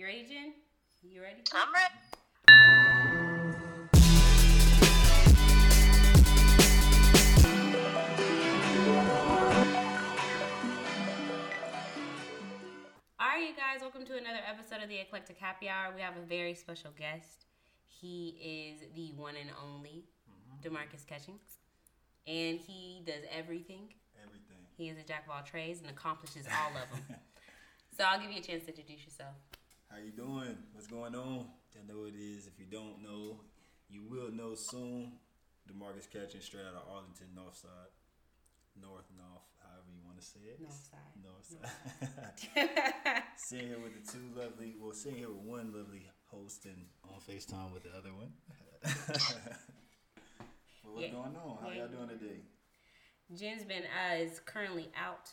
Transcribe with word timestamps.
You 0.00 0.06
ready, 0.06 0.24
Jen? 0.26 0.54
You 1.02 1.20
ready? 1.20 1.42
I'm 1.52 1.68
ready. 1.74 1.94
All 13.18 13.26
right, 13.26 13.42
you 13.42 13.54
guys, 13.54 13.82
welcome 13.82 14.06
to 14.06 14.16
another 14.16 14.38
episode 14.48 14.82
of 14.82 14.88
the 14.88 14.96
Eclectic 15.00 15.36
Happy 15.36 15.68
Hour. 15.68 15.92
We 15.94 16.00
have 16.00 16.16
a 16.16 16.26
very 16.26 16.54
special 16.54 16.92
guest. 16.98 17.44
He 17.84 18.38
is 18.40 18.88
the 18.96 19.12
one 19.20 19.34
and 19.38 19.50
only 19.62 20.06
mm-hmm. 20.26 20.66
Demarcus 20.66 21.06
Catchings, 21.06 21.58
and 22.26 22.58
he 22.58 23.02
does 23.04 23.24
everything. 23.30 23.92
Everything. 24.24 24.64
He 24.78 24.88
is 24.88 24.96
a 24.96 25.02
jack 25.02 25.26
of 25.26 25.32
all 25.36 25.42
trades 25.42 25.82
and 25.82 25.90
accomplishes 25.90 26.46
all 26.46 26.70
of 26.70 26.88
them. 26.90 27.18
so 27.98 28.04
I'll 28.04 28.18
give 28.18 28.30
you 28.30 28.38
a 28.38 28.42
chance 28.42 28.62
to 28.62 28.70
introduce 28.70 29.04
yourself. 29.04 29.34
How 29.90 29.98
you 29.98 30.12
doing? 30.12 30.56
What's 30.72 30.86
going 30.86 31.14
on? 31.14 31.46
I 31.74 31.82
know 31.92 32.04
it 32.04 32.14
is. 32.14 32.46
If 32.46 32.58
you 32.58 32.66
don't 32.70 33.02
know, 33.02 33.40
you 33.88 34.02
will 34.08 34.30
know 34.30 34.54
soon. 34.54 35.12
Demarcus 35.68 36.08
Catchings 36.10 36.44
straight 36.44 36.64
out 36.66 36.74
of 36.74 36.88
Arlington, 36.90 37.28
North 37.34 37.56
Side, 37.56 37.92
North, 38.80 39.04
North, 39.16 39.46
however 39.62 39.86
you 39.94 40.00
want 40.04 40.18
to 40.18 40.24
say 40.24 40.40
it. 40.46 40.60
North 40.60 40.90
side. 40.90 41.14
North 41.22 41.46
Side. 42.56 43.22
sitting 43.36 43.68
here 43.68 43.78
with 43.78 43.94
the 43.94 44.12
two 44.12 44.24
lovely, 44.36 44.74
well, 44.80 44.92
sitting 44.92 45.18
here 45.18 45.28
with 45.28 45.42
one 45.42 45.72
lovely 45.72 46.06
host 46.30 46.64
and 46.64 46.86
on 47.04 47.20
FaceTime 47.20 47.72
with 47.72 47.82
the 47.84 47.90
other 47.96 48.10
one. 48.14 48.32
well, 50.84 50.94
what's 50.94 51.06
Yeah. 51.06 51.12
going 51.12 51.36
on? 51.36 51.58
How 51.62 51.68
Yeah. 51.70 51.78
y'all 51.78 51.88
doing 51.88 52.08
today? 52.08 52.40
Jen's 53.36 53.64
been 53.64 53.84
uh, 53.84 54.14
is 54.16 54.40
currently 54.40 54.90
out 54.96 55.30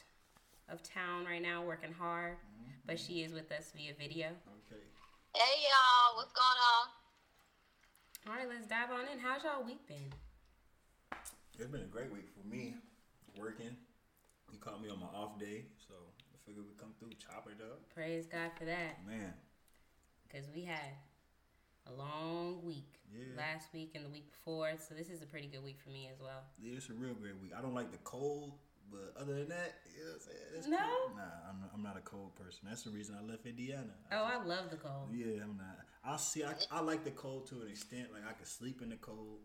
of 0.69 0.83
town 0.83 1.25
right 1.25 1.41
now, 1.41 1.63
working 1.63 1.91
hard, 1.93 2.33
mm-hmm. 2.33 2.71
but 2.85 2.99
she 2.99 3.23
is 3.23 3.33
with 3.33 3.51
us 3.51 3.71
via 3.75 3.93
video. 3.97 4.27
Okay. 4.27 4.81
Hey 5.33 5.63
y'all, 5.63 6.17
what's 6.17 6.33
going 6.33 6.59
on? 6.75 6.87
All 8.27 8.35
right, 8.35 8.49
let's 8.49 8.67
dive 8.67 8.91
on 8.91 9.07
in. 9.11 9.19
How's 9.19 9.43
y'all 9.43 9.63
week 9.63 9.87
been? 9.87 10.11
It's 11.57 11.67
been 11.67 11.81
a 11.81 11.85
great 11.85 12.11
week 12.11 12.27
for 12.29 12.45
me. 12.47 12.75
Working. 13.39 13.75
You 14.51 14.59
caught 14.59 14.81
me 14.81 14.89
on 14.89 14.99
my 14.99 15.07
off 15.07 15.39
day, 15.39 15.65
so 15.87 15.93
I 16.33 16.37
figured 16.45 16.65
we'd 16.65 16.77
come 16.77 16.93
through, 16.99 17.11
chop 17.19 17.47
it 17.47 17.61
up. 17.61 17.81
Praise 17.93 18.25
God 18.25 18.51
for 18.57 18.65
that, 18.65 19.05
Man, 19.07 19.33
because 20.27 20.47
we 20.53 20.63
had 20.63 20.95
a 21.87 21.93
long 21.93 22.63
week 22.65 22.99
Yeah. 23.13 23.37
last 23.37 23.73
week 23.73 23.91
and 23.95 24.03
the 24.05 24.09
week 24.09 24.29
before, 24.31 24.71
so 24.77 24.95
this 24.95 25.09
is 25.09 25.21
a 25.21 25.25
pretty 25.25 25.47
good 25.47 25.63
week 25.63 25.79
for 25.79 25.89
me 25.89 26.09
as 26.11 26.19
well. 26.19 26.43
yeah, 26.59 26.75
it's 26.77 26.89
a 26.89 26.93
real 26.93 27.13
great 27.13 27.37
week. 27.41 27.51
I 27.57 27.61
don't 27.61 27.73
like 27.73 27.91
the 27.91 27.97
cold, 27.99 28.53
but 28.91 29.13
other 29.19 29.33
than 29.33 29.49
that, 29.49 29.81
you 29.95 30.03
know 30.03 30.11
what 30.11 30.15
I'm 30.15 30.19
saying? 30.21 30.47
It's 30.55 30.67
No? 30.67 30.77
cool. 30.77 31.15
Nah, 31.17 31.49
I'm 31.49 31.59
not, 31.59 31.71
I'm 31.73 31.83
not 31.83 31.97
a 31.97 32.01
cold 32.01 32.35
person. 32.35 32.61
That's 32.63 32.83
the 32.83 32.91
reason 32.91 33.15
I 33.19 33.23
left 33.23 33.45
Indiana. 33.45 33.93
Oh, 34.11 34.23
I 34.23 34.43
love 34.43 34.69
the 34.69 34.77
cold. 34.77 35.09
Yeah, 35.13 35.43
I'm 35.43 35.57
not. 35.57 35.77
I'll 36.03 36.17
see. 36.17 36.43
I, 36.43 36.53
I 36.71 36.81
like 36.81 37.03
the 37.03 37.11
cold 37.11 37.47
to 37.47 37.61
an 37.61 37.69
extent. 37.69 38.07
Like 38.13 38.23
I 38.23 38.33
can 38.33 38.45
sleep 38.45 38.81
in 38.81 38.89
the 38.89 38.95
cold 38.95 39.39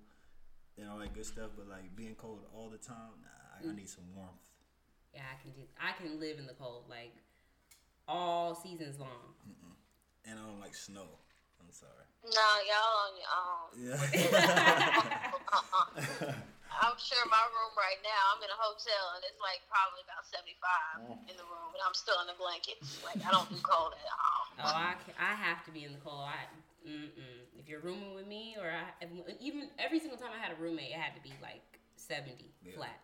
and 0.79 0.89
all 0.89 0.99
that 0.99 1.13
good 1.13 1.27
stuff. 1.27 1.51
But 1.57 1.69
like 1.69 1.95
being 1.97 2.15
cold 2.15 2.41
all 2.55 2.69
the 2.69 2.79
time, 2.79 3.21
nah. 3.23 3.59
I, 3.59 3.69
I 3.69 3.73
mm. 3.73 3.77
need 3.77 3.89
some 3.89 4.05
warmth. 4.15 4.33
Yeah, 5.15 5.23
I 5.31 5.43
can 5.43 5.53
do. 5.53 5.63
I 5.81 5.93
can 6.01 6.21
live 6.21 6.39
in 6.39 6.47
the 6.47 6.55
cold 6.55 6.85
like 6.89 7.15
all 8.09 8.55
seasons 8.55 8.99
long. 9.01 9.35
And 10.25 10.39
I 10.39 10.43
don't 10.43 10.61
like 10.61 10.75
snow. 10.75 11.19
I'm 11.61 11.73
sorry. 11.73 12.07
No, 12.25 12.49
y'all 12.71 12.97
on 13.03 13.17
your 13.19 13.31
own. 13.43 14.13
Yeah. 14.23 15.33
Uh-uh. 16.23 16.33
I'm 16.81 16.97
sure 16.97 17.21
my 17.29 17.45
room 17.53 17.73
right 17.77 18.01
now, 18.01 18.21
I'm 18.33 18.41
in 18.41 18.49
a 18.49 18.57
hotel 18.61 19.05
and 19.19 19.23
it's 19.29 19.41
like 19.43 19.61
probably 19.69 20.01
about 20.07 20.25
75 20.25 21.21
in 21.29 21.37
the 21.37 21.45
room, 21.47 21.71
and 21.77 21.83
I'm 21.85 21.95
still 21.97 22.17
in 22.25 22.29
the 22.31 22.39
blankets. 22.41 23.03
Like 23.05 23.21
I 23.21 23.31
don't 23.35 23.49
do 23.53 23.61
cold 23.61 23.93
at 23.93 24.09
all. 24.09 24.43
Oh, 24.63 24.75
I, 24.77 24.95
ca- 25.01 25.19
I 25.21 25.33
have 25.37 25.65
to 25.67 25.71
be 25.75 25.85
in 25.85 25.93
the 25.93 26.03
cold. 26.03 26.25
I, 26.29 26.47
mm-mm. 26.87 27.45
If 27.59 27.69
you're 27.69 27.81
rooming 27.81 28.15
with 28.15 28.27
me, 28.27 28.57
or 28.61 28.69
I, 28.71 28.91
even 29.41 29.69
every 29.79 29.99
single 30.01 30.19
time 30.19 30.31
I 30.35 30.41
had 30.41 30.53
a 30.57 30.59
roommate, 30.61 30.91
it 30.91 31.01
had 31.01 31.15
to 31.17 31.23
be 31.23 31.33
like 31.43 31.63
70 31.97 32.35
Yeah. 32.65 32.77
flat. 32.77 33.01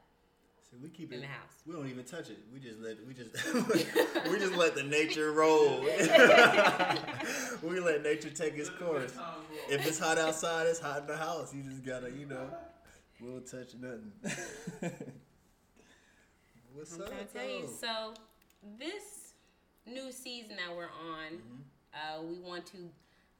See, 0.70 0.76
we 0.82 0.90
keep 0.90 1.10
it 1.12 1.16
In 1.16 1.20
the 1.22 1.26
house. 1.28 1.62
We 1.66 1.72
don't 1.72 1.88
even 1.88 2.04
touch 2.04 2.28
it. 2.28 2.38
We 2.52 2.60
just 2.60 2.78
let 2.80 2.98
we 3.06 3.14
just 3.14 3.32
we 4.30 4.38
just 4.38 4.52
let 4.54 4.74
the 4.74 4.82
nature 4.82 5.32
roll. 5.32 5.80
we 7.62 7.80
let 7.80 8.02
nature 8.02 8.28
take 8.30 8.54
its 8.58 8.68
course. 8.70 9.14
If 9.70 9.86
it's 9.86 9.98
hot 9.98 10.18
outside, 10.18 10.66
it's 10.66 10.78
hot 10.80 11.00
in 11.02 11.06
the 11.06 11.16
house. 11.16 11.54
You 11.54 11.62
just 11.62 11.84
gotta, 11.84 12.10
you 12.10 12.26
know, 12.26 12.50
we 13.20 13.28
don't 13.30 13.46
touch 13.46 13.74
nothing. 13.80 14.12
What's 16.74 16.94
I'm 16.94 17.02
up? 17.02 17.08
to 17.08 17.24
tell 17.38 17.48
you. 17.48 17.66
So, 17.80 18.14
this 18.78 19.34
new 19.86 20.12
season 20.12 20.56
that 20.56 20.74
we're 20.76 20.84
on, 20.84 21.32
Mm-hmm. 21.38 21.62
uh, 21.94 22.22
we 22.22 22.38
want 22.38 22.66
to 22.66 22.76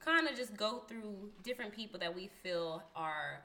kind 0.03 0.27
of 0.27 0.35
just 0.35 0.55
go 0.57 0.79
through 0.87 1.29
different 1.43 1.73
people 1.73 1.99
that 1.99 2.13
we 2.13 2.29
feel 2.43 2.83
are 2.95 3.41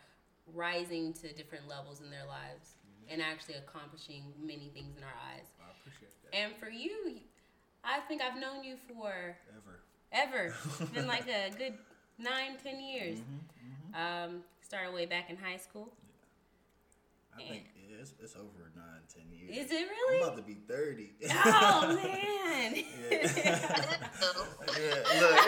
rising 0.55 1.13
to 1.15 1.33
different 1.33 1.69
levels 1.69 2.01
in 2.01 2.11
their 2.11 2.27
lives 2.27 2.75
Mm-hmm. 3.07 3.13
and 3.13 3.23
actually 3.23 3.55
accomplishing 3.57 4.23
many 4.43 4.71
things 4.75 4.97
in 4.97 5.03
our 5.05 5.15
eyes. 5.33 5.47
I 5.61 5.71
appreciate 5.79 6.11
that. 6.25 6.35
And 6.37 6.55
for 6.57 6.69
you, 6.71 7.21
I 7.85 8.01
think 8.01 8.23
I've 8.23 8.41
known 8.41 8.65
you 8.65 8.77
for 8.89 9.37
Ever. 9.57 9.81
ever. 10.13 10.55
It's 10.81 10.91
been 10.95 11.07
like 11.07 11.29
a 11.29 11.51
good 11.57 11.75
nine, 12.19 12.57
ten 12.63 12.81
years. 12.81 13.19
Mm-hmm, 13.19 13.95
Um, 13.95 14.41
started 14.63 14.95
way 14.95 15.05
back 15.07 15.29
in 15.31 15.37
high 15.37 15.59
school. 15.59 15.93
I 17.37 17.43
think 17.43 17.65
yeah, 17.77 17.97
it's, 18.01 18.13
it's 18.23 18.37
over 18.37 18.71
nine, 18.77 19.03
ten 19.13 19.25
years. 19.31 19.67
Is 19.67 19.73
it 19.73 19.83
I'm 19.83 19.89
really? 19.89 20.23
about 20.23 20.37
to 20.37 20.43
be 20.43 20.55
thirty. 20.55 21.13
Oh 21.27 21.89
man! 21.95 22.75
yeah, 22.77 22.85
look. 25.21 25.39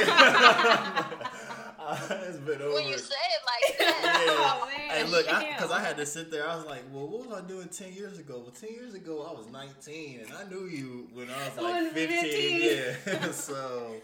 it's 2.10 2.38
been 2.38 2.62
over. 2.62 2.74
When 2.74 2.86
you 2.86 2.98
say 2.98 3.14
it 3.14 3.42
like 3.46 3.78
that, 3.78 4.22
Yeah. 4.26 4.32
Oh, 4.32 4.60
oh, 4.62 4.66
man. 4.66 4.90
Hey, 4.90 5.04
look, 5.04 5.26
because 5.26 5.70
I, 5.70 5.80
had 5.80 5.96
to 5.98 6.06
sit 6.06 6.30
there. 6.30 6.48
I 6.48 6.56
was 6.56 6.66
like, 6.66 6.82
well, 6.92 7.06
what 7.06 7.28
was 7.28 7.38
I 7.38 7.46
doing 7.46 7.68
10 7.68 7.92
years 7.92 8.18
ago? 8.18 8.40
Well, 8.40 8.50
10 8.52 8.70
years 8.70 8.94
ago, 8.94 9.26
I 9.28 9.32
was 9.32 9.48
19, 9.50 10.20
and 10.20 10.32
I 10.32 10.44
knew 10.48 10.66
you 10.66 11.08
when 11.12 11.28
I 11.30 11.48
was 11.48 11.56
like 11.56 11.74
When 11.74 11.90
15. 11.92 12.20
15. 12.22 12.60
Yeah. 13.06 13.30
so, 13.30 13.92
yeah, 13.92 13.98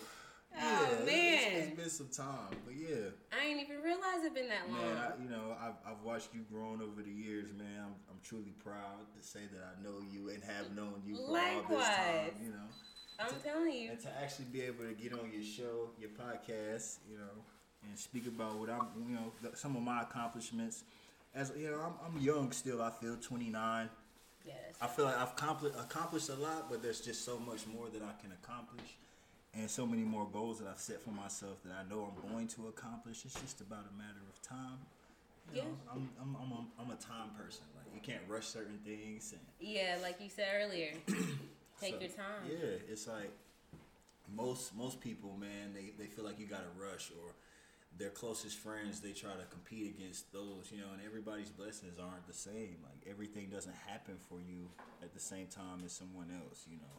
Oh, 0.60 0.84
it's- 0.84 1.06
man. 1.06 1.32
It's, 1.34 1.66
it's 1.68 1.76
been 1.76 1.90
some 1.90 2.08
time. 2.08 2.56
But 2.64 2.74
yeah, 2.76 3.10
I 3.32 3.46
ain't 3.46 3.60
even 3.60 3.80
realize 3.82 4.24
it 4.24 4.34
been 4.34 4.48
that 4.48 4.68
long. 4.70 4.80
man, 4.80 4.96
I, 4.96 5.22
you 5.22 5.28
know, 5.28 5.56
I've, 5.60 5.74
I've 5.86 6.02
watched 6.04 6.34
you 6.34 6.40
growing 6.52 6.80
over 6.82 7.02
the 7.02 7.10
years, 7.10 7.50
man. 7.56 7.80
I'm, 7.80 7.94
I'm 8.10 8.20
truly 8.22 8.52
proud 8.62 9.06
to 9.16 9.26
say 9.26 9.40
that 9.52 9.62
I 9.62 9.82
know 9.82 10.02
you 10.12 10.28
and 10.30 10.42
have 10.44 10.74
known 10.74 11.02
you 11.06 11.16
for 11.16 11.38
all 11.38 11.62
this 11.68 11.86
time, 11.86 12.30
you 12.42 12.50
know. 12.50 12.68
I'm 13.18 13.34
telling 13.44 13.72
you. 13.72 13.90
And 13.90 14.00
to 14.00 14.08
actually 14.20 14.46
be 14.46 14.62
able 14.62 14.84
to 14.84 14.94
get 14.94 15.12
on 15.12 15.30
your 15.32 15.42
show, 15.44 15.90
your 16.00 16.10
podcast, 16.10 16.98
you 17.10 17.16
know, 17.18 17.44
and 17.88 17.98
speak 17.98 18.26
about 18.26 18.58
what 18.58 18.68
I'm, 18.70 18.88
you 19.08 19.14
know, 19.14 19.32
some 19.54 19.76
of 19.76 19.82
my 19.82 20.02
accomplishments. 20.02 20.84
As 21.34 21.52
you 21.56 21.70
know, 21.70 21.80
I'm, 21.80 21.94
I'm 22.16 22.20
young 22.22 22.52
still. 22.52 22.82
I 22.82 22.90
feel 22.90 23.16
29. 23.16 23.88
Yes. 24.44 24.54
I 24.80 24.86
feel 24.88 25.04
like 25.04 25.16
I've 25.16 25.32
accomplished 25.78 26.28
a 26.28 26.34
lot, 26.34 26.68
but 26.68 26.82
there's 26.82 27.00
just 27.00 27.24
so 27.24 27.38
much 27.38 27.66
more 27.66 27.88
that 27.90 28.02
I 28.02 28.20
can 28.20 28.32
accomplish, 28.32 28.96
and 29.54 29.70
so 29.70 29.86
many 29.86 30.02
more 30.02 30.26
goals 30.32 30.58
that 30.60 30.68
I've 30.68 30.80
set 30.80 31.02
for 31.02 31.10
myself 31.10 31.62
that 31.64 31.74
I 31.74 31.88
know 31.88 32.08
I'm 32.10 32.30
going 32.32 32.48
to 32.48 32.68
accomplish. 32.68 33.24
It's 33.24 33.38
just 33.40 33.60
about 33.60 33.84
a 33.92 33.96
matter 33.98 34.22
of 34.28 34.40
time. 34.42 34.78
You 35.52 35.62
know, 35.62 35.68
Yeah. 35.68 35.92
I'm, 35.92 36.08
I'm, 36.20 36.36
I'm, 36.36 36.52
a, 36.52 36.64
I'm 36.80 36.90
a 36.90 37.00
time 37.00 37.30
person. 37.36 37.64
Like 37.76 37.92
you 37.94 38.00
can't 38.00 38.22
rush 38.28 38.46
certain 38.46 38.78
things, 38.84 39.32
and 39.32 39.40
Yeah, 39.60 39.96
like 40.02 40.20
you 40.20 40.30
said 40.30 40.48
earlier. 40.62 40.92
Take 41.80 41.94
so, 41.94 42.00
your 42.00 42.10
time. 42.10 42.48
Yeah, 42.48 42.78
it's 42.88 43.06
like 43.06 43.32
most 44.34 44.74
most 44.76 45.00
people, 45.00 45.36
man, 45.38 45.74
they, 45.74 45.92
they 45.98 46.08
feel 46.08 46.24
like 46.24 46.38
you 46.38 46.46
gotta 46.46 46.70
rush 46.80 47.10
or 47.10 47.32
their 47.98 48.08
closest 48.08 48.56
friends 48.56 49.00
they 49.00 49.12
try 49.12 49.32
to 49.32 49.44
compete 49.50 49.94
against 49.94 50.32
those, 50.32 50.70
you 50.72 50.78
know, 50.78 50.88
and 50.94 51.02
everybody's 51.04 51.50
blessings 51.50 51.98
aren't 51.98 52.26
the 52.26 52.32
same. 52.32 52.76
Like 52.82 53.06
everything 53.10 53.50
doesn't 53.50 53.76
happen 53.86 54.14
for 54.28 54.38
you 54.40 54.68
at 55.02 55.12
the 55.12 55.20
same 55.20 55.46
time 55.48 55.82
as 55.84 55.92
someone 55.92 56.30
else, 56.32 56.64
you 56.70 56.78
know. 56.78 56.96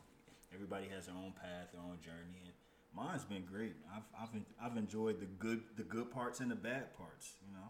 Everybody 0.53 0.88
has 0.94 1.08
their 1.08 1.16
own 1.16 1.34
path, 1.34 1.72
their 1.74 1.81
own 1.81 1.97
journey 2.02 2.40
and 2.46 2.53
mine's 2.96 3.24
been 3.25 3.44
great. 3.52 3.73
I've 3.96 4.03
I've 4.22 4.29
I've 4.72 4.78
enjoyed 4.78 5.20
the 5.20 5.26
good 5.26 5.61
the 5.78 5.84
good 5.84 6.11
parts 6.11 6.40
and 6.40 6.50
the 6.52 6.55
bad 6.55 6.96
parts, 6.97 7.34
you 7.46 7.53
know. 7.53 7.67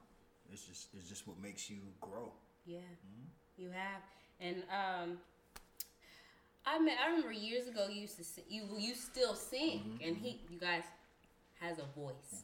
It's 0.51 0.63
just 0.63 0.87
it's 0.97 1.07
just 1.07 1.27
what 1.27 1.39
makes 1.41 1.69
you 1.69 1.77
grow. 2.01 2.31
Yeah, 2.65 2.79
Mm-hmm. 2.79 3.61
you 3.63 3.69
have. 3.71 4.01
And 4.39 4.57
um, 4.71 5.17
I 6.65 6.79
mean, 6.79 6.95
I 7.03 7.07
remember 7.09 7.31
years 7.31 7.67
ago 7.67 7.87
you 7.89 8.01
used 8.01 8.17
to 8.17 8.23
sing, 8.23 8.43
you 8.49 8.63
you 8.77 8.93
still 8.95 9.35
sing, 9.35 9.79
Mm-hmm, 9.79 10.07
and 10.07 10.17
he 10.17 10.41
you 10.49 10.59
guys 10.59 10.83
has 11.59 11.77
a 11.79 11.99
voice. 11.99 12.31
Yeah. 12.31 12.39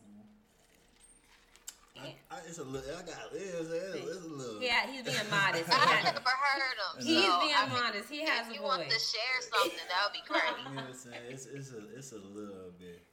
I, 2.03 2.35
I, 2.35 2.37
it's 2.47 2.57
a 2.57 2.63
little 2.63 2.89
I 2.95 3.01
got 3.03 3.15
it's, 3.33 3.69
it's, 3.69 3.95
it's 3.95 4.25
a 4.25 4.29
little 4.29 4.61
Yeah, 4.61 4.87
he's 4.89 5.03
being 5.03 5.17
modest. 5.31 5.65
He 5.67 5.73
I 5.73 5.85
has- 5.85 6.13
never 6.13 6.29
heard 6.29 6.77
him. 6.79 7.05
He's 7.05 7.23
so, 7.25 7.39
being 7.39 7.53
I 7.55 7.65
mean, 7.65 7.73
modest. 7.73 8.09
He 8.09 8.21
has 8.25 8.47
if 8.47 8.55
you 8.55 8.63
want 8.63 8.83
to 8.83 8.99
share 8.99 9.39
something, 9.41 9.87
that 9.89 9.99
would 10.05 10.13
be 10.13 10.23
great. 10.27 10.43
You 10.63 10.75
know 10.75 10.81
what 10.81 10.89
I'm 10.89 10.93
saying? 10.95 11.23
It's, 11.29 11.45
it's 11.45 11.71
a 11.71 11.81
it's 11.97 12.11
a 12.11 12.17
little 12.19 12.71
bit. 12.77 13.03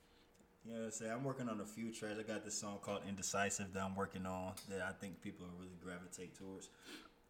You 0.64 0.72
know 0.72 0.78
what 0.80 0.84
I'm 0.86 0.90
saying? 0.92 1.12
I'm 1.12 1.24
working 1.24 1.48
on 1.48 1.60
a 1.60 1.64
few 1.66 1.92
tracks. 1.92 2.16
I 2.18 2.22
got 2.22 2.44
this 2.44 2.58
song 2.58 2.78
called 2.82 3.02
Indecisive 3.08 3.72
that 3.72 3.82
I'm 3.82 3.94
working 3.94 4.26
on 4.26 4.52
that 4.68 4.82
I 4.82 4.92
think 5.00 5.20
people 5.22 5.46
will 5.46 5.58
really 5.64 5.78
gravitate 5.82 6.34
towards. 6.36 6.68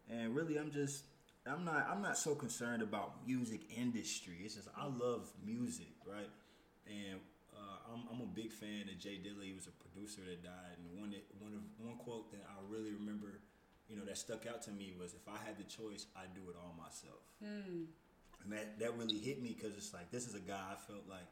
And 0.09 0.35
really 0.35 0.57
I'm 0.57 0.71
just 0.71 1.03
I'm 1.45 1.63
not 1.65 1.87
I'm 1.89 2.01
not 2.01 2.17
so 2.17 2.35
concerned 2.35 2.81
about 2.81 3.25
music 3.27 3.61
industry. 3.75 4.37
It's 4.43 4.55
just 4.55 4.69
I 4.75 4.85
love 4.85 5.29
music, 5.45 5.93
right? 6.05 6.29
And 6.87 7.19
I'm, 7.87 8.03
I'm 8.11 8.21
a 8.21 8.29
big 8.29 8.51
fan 8.51 8.89
of 8.91 8.99
Jay 8.99 9.19
Dilla. 9.19 9.43
He 9.43 9.53
was 9.53 9.67
a 9.67 9.75
producer 9.75 10.21
that 10.27 10.43
died, 10.43 10.77
and 10.77 10.99
one 10.99 11.11
that, 11.11 11.25
one 11.39 11.53
of 11.53 11.63
one 11.79 11.97
quote 11.97 12.31
that 12.31 12.43
I 12.45 12.59
really 12.67 12.91
remember, 12.91 13.39
you 13.89 13.95
know, 13.95 14.05
that 14.05 14.17
stuck 14.17 14.45
out 14.45 14.61
to 14.63 14.71
me 14.71 14.93
was, 14.99 15.13
"If 15.13 15.27
I 15.27 15.37
had 15.45 15.57
the 15.57 15.63
choice, 15.63 16.07
I'd 16.15 16.33
do 16.33 16.49
it 16.49 16.55
all 16.55 16.75
myself." 16.77 17.23
Hmm. 17.39 17.89
And 18.43 18.51
that 18.51 18.79
that 18.79 18.97
really 18.97 19.17
hit 19.17 19.41
me 19.41 19.55
because 19.57 19.75
it's 19.75 19.93
like 19.93 20.11
this 20.11 20.27
is 20.27 20.35
a 20.35 20.43
guy 20.43 20.59
I 20.71 20.75
felt 20.75 21.07
like 21.09 21.27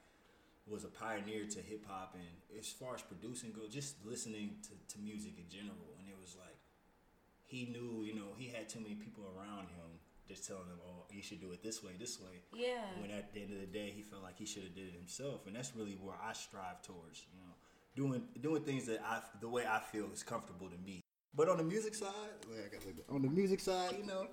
was 0.68 0.84
a 0.84 0.90
pioneer 0.90 1.46
to 1.46 1.60
hip 1.62 1.86
hop 1.88 2.16
and 2.18 2.58
as 2.58 2.72
far 2.72 2.96
as 2.96 3.02
producing 3.02 3.54
goes, 3.54 3.70
just 3.70 4.04
listening 4.04 4.58
to, 4.66 4.74
to 4.96 4.98
music 4.98 5.38
in 5.38 5.46
general. 5.46 5.94
And 6.00 6.10
it 6.10 6.18
was 6.20 6.36
like 6.36 6.58
he 7.46 7.70
knew, 7.70 8.04
you 8.04 8.16
know, 8.16 8.34
he 8.36 8.50
had 8.50 8.68
too 8.68 8.80
many 8.80 8.96
people 8.96 9.24
around 9.38 9.70
him 9.70 9.95
just 10.28 10.48
telling 10.48 10.68
him, 10.68 10.80
"Oh, 10.88 11.06
you 11.12 11.22
should 11.22 11.42
do 11.42 11.52
it 11.52 11.62
this 11.64 11.84
way, 11.84 11.92
this 12.00 12.20
way." 12.20 12.42
Yeah. 12.54 12.86
When 13.00 13.12
at 13.12 13.34
the 13.34 13.42
end 13.42 13.54
of 13.54 13.60
the 13.60 13.68
day, 13.68 13.92
he 13.96 14.02
felt 14.02 14.24
like 14.24 14.38
he 14.38 14.46
should 14.46 14.64
have 14.64 14.76
did 14.76 14.88
it 14.88 14.94
himself, 14.94 15.48
and 15.48 15.56
that's 15.56 15.76
really 15.76 15.98
where 16.02 16.16
I 16.22 16.34
strive 16.34 16.82
towards. 16.82 17.26
You 17.32 17.40
know, 17.40 17.54
doing 17.96 18.24
doing 18.42 18.64
things 18.64 18.86
that 18.88 19.02
I 19.06 19.22
the 19.40 19.50
way 19.50 19.66
I 19.66 19.80
feel 19.80 20.10
is 20.14 20.24
comfortable 20.24 20.70
to 20.70 20.78
me. 20.78 21.02
But 21.36 21.50
on 21.50 21.58
the 21.58 21.64
music 21.64 21.96
side, 21.96 22.14
wait, 22.50 22.60
I 22.66 22.70
got 22.74 22.86
look 22.86 22.96
on 23.10 23.22
the 23.22 23.30
music 23.30 23.60
side, 23.60 23.96
you 24.00 24.06
know, 24.06 24.28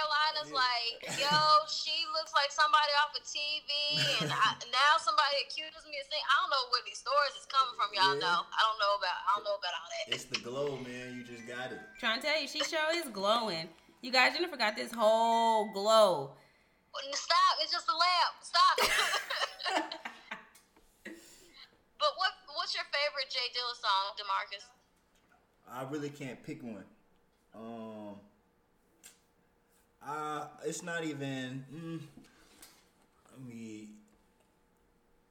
Carolina's 0.00 0.48
like, 0.56 0.96
yo, 1.20 1.36
she 1.68 1.92
looks 2.16 2.32
like 2.32 2.48
somebody 2.48 2.88
off 3.04 3.12
of 3.12 3.20
TV, 3.20 3.68
and 4.24 4.32
I, 4.32 4.56
now 4.72 4.96
somebody 4.96 5.44
accuses 5.44 5.84
me 5.84 6.00
of 6.00 6.08
saying, 6.08 6.24
I 6.24 6.34
don't 6.40 6.48
know 6.48 6.64
where 6.72 6.80
these 6.88 7.04
stories 7.04 7.36
is 7.36 7.44
coming 7.44 7.76
from. 7.76 7.92
Y'all 7.92 8.16
Yeah. 8.16 8.24
know. 8.24 8.38
I 8.48 8.60
don't 8.64 8.80
know 8.80 8.96
about. 8.96 9.18
I 9.20 9.28
don't 9.36 9.44
know 9.44 9.56
about 9.60 9.76
all 9.76 9.88
that. 9.92 10.04
It's 10.08 10.24
the 10.24 10.40
glow, 10.40 10.80
man. 10.80 11.20
You 11.20 11.22
just 11.28 11.44
got 11.44 11.68
it. 11.68 11.80
Trying 12.00 12.24
to 12.24 12.24
tell 12.24 12.40
you, 12.40 12.48
she 12.48 12.64
sure 12.64 12.88
is 12.96 13.12
glowing. 13.12 13.68
You 14.00 14.08
guys, 14.08 14.32
Jennifer 14.32 14.56
got 14.56 14.72
this 14.72 14.88
whole 14.88 15.68
glow. 15.76 16.32
Stop! 17.12 17.52
It's 17.60 17.70
just 17.72 17.86
a 17.86 17.96
lamp. 17.96 18.34
Stop. 18.40 18.76
but 22.00 22.12
what 22.16 22.32
what's 22.56 22.72
your 22.72 22.88
favorite 22.88 23.28
Jay 23.28 23.52
Dilla 23.52 23.76
song, 23.76 24.16
Demarcus? 24.16 24.64
I 25.68 25.84
really 25.92 26.08
can't 26.08 26.42
pick 26.42 26.64
one. 26.64 26.88
Um, 27.54 27.99
uh, 30.06 30.46
it's 30.64 30.82
not 30.82 31.04
even. 31.04 31.64
Mm, 31.72 32.00
I 33.34 33.48
mean, 33.48 33.88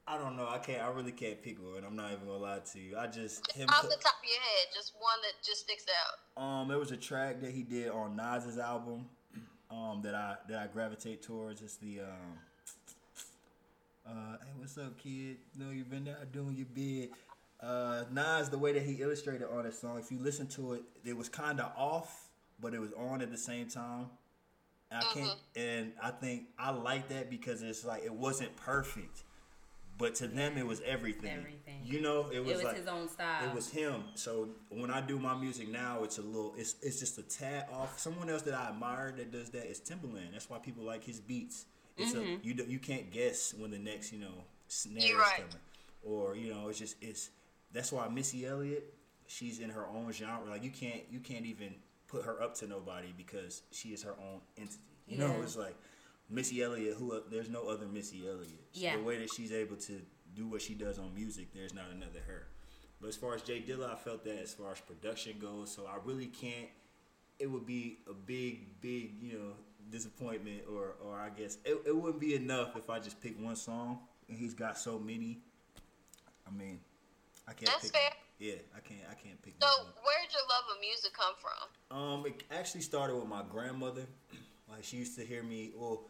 I 0.06 0.18
don't 0.18 0.36
know. 0.36 0.48
I 0.48 0.58
can't. 0.58 0.82
I 0.82 0.88
really 0.88 1.12
can't 1.12 1.42
pick 1.42 1.58
one. 1.62 1.84
I'm 1.84 1.96
not 1.96 2.12
even 2.12 2.26
gonna 2.26 2.38
lie 2.38 2.58
to 2.72 2.78
you. 2.80 2.96
I 2.96 3.06
just 3.06 3.50
him. 3.52 3.68
Off 3.68 3.82
the 3.82 3.96
top 3.96 4.14
of 4.18 4.28
your 4.28 4.40
head, 4.40 4.68
just 4.74 4.92
one 4.98 5.18
that 5.22 5.44
just 5.44 5.60
sticks 5.60 5.86
out. 5.88 6.42
Um, 6.42 6.68
there 6.68 6.78
was 6.78 6.90
a 6.90 6.96
track 6.96 7.40
that 7.40 7.52
he 7.52 7.62
did 7.62 7.90
on 7.90 8.16
Nas's 8.16 8.58
album, 8.58 9.06
um, 9.70 10.00
that 10.02 10.14
I 10.14 10.36
that 10.48 10.58
I 10.58 10.66
gravitate 10.66 11.22
towards. 11.22 11.62
It's 11.62 11.76
the 11.76 12.00
um, 12.00 12.38
uh, 14.06 14.36
hey, 14.42 14.50
what's 14.56 14.78
up, 14.78 14.98
kid? 14.98 15.36
know 15.58 15.70
you've 15.70 15.90
been 15.90 16.08
out 16.08 16.32
doing 16.32 16.56
your 16.56 16.66
bid. 16.74 17.10
Uh, 17.62 18.04
Nas, 18.10 18.48
the 18.48 18.58
way 18.58 18.72
that 18.72 18.82
he 18.82 18.94
illustrated 19.02 19.46
on 19.48 19.64
that 19.64 19.74
song, 19.74 19.98
if 19.98 20.10
you 20.10 20.18
listen 20.18 20.46
to 20.48 20.72
it, 20.72 20.82
it 21.04 21.16
was 21.16 21.28
kind 21.28 21.60
of 21.60 21.70
off, 21.76 22.28
but 22.60 22.72
it 22.72 22.80
was 22.80 22.92
on 22.94 23.20
at 23.20 23.30
the 23.30 23.36
same 23.36 23.68
time. 23.68 24.06
I 24.92 25.00
can't, 25.14 25.26
uh-huh. 25.26 25.34
and 25.56 25.92
I 26.02 26.10
think 26.10 26.44
I 26.58 26.70
like 26.70 27.08
that 27.10 27.30
because 27.30 27.62
it's 27.62 27.84
like 27.84 28.04
it 28.04 28.12
wasn't 28.12 28.54
perfect, 28.56 29.22
but 29.98 30.16
to 30.16 30.26
them 30.26 30.58
it 30.58 30.66
was 30.66 30.80
everything. 30.80 31.30
Everything. 31.30 31.80
You 31.84 32.00
know, 32.00 32.28
it 32.32 32.40
was, 32.40 32.50
It 32.50 32.56
was 32.56 32.64
like 32.64 32.76
his 32.76 32.86
own 32.88 33.08
style. 33.08 33.48
it 33.48 33.54
was 33.54 33.70
him. 33.70 34.04
So 34.14 34.48
when 34.68 34.90
I 34.90 35.00
do 35.00 35.18
my 35.18 35.36
music 35.36 35.68
now, 35.68 36.02
it's 36.02 36.18
a 36.18 36.22
little, 36.22 36.54
it's 36.56 36.74
it's 36.82 36.98
just 36.98 37.18
a 37.18 37.22
tad 37.22 37.66
off. 37.72 38.00
Someone 38.00 38.28
else 38.28 38.42
that 38.42 38.54
I 38.54 38.68
admire 38.68 39.14
that 39.16 39.30
does 39.30 39.50
that 39.50 39.70
is 39.70 39.80
Timbaland. 39.80 40.32
That's 40.32 40.50
why 40.50 40.58
people 40.58 40.82
like 40.82 41.04
his 41.04 41.20
beats. 41.20 41.66
It's 41.96 42.14
a 42.14 42.16
mm-hmm. 42.16 42.46
you 42.46 42.54
do, 42.54 42.64
you 42.64 42.78
can't 42.78 43.10
guess 43.10 43.54
when 43.54 43.70
the 43.70 43.78
next 43.78 44.12
you 44.12 44.18
know 44.18 44.44
snare 44.68 45.06
You're 45.06 45.18
is 45.18 45.22
right. 45.22 45.36
coming, 45.36 45.56
or 46.02 46.34
you 46.34 46.52
know 46.52 46.68
it's 46.68 46.78
just 46.78 46.96
it's 47.00 47.30
that's 47.72 47.92
why 47.92 48.08
Missy 48.08 48.46
Elliott, 48.46 48.92
she's 49.26 49.60
in 49.60 49.70
her 49.70 49.86
own 49.86 50.10
genre. 50.12 50.50
Like 50.50 50.64
you 50.64 50.70
can't 50.70 51.02
you 51.10 51.20
can't 51.20 51.46
even 51.46 51.74
put 52.10 52.24
her 52.24 52.42
up 52.42 52.54
to 52.56 52.66
nobody 52.66 53.12
because 53.16 53.62
she 53.70 53.90
is 53.90 54.02
her 54.02 54.14
own 54.20 54.40
entity. 54.58 54.78
You 55.06 55.18
know, 55.18 55.34
it's 55.42 55.56
like 55.56 55.74
Missy 56.28 56.62
Elliott. 56.62 56.96
Who 56.98 57.12
o- 57.14 57.22
there's 57.30 57.48
no 57.48 57.68
other 57.68 57.86
Missy 57.86 58.28
Elliott. 58.28 58.64
Yeah. 58.72 58.96
The 58.96 59.02
way 59.02 59.18
that 59.18 59.30
she's 59.34 59.52
able 59.52 59.76
to 59.76 60.00
do 60.34 60.46
what 60.46 60.62
she 60.62 60.74
does 60.74 60.98
on 60.98 61.14
music, 61.14 61.52
there's 61.54 61.74
not 61.74 61.86
another 61.92 62.20
her. 62.26 62.46
But 63.00 63.08
as 63.08 63.16
far 63.16 63.34
as 63.34 63.42
Jay 63.42 63.64
Dilla, 63.66 63.92
I 63.92 63.96
felt 63.96 64.24
that 64.24 64.40
as 64.42 64.52
far 64.52 64.72
as 64.72 64.80
production 64.80 65.38
goes, 65.40 65.72
so 65.74 65.86
I 65.86 65.96
really 66.04 66.26
can't. 66.26 66.68
It 67.38 67.50
would 67.50 67.64
be 67.64 67.98
a 68.08 68.12
big, 68.12 68.80
big, 68.82 69.14
you 69.22 69.38
know, 69.38 69.52
disappointment, 69.90 70.62
or, 70.70 70.96
or 71.02 71.18
I 71.18 71.30
guess 71.30 71.56
it, 71.64 71.78
it 71.86 71.96
wouldn't 71.96 72.20
be 72.20 72.34
enough 72.34 72.76
if 72.76 72.90
I 72.90 72.98
just 72.98 73.20
pick 73.22 73.42
one 73.42 73.56
song. 73.56 74.00
And 74.28 74.36
he's 74.38 74.54
got 74.54 74.78
so 74.78 74.98
many. 74.98 75.38
I 76.46 76.50
mean, 76.50 76.80
I 77.48 77.52
can't. 77.52 77.70
That's 77.70 77.90
pick 77.90 77.92
fair. 78.00 78.10
Yeah, 78.40 78.54
I 78.74 78.80
can't. 78.80 79.00
I 79.10 79.14
can't 79.14 79.40
pick. 79.42 79.54
So, 79.62 79.68
where 80.02 80.16
did 80.22 80.32
your 80.32 80.42
love 80.48 80.64
of 80.74 80.80
music 80.80 81.12
come 81.12 81.34
from? 81.40 81.96
Um, 81.96 82.26
it 82.26 82.42
actually 82.50 82.80
started 82.80 83.14
with 83.14 83.26
my 83.28 83.42
grandmother. 83.48 84.02
Like 84.72 84.84
she 84.84 84.98
used 84.98 85.18
to 85.18 85.26
hear 85.26 85.42
me. 85.42 85.72
Well, 85.76 86.02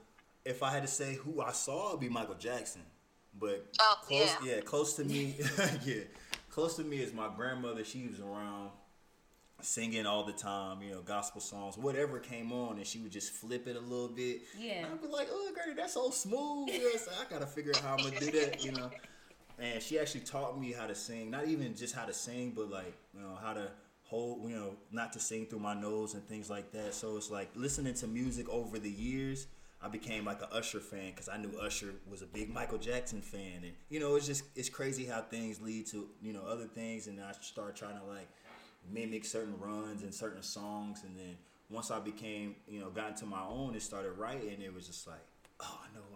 if 0.45 0.63
I 0.63 0.71
had 0.71 0.83
to 0.83 0.87
say 0.87 1.15
who 1.15 1.41
I 1.41 1.51
saw, 1.51 1.89
it'd 1.89 2.01
be 2.01 2.11
Michael 2.11 2.35
Jackson. 2.35 2.83
But 3.39 3.67
Oh, 3.81 3.95
close, 4.03 4.37
yeah. 4.45 4.61
close 4.61 4.93
to 4.97 5.05
me, 5.05 5.35
yeah, 5.87 6.03
close 6.51 6.77
to 6.77 6.85
me 6.85 6.99
is 6.99 7.15
my 7.15 7.29
grandmother. 7.35 7.85
She 7.87 8.07
was 8.07 8.21
around 8.21 8.69
singing 9.63 10.05
all 10.05 10.25
the 10.25 10.33
time, 10.35 10.83
you 10.83 10.91
know, 10.93 11.01
gospel 11.01 11.41
songs, 11.41 11.79
whatever 11.79 12.19
came 12.19 12.53
on, 12.53 12.77
and 12.77 12.87
she 12.87 12.99
would 12.99 13.13
just 13.13 13.33
flip 13.33 13.67
it 13.67 13.77
a 13.77 13.81
little 13.81 14.09
bit. 14.09 14.43
Yeah. 14.59 14.85
I'd 14.93 15.01
be 15.01 15.09
like, 15.09 15.29
"Oh, 15.33 15.51
Granny, 15.55 15.73
that's 15.73 15.95
so 15.95 16.11
smooth." 16.11 16.69
Yes, 16.69 17.09
I 17.19 17.25
gotta 17.33 17.47
figure 17.47 17.73
out 17.75 17.81
how 17.83 17.97
I'm 17.97 18.05
gonna 18.05 18.21
do 18.21 18.31
that, 18.33 18.63
you 18.63 18.73
know. 18.73 18.91
And 19.61 19.83
she 19.83 19.99
actually 19.99 20.23
taught 20.23 20.59
me 20.59 20.73
how 20.73 20.87
to 20.87 20.95
sing, 20.95 21.31
not 21.31 21.47
even 21.47 21.75
just 21.75 21.95
how 21.95 22.07
to 22.07 22.15
sing, 22.15 22.53
but 22.57 22.71
like, 22.71 22.95
you 23.15 23.21
know, 23.21 23.37
how 23.43 23.53
to 23.53 23.71
hold, 24.05 24.49
you 24.49 24.57
know, 24.57 24.75
not 24.91 25.13
to 25.13 25.21
sing 25.21 25.47
through 25.47 25.59
my 25.61 25.75
nose 25.75 26.15
and 26.15 26.27
things 26.27 26.49
like 26.49 26.73
that. 26.73 26.95
So 26.95 27.17
it's 27.17 27.31
like 27.31 27.51
listening 27.55 27.95
to 27.95 28.07
music 28.07 28.49
over 28.49 28.79
the 28.79 28.91
years. 28.91 29.47
I 29.83 29.89
became 29.89 30.25
like 30.25 30.43
a 30.43 30.53
Usher 30.53 30.81
fan 30.81 31.11
because 31.11 31.29
I 31.29 31.37
knew 31.39 31.53
Usher 31.59 31.95
was 32.11 32.23
a 32.23 32.27
big 32.27 32.53
Michael 32.53 32.77
Jackson 32.77 33.23
fan, 33.23 33.63
and 33.63 33.73
you 33.89 33.99
know, 33.99 34.15
it's 34.17 34.27
just 34.27 34.45
it's 34.55 34.69
crazy 34.69 35.07
how 35.07 35.23
things 35.23 35.59
lead 35.63 35.87
to 35.87 36.07
you 36.21 36.35
know 36.35 36.43
other 36.43 36.67
things, 36.67 37.07
and 37.07 37.19
I 37.19 37.33
started 37.41 37.77
trying 37.77 37.99
to 37.99 38.05
like 38.05 38.29
mimic 38.93 39.25
certain 39.25 39.59
runs 39.59 40.03
and 40.03 40.15
certain 40.15 40.43
songs, 40.43 41.03
and 41.03 41.19
then 41.19 41.35
once 41.71 41.91
I 41.91 41.99
became 41.99 42.57
you 42.69 42.81
know 42.81 42.91
got 42.91 43.09
into 43.11 43.25
my 43.25 43.41
own 43.43 43.73
and 43.73 43.83
started 43.83 44.13
writing, 44.19 44.61
it 44.61 44.75
was 44.75 44.87
just 44.87 45.07
like, 45.07 45.25
oh, 45.61 45.81
I 45.83 45.95
know. 45.95 46.10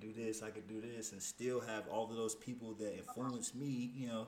Do 0.00 0.12
this, 0.12 0.42
I 0.42 0.50
could 0.50 0.68
do 0.68 0.80
this, 0.80 1.12
and 1.12 1.22
still 1.22 1.60
have 1.60 1.86
all 1.88 2.10
of 2.10 2.16
those 2.16 2.34
people 2.34 2.74
that 2.78 2.96
influenced 2.96 3.54
me, 3.54 3.92
you 3.94 4.08
know, 4.08 4.26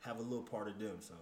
have 0.00 0.18
a 0.18 0.22
little 0.22 0.42
part 0.42 0.68
of 0.68 0.78
them. 0.78 0.96
So 1.00 1.14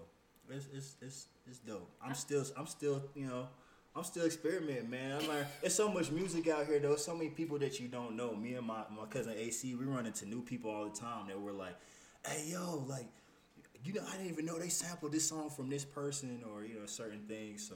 it's 0.51 0.67
it's 0.73 0.97
it's, 1.01 1.27
it's 1.49 1.59
dope. 1.59 1.89
I'm 2.05 2.15
still 2.15 2.45
I'm 2.57 2.67
still 2.67 3.03
you 3.15 3.27
know 3.27 3.49
I'm 3.95 4.05
still 4.05 4.25
experimenting, 4.25 4.89
man. 4.89 5.21
I'm 5.21 5.29
like, 5.29 5.61
there's 5.61 5.75
so 5.75 5.91
much 5.91 6.11
music 6.11 6.49
out 6.49 6.67
here 6.67 6.79
though. 6.79 6.97
So 6.97 7.15
many 7.15 7.31
people 7.31 7.59
that 7.59 7.79
you 7.79 7.89
don't 7.89 8.17
know. 8.17 8.35
Me 8.35 8.55
and 8.55 8.67
my 8.67 8.83
my 8.91 9.05
cousin 9.09 9.35
AC, 9.37 9.75
we 9.75 9.85
run 9.85 10.07
into 10.07 10.27
new 10.27 10.43
people 10.43 10.71
all 10.71 10.85
the 10.89 10.99
time 10.99 11.29
that 11.29 11.41
were 11.41 11.53
like, 11.53 11.77
hey 12.27 12.45
yo, 12.49 12.85
like. 12.89 13.07
You 13.85 13.95
know, 13.95 14.03
I 14.09 14.13
didn't 14.13 14.31
even 14.31 14.47
know 14.47 14.61
they 14.61 14.69
sampled 14.69 15.11
this 15.11 15.29
song 15.29 15.51
from 15.51 15.69
this 15.69 15.85
person 15.85 16.45
or 16.55 16.63
you 16.65 16.79
know 16.79 16.87
certain 16.87 17.23
things. 17.27 17.69
So 17.69 17.75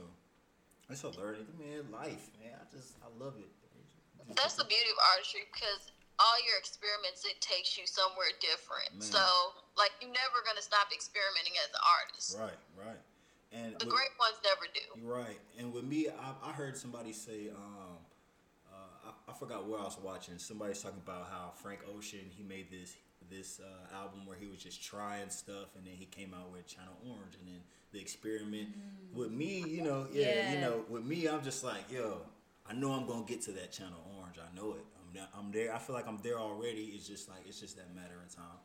it's 0.89 1.03
a 1.03 1.09
learning, 1.09 1.47
man. 1.59 1.91
Life, 1.91 2.31
man. 2.39 2.55
I 2.55 2.63
just 2.73 2.95
I 3.03 3.07
love 3.21 3.33
it. 3.37 3.51
That's 4.35 4.55
the 4.55 4.63
beauty 4.63 4.87
of 4.91 4.99
artistry 5.11 5.41
because 5.51 5.91
all 6.19 6.37
your 6.45 6.57
experiments, 6.57 7.25
it 7.25 7.39
takes 7.41 7.77
you 7.77 7.85
somewhere 7.85 8.33
different. 8.41 8.89
Man. 8.93 9.01
So, 9.01 9.21
like, 9.77 9.91
you're 10.01 10.09
never 10.13 10.41
going 10.43 10.57
to 10.57 10.65
stop 10.65 10.89
experimenting 10.93 11.53
as 11.61 11.69
an 11.69 11.83
artist. 12.01 12.29
Right, 12.37 12.59
right. 12.77 13.01
And 13.53 13.77
The 13.79 13.85
with- 13.85 13.93
great 13.95 14.13
ones 14.19 14.37
never 14.43 14.65
do. 14.73 14.85
Right, 15.05 15.39
and 15.57 15.71
with 15.71 15.85
me, 15.85 16.09
I, 16.09 16.49
I 16.49 16.51
heard 16.51 16.75
somebody 16.75 17.13
say, 17.13 17.49
um, 17.55 17.97
uh, 18.67 19.09
I, 19.09 19.31
I 19.31 19.33
forgot 19.37 19.67
where 19.67 19.79
I 19.79 19.83
was 19.83 19.97
watching. 20.01 20.37
Somebody's 20.37 20.81
talking 20.81 21.01
about 21.05 21.27
how 21.31 21.51
Frank 21.55 21.79
Ocean 21.95 22.25
he 22.29 22.43
made 22.43 22.69
this 22.71 22.95
this 23.29 23.59
uh, 23.59 23.93
album 23.95 24.25
where 24.25 24.37
he 24.37 24.47
was 24.47 24.59
just 24.59 24.81
trying 24.81 25.29
stuff, 25.29 25.75
and 25.75 25.85
then 25.85 25.93
he 25.93 26.05
came 26.05 26.33
out 26.33 26.49
with 26.51 26.65
Channel 26.67 26.93
Orange, 27.05 27.35
and 27.39 27.47
then 27.47 27.59
the 27.91 27.99
experiment. 27.99 28.69
With 29.13 29.31
me, 29.31 29.65
you 29.67 29.83
know, 29.83 30.07
yeah, 30.13 30.27
Yeah. 30.27 30.53
you 30.53 30.61
know, 30.61 30.85
with 30.87 31.03
me, 31.03 31.27
I'm 31.27 31.43
just 31.43 31.61
like, 31.63 31.91
yo, 31.91 32.21
I 32.69 32.73
know 32.73 32.91
I'm 32.93 33.05
gonna 33.05 33.25
get 33.25 33.41
to 33.43 33.51
that 33.53 33.71
Channel 33.71 33.99
Orange. 34.19 34.37
I 34.39 34.55
know 34.55 34.73
it. 34.73 34.85
I'm 35.17 35.51
there, 35.51 35.65
I'm 35.65 35.67
there. 35.67 35.75
I 35.75 35.79
feel 35.79 35.95
like 35.95 36.07
I'm 36.07 36.19
there 36.23 36.39
already. 36.39 36.91
It's 36.95 37.07
just 37.07 37.29
like 37.29 37.41
it's 37.47 37.59
just 37.59 37.77
that 37.77 37.93
matter 37.95 38.15
of 38.25 38.33
time 38.35 38.57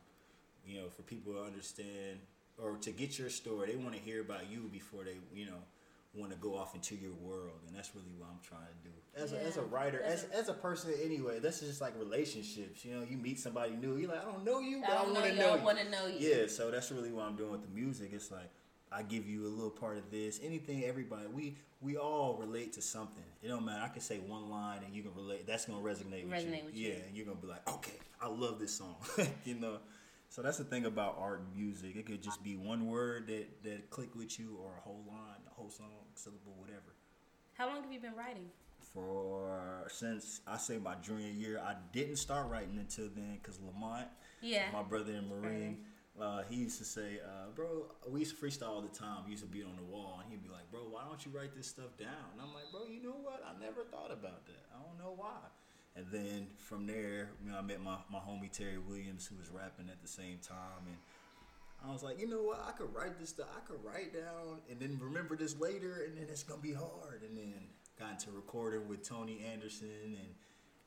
you 0.65 0.79
know, 0.79 0.89
for 0.89 1.01
people 1.01 1.33
to 1.33 1.41
understand 1.41 2.19
or 2.57 2.77
to 2.77 2.91
get 2.91 3.17
your 3.17 3.29
story, 3.29 3.71
they 3.71 3.75
want 3.75 3.95
to 3.95 4.01
hear 4.01 4.21
about 4.21 4.49
you 4.49 4.69
before 4.71 5.03
they, 5.03 5.17
you 5.33 5.45
know, 5.45 5.57
want 6.15 6.31
to 6.31 6.37
go 6.37 6.55
off 6.55 6.75
into 6.75 6.95
your 6.95 7.13
world, 7.13 7.57
and 7.67 7.75
that's 7.75 7.95
really 7.95 8.13
what 8.19 8.29
I'm 8.29 8.39
trying 8.47 8.61
to 8.67 8.89
do. 8.89 8.93
As 9.15 9.33
a, 9.33 9.43
as 9.43 9.57
a 9.57 9.63
writer, 9.63 10.01
as, 10.03 10.25
a- 10.25 10.35
as 10.37 10.49
a 10.49 10.53
person 10.53 10.93
anyway, 11.03 11.39
that's 11.39 11.59
just 11.61 11.81
like 11.81 11.93
relationships. 11.97 12.85
You 12.85 12.95
know, 12.95 13.03
you 13.09 13.17
meet 13.17 13.39
somebody 13.39 13.71
new, 13.71 13.97
you're 13.97 14.09
like, 14.11 14.21
I 14.21 14.31
don't 14.31 14.45
know 14.45 14.59
you, 14.59 14.81
but 14.81 14.91
I 14.91 15.03
I, 15.03 15.11
want 15.11 15.25
to 15.25 15.35
know 15.35 15.55
you, 15.55 15.61
I 15.61 15.63
wanna 15.63 15.89
know 15.89 16.05
you. 16.07 16.29
Yeah, 16.29 16.47
so 16.47 16.69
that's 16.69 16.91
really 16.91 17.11
what 17.11 17.25
I'm 17.25 17.35
doing 17.35 17.51
with 17.51 17.63
the 17.63 17.73
music. 17.73 18.11
It's 18.13 18.31
like 18.31 18.49
I 18.93 19.01
give 19.03 19.27
you 19.27 19.45
a 19.47 19.49
little 19.49 19.69
part 19.69 19.97
of 19.97 20.11
this. 20.11 20.39
Anything, 20.43 20.83
everybody, 20.83 21.27
we 21.27 21.55
we 21.81 21.97
all 21.97 22.35
relate 22.39 22.73
to 22.73 22.81
something. 22.81 23.23
It 23.41 23.47
don't 23.49 23.65
matter. 23.65 23.81
I 23.83 23.89
can 23.89 24.01
say 24.01 24.17
one 24.19 24.49
line 24.49 24.79
and 24.85 24.93
you 24.95 25.01
can 25.03 25.13
relate. 25.15 25.47
That's 25.47 25.65
gonna 25.65 25.81
resonate 25.81 26.23
with 26.23 26.33
Resonate 26.33 26.59
you. 26.59 26.65
with 26.65 26.75
yeah, 26.75 26.87
you. 26.89 26.95
and 27.07 27.15
you're 27.17 27.25
gonna 27.25 27.37
be 27.37 27.47
like, 27.47 27.67
okay, 27.69 27.97
I 28.21 28.27
love 28.27 28.59
this 28.59 28.73
song. 28.73 28.95
you 29.45 29.55
know. 29.55 29.77
So 30.29 30.41
that's 30.41 30.57
the 30.57 30.63
thing 30.63 30.85
about 30.85 31.15
art 31.19 31.41
and 31.41 31.55
music. 31.55 31.95
It 31.95 32.07
could 32.07 32.23
just 32.23 32.43
be 32.43 32.55
one 32.55 32.87
word 32.87 33.27
that 33.27 33.63
that 33.63 33.89
click 33.89 34.15
with 34.15 34.39
you, 34.39 34.57
or 34.63 34.71
a 34.77 34.81
whole 34.81 35.03
line, 35.07 35.41
a 35.47 35.53
whole 35.53 35.69
song, 35.69 35.87
syllable, 36.15 36.53
whatever. 36.57 36.95
How 37.53 37.67
long 37.67 37.83
have 37.83 37.91
you 37.91 37.99
been 37.99 38.15
writing? 38.15 38.49
For 38.93 39.85
since 39.89 40.41
I 40.47 40.57
say 40.57 40.77
my 40.77 40.95
junior 40.95 41.29
year, 41.29 41.59
I 41.63 41.75
didn't 41.91 42.17
start 42.17 42.49
writing 42.49 42.77
until 42.79 43.09
then 43.15 43.39
because 43.41 43.59
Lamont, 43.59 44.07
Yeah. 44.41 44.65
my 44.71 44.83
brother 44.83 45.13
in 45.13 45.27
Marine, 45.29 45.79
uh, 46.19 46.43
he 46.49 46.57
used 46.57 46.77
to 46.77 46.85
say, 46.85 47.19
uh, 47.23 47.49
"Bro, 47.55 47.91
we 48.07 48.19
used 48.21 48.37
to 48.37 48.45
freestyle 48.45 48.69
all 48.69 48.81
the 48.81 48.95
time. 48.95 49.25
We 49.25 49.31
used 49.31 49.43
to 49.43 49.49
beat 49.49 49.65
on 49.65 49.75
the 49.75 49.83
wall, 49.83 50.19
and 50.21 50.31
he'd 50.31 50.43
be 50.43 50.49
like, 50.49 50.69
"Bro, 50.71 50.81
why 50.91 51.03
don't 51.07 51.23
you 51.25 51.31
write 51.31 51.55
this 51.55 51.67
stuff 51.67 51.97
down?" 51.97 52.33
And 52.33 52.41
I'm 52.41 52.53
like, 52.53 52.71
"Bro, 52.71 52.87
you 52.87 53.01
know 53.01 53.17
what? 53.21 53.43
I 53.43 53.59
never 53.59 53.83
thought 53.83 54.11
about 54.11 54.45
that. 54.45 54.65
I 54.73 54.81
don't 54.83 54.97
know 54.97 55.13
why." 55.15 55.41
And 55.95 56.05
then 56.11 56.47
from 56.57 56.87
there, 56.87 57.29
you 57.43 57.51
know, 57.51 57.57
I 57.57 57.61
met 57.61 57.81
my, 57.81 57.97
my 58.11 58.17
homie 58.19 58.51
Terry 58.51 58.79
Williams, 58.79 59.27
who 59.27 59.35
was 59.37 59.49
rapping 59.49 59.89
at 59.89 60.01
the 60.01 60.07
same 60.07 60.39
time, 60.41 60.85
and 60.87 60.97
I 61.87 61.91
was 61.91 62.01
like, 62.01 62.19
you 62.19 62.27
know 62.27 62.41
what? 62.41 62.63
I 62.67 62.71
could 62.71 62.93
write 62.93 63.19
this 63.19 63.29
stuff. 63.29 63.47
I 63.55 63.59
could 63.67 63.83
write 63.83 64.13
down 64.13 64.59
and 64.69 64.79
then 64.79 64.99
remember 65.01 65.35
this 65.35 65.59
later, 65.59 66.05
and 66.07 66.17
then 66.17 66.27
it's 66.29 66.43
gonna 66.43 66.61
be 66.61 66.73
hard. 66.73 67.23
And 67.27 67.37
then 67.37 67.53
got 67.99 68.11
into 68.11 68.31
recording 68.31 68.87
with 68.87 69.07
Tony 69.07 69.45
Anderson, 69.51 69.87
and 70.17 70.33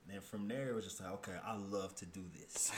then 0.09 0.21
from 0.21 0.49
there 0.49 0.71
it 0.71 0.75
was 0.75 0.85
just 0.85 1.01
like, 1.01 1.13
okay, 1.15 1.37
I 1.45 1.57
love 1.57 1.95
to 1.97 2.07
do 2.07 2.25
this. 2.35 2.73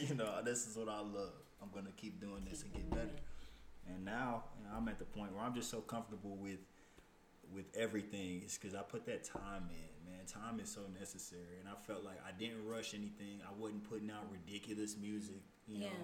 you 0.08 0.14
know, 0.14 0.40
this 0.44 0.66
is 0.66 0.76
what 0.76 0.88
I 0.88 1.00
love. 1.00 1.32
I'm 1.62 1.68
gonna 1.74 1.94
keep 1.96 2.20
doing 2.20 2.46
this 2.48 2.62
and 2.62 2.72
get 2.72 2.90
better. 2.90 3.18
And 3.86 4.04
now 4.04 4.44
you 4.58 4.64
know, 4.64 4.76
I'm 4.76 4.88
at 4.88 4.98
the 4.98 5.04
point 5.04 5.34
where 5.34 5.44
I'm 5.44 5.54
just 5.54 5.70
so 5.70 5.80
comfortable 5.80 6.36
with 6.36 6.60
with 7.52 7.64
everything. 7.76 8.42
It's 8.44 8.58
because 8.58 8.74
I 8.74 8.82
put 8.82 9.06
that 9.06 9.24
time 9.24 9.68
in, 9.70 10.10
man. 10.10 10.26
Time 10.26 10.60
is 10.60 10.70
so 10.70 10.82
necessary, 10.98 11.58
and 11.60 11.68
I 11.68 11.74
felt 11.86 12.04
like 12.04 12.18
I 12.26 12.32
didn't 12.38 12.66
rush 12.66 12.94
anything. 12.94 13.40
I 13.42 13.52
wasn't 13.58 13.88
putting 13.88 14.10
out 14.10 14.26
ridiculous 14.30 14.96
music. 15.00 15.42
You 15.66 15.80
know, 15.80 15.96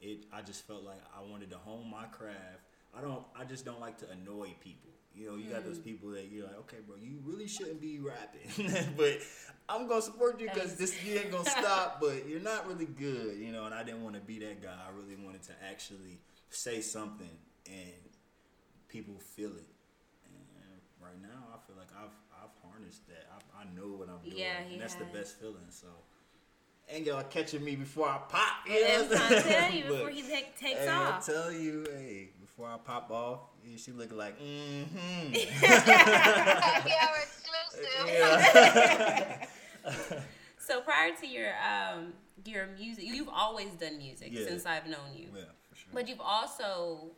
it. 0.00 0.24
I 0.32 0.42
just 0.42 0.66
felt 0.66 0.84
like 0.84 1.00
I 1.16 1.28
wanted 1.28 1.50
to 1.50 1.58
hone 1.58 1.90
my 1.90 2.04
craft. 2.04 2.64
I 2.96 3.00
don't. 3.00 3.24
I 3.38 3.44
just 3.44 3.64
don't 3.64 3.80
like 3.80 3.98
to 3.98 4.10
annoy 4.10 4.54
people. 4.60 4.90
You 5.14 5.30
know, 5.30 5.36
you 5.36 5.50
got 5.50 5.64
those 5.64 5.78
mm. 5.78 5.84
people 5.84 6.10
that 6.10 6.30
you're 6.30 6.46
like, 6.46 6.58
okay, 6.60 6.78
bro, 6.86 6.96
you 6.96 7.18
really 7.24 7.48
shouldn't 7.48 7.80
be 7.80 7.98
rapping, 7.98 8.72
but 8.96 9.18
I'm 9.68 9.86
gonna 9.88 10.02
support 10.02 10.40
you 10.40 10.48
because 10.52 10.76
this 10.76 10.94
you 11.04 11.18
ain't 11.18 11.30
gonna 11.30 11.48
stop. 11.50 12.00
But 12.00 12.28
you're 12.28 12.40
not 12.40 12.66
really 12.68 12.86
good, 12.86 13.38
you 13.38 13.52
know. 13.52 13.64
And 13.64 13.74
I 13.74 13.82
didn't 13.82 14.02
want 14.02 14.14
to 14.14 14.20
be 14.20 14.38
that 14.40 14.62
guy. 14.62 14.74
I 14.74 14.90
really 14.96 15.16
wanted 15.22 15.42
to 15.44 15.52
actually 15.68 16.18
say 16.48 16.80
something 16.80 17.30
and 17.66 18.10
people 18.88 19.14
feel 19.18 19.50
it. 19.50 19.68
And 20.26 20.80
right 21.02 21.20
now, 21.22 21.54
I 21.54 21.58
feel 21.66 21.76
like 21.76 21.90
I've 21.96 22.14
I've 22.42 22.70
harnessed 22.70 23.06
that. 23.08 23.26
I, 23.32 23.62
I 23.62 23.64
know 23.76 23.96
what 23.96 24.08
I'm 24.08 24.18
doing, 24.24 24.38
Yeah, 24.38 24.60
and 24.70 24.80
that's 24.80 24.94
the 24.94 25.04
best 25.06 25.38
feeling. 25.40 25.70
So. 25.70 25.88
And 26.92 27.06
y'all 27.06 27.22
catching 27.22 27.62
me 27.62 27.76
before 27.76 28.08
I 28.08 28.18
pop. 28.28 28.66
You 28.66 28.84
And 28.84 29.08
know 29.10 29.16
I'm 29.16 29.28
trying 29.28 29.42
to 29.42 29.48
tell 29.48 29.70
you 29.72 29.84
before 29.84 30.10
he 30.10 30.22
take, 30.22 30.58
takes 30.58 30.80
Hey, 30.80 30.88
off. 30.88 31.28
I 31.28 31.32
tell 31.32 31.52
you, 31.52 31.86
hey, 31.88 32.30
before 32.60 32.74
I 32.74 32.78
pop 32.78 33.10
off, 33.10 33.40
yeah, 33.64 33.76
she 33.78 33.92
looking 33.92 34.18
like, 34.18 34.38
mm-hmm. 34.38 35.32
Happy 35.64 36.90
hour 37.00 37.16
exclusive. 37.22 38.06
yeah. 38.06 39.46
So 40.58 40.82
prior 40.82 41.10
to 41.20 41.26
your 41.26 41.48
um 41.66 42.12
your 42.44 42.68
music, 42.78 43.04
you've 43.04 43.30
always 43.30 43.70
done 43.72 43.96
music 43.98 44.28
Yeah. 44.30 44.44
since 44.46 44.66
I've 44.66 44.86
known 44.86 45.10
you. 45.16 45.28
yeah, 45.34 45.42
for 45.68 45.74
sure. 45.74 45.88
But 45.92 46.06
you've 46.06 46.20
also 46.20 47.10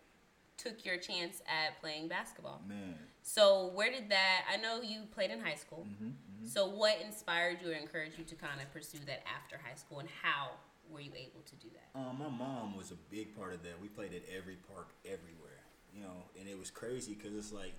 took 0.56 0.86
your 0.86 0.96
chance 0.96 1.42
at 1.46 1.78
playing 1.80 2.08
basketball. 2.08 2.62
Man, 2.66 2.94
So 3.22 3.72
where 3.74 3.90
did 3.90 4.08
that? 4.10 4.44
I 4.50 4.56
know 4.56 4.80
you 4.80 5.00
played 5.12 5.30
in 5.30 5.40
high 5.40 5.56
school. 5.56 5.86
Mm-hmm, 5.90 6.46
So 6.46 6.66
what 6.68 6.98
inspired 7.04 7.58
you 7.62 7.72
or 7.72 7.74
encouraged 7.74 8.16
you 8.18 8.24
to 8.24 8.34
kind 8.36 8.60
of 8.62 8.72
pursue 8.72 8.98
that 9.06 9.22
after 9.26 9.58
high 9.58 9.74
school, 9.76 9.98
and 9.98 10.08
how 10.22 10.52
were 10.92 11.00
you 11.00 11.12
able 11.16 11.40
to 11.46 11.54
do 11.56 11.68
that? 11.72 11.98
um, 11.98 12.16
my 12.18 12.28
mom 12.28 12.76
was 12.76 12.90
a 12.90 12.98
big 13.10 13.36
part 13.36 13.52
of 13.52 13.62
that. 13.62 13.80
We 13.80 13.88
played 13.88 14.14
at 14.14 14.22
every 14.34 14.56
park 14.72 14.88
everywhere, 15.04 15.60
you 15.94 16.02
know, 16.02 16.24
and 16.38 16.48
it 16.48 16.58
was 16.58 16.70
crazy 16.70 17.14
because 17.14 17.36
it's 17.36 17.52
like 17.52 17.74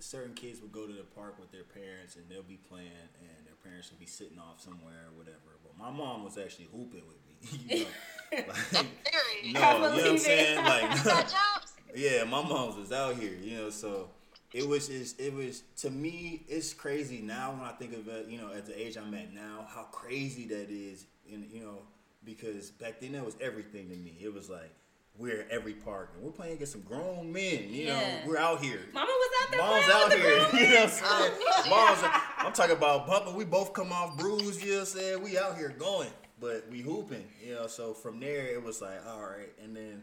certain 0.00 0.34
kids 0.34 0.60
would 0.60 0.72
go 0.72 0.86
to 0.86 0.92
the 0.92 1.04
park 1.14 1.38
with 1.38 1.50
their 1.52 1.64
parents 1.64 2.16
and 2.16 2.24
they'll 2.28 2.42
be 2.42 2.58
playing 2.68 2.90
and 3.20 3.46
their 3.46 3.54
parents 3.64 3.90
would 3.90 4.00
be 4.00 4.06
sitting 4.06 4.38
off 4.38 4.60
somewhere 4.60 5.08
or 5.08 5.16
whatever. 5.16 5.56
But 5.62 5.78
my 5.78 5.90
mom 5.90 6.24
was 6.24 6.36
actually 6.36 6.68
hooping 6.72 7.02
with 7.06 7.16
me. 7.26 7.30
You 7.68 7.80
know? 7.80 7.86
like, 8.32 8.46
Serious. 8.70 9.54
no, 9.54 9.60
I 9.60 9.74
you 9.74 9.80
know 9.82 9.90
what 9.90 10.06
I'm 10.06 10.18
saying? 10.18 10.58
You 10.58 10.64
Like? 10.64 11.26
Yeah, 11.94 12.24
my 12.24 12.42
mom's 12.42 12.76
was 12.76 12.90
out 12.90 13.16
here, 13.16 13.34
you 13.40 13.56
know, 13.58 13.70
so 13.70 14.08
it 14.52 14.66
was 14.66 14.88
just, 14.88 15.20
it 15.20 15.32
was 15.32 15.62
to 15.78 15.90
me 15.90 16.42
it's 16.48 16.72
crazy 16.74 17.20
now 17.20 17.52
when 17.52 17.60
I 17.60 17.72
think 17.72 17.92
of 17.92 18.08
it, 18.08 18.26
you 18.28 18.38
know, 18.38 18.50
at 18.52 18.66
the 18.66 18.80
age 18.80 18.96
I'm 18.96 19.12
at 19.14 19.32
now, 19.32 19.66
how 19.68 19.82
crazy 19.84 20.46
that 20.48 20.70
is 20.70 21.04
and 21.32 21.44
you 21.52 21.60
know, 21.60 21.78
because 22.24 22.70
back 22.70 23.00
then 23.00 23.12
that 23.12 23.24
was 23.24 23.36
everything 23.40 23.88
to 23.90 23.96
me. 23.96 24.16
It 24.20 24.32
was 24.32 24.48
like 24.48 24.72
we're 25.16 25.42
at 25.42 25.50
every 25.50 25.74
park 25.74 26.10
and 26.14 26.24
we're 26.24 26.32
playing 26.32 26.54
against 26.54 26.72
some 26.72 26.80
grown 26.82 27.32
men, 27.32 27.68
you 27.68 27.86
know, 27.86 28.02
we're 28.26 28.36
out 28.36 28.60
here. 28.60 28.80
Mama 28.92 29.06
was 29.06 29.30
out 29.42 29.50
there 29.50 29.60
Mom's 29.60 29.88
out 29.88 30.12
here, 30.12 30.60
you 30.60 30.74
know 30.74 30.80
what 30.80 30.82
I'm 30.82 30.90
saying? 30.90 31.32
Mom's, 31.70 31.98
I'm 32.38 32.52
talking 32.52 32.76
about 32.76 33.06
bumping. 33.06 33.34
We 33.34 33.44
both 33.44 33.72
come 33.72 33.92
off 33.92 34.16
bruised, 34.16 34.62
you 34.62 34.72
know 34.72 34.78
what 34.78 34.80
I'm 34.80 34.86
saying? 34.86 35.22
We 35.22 35.38
out 35.38 35.56
here 35.56 35.74
going, 35.78 36.10
but 36.40 36.66
we 36.70 36.80
hooping, 36.80 37.24
you 37.44 37.54
know. 37.54 37.68
So 37.68 37.94
from 37.94 38.18
there, 38.18 38.46
it 38.46 38.62
was 38.62 38.82
like, 38.82 39.06
all 39.06 39.20
right. 39.20 39.52
And 39.62 39.76
then 39.76 40.02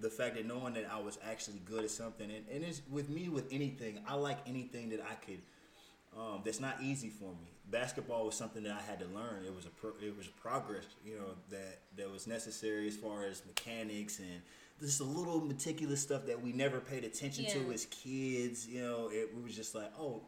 the 0.00 0.08
fact 0.08 0.36
that 0.36 0.46
knowing 0.46 0.72
that 0.74 0.86
I 0.90 1.00
was 1.00 1.18
actually 1.28 1.60
good 1.66 1.84
at 1.84 1.90
something, 1.90 2.30
and, 2.30 2.44
and 2.50 2.64
it's 2.64 2.80
with 2.90 3.10
me 3.10 3.28
with 3.28 3.52
anything, 3.52 4.00
I 4.08 4.14
like 4.14 4.38
anything 4.46 4.88
that 4.90 5.00
I 5.02 5.14
could, 5.14 5.40
um, 6.18 6.40
that's 6.44 6.60
not 6.60 6.76
easy 6.82 7.10
for 7.10 7.30
me. 7.32 7.52
Basketball 7.70 8.26
was 8.26 8.34
something 8.34 8.62
that 8.62 8.72
I 8.72 8.82
had 8.82 9.00
to 9.00 9.06
learn. 9.06 9.44
It 9.44 9.54
was 9.54 9.66
a 9.66 9.70
pro, 9.70 9.90
it 10.00 10.16
was 10.16 10.28
a 10.28 10.40
progress, 10.40 10.84
you 11.04 11.16
know, 11.16 11.34
that 11.50 11.78
that 11.96 12.10
was 12.10 12.26
necessary 12.26 12.86
as 12.86 12.96
far 12.96 13.24
as 13.24 13.42
mechanics 13.46 14.18
and 14.18 14.40
just 14.80 15.00
a 15.00 15.04
little 15.04 15.40
meticulous 15.40 16.00
stuff 16.00 16.26
that 16.26 16.40
we 16.40 16.52
never 16.52 16.80
paid 16.80 17.04
attention 17.04 17.46
to 17.46 17.72
as 17.72 17.86
kids. 17.86 18.68
You 18.68 18.82
know, 18.82 19.10
it, 19.12 19.34
we 19.34 19.42
was 19.42 19.56
just 19.56 19.74
like, 19.74 19.90
oh, 19.98 20.22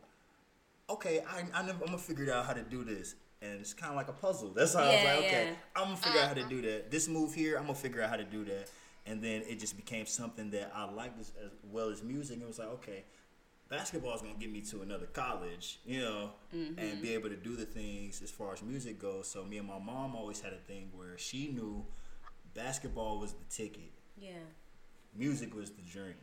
okay, 0.90 1.20
I, 1.28 1.44
I 1.54 1.62
never, 1.62 1.78
I'm 1.80 1.86
gonna 1.86 1.98
figure 1.98 2.32
out 2.32 2.46
how 2.46 2.54
to 2.54 2.62
do 2.62 2.84
this. 2.84 3.14
And 3.40 3.60
it's 3.60 3.72
kind 3.72 3.90
of 3.90 3.96
like 3.96 4.08
a 4.08 4.12
puzzle. 4.12 4.50
That's 4.50 4.74
how 4.74 4.80
I 4.80 4.86
was 4.86 4.94
Yeah, 4.94 5.14
like, 5.14 5.24
okay, 5.24 5.46
yeah. 5.50 5.56
I'm 5.76 5.84
gonna 5.84 5.96
figure 5.96 6.20
out 6.20 6.28
how 6.28 6.34
to 6.34 6.40
uh-huh. 6.40 6.50
do 6.50 6.62
that. 6.62 6.90
This 6.90 7.08
move 7.08 7.34
here, 7.34 7.56
I'm 7.56 7.64
gonna 7.64 7.74
figure 7.74 8.02
out 8.02 8.10
how 8.10 8.16
to 8.16 8.24
do 8.24 8.44
that. 8.46 8.68
And 9.06 9.22
then 9.22 9.42
it 9.48 9.60
just 9.60 9.76
became 9.76 10.06
something 10.06 10.50
that 10.50 10.72
I 10.74 10.90
liked 10.90 11.20
as, 11.20 11.32
as 11.44 11.52
well 11.70 11.88
as 11.88 12.02
music. 12.02 12.40
It 12.42 12.46
was 12.46 12.58
like, 12.58 12.68
okay, 12.68 13.04
basketball 13.68 14.14
is 14.14 14.22
gonna 14.22 14.34
get 14.38 14.50
me 14.50 14.60
to 14.62 14.82
another 14.82 15.06
college, 15.06 15.78
you 15.84 16.00
know, 16.00 16.30
and 16.52 17.02
be 17.02 17.12
able 17.14 17.28
to 17.28 17.36
do 17.36 17.54
the 17.56 17.64
things 17.64 18.22
as 18.22 18.30
far 18.30 18.52
as 18.54 18.62
music 18.62 18.98
goes. 18.98 19.28
So 19.28 19.44
me 19.44 19.58
and 19.58 19.66
my 19.68 19.78
mom 19.78 20.14
always 20.16 20.40
had 20.40 20.52
a 20.52 20.58
thing 20.58 20.90
where 20.94 21.16
she 21.18 21.48
knew 21.48 21.84
basketball 22.54 23.18
was 23.20 23.32
the 23.32 23.44
ticket, 23.50 23.92
Yeah. 24.16 24.32
music 25.14 25.54
was 25.54 25.70
the 25.70 25.82
dream. 25.82 26.14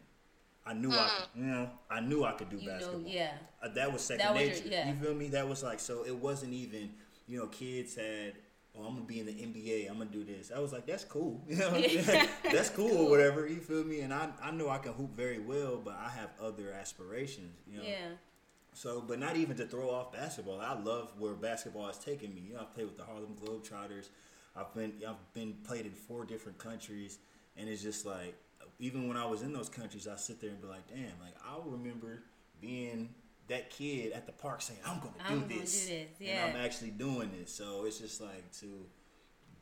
I 0.68 0.74
knew 0.74 0.92
I, 0.92 1.08
could, 1.34 1.40
you 1.42 1.46
know, 1.46 1.70
I 1.92 2.00
knew 2.00 2.24
I 2.24 2.32
could 2.32 2.50
do 2.50 2.58
You 2.58 2.66
know, 2.66 2.72
basketball. 2.74 3.02
yeah. 3.12 3.34
Uh, 3.62 3.70
that 3.70 3.94
was 3.94 4.02
second 4.04 4.26
That 4.26 4.34
was 4.34 4.42
your- 4.42 4.50
nature. 4.56 4.68
yeah. 4.70 4.90
You 4.90 4.96
feel 4.96 5.14
me? 5.14 5.28
That 5.28 5.48
was 5.48 5.62
like 5.62 5.80
so. 5.80 6.04
It 6.04 6.16
wasn't 6.16 6.54
even 6.54 6.92
you 7.28 7.38
know 7.40 7.48
kids 7.48 7.96
had. 7.96 8.34
Oh, 8.78 8.84
I'm 8.84 8.94
gonna 8.96 9.06
be 9.06 9.20
in 9.20 9.26
the 9.26 9.34
NBA. 9.34 9.90
I'm 9.90 9.98
gonna 9.98 10.10
do 10.10 10.24
this. 10.24 10.52
I 10.56 10.60
was 10.60 10.74
like, 10.74 10.86
that's 10.86 11.04
cool. 11.06 11.42
You 11.50 11.58
know, 11.58 11.72
that's 12.52 12.70
cool, 12.70 13.06
or 13.06 13.10
whatever. 13.10 13.48
You 13.48 13.62
feel 13.62 13.84
me? 13.84 14.02
And 14.02 14.14
I, 14.14 14.30
I 14.42 14.52
know 14.52 14.70
I 14.70 14.80
can 14.80 14.94
hoop 14.94 15.16
very 15.16 15.40
well, 15.40 15.78
but 15.78 15.98
I 15.98 16.10
have 16.10 16.30
other 16.42 16.72
aspirations. 16.72 17.56
You 17.68 17.78
know. 17.78 17.84
Yeah. 17.84 18.08
So, 18.74 19.02
but 19.02 19.20
not 19.20 19.38
even 19.38 19.56
to 19.58 19.66
throw 19.66 19.90
off 19.90 20.12
basketball. 20.12 20.60
I 20.60 20.74
love 20.74 21.14
where 21.18 21.34
basketball 21.34 21.88
has 21.88 21.98
taken 21.98 22.36
me. 22.36 22.42
You 22.42 22.56
know, 22.56 22.62
I've 22.62 22.74
played 22.74 22.88
with 22.88 22.98
the 22.98 23.06
Harlem 23.06 23.38
Globetrotters. 23.42 24.10
I've 24.56 24.74
been 24.74 24.94
I've 25.08 25.34
been 25.34 25.54
played 25.66 25.86
in 25.86 25.94
four 25.94 26.26
different 26.26 26.58
countries, 26.58 27.20
and 27.56 27.70
it's 27.70 27.82
just 27.82 28.06
like 28.06 28.36
even 28.80 29.08
when 29.08 29.18
I 29.18 29.26
was 29.26 29.42
in 29.42 29.54
those 29.54 29.70
countries, 29.70 30.08
I 30.08 30.18
sit 30.18 30.42
there 30.42 30.50
and 30.50 30.62
be 30.62 30.68
like, 30.68 30.88
damn, 30.88 31.20
like 31.22 31.36
I 31.44 31.58
remember 31.64 32.24
being 32.60 33.10
that 33.48 33.70
kid 33.70 34.12
at 34.14 34.26
the 34.26 34.32
park 34.32 34.62
saying, 34.62 34.80
I'm 34.86 35.00
gonna 35.00 35.12
do 35.28 35.34
I'm 35.34 35.40
gonna 35.42 35.54
do 35.54 35.60
this, 35.60 35.88
this, 35.88 36.08
and. 36.28 36.56
I'm 36.58 36.66
actually 36.66 36.92
doing 36.92 37.32
this. 37.40 37.54
So 37.54 37.86
it's 37.86 38.00
just 38.00 38.22
like 38.22 38.52
to 38.60 38.86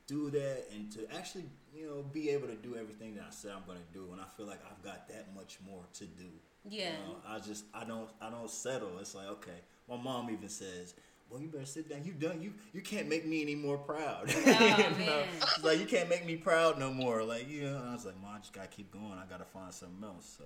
do 0.06 0.30
that 0.32 0.66
and 0.74 0.92
to 0.92 1.00
actually 1.16 1.46
you 1.74 1.86
know 1.88 2.04
be 2.12 2.30
able 2.30 2.48
to 2.48 2.56
do 2.56 2.76
everything 2.76 3.16
that 3.16 3.24
I 3.28 3.32
said 3.32 3.52
I'm 3.56 3.64
gonna 3.68 3.80
do, 3.94 4.10
and 4.12 4.22
I 4.22 4.26
feel 4.38 4.46
like 4.46 4.60
I've 4.70 4.84
got 4.84 5.08
that 5.10 5.34
much 5.36 5.58
more 5.66 5.84
to 5.94 6.06
do. 6.06 6.26
Yeah. 6.70 6.92
You 6.92 6.92
know, 6.92 7.16
I 7.28 7.40
just 7.40 7.66
I 7.74 7.84
don't 7.84 8.10
I 8.22 8.30
don't 8.30 8.50
settle. 8.50 8.98
It's 9.00 9.16
like 9.16 9.28
okay. 9.28 9.60
My 9.90 9.98
mom 9.98 10.30
even 10.30 10.48
says, 10.48 10.94
"Well, 11.30 11.42
you 11.42 11.50
better 11.50 11.66
sit 11.66 11.90
down. 11.90 12.06
You 12.06 12.14
done. 12.14 12.42
You 12.42 12.54
you 12.74 12.82
can't 12.82 13.10
make 13.10 13.26
me 13.26 13.42
any 13.42 13.56
more 13.56 13.78
proud. 13.78 14.34
Oh, 14.34 14.40
you 14.40 14.46
know? 14.46 14.86
Oh, 14.88 14.98
man. 14.98 15.26
She's 15.56 15.64
like 15.64 15.80
you 15.80 15.86
can't 15.86 16.08
make 16.10 16.26
me 16.26 16.38
proud 16.38 16.80
no 16.80 16.92
more. 16.94 17.22
Like 17.24 17.50
you 17.50 17.64
know. 17.64 17.84
I 17.90 17.94
was 17.94 18.06
like, 18.06 18.20
Mom, 18.22 18.36
I 18.36 18.40
just 18.40 18.54
gotta 18.54 18.68
keep 18.70 18.92
going. 18.92 19.14
I 19.22 19.26
gotta 19.30 19.44
find 19.46 19.74
something 19.74 20.04
else. 20.04 20.36
So 20.38 20.46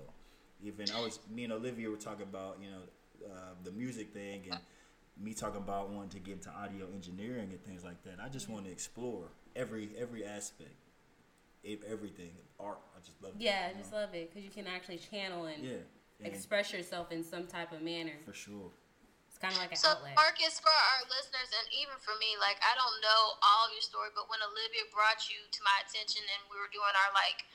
Even 0.63 0.87
I 0.95 1.01
was 1.01 1.19
me 1.33 1.43
and 1.43 1.53
Olivia 1.53 1.89
were 1.89 1.97
talking 1.97 2.23
about 2.23 2.57
you 2.61 2.69
know 2.71 2.79
uh, 3.25 3.53
the 3.63 3.71
music 3.71 4.13
thing 4.13 4.43
and 4.51 4.59
me 5.19 5.33
talking 5.33 5.57
about 5.61 5.89
wanting 5.89 6.09
to 6.11 6.19
get 6.19 6.33
into 6.33 6.49
audio 6.49 6.85
engineering 6.93 7.49
and 7.49 7.63
things 7.63 7.83
like 7.83 8.03
that. 8.03 8.17
I 8.23 8.29
just 8.29 8.49
want 8.49 8.65
to 8.65 8.71
explore 8.71 9.25
every 9.55 9.89
every 9.97 10.25
aspect, 10.25 10.75
everything 11.65 12.31
art. 12.59 12.79
I 12.95 12.99
just 13.05 13.21
love 13.21 13.33
it. 13.37 13.41
Yeah, 13.41 13.69
I 13.69 13.77
just 13.77 13.91
know? 13.91 14.05
love 14.05 14.13
it 14.13 14.29
because 14.29 14.43
you 14.43 14.51
can 14.51 14.67
actually 14.67 14.97
channel 14.97 15.45
and 15.45 15.63
yeah, 15.63 15.83
and 16.23 16.27
express 16.27 16.73
yourself 16.73 17.11
in 17.11 17.23
some 17.23 17.45
type 17.47 17.71
of 17.71 17.81
manner. 17.81 18.17
for 18.25 18.33
sure. 18.33 18.69
It's 19.29 19.37
kind 19.37 19.53
of 19.53 19.61
like 19.61 19.69
an 19.69 19.77
So 19.77 19.93
outlet. 19.93 20.17
Marcus, 20.17 20.57
for 20.57 20.73
our 20.73 21.01
listeners, 21.13 21.49
and 21.61 21.69
even 21.77 21.93
for 22.01 22.17
me, 22.17 22.33
like 22.41 22.57
I 22.65 22.73
don't 22.73 22.97
know 23.05 23.21
all 23.45 23.69
of 23.69 23.71
your 23.73 23.85
story, 23.85 24.09
but 24.17 24.25
when 24.33 24.41
Olivia 24.41 24.89
brought 24.89 25.29
you 25.29 25.37
to 25.45 25.59
my 25.61 25.77
attention 25.85 26.25
and 26.25 26.41
we 26.49 26.57
were 26.57 26.69
doing 26.73 26.89
our 26.89 27.11
like 27.13 27.45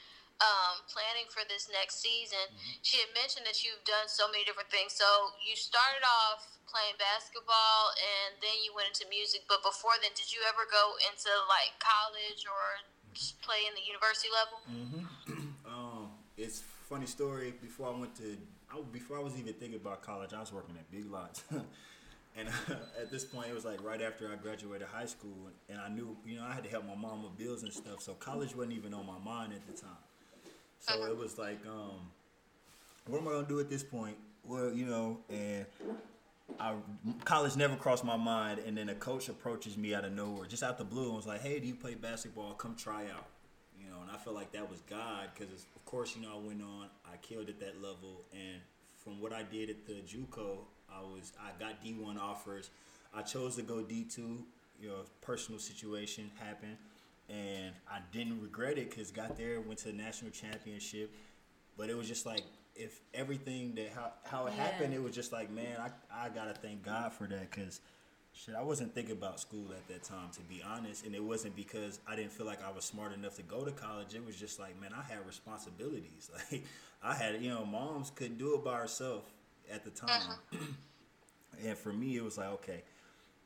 um, 0.42 0.82
planning 0.90 1.30
for 1.30 1.46
this 1.46 1.70
next 1.70 2.02
season, 2.02 2.42
she 2.82 2.98
had 2.98 3.10
mentioned 3.14 3.46
that 3.46 3.62
you've 3.62 3.82
done 3.86 4.10
so 4.10 4.26
many 4.26 4.42
different 4.42 4.68
things. 4.74 4.92
So 4.98 5.06
you 5.38 5.54
started 5.54 6.02
off 6.02 6.58
playing 6.66 6.98
basketball, 6.98 7.94
and 7.94 8.40
then 8.42 8.58
you 8.66 8.74
went 8.74 8.90
into 8.90 9.06
music. 9.06 9.46
But 9.46 9.62
before 9.62 9.94
then, 10.02 10.10
did 10.18 10.34
you 10.34 10.42
ever 10.50 10.66
go 10.66 10.98
into 11.06 11.30
like 11.46 11.78
college 11.78 12.42
or 12.48 12.82
just 13.14 13.38
play 13.44 13.68
in 13.70 13.72
the 13.78 13.84
university 13.86 14.30
level? 14.32 14.58
Um, 15.72 16.10
it's 16.36 16.62
funny 16.86 17.06
story. 17.06 17.54
Before 17.62 17.88
I 17.88 17.98
went 17.98 18.14
to, 18.16 18.36
I, 18.70 18.78
before 18.92 19.16
I 19.16 19.22
was 19.22 19.38
even 19.38 19.54
thinking 19.54 19.80
about 19.80 20.02
college, 20.02 20.34
I 20.34 20.40
was 20.40 20.52
working 20.52 20.74
at 20.76 20.90
Big 20.90 21.10
Lots, 21.10 21.44
and 22.36 22.48
at 23.00 23.10
this 23.10 23.24
point, 23.24 23.48
it 23.48 23.54
was 23.54 23.64
like 23.64 23.82
right 23.82 24.02
after 24.02 24.30
I 24.30 24.36
graduated 24.36 24.86
high 24.88 25.06
school, 25.06 25.48
and 25.70 25.80
I 25.80 25.88
knew, 25.88 26.14
you 26.26 26.36
know, 26.36 26.44
I 26.44 26.52
had 26.52 26.62
to 26.64 26.68
help 26.68 26.86
my 26.86 26.94
mom 26.94 27.22
with 27.22 27.38
bills 27.38 27.62
and 27.62 27.72
stuff. 27.72 28.02
So 28.02 28.12
college 28.12 28.54
wasn't 28.54 28.74
even 28.74 28.92
on 28.92 29.06
my 29.06 29.18
mind 29.18 29.54
at 29.54 29.66
the 29.66 29.72
time. 29.72 29.96
So 30.82 31.04
it 31.04 31.16
was 31.16 31.38
like, 31.38 31.60
um, 31.66 32.10
what 33.06 33.20
am 33.20 33.28
I 33.28 33.32
gonna 33.32 33.46
do 33.46 33.60
at 33.60 33.70
this 33.70 33.84
point? 33.84 34.16
Well, 34.44 34.72
you 34.72 34.84
know, 34.84 35.18
and 35.30 35.64
I 36.58 36.74
college 37.24 37.56
never 37.56 37.76
crossed 37.76 38.04
my 38.04 38.16
mind, 38.16 38.60
and 38.66 38.76
then 38.76 38.88
a 38.88 38.94
coach 38.94 39.28
approaches 39.28 39.76
me 39.76 39.94
out 39.94 40.04
of 40.04 40.12
nowhere, 40.12 40.46
just 40.46 40.62
out 40.64 40.78
the 40.78 40.84
blue, 40.84 41.06
and 41.06 41.14
was 41.16 41.26
like, 41.26 41.40
"Hey, 41.40 41.60
do 41.60 41.68
you 41.68 41.76
play 41.76 41.94
basketball? 41.94 42.54
Come 42.54 42.74
try 42.74 43.04
out." 43.04 43.26
You 43.80 43.88
know, 43.88 44.02
and 44.02 44.10
I 44.10 44.16
felt 44.16 44.34
like 44.34 44.50
that 44.52 44.68
was 44.68 44.80
God, 44.82 45.28
because 45.32 45.52
of 45.52 45.84
course, 45.84 46.16
you 46.16 46.22
know, 46.22 46.32
I 46.34 46.46
went 46.46 46.62
on, 46.62 46.88
I 47.06 47.16
killed 47.18 47.48
at 47.48 47.60
that 47.60 47.80
level, 47.80 48.24
and 48.32 48.60
from 48.98 49.20
what 49.20 49.32
I 49.32 49.44
did 49.44 49.70
at 49.70 49.86
the 49.86 49.94
JUCO, 50.02 50.58
I 50.92 51.00
was, 51.00 51.32
I 51.40 51.50
got 51.62 51.82
D 51.82 51.94
one 51.94 52.18
offers. 52.18 52.70
I 53.14 53.22
chose 53.22 53.56
to 53.56 53.62
go 53.62 53.82
D 53.82 54.04
two. 54.04 54.44
You 54.80 54.88
know, 54.88 55.04
personal 55.20 55.60
situation 55.60 56.28
happened, 56.40 56.76
and 57.32 57.74
I 57.90 58.00
didn't 58.12 58.42
regret 58.42 58.76
it 58.78 58.90
because 58.90 59.10
got 59.10 59.36
there, 59.38 59.60
went 59.60 59.78
to 59.80 59.86
the 59.86 59.94
national 59.94 60.30
championship, 60.32 61.12
but 61.78 61.88
it 61.88 61.96
was 61.96 62.06
just 62.06 62.26
like 62.26 62.42
if 62.74 63.00
everything 63.14 63.74
that 63.76 63.90
how, 63.94 64.12
how 64.24 64.46
it 64.46 64.54
Yeah. 64.56 64.64
happened, 64.64 64.94
it 64.94 65.02
was 65.02 65.14
just 65.14 65.32
like 65.32 65.50
man, 65.50 65.78
I 65.80 65.90
I 66.26 66.28
gotta 66.28 66.54
thank 66.54 66.82
God 66.84 67.12
for 67.12 67.26
that 67.26 67.50
because 67.50 67.80
shit, 68.34 68.54
I 68.54 68.62
wasn't 68.62 68.94
thinking 68.94 69.12
about 69.12 69.40
school 69.40 69.66
at 69.72 69.86
that 69.88 70.02
time 70.02 70.30
to 70.32 70.40
be 70.42 70.62
honest, 70.62 71.06
and 71.06 71.14
it 71.14 71.24
wasn't 71.24 71.56
because 71.56 72.00
I 72.06 72.16
didn't 72.16 72.32
feel 72.32 72.46
like 72.46 72.62
I 72.62 72.70
was 72.70 72.84
smart 72.84 73.12
enough 73.14 73.36
to 73.36 73.42
go 73.42 73.64
to 73.64 73.72
college. 73.72 74.14
It 74.14 74.24
was 74.24 74.36
just 74.36 74.58
like 74.60 74.78
man, 74.80 74.92
I 74.94 75.02
had 75.02 75.26
responsibilities. 75.26 76.30
Like 76.52 76.64
I 77.02 77.14
had 77.14 77.42
you 77.42 77.50
know, 77.50 77.64
moms 77.64 78.10
couldn't 78.10 78.38
do 78.38 78.54
it 78.54 78.64
by 78.64 78.76
herself 78.78 79.24
at 79.72 79.84
the 79.84 79.90
time, 79.90 80.10
uh-huh. 80.10 80.58
and 81.66 81.76
for 81.78 81.92
me, 81.92 82.16
it 82.16 82.22
was 82.24 82.36
like 82.38 82.48
okay. 82.48 82.82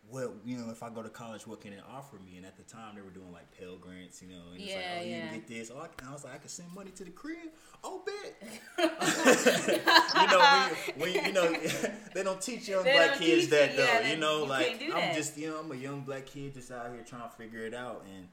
Well, 0.09 0.35
you 0.45 0.57
know, 0.57 0.71
if 0.71 0.83
I 0.85 0.89
go 0.91 1.03
to 1.03 1.09
college, 1.09 1.47
what 1.49 1.61
can 1.61 1.73
it 1.73 1.83
offer 1.91 2.17
me? 2.25 2.37
And 2.37 2.47
at 2.47 2.57
the 2.57 2.63
time, 2.63 2.95
they 2.95 3.03
were 3.03 3.11
doing 3.11 3.33
like 3.33 3.51
Pell 3.59 3.77
Grants, 3.77 4.23
you 4.23 4.29
know, 4.29 4.43
and 4.53 4.61
it's 4.63 4.73
like, 4.73 4.83
Yeah, 4.85 4.99
oh, 5.01 5.05
you 5.05 5.11
yeah. 5.11 5.27
can 5.29 5.35
get 5.35 5.49
this. 5.49 5.73
Oh, 5.75 5.81
I, 5.81 5.89
can, 5.89 6.09
I 6.09 6.13
was 6.13 6.25
like, 6.25 6.35
I 6.35 6.39
can 6.39 6.49
send 6.49 6.73
money 6.73 6.91
to 6.93 7.05
the 7.05 7.11
crib. 7.11 7.39
Oh, 7.83 8.03
bet. 8.07 8.37
you 8.79 10.27
know, 10.29 10.69
when 10.97 11.13
you, 11.13 11.13
when 11.13 11.13
you, 11.13 11.21
you 11.23 11.33
know, 11.33 11.57
they 12.15 12.23
don't 12.23 12.41
teach 12.41 12.69
young 12.69 12.85
They 12.85 12.93
black 12.93 13.19
kids 13.19 13.49
that 13.49 13.73
you, 13.73 13.77
though. 13.79 13.83
yeah, 13.85 14.09
you 14.11 14.17
know, 14.17 14.43
you 14.45 14.47
like 14.49 14.81
I'm 14.83 14.91
that. 14.91 15.15
just, 15.17 15.37
you 15.37 15.49
know, 15.51 15.57
I'm 15.59 15.73
a 15.73 15.75
young 15.75 16.03
black 16.03 16.27
kid 16.27 16.55
just 16.55 16.71
out 16.71 16.91
here 16.93 17.03
trying 17.05 17.23
to 17.23 17.29
figure 17.37 17.67
it 17.67 17.75
out, 17.75 18.05
and 18.17 18.29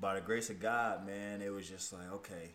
by 0.00 0.14
the 0.14 0.20
grace 0.22 0.48
of 0.50 0.58
God, 0.60 1.06
man, 1.06 1.42
it 1.42 1.50
was 1.52 1.68
just 1.68 1.92
like, 1.92 2.10
okay, 2.12 2.52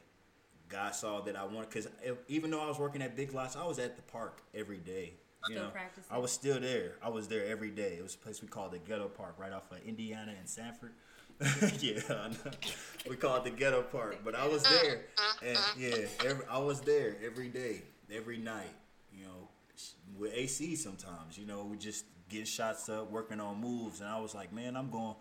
God 0.70 0.94
saw 0.96 1.22
that 1.22 1.36
I 1.36 1.44
wanted 1.46 1.70
because 1.70 1.88
even 2.28 2.52
though 2.52 2.62
I 2.62 2.68
was 2.68 2.80
working 2.80 3.02
at 3.02 3.16
Big 3.16 3.34
Lots, 3.34 3.56
I 3.56 3.66
was 3.66 3.80
at 3.80 3.96
the 3.96 4.02
park 4.04 4.42
every 4.54 4.78
day. 4.78 5.14
You 5.48 5.56
Still 5.56 5.64
know, 5.66 5.70
practicing? 5.72 6.12
I 6.12 6.18
was 6.18 6.32
still 6.32 6.60
there. 6.60 6.96
I 7.02 7.10
was 7.10 7.28
there 7.28 7.46
every 7.46 7.72
day. 7.72 7.96
It 7.98 8.04
was 8.04 8.16
a 8.16 8.18
place 8.18 8.42
we 8.42 8.48
called 8.50 8.72
the 8.74 8.80
Ghetto 8.80 9.08
Park, 9.08 9.36
right 9.38 9.54
off 9.54 9.72
of 9.72 9.78
Indiana 9.86 10.34
and 10.38 10.48
Sanford. 10.50 10.92
yeah, 11.80 12.02
I 12.10 12.28
know. 12.30 12.52
we 13.10 13.16
call 13.16 13.38
it 13.38 13.46
the 13.46 13.50
Ghetto 13.50 13.82
Park, 13.84 14.20
but 14.26 14.36
I 14.36 14.46
was 14.46 14.62
there, 14.64 15.06
and 15.42 15.58
yeah, 15.78 15.96
every, 16.26 16.46
I 16.50 16.58
was 16.58 16.82
there 16.82 17.16
every 17.26 17.48
day, 17.48 17.84
every 18.14 18.38
night. 18.38 18.74
You 19.14 19.24
know, 19.24 19.48
with 20.18 20.34
AC 20.34 20.76
sometimes. 20.76 21.38
You 21.38 21.46
know, 21.46 21.64
we 21.64 21.78
just 21.78 22.04
get 22.28 22.46
shots 22.46 22.90
up, 22.90 23.10
working 23.10 23.40
on 23.40 23.62
moves, 23.62 24.02
and 24.02 24.10
I 24.10 24.20
was 24.20 24.36
like, 24.36 24.52
man, 24.52 24.76
I'm 24.76 24.90
going. 24.90 25.16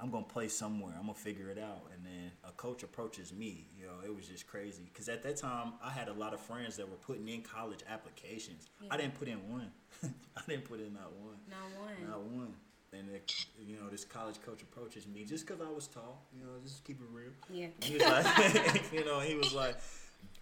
I'm 0.00 0.10
gonna 0.10 0.24
play 0.24 0.48
somewhere. 0.48 0.94
I'm 0.98 1.06
gonna 1.06 1.14
figure 1.14 1.50
it 1.50 1.58
out. 1.58 1.90
And 1.94 2.04
then 2.04 2.30
a 2.44 2.52
coach 2.52 2.82
approaches 2.82 3.32
me. 3.32 3.68
You 3.78 3.86
know, 3.86 3.92
it 4.04 4.14
was 4.14 4.26
just 4.26 4.46
crazy 4.46 4.90
because 4.92 5.08
at 5.08 5.22
that 5.22 5.36
time 5.36 5.74
I 5.84 5.90
had 5.90 6.08
a 6.08 6.12
lot 6.12 6.32
of 6.32 6.40
friends 6.40 6.76
that 6.76 6.88
were 6.88 6.96
putting 6.96 7.28
in 7.28 7.42
college 7.42 7.80
applications. 7.88 8.68
I 8.90 8.96
didn't 8.96 9.14
put 9.14 9.28
in 9.28 9.48
one. 9.50 9.70
I 10.02 10.40
didn't 10.48 10.64
put 10.64 10.80
in 10.80 10.94
not 10.94 11.12
one. 11.12 11.36
Not 11.48 11.80
one. 11.80 12.10
Not 12.10 12.22
one. 12.22 12.54
And 12.92 13.08
it, 13.10 13.32
you 13.60 13.76
know, 13.76 13.88
this 13.88 14.04
college 14.04 14.42
coach 14.44 14.62
approaches 14.62 15.06
me 15.06 15.24
just 15.24 15.46
because 15.46 15.60
I 15.60 15.70
was 15.70 15.86
tall. 15.86 16.26
You 16.34 16.44
know, 16.44 16.52
just 16.64 16.84
keep 16.84 17.00
it 17.00 17.06
real. 17.12 17.30
Yeah. 17.48 17.68
He 17.82 17.94
was 17.94 18.02
like, 18.02 18.82
you 18.92 19.04
know, 19.04 19.20
he 19.20 19.36
was 19.36 19.52
like, 19.52 19.76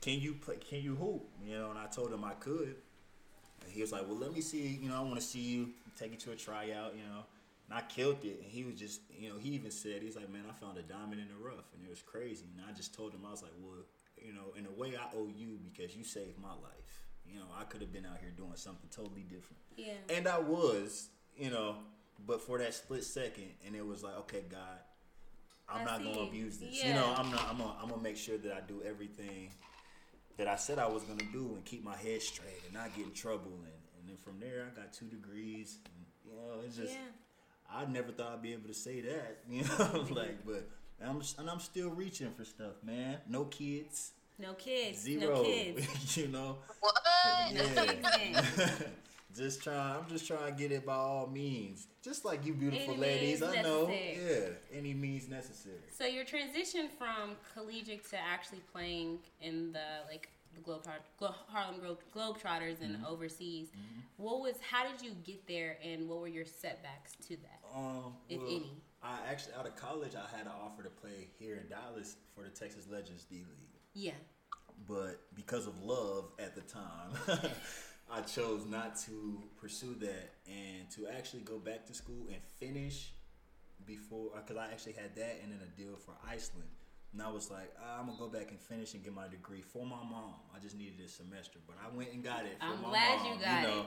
"Can 0.01 0.21
you 0.21 0.35
play? 0.35 0.57
Can 0.57 0.81
you 0.83 0.95
hoop?" 0.95 1.25
You 1.45 1.59
know, 1.59 1.71
and 1.71 1.79
I 1.79 1.87
told 1.87 2.13
him 2.13 2.25
I 2.25 2.35
could. 2.35 2.77
And 3.65 3.73
he 3.73 3.83
was 3.83 3.93
like, 3.93 4.07
"Well, 4.07 4.17
let 4.17 4.33
me 4.33 4.41
see. 4.41 4.79
You 4.81 4.89
know, 4.89 4.97
I 4.97 5.01
want 5.01 5.17
to 5.17 5.21
see 5.21 5.41
you 5.41 5.71
take 5.99 6.13
you 6.13 6.17
to 6.19 6.31
a 6.33 6.37
tryout. 6.37 6.95
You 6.97 7.03
know." 7.03 7.25
And 7.69 7.79
I 7.79 7.83
killed 7.83 8.25
it. 8.25 8.41
And 8.43 8.51
he 8.51 8.65
was 8.65 8.77
just, 8.77 9.01
you 9.11 9.29
know, 9.29 9.37
he 9.39 9.51
even 9.51 9.71
said, 9.71 10.03
he's 10.03 10.17
like, 10.17 10.31
"Man, 10.31 10.45
I 10.49 10.53
found 10.53 10.79
a 10.79 10.83
diamond 10.83 11.21
in 11.21 11.29
the 11.29 11.37
rough," 11.37 11.73
and 11.75 11.85
it 11.85 11.91
was 11.91 12.01
crazy. 12.03 12.47
And 12.57 12.65
I 12.69 12.73
just 12.73 12.95
told 12.95 13.13
him, 13.13 13.21
I 13.27 13.31
was 13.31 13.43
like, 13.43 13.53
"Well, 13.61 13.85
you 14.17 14.33
know, 14.33 14.55
in 14.57 14.67
a 14.67 14.71
way, 14.71 14.97
I 14.97 15.15
owe 15.15 15.29
you 15.29 15.59
because 15.63 15.95
you 15.95 16.03
saved 16.05 16.39
my 16.41 16.53
life. 16.53 17.05
You 17.27 17.39
know, 17.41 17.47
I 17.59 17.65
could 17.65 17.83
have 17.83 17.93
been 17.93 18.07
out 18.07 18.19
here 18.21 18.31
doing 18.37 18.57
something 18.57 18.89
totally 18.91 19.23
different." 19.23 19.59
Yeah. 19.77 19.93
And 20.09 20.27
I 20.27 20.39
was, 20.39 21.09
you 21.37 21.51
know, 21.51 21.77
but 22.27 22.41
for 22.41 22.59
that 22.59 22.73
split 22.75 23.05
second, 23.05 23.51
and 23.67 23.77
it 23.77 23.87
was 23.87 24.03
like, 24.03 24.17
okay, 24.21 24.45
God, 24.51 24.81
I'm 25.69 25.83
I 25.83 25.85
not 25.85 25.99
see. 25.99 26.05
gonna 26.05 26.27
abuse 26.27 26.57
this. 26.59 26.83
You 26.83 26.95
know, 26.95 27.15
I'm 27.17 27.31
not. 27.31 27.47
I'm 27.51 27.59
gonna, 27.59 27.77
I'm 27.83 27.89
gonna 27.91 28.03
make 28.03 28.17
sure 28.17 28.39
that 28.39 28.53
I 28.53 28.61
do 28.67 28.83
everything 28.83 29.51
that 30.39 30.49
I 30.49 30.57
said 30.57 30.79
I 30.79 30.87
was 30.89 31.03
gonna 31.03 31.23
do 31.33 31.53
and 31.55 31.65
keep 31.67 31.85
my 31.85 31.97
head 31.97 32.23
straight 32.23 32.63
and 32.65 32.73
not 32.73 32.95
get 32.97 33.05
in 33.05 33.13
trouble. 33.13 33.53
And, 33.53 33.73
and 34.01 34.09
then 34.09 34.17
from 34.17 34.41
there, 34.41 34.71
I 34.73 34.81
got 34.81 34.93
two 34.93 35.07
degrees. 35.07 35.79
And, 35.85 36.07
you 36.25 36.33
know, 36.41 36.61
it's 36.65 36.77
just 36.77 36.95
Yeah. 36.95 37.01
I 37.73 37.85
never 37.87 38.13
thought 38.13 38.33
I'd 38.33 38.43
be 38.43 38.53
able 38.53 38.69
to 38.69 38.75
say 38.75 39.01
that. 39.03 39.39
You 39.51 39.63
know, 39.79 40.07
like, 40.11 40.45
but 40.47 40.69
I'm 41.05 41.21
and 41.39 41.49
I'm 41.51 41.61
still 41.61 41.91
reaching 41.91 42.33
for 42.33 42.45
stuff, 42.45 42.75
man. 42.85 43.19
No 43.29 43.45
kids, 43.45 44.13
No 44.39 44.55
kids. 44.55 45.01
zero. 45.01 45.37
No 45.37 45.43
kids. 45.45 46.17
you 46.17 46.29
know. 46.29 46.57
What? 46.81 46.95
Yeah. 47.53 48.71
just 49.37 49.63
trying. 49.63 49.97
I'm 49.97 50.09
just 50.09 50.27
trying 50.27 50.53
to 50.55 50.59
get 50.61 50.73
it 50.73 50.85
by 50.87 50.95
all 50.95 51.27
means. 51.27 51.87
Just 52.03 52.25
like 52.25 52.45
you, 52.45 52.55
beautiful 52.55 52.95
Any 52.95 53.01
ladies. 53.03 53.41
means 53.41 53.53
I 53.57 53.63
know. 53.63 53.87
necessary. 53.87 54.19
Yeah, 54.73 54.79
any 54.79 54.95
means 54.95 55.29
necessary. 55.29 55.77
So 55.97 56.05
your 56.07 56.25
transition 56.25 56.89
from 56.99 57.37
collegiate 57.55 58.09
to 58.11 58.17
actually 58.19 58.61
playing 58.73 59.19
in 59.43 59.73
the 59.73 59.85
like 60.11 60.29
the 60.55 60.61
Globe 60.63 60.85
Glo- 61.19 61.35
Harlem 61.49 61.81
Globe 61.81 61.99
Globetrotters 62.15 62.81
and 62.81 62.97
Mm-hmm. 62.97 63.05
overseas, 63.07 63.69
what 64.17 64.41
was 64.41 64.55
how 64.63 64.91
did 64.91 65.03
you 65.05 65.13
get 65.25 65.47
there 65.47 65.77
and 65.85 66.09
what 66.09 66.21
were 66.21 66.29
your 66.29 66.47
setbacks 66.47 67.15
to 67.29 67.37
that? 67.37 67.58
Um, 67.75 68.15
If 68.29 68.39
well, 68.41 68.47
any. 68.49 68.73
I 69.03 69.19
actually 69.31 69.55
out 69.55 69.67
of 69.67 69.77
college, 69.77 70.13
I 70.15 70.37
had 70.37 70.47
an 70.47 70.53
offer 70.65 70.83
to 70.83 70.91
play 70.91 71.29
here 71.39 71.57
in 71.57 71.69
Dallas 71.69 72.17
for 72.35 72.43
the 72.45 72.51
Texas 72.51 72.87
Legends 72.91 73.25
D 73.25 73.37
League, 73.37 73.81
Yeah. 73.95 74.13
but 74.87 75.21
because 75.35 75.67
of 75.67 75.81
love 75.83 76.33
at 76.39 76.55
the 76.55 76.63
time, 76.63 77.13
I 78.11 78.23
chose 78.23 78.65
not 78.67 78.99
to 79.07 79.43
pursue 79.61 79.95
that 80.01 80.35
and 80.49 80.91
to 80.93 81.07
actually 81.09 81.43
go 81.43 81.59
back 81.59 81.87
to 81.87 81.95
school 81.95 82.27
and 82.29 82.39
finish 82.59 83.13
before 83.85 84.31
because 84.37 84.57
I 84.57 84.73
actually 84.73 84.95
had 84.95 85.15
that 85.17 85.41
and 85.43 85.53
then 85.53 85.61
a 85.63 85.81
deal 85.81 85.97
for 85.97 86.15
Iceland. 86.29 86.69
And 87.13 87.23
I 87.23 87.31
was 87.31 87.51
like, 87.51 87.73
ah, 87.83 88.01
I'm 88.01 88.07
gonna 88.07 88.19
go 88.19 88.29
back 88.29 88.51
and 88.51 88.61
finish 88.61 88.95
and 88.95 89.03
get 89.05 89.15
my 89.15 89.29
degree 89.29 89.63
for 89.63 89.85
my 89.87 89.97
mom. 90.03 90.35
I 90.55 90.59
just 90.59 90.77
needed 90.77 91.01
a 91.05 91.09
semester, 91.09 91.59
but 91.67 91.77
I 91.85 91.95
went 91.97 92.13
and 92.13 92.23
got 92.23 92.45
it. 92.45 92.57
For 92.59 92.67
I'm 92.67 92.83
my 92.83 92.89
glad 92.91 93.19
mom, 93.21 93.27
you 93.33 93.41
got 93.45 93.63
know? 93.63 93.81
it. 93.81 93.87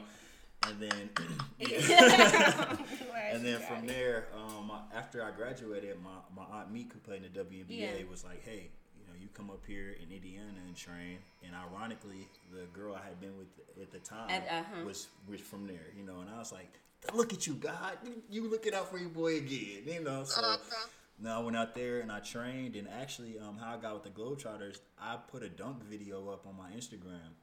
And 0.68 0.80
then, 0.80 1.10
and 3.32 3.44
then 3.46 3.60
from 3.62 3.88
there, 3.88 4.28
um, 4.36 4.72
after 4.96 5.24
I 5.24 5.32
graduated, 5.32 5.98
my, 6.04 6.12
my 6.36 6.44
aunt 6.60 6.72
Meek, 6.72 6.94
who 6.94 7.00
played 7.00 7.24
in 7.24 7.34
the 7.34 7.40
WNBA, 7.44 7.66
Yeah. 7.70 8.10
was 8.10 8.24
like, 8.24 8.44
"Hey, 8.44 8.70
you 8.98 9.06
know, 9.08 9.14
you 9.20 9.28
come 9.34 9.50
up 9.50 9.66
here 9.66 9.96
in 10.02 10.12
Indiana 10.16 10.60
and 10.66 10.76
train." 10.76 11.18
And 11.44 11.54
ironically, 11.56 12.28
the 12.54 12.66
girl 12.80 12.94
I 12.96 13.04
had 13.06 13.20
been 13.20 13.36
with 13.38 13.48
at 13.82 13.92
the 13.92 14.00
time 14.00 14.30
At- 14.30 14.48
uh-huh. 14.50 14.86
was 14.86 15.08
was 15.28 15.42
from 15.42 15.66
there, 15.68 15.88
you 15.98 16.04
know. 16.04 16.20
And 16.22 16.30
I 16.30 16.38
was 16.38 16.52
like, 16.52 16.72
"Look 17.14 17.34
at 17.34 17.48
you, 17.48 17.56
God! 17.56 17.98
You 18.30 18.48
looking 18.50 18.74
out 18.74 18.90
for 18.92 18.98
your 19.00 19.10
boy 19.10 19.38
again, 19.38 19.84
you 19.88 20.04
know." 20.04 20.24
So. 20.26 20.42
Uh-huh. 20.42 20.88
Now 21.24 21.40
I 21.40 21.44
went 21.44 21.56
out 21.56 21.76
there 21.76 22.00
and 22.00 22.12
I 22.12 22.20
trained, 22.20 22.76
and 22.76 22.88
actually, 22.90 23.38
um, 23.38 23.56
how 23.56 23.76
I 23.76 23.78
got 23.78 23.94
with 23.94 24.04
the 24.04 24.10
Globetrotters, 24.10 24.80
I 25.00 25.18
put 25.18 25.44
a 25.44 25.50
dunk 25.50 25.84
video 25.84 26.30
up 26.30 26.48
on 26.48 26.58
my 26.58 26.72
Instagram, 26.76 27.36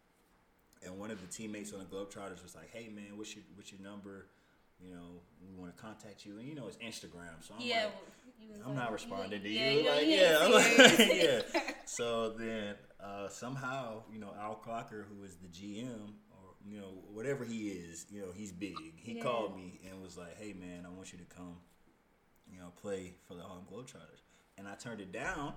and 0.84 0.98
one 0.98 1.10
of 1.10 1.20
the 1.20 1.26
teammates 1.26 1.72
on 1.72 1.78
the 1.80 1.84
Globetrotters 1.86 2.42
was 2.42 2.54
like, 2.54 2.70
"Hey 2.72 2.88
man, 2.88 3.16
what's 3.16 3.34
your 3.34 3.44
what's 3.54 3.72
your 3.72 3.80
number? 3.80 4.26
You 4.80 4.94
know, 4.94 5.20
we 5.42 5.60
want 5.60 5.76
to 5.76 5.82
contact 5.82 6.24
you." 6.26 6.38
And 6.38 6.46
you 6.48 6.54
know, 6.54 6.68
it's 6.68 6.76
Instagram, 6.76 7.42
so 7.42 7.54
I'm 7.54 7.60
yeah. 7.66 7.84
like, 7.84 7.92
well, 8.50 8.60
I'm 8.68 8.74
like- 8.76 8.84
not 8.84 8.92
responding 8.92 9.42
to 9.42 9.48
yeah, 9.48 9.70
you. 9.72 9.82
know, 9.84 9.90
like, 9.94 10.06
yeah, 10.06 10.38
I'm 10.40 10.52
like, 10.52 10.98
yeah. 11.54 11.60
So 11.86 12.30
then 12.38 12.74
uh, 13.02 13.28
somehow, 13.28 14.02
you 14.12 14.18
know, 14.20 14.34
Al 14.38 14.56
Clocker, 14.64 15.04
who 15.08 15.24
is 15.24 15.36
the 15.36 15.48
GM 15.48 16.12
or 16.30 16.54
you 16.70 16.78
know 16.78 16.92
whatever 17.12 17.44
he 17.44 17.68
is, 17.70 18.06
you 18.10 18.20
know, 18.20 18.28
he's 18.34 18.52
big. 18.52 18.74
He 18.96 19.14
Yeah. 19.14 19.22
called 19.22 19.56
me 19.56 19.80
and 19.90 20.00
was 20.02 20.16
like, 20.18 20.36
"Hey 20.38 20.52
man, 20.52 20.84
I 20.86 20.90
want 20.90 21.12
you 21.12 21.18
to 21.18 21.24
come, 21.24 21.56
you 22.52 22.58
know, 22.60 22.72
play 22.80 23.14
for 23.26 23.34
the 23.34 23.42
Harlem 23.42 23.64
Globetrotters." 23.72 24.20
And 24.58 24.68
I 24.68 24.74
turned 24.74 25.00
it 25.00 25.12
down 25.12 25.54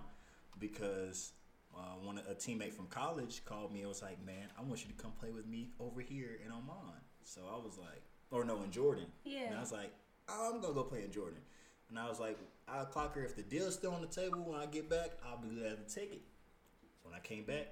because 0.59 1.33
uh, 1.75 1.95
one 2.01 2.19
a 2.29 2.33
teammate 2.33 2.73
from 2.73 2.87
college 2.87 3.43
called 3.45 3.73
me 3.73 3.79
and 3.79 3.89
was 3.89 4.01
like, 4.01 4.23
"Man, 4.25 4.47
I 4.57 4.61
want 4.61 4.83
you 4.83 4.91
to 4.91 5.01
come 5.01 5.11
play 5.19 5.31
with 5.31 5.47
me 5.47 5.69
over 5.79 6.01
here 6.01 6.39
in 6.45 6.51
Oman." 6.51 7.01
So 7.23 7.41
I 7.51 7.55
was 7.63 7.77
like, 7.77 8.01
or 8.31 8.43
no, 8.43 8.61
in 8.63 8.71
Jordan. 8.71 9.05
Yeah. 9.23 9.47
And 9.47 9.55
I 9.55 9.59
was 9.59 9.71
like, 9.71 9.91
oh, 10.29 10.51
I'm 10.53 10.61
gonna 10.61 10.73
go 10.73 10.83
play 10.83 11.03
in 11.03 11.11
Jordan. 11.11 11.39
And 11.89 11.99
I 11.99 12.07
was 12.07 12.19
like, 12.19 12.37
Al 12.67 12.85
Clocker 12.85 13.23
if 13.23 13.35
the 13.35 13.43
deal's 13.43 13.73
still 13.73 13.93
on 13.93 14.01
the 14.01 14.07
table 14.07 14.43
when 14.45 14.59
I 14.59 14.65
get 14.65 14.89
back. 14.89 15.11
I'll 15.25 15.37
be 15.37 15.49
glad 15.49 15.85
to 15.85 15.93
take 15.93 16.11
it. 16.13 16.21
So 17.03 17.09
when 17.09 17.13
I 17.13 17.19
came 17.19 17.43
back, 17.43 17.67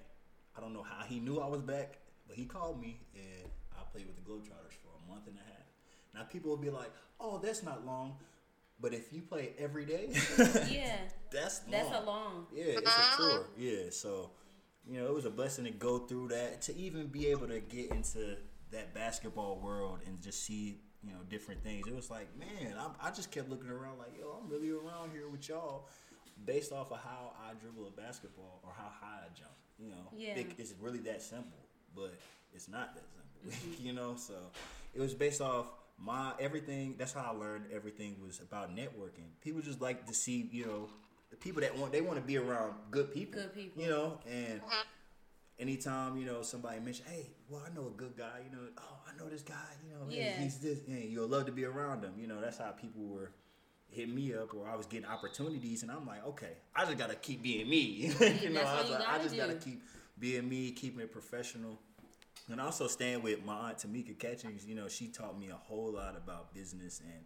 I 0.57 0.61
don't 0.61 0.73
know 0.73 0.83
how 0.83 1.05
he 1.05 1.19
knew 1.19 1.39
I 1.39 1.47
was 1.47 1.61
back, 1.61 1.99
but 2.27 2.35
he 2.35 2.45
called 2.45 2.79
me 2.81 2.99
and 3.15 3.49
I 3.71 3.83
played 3.91 4.05
with 4.05 4.15
the 4.15 4.29
Globetrotters 4.29 4.75
for 4.83 4.91
a 5.03 5.11
month 5.11 5.27
and 5.27 5.37
a 5.37 5.45
half. 5.45 5.65
Now 6.13 6.23
people 6.23 6.49
will 6.49 6.57
be 6.57 6.69
like, 6.69 6.91
"Oh, 7.19 7.37
that's 7.37 7.63
not 7.63 7.85
long," 7.85 8.17
but 8.81 8.93
if 8.93 9.11
you 9.13 9.21
play 9.21 9.51
every 9.57 9.85
day, 9.85 10.09
Yeah. 10.69 10.97
that's 11.31 11.61
long. 11.63 11.71
That's 11.71 11.91
a 11.95 12.05
long. 12.05 12.47
Yeah, 12.53 12.63
it's 12.65 12.81
a 12.81 12.87
uh-huh. 12.89 13.17
tour. 13.31 13.45
Yeah, 13.57 13.89
so 13.91 14.31
you 14.89 14.99
know, 14.99 15.05
it 15.07 15.13
was 15.13 15.25
a 15.25 15.29
blessing 15.29 15.65
to 15.65 15.71
go 15.71 15.99
through 15.99 16.29
that, 16.29 16.61
to 16.63 16.75
even 16.75 17.07
be 17.07 17.27
able 17.27 17.47
to 17.47 17.59
get 17.59 17.91
into 17.91 18.37
that 18.71 18.93
basketball 18.93 19.59
world 19.59 19.99
and 20.05 20.21
just 20.21 20.43
see 20.43 20.79
you 21.03 21.11
know 21.11 21.19
different 21.29 21.63
things. 21.63 21.87
It 21.87 21.95
was 21.95 22.09
like, 22.09 22.27
man, 22.37 22.73
I, 22.77 23.07
I 23.07 23.11
just 23.11 23.31
kept 23.31 23.49
looking 23.49 23.69
around 23.69 23.99
like, 23.99 24.17
yo, 24.19 24.39
I'm 24.41 24.49
really 24.49 24.69
around 24.71 25.11
here 25.11 25.29
with 25.29 25.47
y'all, 25.47 25.87
based 26.45 26.71
off 26.71 26.91
of 26.91 26.99
how 26.99 27.33
I 27.39 27.53
dribble 27.53 27.87
a 27.87 27.91
basketball 27.91 28.61
or 28.63 28.71
how 28.77 28.89
high 29.01 29.19
I 29.25 29.37
jump. 29.37 29.51
You 29.77 29.89
know, 29.89 30.09
Yeah. 30.15 30.33
it, 30.35 30.47
it's 30.57 30.73
really 30.79 30.99
that 30.99 31.21
simple, 31.21 31.57
but 31.95 32.13
it's 32.53 32.67
not 32.67 32.95
that 32.95 33.03
simple. 33.09 33.15
Mm-hmm. 33.39 33.85
you 33.87 33.93
know, 33.93 34.15
so 34.17 34.33
it 34.93 34.99
was 34.99 35.13
based 35.13 35.39
off 35.39 35.67
my 36.01 36.33
everything. 36.39 36.95
That's 36.97 37.13
how 37.13 37.31
I 37.33 37.37
learned 37.37 37.65
everything 37.73 38.15
was 38.25 38.39
about 38.39 38.75
networking. 38.75 39.29
People 39.41 39.61
just 39.61 39.81
like 39.81 40.05
to 40.07 40.13
see, 40.13 40.49
you 40.51 40.65
know, 40.65 40.89
the 41.29 41.37
people 41.37 41.61
that 41.61 41.77
want 41.77 41.91
they 41.91 42.01
want 42.01 42.17
to 42.17 42.25
be 42.25 42.37
around 42.37 42.73
good 42.91 43.13
people. 43.13 43.41
Good 43.41 43.53
people. 43.53 43.81
You 43.81 43.89
know, 43.89 44.19
and 44.29 44.61
anytime 45.59 46.17
you 46.17 46.25
know 46.25 46.41
somebody 46.41 46.79
mention, 46.79 47.05
hey, 47.07 47.29
well, 47.49 47.61
I 47.69 47.73
know 47.73 47.87
a 47.87 47.91
good 47.91 48.15
guy. 48.17 48.41
You 48.49 48.55
know, 48.55 48.63
oh, 48.77 48.97
I 49.07 49.17
know 49.17 49.29
this 49.29 49.41
guy. 49.41 49.55
You 49.85 49.93
know, 49.93 50.09
hey, 50.09 50.17
Yeah. 50.17 50.41
he's 50.43 50.57
this. 50.59 50.79
And 50.87 51.03
you'll 51.03 51.27
love 51.27 51.45
to 51.47 51.51
be 51.51 51.65
around 51.65 52.03
him. 52.03 52.13
You 52.17 52.27
know, 52.27 52.41
that's 52.41 52.57
how 52.57 52.71
people 52.71 53.03
were 53.03 53.31
hitting 53.91 54.13
me 54.15 54.33
up, 54.35 54.53
or 54.53 54.69
I 54.69 54.75
was 54.75 54.85
getting 54.85 55.07
opportunities, 55.07 55.81
and 55.81 55.91
I'm 55.91 56.05
like, 56.05 56.25
okay, 56.27 56.53
I 56.75 56.85
just 56.85 56.97
gotta 56.97 57.15
keep 57.15 57.41
being 57.41 57.67
me. 57.67 58.13
you 58.41 58.49
know, 58.51 58.61
I, 58.61 58.81
was 58.81 58.91
like, 58.91 59.07
I 59.07 59.17
just 59.17 59.35
gotta 59.35 59.55
keep 59.55 59.81
being 60.19 60.47
me, 60.47 60.71
keeping 60.71 60.99
it 60.99 61.11
professional. 61.11 61.79
And 62.51 62.59
also 62.59 62.87
staying 62.87 63.21
with 63.21 63.45
my 63.45 63.53
aunt 63.69 63.77
Tamika 63.77 64.17
Catchings, 64.17 64.65
you 64.65 64.73
know, 64.75 64.87
she 64.87 65.07
taught 65.07 65.39
me 65.39 65.49
a 65.49 65.55
whole 65.55 65.93
lot 65.93 66.15
about 66.17 66.53
business 66.53 66.99
and 66.99 67.23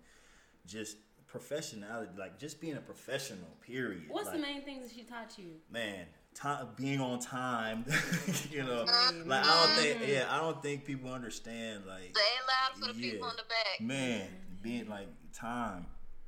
just 0.65 0.97
professionality, 1.31 2.17
like 2.17 2.37
just 2.37 2.59
being 2.59 2.75
a 2.75 2.81
professional. 2.81 3.47
Period. 3.61 4.03
What's 4.09 4.27
like, 4.27 4.35
the 4.35 4.41
main 4.41 4.61
things 4.63 4.87
that 4.87 4.93
she 4.95 5.03
taught 5.03 5.37
you? 5.37 5.51
man, 5.71 6.05
time 6.35 6.67
being 6.75 6.99
on 6.99 7.19
time. 7.19 7.85
you 8.51 8.63
know, 8.63 8.85
like 9.25 9.45
I 9.45 9.65
don't 9.65 9.75
think, 9.83 9.99
yeah, 10.07 10.25
I 10.29 10.39
don't 10.41 10.61
think 10.61 10.83
people 10.85 11.11
understand. 11.11 11.83
Like, 11.87 12.15
Say 12.17 12.23
it 12.23 12.79
loud 12.81 12.87
for 12.87 12.93
the 12.93 12.99
people 12.99 13.25
Yeah. 13.27 13.31
in 13.31 13.37
the 13.37 13.43
back. 13.47 13.81
man, 13.81 14.27
being 14.61 14.89
like 14.89 15.07
time, 15.33 15.85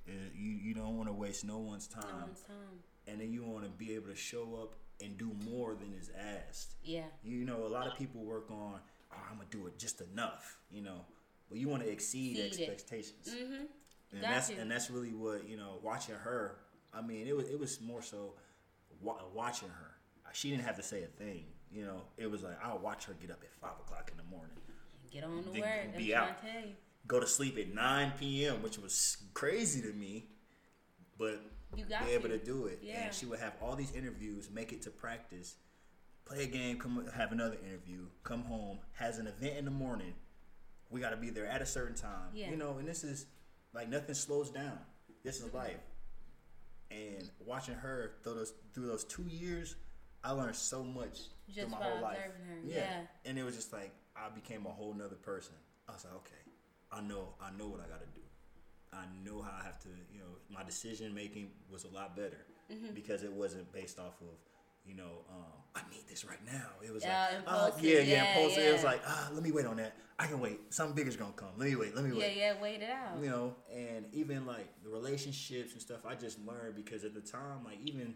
uh, 0.07 0.11
you 0.33 0.51
you 0.51 0.73
don't 0.73 0.95
want 0.97 1.09
to 1.09 1.13
waste 1.13 1.43
no 1.45 1.57
one's 1.57 1.87
time, 1.87 2.03
No 2.19 2.25
one's 2.27 2.41
time. 2.41 2.55
and 3.07 3.19
then 3.19 3.31
you 3.33 3.43
want 3.43 3.65
to 3.65 3.69
be 3.71 3.93
able 3.95 4.07
to 4.07 4.15
show 4.15 4.59
up 4.61 4.75
and 5.03 5.17
do 5.17 5.31
more 5.49 5.75
than 5.75 5.93
is 5.93 6.09
asked. 6.47 6.75
Yeah. 6.83 7.03
You 7.23 7.45
know, 7.45 7.65
a 7.65 7.67
lot 7.69 7.87
of 7.87 7.97
people 7.97 8.23
work 8.23 8.49
on, 8.51 8.79
oh, 9.11 9.17
I'm 9.29 9.37
gonna 9.37 9.47
do 9.51 9.67
it 9.67 9.77
just 9.77 10.01
enough, 10.01 10.57
you 10.71 10.81
know, 10.81 11.01
but 11.49 11.57
you 11.57 11.67
want 11.67 11.83
to 11.83 11.89
exceed 11.89 12.37
it. 12.37 12.47
expectations, 12.59 13.27
Mm-hmm. 13.29 13.63
and 14.13 14.21
Got 14.21 14.29
that's 14.29 14.49
you. 14.49 14.57
and 14.59 14.69
that's 14.71 14.89
really 14.89 15.13
what 15.13 15.47
you 15.47 15.57
know. 15.57 15.79
Watching 15.83 16.15
her, 16.15 16.57
I 16.93 17.01
mean, 17.01 17.27
it 17.27 17.35
was 17.35 17.47
it 17.49 17.59
was 17.59 17.79
more 17.81 18.01
so 18.01 18.33
wa- 19.01 19.21
watching 19.33 19.69
her. 19.69 19.91
She 20.33 20.49
didn't 20.49 20.63
have 20.65 20.75
to 20.77 20.83
say 20.83 21.03
a 21.03 21.07
thing, 21.07 21.45
you 21.71 21.85
know. 21.85 22.01
It 22.17 22.29
was 22.29 22.43
like 22.43 22.57
I'll 22.63 22.79
watch 22.79 23.05
her 23.05 23.13
get 23.13 23.31
up 23.31 23.41
at 23.43 23.53
five 23.53 23.79
o'clock 23.85 24.09
in 24.11 24.17
the 24.17 24.23
morning, 24.23 24.55
Get 25.11 25.23
on 25.23 25.43
the 25.43 25.59
work. 25.61 25.95
Be 25.97 26.13
out. 26.15 26.41
to 26.41 26.47
tell 26.51 26.61
you. 26.61 26.73
go 27.07 27.19
to 27.19 27.27
sleep 27.27 27.57
at 27.57 27.73
nine 27.73 28.11
p.m., 28.19 28.61
which 28.63 28.77
was 28.79 29.17
crazy 29.33 29.81
to 29.81 29.93
me, 29.93 30.25
but 31.17 31.41
You 31.75 31.85
got 31.85 32.05
be 32.05 32.11
able 32.11 32.29
to. 32.29 32.37
to 32.37 32.45
do 32.45 32.65
it. 32.67 32.79
Yeah. 32.81 33.05
And 33.05 33.13
she 33.13 33.25
would 33.25 33.39
have 33.39 33.53
all 33.61 33.75
these 33.75 33.91
interviews, 33.93 34.49
make 34.53 34.71
it 34.71 34.81
to 34.83 34.89
practice, 34.89 35.55
play 36.25 36.43
a 36.43 36.47
game, 36.47 36.77
come 36.77 37.07
have 37.15 37.31
another 37.31 37.57
interview, 37.65 38.05
come 38.23 38.43
home, 38.43 38.79
has 38.93 39.17
an 39.17 39.27
event 39.27 39.57
in 39.57 39.65
the 39.65 39.71
morning. 39.71 40.13
We 40.89 41.01
got 41.01 41.09
to 41.09 41.17
be 41.17 41.29
there 41.29 41.47
at 41.47 41.61
a 41.61 41.65
certain 41.65 41.95
time. 41.95 42.29
Yeah. 42.33 42.49
You 42.51 42.57
know, 42.57 42.77
and 42.77 42.87
this 42.87 43.03
is 43.03 43.25
like 43.73 43.89
nothing 43.89 44.15
slows 44.15 44.49
down. 44.49 44.77
This 45.23 45.41
is 45.41 45.53
life. 45.53 45.81
And 46.91 47.29
watching 47.45 47.75
her 47.75 48.13
through 48.23 48.35
those 48.35 48.53
through 48.73 48.87
those 48.87 49.03
two 49.03 49.23
years, 49.23 49.75
I 50.23 50.31
learned 50.31 50.55
so 50.55 50.83
much 50.83 51.19
Just 51.47 51.69
through 51.69 51.79
my 51.79 51.83
whole 51.83 52.01
life. 52.01 52.17
observing 52.17 52.45
her, 52.47 52.57
yeah. 52.63 53.01
And 53.25 53.37
it 53.37 53.43
was 53.43 53.55
just 53.55 53.73
like 53.73 53.91
I 54.15 54.29
became 54.29 54.65
a 54.65 54.69
whole 54.69 54.93
nother 54.93 55.15
person. 55.15 55.55
I 55.89 55.93
was 55.93 56.05
like, 56.05 56.13
okay, 56.15 56.41
I 56.91 57.01
know, 57.01 57.33
I 57.41 57.49
know 57.57 57.67
what 57.67 57.79
I 57.81 57.89
got 57.89 57.99
to 57.99 58.07
do. 58.19 58.24
I 58.95 59.05
know 59.23 59.41
how 59.41 59.51
I 59.59 59.63
have 59.65 59.79
to, 59.83 59.89
you 60.11 60.19
know, 60.19 60.37
my 60.49 60.63
decision 60.63 61.13
making 61.13 61.49
was 61.71 61.83
a 61.83 61.89
lot 61.89 62.15
better 62.15 62.45
Mm-hmm. 62.71 62.95
because 62.95 63.21
it 63.21 63.31
wasn't 63.31 63.71
based 63.71 63.99
off 63.99 64.19
of, 64.21 64.39
you 64.85 64.95
know, 64.95 65.21
um, 65.29 65.51
I 65.75 65.81
need 65.91 66.01
this 66.09 66.25
right 66.25 66.43
now. 66.47 66.65
It 66.83 66.91
was 66.91 67.03
Yeah, 67.03 67.27
like, 67.35 67.43
oh, 67.47 67.71
yeah, 67.79 67.99
yeah, 67.99 68.01
Yeah, 68.01 68.35
impulsive. 68.37 68.63
It 68.63 68.73
was 68.73 68.83
like, 68.83 69.01
ah, 69.05 69.29
let 69.33 69.43
me 69.43 69.51
wait 69.51 69.67
on 69.67 69.77
that. 69.77 69.95
I 70.17 70.25
can 70.25 70.39
wait. 70.39 70.73
Something 70.73 70.95
bigger's 70.95 71.15
gonna 71.15 71.33
come. 71.33 71.49
Let 71.57 71.69
me 71.69 71.75
wait. 71.75 71.95
Let 71.95 72.05
me 72.05 72.11
wait. 72.13 72.35
Yeah, 72.35 72.53
yeah. 72.53 72.61
Wait 72.61 72.81
it 72.81 72.89
out. 72.89 73.21
You 73.21 73.29
know, 73.29 73.55
and 73.71 74.05
even 74.13 74.47
like 74.47 74.67
the 74.83 74.89
relationships 74.89 75.73
and 75.73 75.81
stuff, 75.81 76.07
I 76.07 76.15
just 76.15 76.39
learned 76.43 76.75
because 76.75 77.03
at 77.03 77.13
the 77.13 77.21
time, 77.21 77.63
like 77.65 77.77
even 77.83 78.15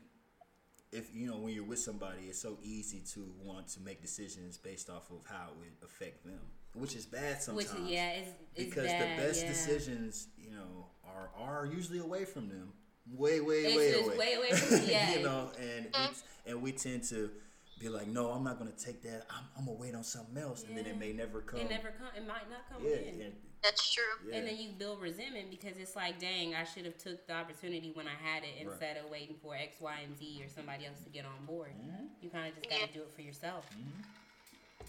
if 0.92 1.14
you 1.14 1.28
know 1.28 1.38
when 1.38 1.54
you're 1.54 1.64
with 1.64 1.80
somebody, 1.80 2.24
it's 2.30 2.42
so 2.42 2.58
easy 2.64 3.02
to 3.14 3.32
want 3.44 3.68
to 3.68 3.82
make 3.82 4.02
decisions 4.02 4.58
based 4.58 4.90
off 4.90 5.12
of 5.12 5.18
how 5.26 5.50
it 5.52 5.58
would 5.60 5.88
affect 5.88 6.26
them, 6.26 6.40
which 6.74 6.96
is 6.96 7.06
bad 7.06 7.42
sometimes. 7.42 7.72
is 7.72 7.90
yeah, 7.90 8.10
it's, 8.12 8.30
it's 8.56 8.70
because 8.70 8.86
bad, 8.88 9.20
the 9.20 9.24
best 9.24 9.42
yeah. 9.44 9.50
decisions, 9.50 10.28
you 10.38 10.52
know, 10.52 10.88
are 11.06 11.30
are 11.38 11.66
usually 11.66 12.00
away 12.00 12.26
from 12.26 12.48
them, 12.50 12.72
way, 13.12 13.40
way, 13.42 13.56
It's 13.66 13.76
way 13.78 13.92
just 13.92 14.06
away. 14.08 14.18
way 14.18 14.34
away 14.36 14.52
from- 14.58 14.90
yeah. 14.90 15.14
you 15.16 15.24
know, 15.24 15.52
and 15.60 15.86
we, 15.94 16.52
and 16.52 16.62
we 16.62 16.72
tend 16.72 17.04
to 17.06 17.32
be 17.80 17.88
like, 17.90 18.08
no, 18.08 18.28
I'm 18.32 18.44
not 18.44 18.58
gonna 18.60 18.72
take 18.72 19.02
that. 19.04 19.26
I'm, 19.30 19.46
I'm 19.58 19.66
gonna 19.66 19.78
wait 19.78 19.96
on 19.96 20.04
something 20.04 20.38
else, 20.38 20.64
and 20.68 20.78
then 20.78 20.86
it 20.86 20.98
may 21.00 21.14
never 21.14 21.42
come. 21.42 21.60
It 21.62 21.70
never 21.70 21.90
come. 21.98 22.08
It 22.16 22.28
might 22.28 22.50
not 22.50 22.68
come 22.72 22.84
yeah, 22.86 22.96
in. 22.98 23.22
and, 23.22 23.34
That's 23.64 23.90
true. 23.94 24.04
yeah. 24.30 24.36
And 24.38 24.48
then 24.48 24.58
you 24.58 24.70
build 24.78 25.02
resentment 25.02 25.50
because 25.50 25.78
it's 25.78 25.96
like, 25.96 26.20
dang, 26.20 26.56
I 26.56 26.66
should 26.66 26.84
have 26.86 26.98
took 26.98 27.26
the 27.26 27.34
opportunity 27.34 27.92
when 27.94 28.06
I 28.06 28.16
had 28.22 28.44
it 28.44 28.50
Right. 28.66 28.72
instead 28.72 28.98
of 28.98 29.10
waiting 29.10 29.36
for 29.42 29.56
X, 29.56 29.78
Y, 29.80 29.96
and 30.06 30.18
Z 30.18 30.42
or 30.44 30.50
somebody 30.50 30.86
else 30.88 31.00
to 31.04 31.10
get 31.10 31.26
on 31.26 31.46
board. 31.46 31.72
Mm-hmm. 31.72 32.06
You 32.22 32.30
kind 32.30 32.50
of 32.50 32.56
just 32.56 32.70
got 32.70 32.86
to 32.88 32.94
do 32.94 33.02
it 33.02 33.12
for 33.16 33.22
yourself. 33.22 33.66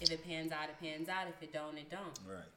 If 0.01 0.09
it 0.09 0.25
pans 0.25 0.49
out, 0.49 0.65
it 0.65 0.81
pans 0.81 1.07
out. 1.07 1.29
If 1.29 1.37
it 1.45 1.53
don't, 1.53 1.77
it 1.77 1.93
don't. 1.93 2.17
right, 2.25 2.49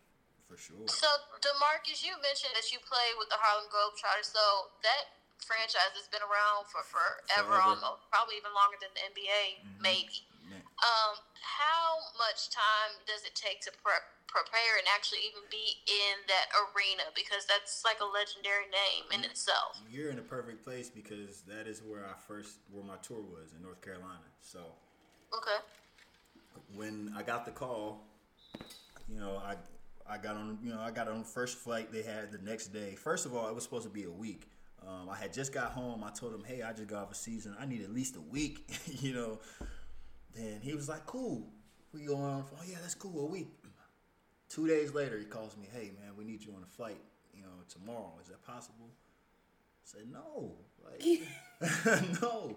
for 0.49 0.57
sure. 0.57 0.89
So, 0.89 1.09
Demarcus, 1.45 2.01
you 2.01 2.17
mentioned 2.25 2.57
that 2.57 2.73
you 2.73 2.81
play 2.81 3.13
with 3.21 3.29
the 3.29 3.37
Harlem 3.37 3.69
Globetrotters. 3.69 4.33
So 4.33 4.73
that 4.81 5.13
franchise 5.45 5.93
has 5.93 6.09
been 6.09 6.25
around 6.25 6.65
for 6.73 6.81
forever, 6.89 7.61
Forever. 7.61 7.85
almost, 7.85 8.09
probably 8.09 8.41
even 8.41 8.57
longer 8.57 8.81
than 8.81 8.89
the 8.97 9.05
NBA, 9.13 9.61
maybe. 9.77 10.25
Man. 10.49 10.65
Um, 10.81 11.21
how 11.45 12.17
much 12.17 12.49
time 12.49 12.97
does 13.05 13.29
it 13.29 13.37
take 13.37 13.61
to 13.69 13.73
prep, 13.85 14.09
prepare 14.25 14.81
and 14.81 14.89
actually 14.89 15.21
even 15.29 15.45
be 15.53 15.85
in 15.85 16.25
that 16.33 16.49
arena? 16.73 17.13
Because 17.13 17.45
that's 17.45 17.85
like 17.85 18.01
a 18.01 18.09
legendary 18.09 18.73
name 18.73 19.05
in 19.13 19.21
itself. 19.29 19.85
You're 19.93 20.09
in 20.09 20.17
a 20.17 20.25
perfect 20.25 20.65
place 20.65 20.89
because 20.89 21.45
that 21.45 21.69
is 21.69 21.85
where 21.85 22.09
I 22.09 22.17
first, 22.17 22.65
where 22.73 22.85
my 22.85 22.97
tour 23.05 23.21
was 23.21 23.53
in 23.53 23.61
North 23.61 23.85
Carolina. 23.85 24.33
So 24.41 24.81
Okay. 25.37 25.61
When 26.77 27.13
I 27.17 27.23
got 27.23 27.45
the 27.45 27.51
call, 27.51 28.05
you 29.09 29.19
know, 29.19 29.41
I 29.45 29.57
I 30.07 30.19
got 30.19 30.37
on, 30.37 30.59
you 30.63 30.71
know, 30.71 30.81
I 30.81 30.91
got 30.91 31.09
on 31.09 31.21
the 31.21 31.25
first 31.25 31.59
flight 31.59 31.93
they 31.93 32.03
had 32.03 32.31
the 32.31 32.39
next 32.39 32.69
day. 32.69 32.95
First 32.95 33.27
of 33.27 33.35
all, 33.35 33.49
it 33.49 33.55
was 33.55 33.65
supposed 33.65 33.85
to 33.85 33.91
be 33.91 34.05
a 34.05 34.11
week. 34.11 34.51
Um, 34.87 35.09
I 35.09 35.17
had 35.17 35.33
just 35.33 35.53
got 35.53 35.73
home. 35.73 36.05
I 36.05 36.11
told 36.11 36.35
him, 36.35 36.45
hey, 36.45 36.61
I 36.61 36.73
just 36.73 36.89
got 36.89 37.05
off 37.05 37.13
a 37.13 37.15
season. 37.15 37.57
I 37.59 37.65
need 37.65 37.83
at 37.83 37.91
least 37.91 38.17
a 38.17 38.21
week, 38.21 38.71
you 39.01 39.15
know. 39.15 39.39
Then 40.35 40.61
he 40.63 40.75
was 40.75 40.89
like, 40.89 41.07
cool. 41.07 41.49
We 41.93 42.03
go 42.07 42.17
on. 42.17 42.45
Oh 42.53 42.63
yeah, 42.69 42.77
that's 42.83 42.95
cool. 42.95 43.27
A 43.27 43.27
week. 43.27 43.49
Two 44.49 44.69
days 44.69 44.93
later, 44.93 45.19
he 45.19 45.25
calls 45.25 45.57
me, 45.57 45.67
hey 45.73 45.91
man, 46.01 46.17
we 46.17 46.25
need 46.25 46.45
you 46.45 46.53
on 46.55 46.63
a 46.63 46.67
flight, 46.67 47.01
you 47.35 47.43
know, 47.43 47.49
tomorrow. 47.69 48.13
Is 48.21 48.29
that 48.29 48.43
possible? 48.45 48.87
I 48.87 49.85
said 49.85 50.03
no, 50.13 50.53
like 50.85 51.03
no. 52.23 52.57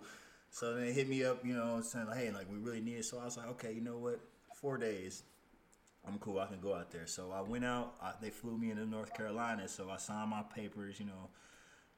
So 0.49 0.73
then 0.73 0.85
they 0.85 0.93
hit 0.93 1.07
me 1.07 1.23
up, 1.23 1.45
you 1.45 1.53
know, 1.53 1.81
saying 1.81 2.07
like, 2.07 2.17
hey, 2.17 2.31
like 2.31 2.49
we 2.51 2.57
really 2.57 2.81
need 2.81 2.97
it. 2.97 3.05
So 3.05 3.19
I 3.19 3.25
was 3.25 3.37
like, 3.37 3.47
okay, 3.49 3.73
you 3.73 3.81
know 3.81 3.97
what? 3.97 4.19
Four 4.55 4.77
days. 4.77 5.23
I'm 6.07 6.17
cool. 6.19 6.39
I 6.39 6.45
can 6.45 6.61
go 6.61 6.73
out 6.73 6.89
there. 6.89 7.05
So 7.05 7.31
I 7.31 7.41
went 7.41 7.65
out. 7.65 7.95
I, 8.01 8.13
they 8.21 8.29
flew 8.29 8.57
me 8.57 8.71
into 8.71 8.85
North 8.85 9.13
Carolina. 9.13 9.67
So 9.67 9.89
I 9.89 9.97
signed 9.97 10.29
my 10.29 10.43
papers, 10.43 10.99
you 10.99 11.05
know, 11.05 11.29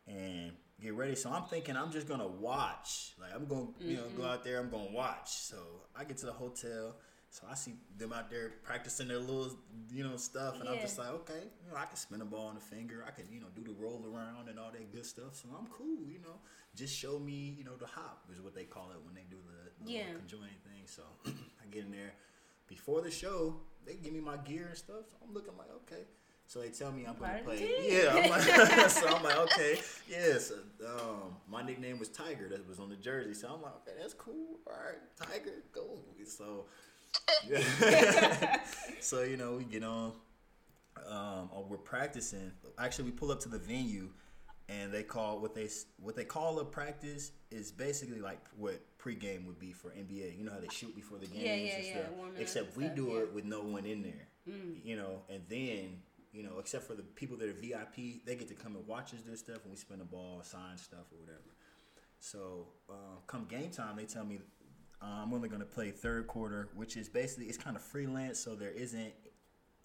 and 0.08 0.52
get 0.82 0.94
ready. 0.96 1.16
So 1.16 1.30
I'm 1.30 1.44
thinking 1.44 1.78
I'm 1.78 1.92
just 1.92 2.08
gonna 2.08 2.28
watch. 2.28 3.14
Like 3.22 3.36
I'm 3.36 3.46
gonna, 3.46 3.68
you 3.80 3.98
know, 3.98 4.04
go 4.18 4.24
mm-hmm. 4.24 4.32
out 4.32 4.44
there. 4.44 4.60
I'm 4.60 4.70
gonna 4.70 4.92
watch. 4.92 5.30
So 5.30 5.58
I 5.96 6.04
get 6.04 6.18
to 6.18 6.26
the 6.26 6.34
hotel. 6.34 6.96
So 7.32 7.46
I 7.50 7.54
see 7.56 7.74
them 7.98 8.12
out 8.12 8.30
there 8.32 8.54
practicing 8.64 9.08
their 9.08 9.20
little, 9.20 9.52
you 9.94 10.04
know, 10.04 10.18
stuff, 10.18 10.60
and 10.60 10.68
I'm 10.68 10.80
just 10.80 10.98
like, 10.98 11.10
okay, 11.10 11.44
you 11.64 11.72
know, 11.72 11.78
I 11.78 11.86
can 11.86 11.96
spin 11.96 12.22
a 12.22 12.26
ball 12.26 12.48
on 12.48 12.56
the 12.56 12.62
finger. 12.62 13.04
I 13.08 13.12
can, 13.12 13.26
you 13.32 13.40
know, 13.40 13.48
do 13.56 13.62
the 13.64 13.74
roll 13.80 14.04
around 14.12 14.50
and 14.50 14.58
all 14.58 14.72
that 14.72 14.92
good 14.92 15.06
stuff. 15.06 15.36
So 15.36 15.48
I'm 15.58 15.68
cool, 15.68 16.08
you 16.08 16.20
know. 16.24 16.40
Just 16.76 16.96
show 16.98 17.20
me, 17.20 17.54
you 17.58 17.64
know, 17.64 17.76
the 17.78 17.86
hop 17.86 18.26
is 18.34 18.42
what 18.42 18.56
they 18.56 18.64
call 18.64 18.90
it 18.92 18.98
when 19.06 19.14
they 19.14 19.26
do 19.30 19.38
the, 19.46 19.86
the 19.86 19.92
Yeah. 19.92 20.04
conjoining 20.18 20.58
thing. 20.64 20.84
So 20.86 21.04
I 21.28 21.66
get 21.70 21.86
in 21.86 21.92
there 21.92 22.14
before 22.68 23.02
the 23.02 23.12
show. 23.12 23.56
They 23.86 23.94
give 23.96 24.12
me 24.14 24.22
my 24.22 24.38
gear 24.38 24.68
and 24.70 24.78
stuff. 24.78 25.06
So 25.10 25.18
I'm 25.26 25.34
looking 25.34 25.54
like, 25.58 25.70
okay. 25.86 26.04
So 26.48 26.62
they 26.62 26.70
tell 26.70 26.92
me 26.92 27.06
I'm 27.06 27.16
gonna 27.16 27.42
play. 27.44 27.70
Yeah, 27.88 28.16
I'm 28.24 28.30
like, 28.32 28.42
so 28.90 29.08
I'm 29.08 29.22
like, 29.24 29.38
okay, 29.38 29.80
yes. 30.10 30.52
um, 30.84 31.36
my 31.48 31.62
nickname 31.62 32.00
was 32.00 32.10
Tiger. 32.10 32.50
That 32.50 32.68
was 32.68 32.80
on 32.80 32.90
the 32.90 32.96
jersey. 32.96 33.36
So 33.36 33.50
I'm 33.54 33.62
like, 33.62 33.76
okay, 33.88 33.92
that's 34.02 34.16
cool. 34.16 34.58
All 34.66 34.74
right, 34.74 34.98
Tiger, 35.16 35.62
go. 35.72 36.00
So, 36.26 36.44
yeah. 36.46 36.62
so 39.00 39.22
you 39.24 39.38
know, 39.38 39.54
we 39.58 39.64
get 39.66 39.84
on. 39.84 40.14
Um, 41.10 41.50
or 41.54 41.64
we're 41.68 41.78
practicing. 41.78 42.52
Actually, 42.78 43.06
we 43.06 43.12
pull 43.12 43.32
up 43.32 43.40
to 43.42 43.50
the 43.50 43.58
venue, 43.58 44.10
and 44.68 44.92
they 44.92 45.02
call 45.04 45.40
what 45.40 45.56
they 45.56 45.70
what 45.98 46.16
they 46.16 46.26
call 46.26 46.60
a 46.60 46.66
practice 46.66 47.32
is 47.52 47.72
basically 47.72 48.20
like 48.20 48.40
what 48.58 48.82
pregame 49.00 49.46
would 49.48 49.60
be 49.60 49.72
for 49.72 49.90
NBA. 49.92 50.38
You 50.38 50.44
know 50.46 50.52
how 50.52 50.60
they 50.60 50.68
shoot 50.70 50.96
before 50.96 51.18
the 51.18 51.26
games 51.28 51.42
Yeah, 51.44 51.56
yeah, 51.56 51.76
and 51.76 51.86
yeah, 51.86 51.92
stuff. 51.94 52.12
warming 52.18 52.42
Except 52.42 52.78
we 52.78 52.84
stuff, 52.86 52.96
do 52.96 53.06
yeah. 53.08 53.14
Mm. 53.14 53.22
it 53.24 53.34
with 53.34 53.46
no 53.46 53.62
one 53.62 53.86
in 53.86 54.02
there. 54.04 54.28
You 54.84 54.96
know, 54.98 55.22
and 55.30 55.42
then 55.48 56.00
you 56.34 56.44
know, 56.44 56.60
except 56.60 56.86
for 56.86 56.94
the 56.96 57.02
people 57.04 57.38
that 57.38 57.50
are 57.50 57.54
VIP, 57.54 58.26
they 58.26 58.36
get 58.36 58.48
to 58.50 58.54
come 58.56 58.76
and 58.76 58.86
watch 58.88 59.14
us 59.14 59.22
do 59.22 59.36
stuff, 59.36 59.60
and 59.64 59.72
we 59.72 59.78
spin 59.78 60.00
the 60.00 60.06
ball, 60.06 60.42
sign 60.44 60.78
stuff, 60.78 61.06
or 61.12 61.20
whatever. 61.20 61.40
So 62.20 62.68
uh, 62.90 62.94
come 63.28 63.46
game 63.46 63.70
time, 63.72 63.96
they 63.96 64.06
tell 64.06 64.26
me 64.26 64.40
uh, 65.02 65.06
I'm 65.24 65.34
only 65.34 65.48
going 65.50 65.62
to 65.62 65.66
play 65.68 65.92
third 65.92 66.28
quarter, 66.28 66.70
which 66.76 66.98
is 66.98 67.08
basically 67.10 67.46
it's 67.46 67.58
kind 67.58 67.76
of 67.76 67.82
freelance, 67.82 68.40
so 68.40 68.56
there 68.56 68.72
isn't 68.72 69.14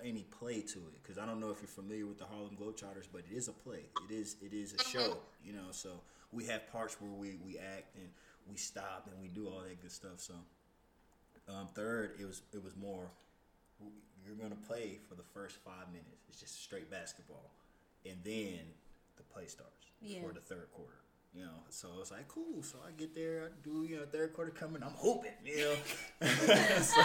any 0.05 0.23
play 0.25 0.61
to 0.61 0.79
it. 0.79 1.03
Because 1.03 1.19
I 1.19 1.27
don't 1.27 1.41
know 1.41 1.51
if 1.51 1.59
you're 1.61 1.69
familiar 1.69 2.07
with 2.07 2.19
the 2.19 2.25
Harlem 2.25 2.57
Globetrotters, 2.61 3.07
but 3.13 3.23
it 3.31 3.35
is 3.35 3.49
a 3.49 3.53
play. 3.53 3.87
It 4.09 4.13
is 4.15 4.37
it 4.43 4.53
is 4.53 4.75
a 4.75 4.83
show, 4.85 5.19
you 5.45 5.53
know. 5.53 5.71
So 5.71 6.01
we 6.33 6.45
have 6.47 6.71
parts 6.73 6.97
where 7.01 7.11
we 7.13 7.39
we 7.45 7.59
act 7.59 7.95
and 7.97 8.09
we 8.51 8.57
stop 8.57 9.09
and 9.11 9.21
we 9.23 9.29
do 9.29 9.47
all 9.49 9.61
that 9.61 9.81
good 9.81 9.93
stuff. 9.93 10.19
So 10.19 10.35
um, 11.49 11.69
third, 11.75 12.17
it 12.21 12.25
was 12.27 12.43
it 12.53 12.63
was 12.63 12.77
more 12.77 13.11
you're 14.27 14.37
going 14.37 14.51
to 14.51 14.69
play 14.69 14.99
for 15.09 15.15
the 15.15 15.23
first 15.23 15.57
five 15.65 15.87
minutes. 15.89 16.25
It's 16.29 16.41
just 16.41 16.63
straight 16.63 16.91
basketball, 16.91 17.51
and 18.07 18.17
then 18.25 18.61
the 19.17 19.23
play 19.23 19.47
starts 19.47 19.87
Yeah. 20.01 20.23
for 20.23 20.33
the 20.33 20.41
third 20.41 20.69
quarter. 20.73 20.95
You 21.35 21.43
know, 21.43 21.51
so 21.69 21.89
it's 22.01 22.13
like 22.13 22.29
cool. 22.29 22.63
So 22.63 22.79
I 22.87 22.93
get 22.93 23.15
there, 23.15 23.51
I 23.51 23.65
do 23.65 23.85
you 23.89 23.97
know 23.97 24.05
third 24.05 24.33
quarter 24.35 24.53
coming, 24.53 24.83
I'm 24.85 24.93
hooping. 24.93 25.33
You 25.45 25.57
know, 25.57 26.29
so 26.81 27.03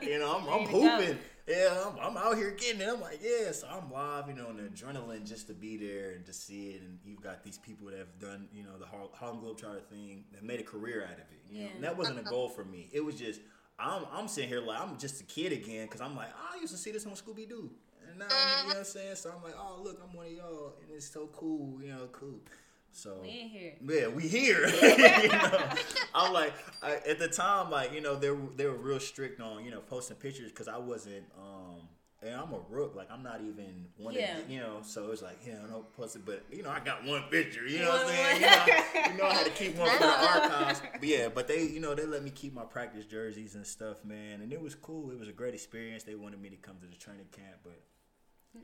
you 0.00 0.18
know 0.18 0.36
I'm, 0.36 0.48
I'm 0.48 0.60
Ready 0.60 0.66
to 0.66 0.72
go. 0.72 0.96
hooping. 0.96 1.18
Yeah, 1.46 1.84
I'm, 1.86 1.98
I'm 1.98 2.16
out 2.16 2.36
here 2.36 2.50
getting 2.50 2.80
it. 2.80 2.88
I'm 2.88 3.00
like, 3.00 3.20
yeah. 3.22 3.52
So 3.52 3.66
I'm 3.68 3.90
live, 3.90 4.28
you 4.28 4.34
know, 4.34 4.48
and 4.48 4.58
the 4.58 4.64
adrenaline 4.64 5.26
just 5.26 5.46
to 5.48 5.54
be 5.54 5.76
there 5.76 6.12
and 6.12 6.24
to 6.26 6.32
see 6.32 6.70
it. 6.70 6.82
And 6.82 6.98
you've 7.04 7.22
got 7.22 7.42
these 7.42 7.56
people 7.58 7.88
that 7.88 7.98
have 7.98 8.18
done, 8.18 8.48
you 8.54 8.64
know, 8.64 8.78
the 8.78 8.84
Har- 8.86 9.08
Harlem 9.14 9.40
Globetrotter 9.40 9.82
thing 9.84 10.24
that 10.32 10.42
made 10.42 10.60
a 10.60 10.64
career 10.64 11.04
out 11.04 11.14
of 11.14 11.20
it. 11.20 11.40
You 11.50 11.54
know, 11.54 11.64
Yeah. 11.64 11.74
and 11.74 11.84
that 11.84 11.96
wasn't 11.96 12.18
a 12.18 12.20
uh-huh. 12.22 12.30
goal 12.30 12.48
for 12.48 12.64
me. 12.64 12.88
It 12.92 13.04
was 13.04 13.14
just 13.16 13.40
I'm 13.78 14.04
I'm 14.12 14.28
sitting 14.28 14.48
here 14.48 14.60
like 14.60 14.80
I'm 14.80 14.98
just 14.98 15.20
a 15.20 15.24
kid 15.24 15.52
again 15.52 15.86
because 15.86 16.00
I'm 16.00 16.16
like 16.16 16.28
oh, 16.34 16.56
I 16.56 16.60
used 16.60 16.72
to 16.72 16.78
see 16.78 16.90
this 16.90 17.06
on 17.06 17.12
Scooby 17.12 17.48
Doo. 17.48 17.70
And 18.08 18.18
now 18.18 18.26
you 18.26 18.62
know 18.62 18.68
what 18.68 18.76
I'm 18.78 18.84
saying? 18.84 19.16
So 19.16 19.30
I'm 19.34 19.42
like, 19.42 19.54
oh 19.58 19.80
look, 19.82 20.00
I'm 20.02 20.16
one 20.16 20.26
of 20.26 20.32
y'all, 20.32 20.72
and 20.82 20.90
it's 20.94 21.10
so 21.10 21.28
cool, 21.32 21.78
you 21.82 21.92
know, 21.92 22.08
cool. 22.12 22.40
So 22.92 23.18
We 23.22 23.28
in 23.28 23.48
here. 23.48 23.74
yeah, 23.86 24.08
we 24.08 24.26
here. 24.26 24.66
you 25.22 25.28
know, 25.28 25.68
I'm 26.14 26.32
like 26.32 26.52
I, 26.82 26.94
at 27.08 27.18
the 27.18 27.28
time, 27.28 27.70
like 27.70 27.92
you 27.92 28.00
know, 28.00 28.16
they 28.16 28.30
were 28.30 28.48
they 28.56 28.66
were 28.66 28.76
real 28.76 29.00
strict 29.00 29.40
on 29.40 29.64
you 29.64 29.70
know 29.70 29.80
posting 29.80 30.16
pictures 30.16 30.50
because 30.50 30.68
I 30.68 30.78
wasn't. 30.78 31.24
um 31.38 31.88
and 32.20 32.34
I'm 32.34 32.52
a 32.52 32.58
rook, 32.68 32.96
like 32.96 33.08
I'm 33.12 33.22
not 33.22 33.42
even 33.42 33.86
one 33.96 34.14
Yeah. 34.14 34.38
of 34.38 34.50
you 34.50 34.58
know, 34.58 34.78
so 34.82 35.12
it's 35.12 35.22
like, 35.22 35.38
yeah, 35.46 35.60
I 35.64 35.70
don't 35.70 35.92
post 35.92 36.16
it, 36.16 36.22
but 36.26 36.42
you 36.50 36.64
know, 36.64 36.70
I 36.70 36.80
got 36.80 37.04
one 37.04 37.22
picture, 37.30 37.64
you 37.64 37.78
know 37.78 37.90
what 37.90 38.00
I'm 38.00 38.08
saying? 38.08 38.40
You 38.40 38.46
know, 38.48 39.12
you 39.12 39.18
know, 39.18 39.24
I 39.26 39.34
had 39.34 39.44
to 39.46 39.52
keep 39.52 39.76
one 39.76 39.88
for 39.90 39.98
the 40.02 40.26
archives. 40.28 40.82
But 40.98 41.04
yeah, 41.08 41.28
but 41.32 41.46
they, 41.46 41.62
you 41.62 41.78
know, 41.78 41.94
they 41.94 42.06
let 42.06 42.24
me 42.24 42.30
keep 42.30 42.52
my 42.52 42.64
practice 42.64 43.04
jerseys 43.04 43.54
and 43.54 43.64
stuff, 43.64 44.04
man, 44.04 44.40
and 44.40 44.52
it 44.52 44.60
was 44.60 44.74
cool. 44.74 45.12
It 45.12 45.18
was 45.20 45.28
a 45.28 45.32
great 45.32 45.54
experience. 45.54 46.02
They 46.02 46.16
wanted 46.16 46.42
me 46.42 46.48
to 46.50 46.56
come 46.56 46.78
to 46.80 46.86
the 46.88 46.96
training 46.96 47.26
camp, 47.30 47.58
but 47.62 47.78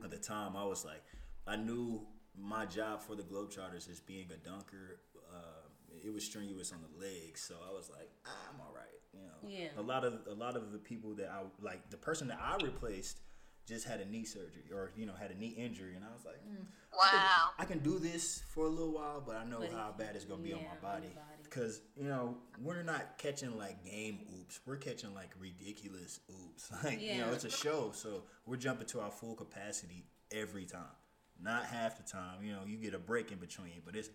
at 0.03 0.11
the 0.11 0.17
time, 0.17 0.57
I 0.57 0.65
was 0.65 0.83
like, 0.83 1.01
I 1.47 1.55
knew 1.55 2.01
my 2.39 2.65
job 2.65 3.01
for 3.01 3.15
the 3.15 3.23
Globetrotters 3.23 3.89
is 3.89 3.99
being 3.99 4.27
a 4.31 4.37
dunker. 4.47 4.99
Uh, 5.33 5.67
it 6.03 6.13
was 6.13 6.23
strenuous 6.25 6.71
on 6.71 6.79
the 6.81 7.05
legs, 7.05 7.41
so 7.41 7.55
I 7.67 7.73
was 7.73 7.89
like, 7.89 8.09
I'm 8.25 8.59
all 8.61 8.73
right. 8.75 8.83
You 9.13 9.21
know, 9.21 9.49
Yeah. 9.49 9.69
a 9.77 9.81
lot 9.81 10.03
of 10.03 10.19
a 10.27 10.33
lot 10.33 10.55
of 10.57 10.71
the 10.71 10.77
people 10.77 11.13
that 11.15 11.29
I 11.29 11.41
like, 11.61 11.89
the 11.89 11.97
person 11.97 12.27
that 12.27 12.39
I 12.41 12.57
replaced 12.63 13.19
just 13.65 13.87
had 13.87 13.99
a 13.99 14.05
knee 14.05 14.25
surgery 14.25 14.65
or 14.71 14.91
you 14.95 15.05
know 15.05 15.13
had 15.13 15.31
a 15.31 15.35
knee 15.37 15.55
injury, 15.57 15.95
and 15.95 16.03
I 16.03 16.11
was 16.13 16.25
like, 16.25 16.35
mm, 16.45 16.65
I 16.93 17.09
can- 17.09 17.19
Wow. 17.19 17.49
I 17.57 17.65
can 17.65 17.79
do 17.79 17.97
this 17.97 18.41
for 18.49 18.65
a 18.65 18.69
little 18.69 18.91
while, 18.93 19.21
but 19.25 19.37
I 19.37 19.45
know 19.45 19.59
But 19.59 19.71
how 19.71 19.93
bad 19.97 20.15
it's 20.15 20.25
gonna 20.25 20.43
be 20.43 20.53
on 20.53 20.59
yeah, 20.59 20.65
my 20.67 20.71
on 20.75 20.81
body. 21.01 21.07
body. 21.13 21.21
Because 21.43 21.81
you 21.95 22.03
know 22.03 22.37
we're 22.61 22.83
not 22.83 23.17
catching 23.17 23.57
like 23.57 23.83
game 23.85 24.19
oops, 24.37 24.59
we're 24.65 24.75
catching 24.77 25.13
like 25.13 25.31
ridiculous 25.39 26.19
oops. 26.29 26.71
Like 26.83 27.01
you 27.01 27.17
know 27.21 27.31
it's 27.31 27.45
a 27.45 27.49
show, 27.49 27.91
so 27.93 28.23
we're 28.45 28.57
jumping 28.57 28.87
to 28.87 28.99
our 28.99 29.11
full 29.11 29.35
capacity 29.35 30.05
every 30.31 30.65
time. 30.65 30.93
Not 31.41 31.65
half 31.65 31.97
the 31.97 32.07
time, 32.07 32.41
you 32.41 32.53
know. 32.53 32.63
You 32.65 32.77
get 32.77 32.93
a 32.93 33.01
break 33.01 33.31
in 33.31 33.37
between, 33.37 33.83
but 33.85 33.95
it's 33.95 34.09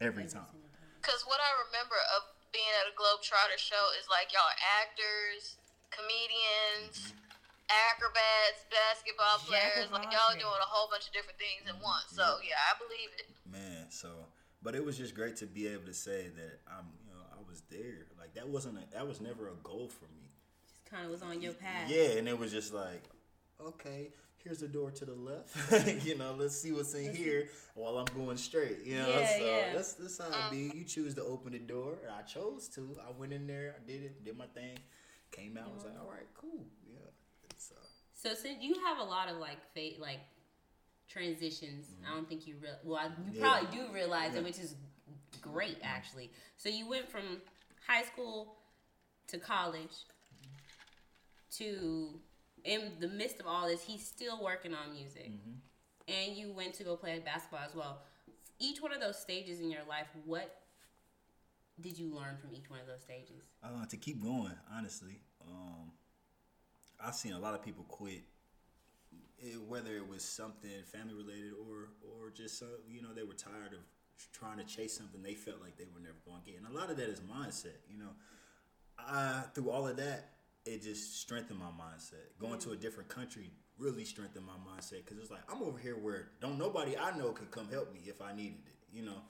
every 0.00 0.28
time. 0.28 0.52
Because 1.00 1.24
what 1.26 1.40
I 1.40 1.50
remember 1.68 1.96
of 2.16 2.28
being 2.52 2.72
at 2.84 2.90
a 2.90 2.94
Globetrotter 2.94 3.58
show 3.58 3.84
is 3.98 4.06
like 4.08 4.30
y'all 4.30 4.54
actors, 4.82 5.58
comedians, 5.90 7.12
mm-hmm. 7.12 7.72
acrobats, 7.92 8.68
basketball 8.68 9.40
Jack 9.48 9.74
players. 9.74 9.88
Like 9.90 10.12
y'all 10.12 10.32
trades. 10.32 10.44
doing 10.44 10.60
a 10.60 10.68
whole 10.68 10.88
bunch 10.92 11.08
of 11.08 11.12
different 11.16 11.40
things 11.40 11.64
at 11.66 11.76
once. 11.80 12.12
So 12.12 12.40
yeah, 12.44 12.60
I 12.68 12.76
believe 12.76 13.10
it. 13.16 13.28
Man, 13.48 13.88
so 13.88 14.28
but 14.62 14.74
it 14.74 14.84
was 14.84 14.98
just 14.98 15.14
great 15.14 15.36
to 15.36 15.46
be 15.46 15.66
able 15.68 15.86
to 15.86 15.94
say 15.94 16.28
that 16.34 16.60
I'm, 16.66 16.86
you 17.06 17.14
know, 17.14 17.22
I 17.32 17.38
was 17.48 17.62
there. 17.70 18.06
Like 18.18 18.34
that 18.34 18.48
wasn't 18.48 18.78
a, 18.78 18.84
that 18.94 19.06
was 19.06 19.20
never 19.20 19.48
a 19.48 19.56
goal 19.62 19.88
for 19.88 20.06
me. 20.06 20.28
Just 20.66 20.84
kind 20.84 21.04
of 21.04 21.10
was 21.10 21.22
on 21.22 21.40
your 21.40 21.52
path. 21.52 21.88
Yeah, 21.88 22.18
and 22.18 22.28
it 22.28 22.38
was 22.38 22.52
just 22.52 22.74
like, 22.74 23.04
okay, 23.60 24.10
here's 24.44 24.58
the 24.58 24.68
door 24.68 24.90
to 24.90 25.04
the 25.04 25.14
left. 25.14 26.04
you 26.06 26.16
know, 26.18 26.34
let's 26.38 26.56
see 26.60 26.72
what's 26.72 26.94
in 26.94 27.14
here 27.14 27.48
while 27.74 27.98
I'm 27.98 28.06
going 28.16 28.36
straight. 28.36 28.78
You 28.84 28.98
know, 28.98 29.08
Yeah, 29.08 29.38
so 29.38 29.44
yeah. 29.44 29.72
that's 29.74 29.92
that's 29.94 30.18
how 30.18 30.28
it 30.28 30.34
um, 30.34 30.50
be. 30.50 30.72
You 30.78 30.84
choose 30.84 31.14
to 31.14 31.22
open 31.24 31.52
the 31.52 31.58
door. 31.58 31.98
and 32.02 32.12
I 32.12 32.22
chose 32.22 32.68
to. 32.74 32.96
I 33.06 33.10
went 33.18 33.32
in 33.32 33.46
there, 33.46 33.74
I 33.76 33.86
did 33.90 34.02
it, 34.04 34.24
did 34.24 34.36
my 34.36 34.46
thing, 34.46 34.78
came 35.30 35.56
out, 35.58 35.74
was 35.74 35.84
like, 35.84 35.94
mm-hmm. 35.94 36.02
all 36.02 36.10
right, 36.10 36.26
cool. 36.34 36.64
Yeah. 36.90 36.98
So 37.58 37.74
So 38.14 38.34
since 38.34 38.58
you 38.62 38.74
have 38.86 38.98
a 38.98 39.04
lot 39.04 39.28
of 39.28 39.36
like 39.38 39.58
fate, 39.74 40.00
like 40.00 40.20
transitions, 41.08 41.86
I 42.02 42.06
mm-hmm. 42.06 42.14
don't 42.16 42.28
think 42.28 42.46
you 42.46 42.56
real. 42.62 42.74
Well, 42.84 42.98
I- 43.00 43.04
you 43.06 43.10
Mm-hmm. 43.10 43.34
Yeah. 43.34 43.40
probably 43.60 43.78
do 43.78 43.92
realize 43.92 44.32
Yeah. 44.34 44.40
it, 44.40 44.44
which 44.44 44.58
is 44.58 44.74
great 45.40 45.76
mm-hmm. 45.78 45.84
actually. 45.96 46.30
So 46.56 46.68
you 46.68 46.88
went 46.88 47.08
from 47.10 47.40
high 47.86 48.04
school 48.04 48.56
to 49.28 49.38
college 49.38 49.92
to 51.56 52.20
in 52.68 52.92
the 53.00 53.08
midst 53.08 53.40
of 53.40 53.46
all 53.46 53.66
this, 53.66 53.82
he's 53.82 54.06
still 54.06 54.42
working 54.42 54.74
on 54.74 54.92
music, 54.94 55.30
Mm-hmm. 55.30 55.56
and 56.16 56.36
you 56.36 56.52
went 56.52 56.74
to 56.74 56.84
go 56.84 56.96
play 56.96 57.18
basketball 57.24 57.60
as 57.66 57.74
well. 57.74 58.02
Each 58.58 58.80
one 58.82 58.92
of 58.92 59.00
those 59.00 59.18
stages 59.18 59.60
in 59.60 59.70
your 59.70 59.84
life, 59.88 60.08
what 60.24 60.48
did 61.80 61.98
you 61.98 62.14
learn 62.14 62.36
from 62.36 62.50
each 62.52 62.68
one 62.68 62.80
of 62.80 62.86
those 62.86 63.02
stages? 63.02 63.42
uh, 63.62 63.86
to 63.86 63.96
keep 63.96 64.22
going, 64.22 64.52
honestly, 64.76 65.20
um, 65.46 65.92
I've 67.04 67.14
seen 67.14 67.32
a 67.32 67.38
lot 67.38 67.54
of 67.54 67.62
people 67.64 67.84
quit. 67.88 68.22
It, 69.40 69.60
whether 69.68 69.94
it 69.96 70.06
was 70.08 70.24
something 70.24 70.70
family 70.92 71.14
related 71.14 71.52
or 71.52 71.90
or 72.02 72.30
just 72.30 72.58
so, 72.58 72.66
you 72.88 73.00
know 73.02 73.12
they 73.14 73.22
were 73.22 73.34
tired 73.34 73.72
of 73.72 73.78
trying 74.32 74.58
to 74.58 74.64
chase 74.64 74.96
something 74.98 75.22
they 75.22 75.34
felt 75.34 75.60
like 75.62 75.76
they 75.76 75.86
were 75.94 76.00
never 76.00 76.16
going 76.26 76.42
to 76.42 76.50
get, 76.50 76.58
and 76.60 76.66
a 76.66 76.76
lot 76.76 76.90
of 76.90 76.96
that 76.96 77.08
is 77.08 77.20
mindset. 77.20 77.78
You 77.88 77.98
know, 77.98 78.12
I 78.98 79.44
through 79.54 79.70
all 79.70 79.86
of 79.86 79.96
that, 79.98 80.30
it 80.68 80.82
just 80.82 81.20
strengthened 81.20 81.58
my 81.58 81.66
mindset. 81.66 82.38
Going 82.38 82.58
to 82.60 82.72
a 82.72 82.76
different 82.76 83.08
country 83.08 83.50
really 83.78 84.04
strengthened 84.04 84.44
my 84.44 84.52
mindset 84.70 85.04
because 85.04 85.18
it's 85.18 85.30
like 85.30 85.40
I'm 85.52 85.62
over 85.62 85.78
here 85.78 85.96
where 85.96 86.28
don't 86.40 86.58
nobody 86.58 86.96
I 86.96 87.16
know 87.16 87.30
could 87.30 87.50
come 87.50 87.68
help 87.70 87.92
me 87.92 88.00
if 88.06 88.20
I 88.20 88.34
needed 88.34 88.60
it. 88.66 88.76
You 88.92 89.04
know, 89.04 89.22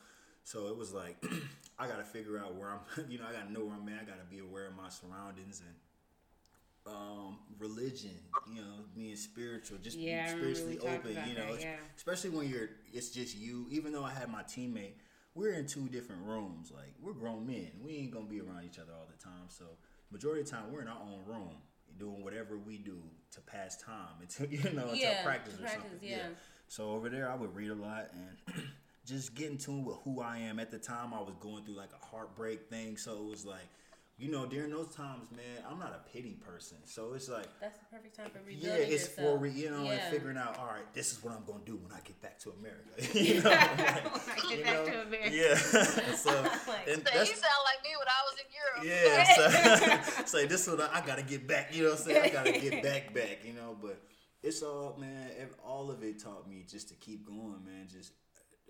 so 0.44 0.68
it 0.68 0.76
was 0.76 0.92
like 0.92 1.22
I 1.78 1.86
got 1.86 1.98
to 1.98 2.04
figure 2.04 2.38
out 2.38 2.56
where 2.56 2.70
I'm. 2.70 2.80
You 3.10 3.18
know, 3.18 3.24
I 3.28 3.32
got 3.32 3.46
to 3.46 3.52
know 3.52 3.64
where 3.64 3.74
I'm 3.74 3.88
at. 3.88 4.02
I 4.02 4.04
got 4.04 4.18
to 4.18 4.26
be 4.28 4.40
aware 4.40 4.66
of 4.66 4.76
my 4.76 4.88
surroundings 4.88 5.62
and 5.64 6.94
um, 6.94 7.38
religion. 7.58 8.18
You 8.52 8.62
know, 8.62 8.74
being 8.94 9.16
spiritual, 9.16 9.78
just 9.78 9.96
Yeah, 9.96 10.26
being 10.26 10.38
spiritually 10.38 10.78
open. 10.80 11.18
You 11.28 11.36
know, 11.36 11.54
that, 11.54 11.60
yeah. 11.60 11.76
especially 11.96 12.30
when 12.30 12.48
you're 12.48 12.70
it's 12.92 13.10
just 13.10 13.36
you. 13.36 13.66
Even 13.70 13.92
though 13.92 14.04
I 14.04 14.10
had 14.10 14.28
my 14.28 14.42
teammate, 14.42 14.94
we're 15.34 15.52
in 15.52 15.66
two 15.66 15.88
different 15.88 16.22
rooms. 16.24 16.72
Like 16.74 16.94
we're 17.00 17.12
grown 17.12 17.46
men. 17.46 17.70
We 17.84 17.96
ain't 17.96 18.10
gonna 18.10 18.26
be 18.26 18.40
around 18.40 18.64
each 18.64 18.78
other 18.78 18.92
all 18.92 19.06
the 19.10 19.22
time. 19.22 19.48
So 19.48 19.64
majority 20.10 20.40
of 20.42 20.46
the 20.46 20.52
time 20.52 20.72
we're 20.72 20.82
in 20.82 20.88
our 20.88 21.00
own 21.00 21.20
room. 21.26 21.56
doing 21.98 22.22
whatever 22.22 22.56
we 22.56 22.78
do 22.78 22.98
to 23.32 23.40
pass 23.40 23.76
time 23.76 24.14
until 24.20 24.46
you 24.50 24.58
know 24.72 24.82
until 24.88 24.94
Yeah, 24.96 25.22
practice 25.24 25.54
or 25.54 25.62
practice, 25.62 25.82
something. 25.90 26.08
yeah. 26.08 26.28
So 26.68 26.90
over 26.90 27.08
there, 27.08 27.30
I 27.30 27.34
would 27.34 27.54
read 27.54 27.70
a 27.70 27.74
lot 27.74 28.10
and 28.12 28.54
just 29.06 29.34
get 29.34 29.50
in 29.50 29.58
tune 29.58 29.84
with 29.84 29.96
who 30.04 30.20
I 30.20 30.38
am. 30.38 30.58
At 30.60 30.70
the 30.70 30.78
time, 30.78 31.12
I 31.14 31.20
was 31.20 31.34
going 31.40 31.64
through 31.64 31.76
like 31.76 31.90
a 32.00 32.06
heartbreak 32.06 32.68
thing, 32.68 32.96
so 32.96 33.12
it 33.18 33.24
was 33.24 33.44
like, 33.46 33.68
you 34.18 34.30
know, 34.32 34.46
during 34.46 34.70
those 34.70 34.88
times, 34.94 35.30
man, 35.30 35.62
I'm 35.70 35.78
not 35.78 35.92
a 35.94 36.10
pity 36.12 36.32
person, 36.44 36.78
so 36.84 37.12
it's 37.14 37.28
like. 37.28 37.46
That's 37.60 37.78
the 37.78 37.84
perfect 37.96 38.16
time 38.16 38.30
for 38.30 38.50
Yeah, 38.50 38.74
it's 38.74 38.90
yourself. 38.90 39.16
for 39.16 39.38
re- 39.38 39.50
you 39.52 39.70
know, 39.70 39.88
and 39.88 40.00
figuring 40.12 40.36
out. 40.36 40.58
All 40.58 40.66
right, 40.66 40.92
this 40.92 41.12
is 41.12 41.22
what 41.22 41.32
I'm 41.34 41.44
gonna 41.46 41.62
do 41.64 41.76
when 41.76 41.92
I 41.92 42.00
get 42.00 42.20
back 42.20 42.38
to 42.40 42.50
America. 42.50 42.90
you 43.18 43.40
know, 43.42 43.48
like, 43.50 43.76
When 43.78 44.36
I 44.36 44.48
get 44.48 44.58
you 44.58 44.64
back 44.64 44.74
know? 44.74 44.84
to 44.86 45.02
America. 45.02 45.36
Yeah, 45.36 45.54
so 46.16 46.30
Like- 46.42 46.88
and 46.88 46.96
So 47.06 47.10
that's 47.14 47.30
you 47.30 47.36
sound 47.36 47.62
like 47.64 47.80
me 47.84 47.92
when 47.96 48.08
I 48.08 48.20
was 48.26 48.36
in 48.42 48.48
Europe. 48.58 48.82
yeah. 48.84 50.02
So, 50.02 50.24
say 50.26 50.46
this 50.46 50.66
is 50.66 50.76
what 50.76 50.92
I, 50.92 50.98
I 51.00 51.06
gotta 51.06 51.22
get 51.22 51.46
back. 51.46 51.74
You 51.74 51.84
know 51.84 51.90
what 51.90 51.98
I'm 52.00 52.04
saying? 52.06 52.22
I 52.24 52.28
gotta 52.30 52.52
get 52.52 52.82
back, 52.82 53.14
back. 53.14 53.38
You 53.44 53.52
know, 53.52 53.76
but 53.80 54.02
it's 54.42 54.62
all 54.62 54.96
man. 54.98 55.30
ev- 55.38 55.54
All 55.64 55.90
of 55.92 56.02
it 56.02 56.20
taught 56.22 56.48
me 56.48 56.64
just 56.68 56.88
to 56.88 56.94
keep 56.96 57.24
going, 57.24 57.62
man. 57.64 57.86
Just 57.88 58.12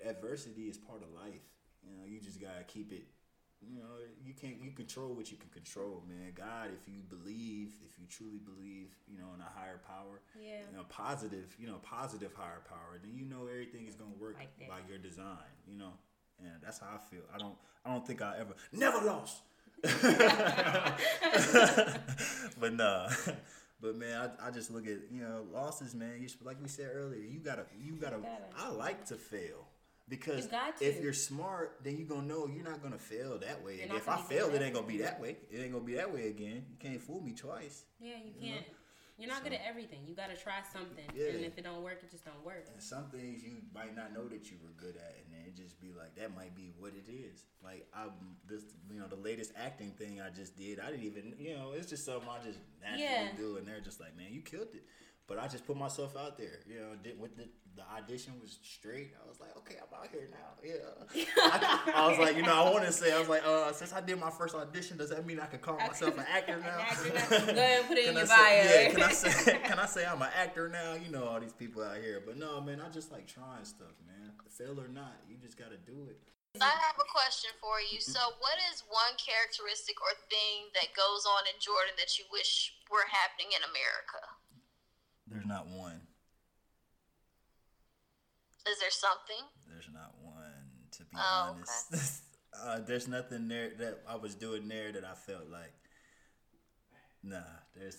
adversity 0.07 0.65
is 0.69 0.77
part 0.79 1.03
of 1.03 1.09
life. 1.15 1.41
You 1.83 1.97
know, 1.97 2.05
you 2.07 2.21
just 2.21 2.39
gotta 2.41 2.65
keep 2.67 2.93
it. 2.93 3.05
You 3.61 3.79
know, 3.81 3.99
you 4.25 4.35
can't 4.35 4.61
you 4.63 4.71
control 4.71 5.15
what 5.15 5.31
you 5.31 5.37
can 5.37 5.51
control, 5.51 6.03
man. 6.09 6.33
God, 6.35 6.71
if 6.73 6.87
you 6.89 7.03
believe, 7.03 7.71
if 7.85 7.99
you 7.99 8.07
truly 8.09 8.39
believe, 8.39 8.95
you 9.11 9.19
know, 9.19 9.27
in 9.35 9.41
a 9.41 9.51
higher 9.59 9.81
power, 9.87 10.21
Yeah. 10.41 10.61
you 10.71 10.77
know, 10.77 10.85
positive, 10.89 11.55
you 11.59 11.67
know, 11.67 11.79
positive 11.83 12.33
higher 12.35 12.63
power, 12.69 12.99
then 13.03 13.13
you 13.15 13.25
know 13.25 13.47
everything 13.49 13.87
is 13.87 13.95
gonna 13.97 14.15
work 14.19 14.37
Like 14.39 14.69
by 14.69 14.79
your 14.89 14.99
design. 14.99 15.51
You 15.67 15.77
know, 15.77 15.93
and 16.39 16.53
that's 16.63 16.79
how 16.79 16.87
I 16.95 16.99
feel. 16.99 17.23
I 17.35 17.39
don't, 17.39 17.57
I 17.85 17.93
don't 17.93 18.07
think 18.07 18.23
I 18.23 18.39
ever 18.39 18.55
never 18.73 19.01
lost. 19.05 19.43
but 22.61 22.73
nah. 22.75 23.09
But 23.81 23.97
man, 23.97 24.31
I, 24.41 24.49
I 24.49 24.51
just 24.51 24.71
look 24.73 24.87
at 24.87 24.99
you 25.11 25.21
know 25.23 25.45
losses, 25.53 25.95
man. 25.95 26.21
You 26.21 26.29
should- 26.29 26.45
like 26.45 26.61
we 26.61 26.69
said 26.69 26.91
earlier, 26.93 27.21
you 27.23 27.39
gotta 27.39 27.65
you 27.81 27.95
gotta. 27.95 28.17
gotta. 28.19 28.45
I 28.57 28.71
like 28.71 29.05
to 29.07 29.15
fail 29.17 29.67
because 30.09 30.47
You 30.51 30.59
if 30.81 31.03
you're 31.03 31.13
smart, 31.13 31.79
then 31.83 31.97
you're 31.97 32.09
gonna 32.09 32.27
know 32.27 32.47
you're 32.47 32.65
not 32.65 32.83
gonna 32.83 32.99
fail 32.99 33.39
that 33.39 33.63
way. 33.65 33.77
You're 33.77 33.85
And 33.85 33.93
if 33.95 34.09
I 34.09 34.17
fail, 34.17 34.49
it 34.55 34.63
ain't 34.63 34.75
gonna 34.75 34.87
be 34.87 34.99
that 34.99 35.21
way. 35.21 35.37
It 35.51 35.59
ain't 35.59 35.73
gonna 35.73 35.85
be 35.85 35.95
that 35.95 36.13
way 36.13 36.29
again. 36.29 36.65
You 36.71 36.77
can't 36.79 37.01
fool 37.01 37.21
me 37.21 37.33
twice. 37.33 37.85
Yeah, 38.01 38.17
you 38.25 38.33
can't. 38.41 38.65
You're 39.19 39.29
not 39.29 39.43
good 39.43 39.53
at 39.53 39.63
everything. 39.67 40.07
You 40.07 40.15
got 40.15 40.31
to 40.31 40.37
try 40.37 40.63
something, 40.73 41.05
Yeah. 41.13 41.31
and 41.31 41.45
if 41.45 41.59
it 41.59 41.65
don't 41.65 41.83
work, 41.83 41.99
it 42.05 42.11
just 42.13 42.25
don't 42.25 42.45
work. 42.47 42.69
And 42.73 42.81
some 42.81 43.11
things 43.11 43.43
you 43.43 43.57
might 43.75 43.97
not 43.97 44.15
know 44.15 44.29
that 44.29 44.49
you 44.49 44.59
were 44.63 44.71
good 44.77 44.95
at, 44.95 45.17
and 45.25 45.35
then 45.35 45.41
it 45.45 45.57
just 45.57 45.81
be 45.81 45.93
like 45.93 46.15
that 46.15 46.37
might 46.37 46.55
be 46.55 46.73
what 46.79 46.93
it 46.95 47.11
is. 47.11 47.45
Like 47.61 47.89
I, 47.93 48.07
this, 48.47 48.63
you 48.89 49.01
know, 49.01 49.09
the 49.09 49.17
latest 49.17 49.51
acting 49.57 49.91
thing 49.91 50.21
I 50.21 50.31
just 50.31 50.57
did, 50.57 50.79
I 50.79 50.91
didn't 50.93 51.03
even, 51.03 51.35
you 51.37 51.57
know, 51.57 51.73
it's 51.73 51.91
just 51.91 52.05
something 52.05 52.29
I 52.29 52.39
just 52.47 52.61
naturally 52.81 53.03
Yeah. 53.03 53.33
do, 53.37 53.57
and 53.57 53.67
they're 53.67 53.81
just 53.81 53.99
like, 53.99 54.17
man, 54.17 54.29
you 54.31 54.41
killed 54.41 54.69
it. 54.73 54.85
But 55.29 55.39
I 55.39 55.47
just 55.47 55.67
put 55.67 55.77
myself 55.77 56.17
out 56.17 56.39
there, 56.39 56.61
you 56.67 56.77
know. 56.81 56.97
Did 57.03 57.21
with 57.21 57.37
the 57.37 57.45
the 57.77 57.83
audition 57.95 58.33
was 58.41 58.59
straight. 58.65 59.13
I 59.23 59.29
was 59.29 59.39
like, 59.39 59.55
okay, 59.59 59.77
I'm 59.79 59.93
out 59.95 60.09
here 60.11 60.27
now. 60.33 60.57
Yeah. 60.65 61.23
I, 61.39 61.93
I 61.95 62.09
was 62.09 62.19
like, 62.19 62.35
you 62.35 62.43
know, 62.43 62.51
I 62.65 62.73
want 62.73 62.85
to 62.87 62.91
say, 62.91 63.15
I 63.15 63.21
was 63.21 63.29
like, 63.29 63.45
uh, 63.47 63.71
since 63.71 63.93
I 63.93 64.01
did 64.01 64.19
my 64.19 64.31
first 64.31 64.57
audition, 64.57 64.97
does 64.97 65.11
that 65.11 65.25
mean 65.25 65.39
I 65.39 65.47
can 65.47 65.61
call 65.61 65.77
myself 65.79 66.19
an 66.19 66.25
actor 66.27 66.55
An 66.59 66.63
now? 66.63 66.75
actor 66.81 67.13
now. 67.15 67.29
Go 67.55 67.61
ahead 67.61 67.79
and 67.79 67.87
put 67.89 67.99
it 67.99 68.09
in 68.09 68.15
Can 68.15 68.17
I 68.17 68.19
your 68.19 68.27
say- 68.27 68.35
bio. 68.35 68.65
Yeah, 68.67 68.91
can 68.91 69.03
I 69.03 69.13
say 69.13 69.59
can 69.63 69.79
I 69.79 69.87
say 69.87 70.03
I'm 70.07 70.23
an 70.23 70.33
actor 70.35 70.67
now? 70.69 70.95
You 70.99 71.13
know 71.13 71.29
all 71.29 71.39
these 71.39 71.53
people 71.53 71.85
out 71.85 71.99
here, 72.03 72.21
but 72.25 72.37
no, 72.37 72.61
man, 72.61 72.81
I 72.81 72.89
just 72.89 73.13
like 73.13 73.29
trying 73.29 73.63
stuff, 73.65 73.95
man. 74.09 74.33
Fail 74.51 74.81
or 74.81 74.89
not, 74.89 75.15
you 75.31 75.37
just 75.39 75.55
got 75.55 75.71
to 75.71 75.79
do 75.87 76.11
it. 76.11 76.19
I 76.59 76.75
have 76.83 76.99
a 76.99 77.07
question 77.07 77.55
for 77.63 77.79
you. 77.79 78.01
So, 78.03 78.19
what 78.43 78.59
is 78.75 78.83
one 78.91 79.15
characteristic 79.21 79.95
or 80.03 80.11
thing 80.27 80.73
that 80.75 80.91
goes 80.99 81.23
on 81.23 81.47
in 81.47 81.55
Jordan 81.63 81.95
that 82.01 82.19
you 82.19 82.27
wish 82.35 82.75
were 82.91 83.07
happening 83.07 83.55
in 83.55 83.63
America? 83.63 84.19
There's 85.31 85.47
not 85.47 85.67
one. 85.69 86.01
Is 88.71 88.79
there 88.81 88.91
something? 88.91 89.45
There's 89.69 89.89
not 89.93 90.15
one. 90.23 90.45
To 90.93 91.03
be 91.05 91.17
Oh, 91.17 91.55
honest, 91.55 92.23
uh, 92.65 92.81
there's 92.81 93.09
nothing 93.09 93.47
there 93.49 93.71
that 93.79 94.01
I 94.09 94.17
was 94.17 94.35
doing 94.35 94.69
there 94.69 94.91
that 94.93 95.05
I 95.05 95.15
felt 95.15 95.49
like. 95.51 95.73
Nah, 97.23 97.37
there's 97.77 97.97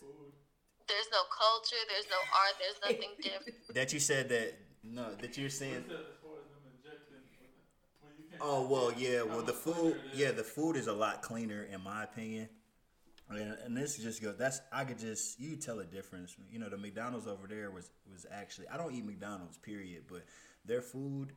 There's 0.88 1.08
no 1.12 1.22
culture. 1.38 1.76
There's 1.88 2.08
no 2.10 2.18
art. 2.18 2.56
There's 2.60 2.80
nothing 2.84 3.12
different. 3.22 3.74
that 3.76 3.94
you 3.94 4.00
said 4.00 4.30
that 4.30 4.54
no 4.84 5.13
that 5.22 5.38
you're 5.38 5.50
saying. 5.50 5.86
As 5.86 5.92
far 6.22 6.38
as 6.39 6.50
them 6.50 6.65
injecting, 6.76 7.18
when 8.02 8.13
you 8.18 8.24
can't- 8.30 8.42
Oh 8.42 8.68
well, 8.68 8.92
yeah. 8.98 9.22
Well, 9.24 9.44
the 9.44 9.54
food, 9.54 9.74
cleaner 9.76 9.96
it 9.98 10.13
is. 10.13 10.20
yeah, 10.20 10.32
the 10.32 10.44
food 10.44 10.76
is 10.78 10.88
a 10.88 10.94
lot 10.94 11.22
cleaner 11.22 11.63
in 11.63 11.82
my 11.82 12.04
opinion. 12.04 12.50
And, 13.30 13.56
and 13.63 13.78
this 13.78 13.98
just 13.98 14.22
go. 14.22 14.32
That's 14.32 14.62
I 14.72 14.86
could 14.86 14.98
just 14.98 15.39
you 15.39 15.56
tell 15.56 15.80
a 15.80 15.86
difference. 15.86 16.36
You 16.52 16.60
know, 16.60 16.70
the 16.70 16.78
McDonald's 16.78 17.28
over 17.28 17.48
there 17.48 17.70
was 17.70 17.92
was 18.12 18.26
actually 18.32 18.68
I 18.70 18.78
don't 18.78 18.94
eat 18.94 19.06
McDonald's 19.06 19.58
period, 19.58 20.04
but 20.08 20.26
their 20.65 20.82
food 20.82 21.34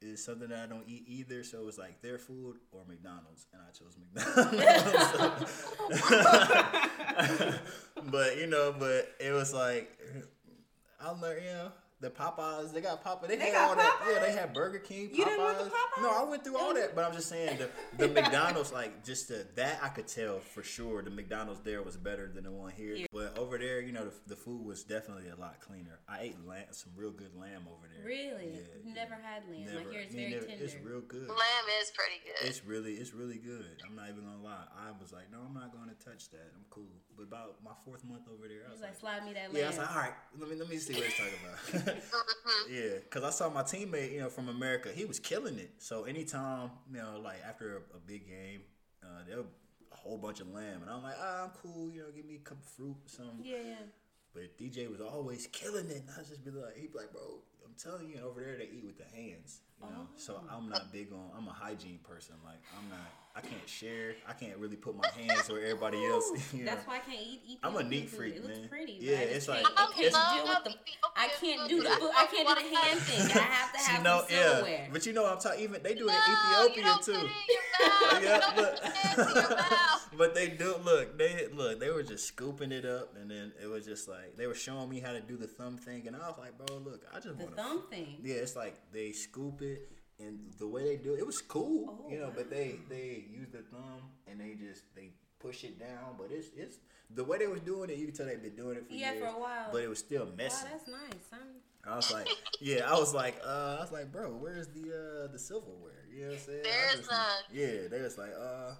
is 0.00 0.24
something 0.24 0.48
that 0.48 0.62
I 0.62 0.66
don't 0.66 0.88
eat 0.88 1.04
either. 1.08 1.42
So 1.42 1.66
it's 1.66 1.78
like 1.78 2.00
their 2.02 2.18
food 2.18 2.58
or 2.70 2.82
McDonald's, 2.86 3.46
and 3.52 3.62
I 3.62 3.70
chose 3.72 3.96
McDonald's. 4.14 5.64
but 8.10 8.36
you 8.38 8.46
know, 8.46 8.74
but 8.78 9.14
it 9.18 9.32
was 9.32 9.52
like 9.52 9.98
I 11.00 11.10
learned, 11.10 11.44
you 11.44 11.50
know. 11.50 11.72
The 12.04 12.10
Popeyes, 12.10 12.70
they 12.74 12.82
got 12.82 13.02
Popeye. 13.02 13.28
They, 13.28 13.36
They 13.36 13.44
had 13.46 13.52
got 13.54 13.68
all 13.70 13.76
that. 13.76 14.00
Yeah, 14.12 14.18
they 14.26 14.32
had 14.32 14.52
Burger 14.52 14.78
King. 14.78 15.08
Popeyes. 15.08 15.16
You 15.16 15.24
didn't 15.24 15.40
want 15.40 15.56
the 15.58 15.64
Popeyes? 15.64 16.02
No, 16.02 16.10
I 16.10 16.24
went 16.28 16.44
through 16.44 16.58
all 16.58 16.74
that, 16.74 16.94
but 16.94 17.02
I'm 17.06 17.14
just 17.14 17.30
saying 17.30 17.56
the, 17.56 17.70
the 17.96 18.08
McDonald's, 18.20 18.74
like 18.74 19.02
just 19.02 19.28
the, 19.28 19.46
that 19.54 19.80
I 19.82 19.88
could 19.88 20.06
tell 20.06 20.40
for 20.40 20.62
sure 20.62 21.00
the 21.00 21.08
McDonald's 21.08 21.60
there 21.64 21.80
was 21.82 21.96
better 21.96 22.28
than 22.28 22.44
the 22.44 22.50
one 22.52 22.72
here. 22.76 22.94
Here. 22.94 23.06
But 23.10 23.38
over 23.38 23.56
there, 23.56 23.80
you 23.80 23.92
know, 23.92 24.04
the, 24.04 24.12
the 24.26 24.36
food 24.36 24.66
was 24.66 24.84
definitely 24.84 25.30
a 25.30 25.36
lot 25.40 25.60
cleaner. 25.60 25.98
I 26.06 26.20
ate 26.28 26.46
lamb, 26.46 26.66
some 26.72 26.92
real 26.94 27.10
good 27.10 27.34
lamb 27.34 27.62
over 27.72 27.88
there. 27.88 28.04
Really? 28.04 28.52
Yeah, 28.52 28.92
Never 28.94 29.16
yeah. 29.16 29.24
had 29.24 29.42
lamb. 29.48 29.64
I 29.66 29.78
Never. 29.78 29.90
hear 29.90 30.00
it's 30.02 30.12
Me 30.14 30.20
very 30.28 30.34
never- 30.34 30.46
tender. 30.46 30.64
It's 30.64 30.76
real 30.84 31.00
good. 31.00 31.26
Lamb 31.26 31.66
is 31.80 31.90
pretty 31.96 32.20
good. 32.22 32.46
It's 32.46 32.66
really, 32.66 32.92
it's 33.00 33.14
really 33.14 33.38
good. 33.38 33.80
I'm 33.88 33.96
not 33.96 34.10
even 34.10 34.24
gonna 34.28 34.44
lie. 34.44 34.68
I 34.76 34.92
was 35.00 35.10
like, 35.10 35.32
no, 35.32 35.38
I'm 35.48 35.54
not 35.54 35.72
going 35.72 35.88
to 35.88 35.96
touch 36.04 36.28
that. 36.36 36.52
I'm 36.54 36.64
cool. 36.68 36.84
But 37.16 37.22
about 37.22 37.56
my 37.64 37.70
fourth 37.82 38.04
month 38.04 38.28
over 38.28 38.46
there, 38.46 38.66
I 38.66 38.68
He's 38.68 38.72
was 38.72 38.80
like, 38.82 38.90
like, 38.90 39.00
slide 39.00 39.24
me 39.24 39.32
that 39.32 39.48
lamb. 39.48 39.56
yeah, 39.56 39.64
I 39.64 39.68
was 39.68 39.78
like, 39.78 39.90
all 39.90 40.02
right, 40.04 40.12
let 40.38 40.50
me 40.50 40.56
let 40.56 40.68
me 40.68 40.76
see 40.76 40.92
what 40.92 41.04
he's 41.04 41.14
talking 41.14 41.40
about. 41.40 41.93
yeah, 42.70 42.98
because 43.02 43.24
I 43.24 43.30
saw 43.30 43.50
my 43.50 43.62
teammate, 43.62 44.12
you 44.12 44.20
know, 44.20 44.28
from 44.28 44.48
America, 44.48 44.90
he 44.94 45.04
was 45.04 45.18
killing 45.18 45.58
it. 45.58 45.72
So 45.78 46.04
anytime, 46.04 46.70
you 46.90 46.98
know, 46.98 47.20
like 47.22 47.38
after 47.46 47.76
a, 47.76 47.96
a 47.96 48.00
big 48.06 48.28
game, 48.28 48.60
uh, 49.02 49.22
there 49.28 49.38
was 49.38 49.46
a 49.92 49.96
whole 49.96 50.18
bunch 50.18 50.40
of 50.40 50.48
lamb, 50.48 50.82
and 50.82 50.90
I'm 50.90 51.02
like, 51.02 51.16
ah, 51.20 51.44
I'm 51.44 51.50
cool, 51.62 51.90
you 51.90 52.02
know, 52.02 52.08
give 52.14 52.24
me 52.26 52.36
a 52.36 52.38
cup 52.38 52.58
of 52.58 52.64
fruit, 52.64 52.96
or 53.04 53.08
something. 53.08 53.40
yeah, 53.42 53.58
yeah. 53.64 53.74
But 54.32 54.58
DJ 54.58 54.90
was 54.90 55.00
always 55.00 55.46
killing 55.46 55.86
it, 55.90 56.02
and 56.06 56.10
I 56.18 56.22
just 56.22 56.44
be 56.44 56.50
like, 56.50 56.76
he'd 56.76 56.92
be 56.92 56.98
like, 56.98 57.12
bro, 57.12 57.38
I'm 57.74 57.90
telling 57.90 58.08
you, 58.08 58.20
over 58.24 58.40
there 58.40 58.56
they 58.56 58.68
eat 58.72 58.84
with 58.86 58.98
the 58.98 59.04
hands, 59.16 59.60
you 59.82 59.88
know. 59.90 60.06
So 60.16 60.38
Oh. 60.40 60.56
I'm 60.56 60.68
not 60.68 60.92
big 60.92 61.12
on. 61.12 61.30
I'm 61.36 61.48
a 61.48 61.52
hygiene 61.52 61.98
person. 62.08 62.36
Like 62.44 62.60
I'm 62.78 62.88
not. 62.88 63.00
I 63.36 63.40
can't 63.40 63.68
share. 63.68 64.14
I 64.28 64.32
can't 64.32 64.56
really 64.58 64.76
put 64.76 64.94
my 64.96 65.08
hands 65.18 65.48
where 65.50 65.60
everybody 65.60 66.04
else. 66.06 66.30
You 66.54 66.64
know. 66.64 66.70
That's 66.70 66.86
why 66.86 66.96
I 66.96 66.98
can't 67.00 67.20
eat. 67.20 67.40
eat 67.48 67.58
I'm 67.64 67.74
a 67.76 67.82
neat 67.82 68.08
food. 68.10 68.16
freak, 68.18 68.36
It 68.36 68.44
looks 68.44 68.58
man. 68.60 68.68
pretty. 68.68 68.96
Yeah, 69.00 69.16
it's 69.18 69.48
like- 69.48 69.64
can't, 69.64 69.76
I 69.76 69.82
I 69.86 69.92
can't 69.92 70.12
love 70.14 70.34
deal 70.34 70.44
with 70.44 70.64
the. 70.64 70.70
I 71.16 71.28
can't 71.40 71.68
do 71.68 71.82
the 71.82 71.88
food. 71.90 71.98
food. 71.98 72.10
I 72.16 72.26
can't 72.26 72.48
do 72.48 72.54
the 72.54 72.76
hand 72.76 73.00
thing. 73.00 73.20
I 73.42 73.44
have 73.44 73.72
to 73.72 73.78
See, 73.80 73.92
have 73.92 74.02
no, 74.04 74.20
some 74.20 74.30
yeah, 74.30 74.86
but 74.92 75.06
you 75.06 75.12
know, 75.12 75.26
I'm 75.26 75.38
talking. 75.40 75.60
Even 75.64 75.82
they 75.82 75.94
do 75.94 76.06
it 76.08 76.12
No, 76.12 76.14
in 76.14 76.30
you 76.30 76.36
Ethiopia 76.78 76.84
don't 76.84 77.02
too. 77.02 77.12
Put 77.12 77.22
it 77.24 77.26
in 77.26 78.22
your 78.22 78.40
mouth. 78.54 78.78
Yeah, 78.78 79.98
you 80.18 80.28
don't 80.28 80.28
look. 80.28 80.36
put 80.36 80.40
your 80.40 80.48
hands 80.48 80.60
in 80.60 80.68
your 80.68 80.78
mouth. 80.78 80.78
but 80.78 80.84
they 80.84 80.84
do 80.84 80.84
look. 80.84 81.18
They 81.18 81.46
look. 81.54 81.80
They 81.80 81.90
were 81.90 82.02
just 82.02 82.26
scooping 82.28 82.72
it 82.72 82.84
up, 82.84 83.14
and 83.20 83.30
then 83.30 83.52
it 83.62 83.66
was 83.66 83.84
just 83.84 84.08
like 84.08 84.36
they 84.36 84.46
were 84.46 84.54
showing 84.54 84.88
me 84.88 85.00
how 85.00 85.12
to 85.12 85.20
do 85.20 85.36
the 85.36 85.46
thumb 85.46 85.76
thing, 85.78 86.06
and 86.06 86.16
I 86.16 86.20
was 86.28 86.38
like, 86.38 86.56
bro, 86.58 86.76
look, 86.78 87.02
I 87.12 87.16
just 87.20 87.36
The 87.38 87.44
want 87.44 87.56
to. 87.56 87.62
thumb 87.62 87.82
thing. 87.90 88.16
Yeah, 88.22 88.36
it's 88.36 88.56
like 88.56 88.74
they 88.92 89.12
scoop 89.12 89.62
it, 89.62 89.90
and 90.18 90.38
the 90.58 90.66
way 90.66 90.84
they 90.84 90.96
do 90.96 91.14
it, 91.14 91.18
it 91.20 91.26
was 91.26 91.40
cool, 91.40 92.04
Oh, 92.06 92.10
you 92.10 92.18
know. 92.18 92.32
But 92.34 92.50
they 92.50 92.76
they 92.88 93.24
use 93.30 93.48
the 93.52 93.62
thumb 93.62 94.02
and 94.28 94.40
they 94.40 94.54
just 94.54 94.82
they 94.94 95.10
push 95.38 95.64
it 95.64 95.78
down. 95.78 96.14
But 96.18 96.28
it's 96.30 96.48
it's 96.56 96.78
the 97.10 97.24
way 97.24 97.38
they 97.38 97.46
was 97.46 97.60
doing 97.60 97.90
it. 97.90 97.98
You 97.98 98.06
can 98.06 98.14
tell 98.14 98.26
they've 98.26 98.42
been 98.42 98.56
doing 98.56 98.76
it 98.78 98.86
for 98.88 98.94
Yeah, 98.94 99.12
years. 99.12 99.22
for 99.24 99.36
a 99.36 99.40
while. 99.40 99.68
But 99.72 99.82
it 99.82 99.88
was 99.88 99.98
still 99.98 100.24
Wow, 100.24 100.32
messy. 100.36 100.66
that's 100.70 100.88
nice. 100.88 101.28
I'm, 101.32 101.40
I 101.86 101.96
was 101.96 102.10
like, 102.10 102.28
yeah, 102.62 102.90
I 102.90 102.98
was 102.98 103.12
like, 103.12 103.36
uh, 103.46 103.76
I 103.78 103.82
was 103.82 103.92
like, 103.92 104.10
bro, 104.10 104.30
where's 104.30 104.68
the 104.68 105.26
uh 105.26 105.32
the 105.32 105.38
silverware? 105.38 106.06
You 106.10 106.22
know 106.22 106.28
what 106.28 106.34
I'm 106.38 106.40
saying? 106.46 106.60
There's 106.62 106.96
just- 106.96 107.10
none. 107.10 107.42
Yeah, 107.52 107.88
they 107.90 108.00
was 108.00 108.16
like, 108.16 108.32
uh, 108.40 108.72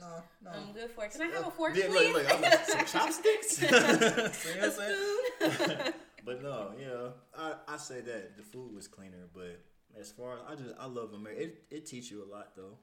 no, 0.00 0.22
no. 0.44 0.50
I'm 0.50 0.72
good 0.72 0.90
for 0.90 1.04
it. 1.04 1.12
Can 1.12 1.22
I 1.22 1.26
have 1.26 1.46
a 1.46 1.50
fork, 1.50 1.76
yeah, 1.76 1.86
please? 1.86 2.12
look, 2.12 2.24
look, 2.24 2.34
I'm 2.34 2.42
like, 2.42 2.66
some 2.66 2.86
chopsticks. 3.00 3.48
See 3.56 3.66
what 3.66 3.82
a 3.82 4.32
I'm 4.62 4.70
saying? 4.70 5.92
But 6.24 6.40
no, 6.40 6.70
you 6.78 6.86
know, 6.86 7.14
I, 7.36 7.54
I 7.66 7.76
say 7.78 8.00
that 8.00 8.36
the 8.36 8.44
food 8.44 8.72
was 8.72 8.86
cleaner, 8.86 9.26
but 9.34 9.60
as 9.98 10.12
far 10.12 10.34
as 10.34 10.40
I 10.48 10.54
just 10.54 10.74
I 10.78 10.86
love 10.86 11.12
America. 11.12 11.42
It 11.42 11.64
it 11.70 11.86
teach 11.86 12.10
you 12.10 12.24
a 12.24 12.28
lot 12.30 12.54
though. 12.56 12.78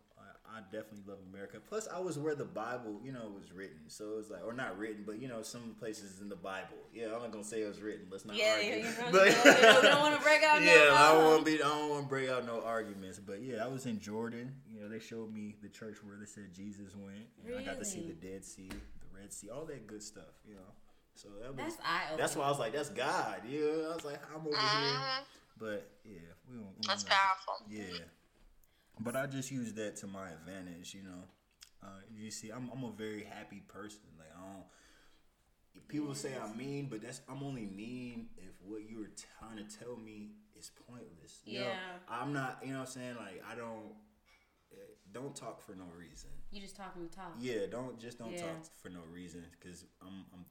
I, 0.56 0.62
definitely 0.72 1.04
love 1.08 1.20
America. 1.32 1.58
Plus, 1.68 1.88
I 1.94 2.00
was 2.00 2.18
where 2.20 2.36
the 2.36 2.46
Bible, 2.46 3.00
you 3.04 3.12
know, 3.12 3.32
was 3.38 3.52
written. 3.52 3.80
So 3.88 4.12
it 4.12 4.18
was 4.18 4.30
like, 4.30 4.46
or 4.46 4.54
not 4.54 4.78
written, 4.78 5.04
but 5.06 5.22
you 5.22 5.28
know, 5.28 5.42
some 5.42 5.76
places 5.80 6.22
in 6.22 6.30
the 6.30 6.36
Bible. 6.36 6.78
Yeah, 6.94 7.08
I'm 7.16 7.22
not 7.22 7.32
gonna 7.32 7.44
say 7.44 7.62
it 7.62 7.68
was 7.68 7.82
written. 7.82 8.08
Let's 8.12 8.26
not 8.26 8.36
yeah, 8.36 8.56
argue. 8.56 8.84
yeah, 8.84 8.92
but 9.12 9.28
you 9.28 9.62
know, 9.62 9.82
don't 9.82 10.00
want 10.02 10.16
to 10.18 10.22
break 10.26 10.44
out. 10.44 10.62
yeah, 10.62 10.74
no, 10.74 10.96
I 10.96 11.14
don't 11.14 11.26
want 11.26 11.46
to 11.46 11.52
be. 11.52 11.64
I 11.64 11.68
don't 11.68 11.90
want 11.90 12.04
to 12.04 12.10
break 12.10 12.30
out 12.30 12.46
no 12.46 12.62
arguments. 12.64 13.20
But 13.20 13.42
yeah, 13.42 13.64
I 13.64 13.68
was 13.68 13.86
in 13.86 14.00
Jordan. 14.00 14.54
You 14.72 14.82
know, 14.82 14.90
they 14.90 15.00
showed 15.00 15.34
me 15.34 15.56
the 15.62 15.70
church 15.70 15.98
where 16.04 16.18
they 16.18 16.26
said 16.26 16.54
Jesus 16.54 16.96
went. 16.96 17.28
Know, 17.48 17.58
I 17.58 17.64
got 17.64 17.80
to 17.80 17.86
see 17.86 18.02
the 18.02 18.14
Dead 18.14 18.44
Sea, 18.44 18.70
the 18.70 19.20
Red 19.20 19.32
Sea, 19.34 19.50
all 19.50 19.66
that 19.66 19.88
good 19.88 20.04
stuff. 20.04 20.34
You 20.48 20.56
know, 20.56 20.72
So 21.16 21.30
that 21.42 21.56
was 21.56 21.76
That's 21.78 22.18
that's 22.18 22.36
why 22.36 22.46
I 22.46 22.50
was 22.50 22.60
like, 22.60 22.74
that's 22.74 22.90
God. 22.90 23.42
Yeah, 23.48 23.92
I 23.92 23.96
was 23.96 24.06
like, 24.06 24.20
I'm 24.34 24.42
over 24.48 24.56
here. 24.56 24.58
Mhm. 24.58 25.24
But 25.60 25.92
yeah, 26.06 26.14
we 26.50 26.56
don't. 26.56 26.68
we 26.68 26.88
That's 26.88 27.04
don't 27.04 27.12
powerful. 27.12 27.66
Yeah, 27.70 27.84
but 29.00 29.16
I 29.16 29.26
just 29.28 29.52
use 29.52 29.74
that 29.74 29.96
to 29.98 30.08
my 30.08 30.30
advantage. 30.30 30.94
You 30.94 31.04
know, 31.04 31.24
uh, 31.84 31.88
you 32.16 32.32
see, 32.32 32.50
I'm 32.52 32.70
I'm 32.74 32.84
a 32.84 32.92
very 32.92 33.24
happy 33.24 33.62
person. 33.68 34.02
Like 34.18 34.30
I 34.38 34.42
don't. 34.54 34.66
People 35.88 36.14
say 36.14 36.34
I'm 36.42 36.56
mean, 36.58 36.88
but 36.90 37.02
that's 37.02 37.22
I'm 37.30 37.42
only 37.44 37.66
mean 37.66 38.28
if 38.38 38.52
what 38.64 38.82
you 38.88 39.00
were 39.00 39.12
trying 39.40 39.58
to 39.58 39.78
tell 39.80 39.96
me 39.98 40.32
is 40.58 40.72
pointless. 40.88 41.42
You 41.46 41.60
know, 41.60 41.66
Yeah. 41.66 41.76
I'm 42.08 42.34
not. 42.34 42.60
You 42.64 42.74
know 42.74 42.80
what 42.80 42.88
I'm 42.90 42.94
saying? 42.94 43.16
Like 43.16 43.44
I 43.50 43.56
don't. 43.56 43.94
eh, 44.72 44.76
Don't 45.12 45.36
talk 45.36 45.62
for 45.62 45.74
no 45.74 45.86
reason. 45.98 46.30
You 46.52 46.62
just 46.62 46.76
talking 46.76 47.08
to 47.10 47.16
talk. 47.16 47.34
Yeah, 47.40 47.66
don't 47.72 47.98
just 48.00 48.20
don't 48.20 48.34
Yeah. 48.34 48.42
talk 48.42 48.66
for 48.82 48.90
no 48.90 49.00
reason 49.12 49.46
because 49.60 49.86
I'm, 50.02 50.26
I'm 50.34 50.46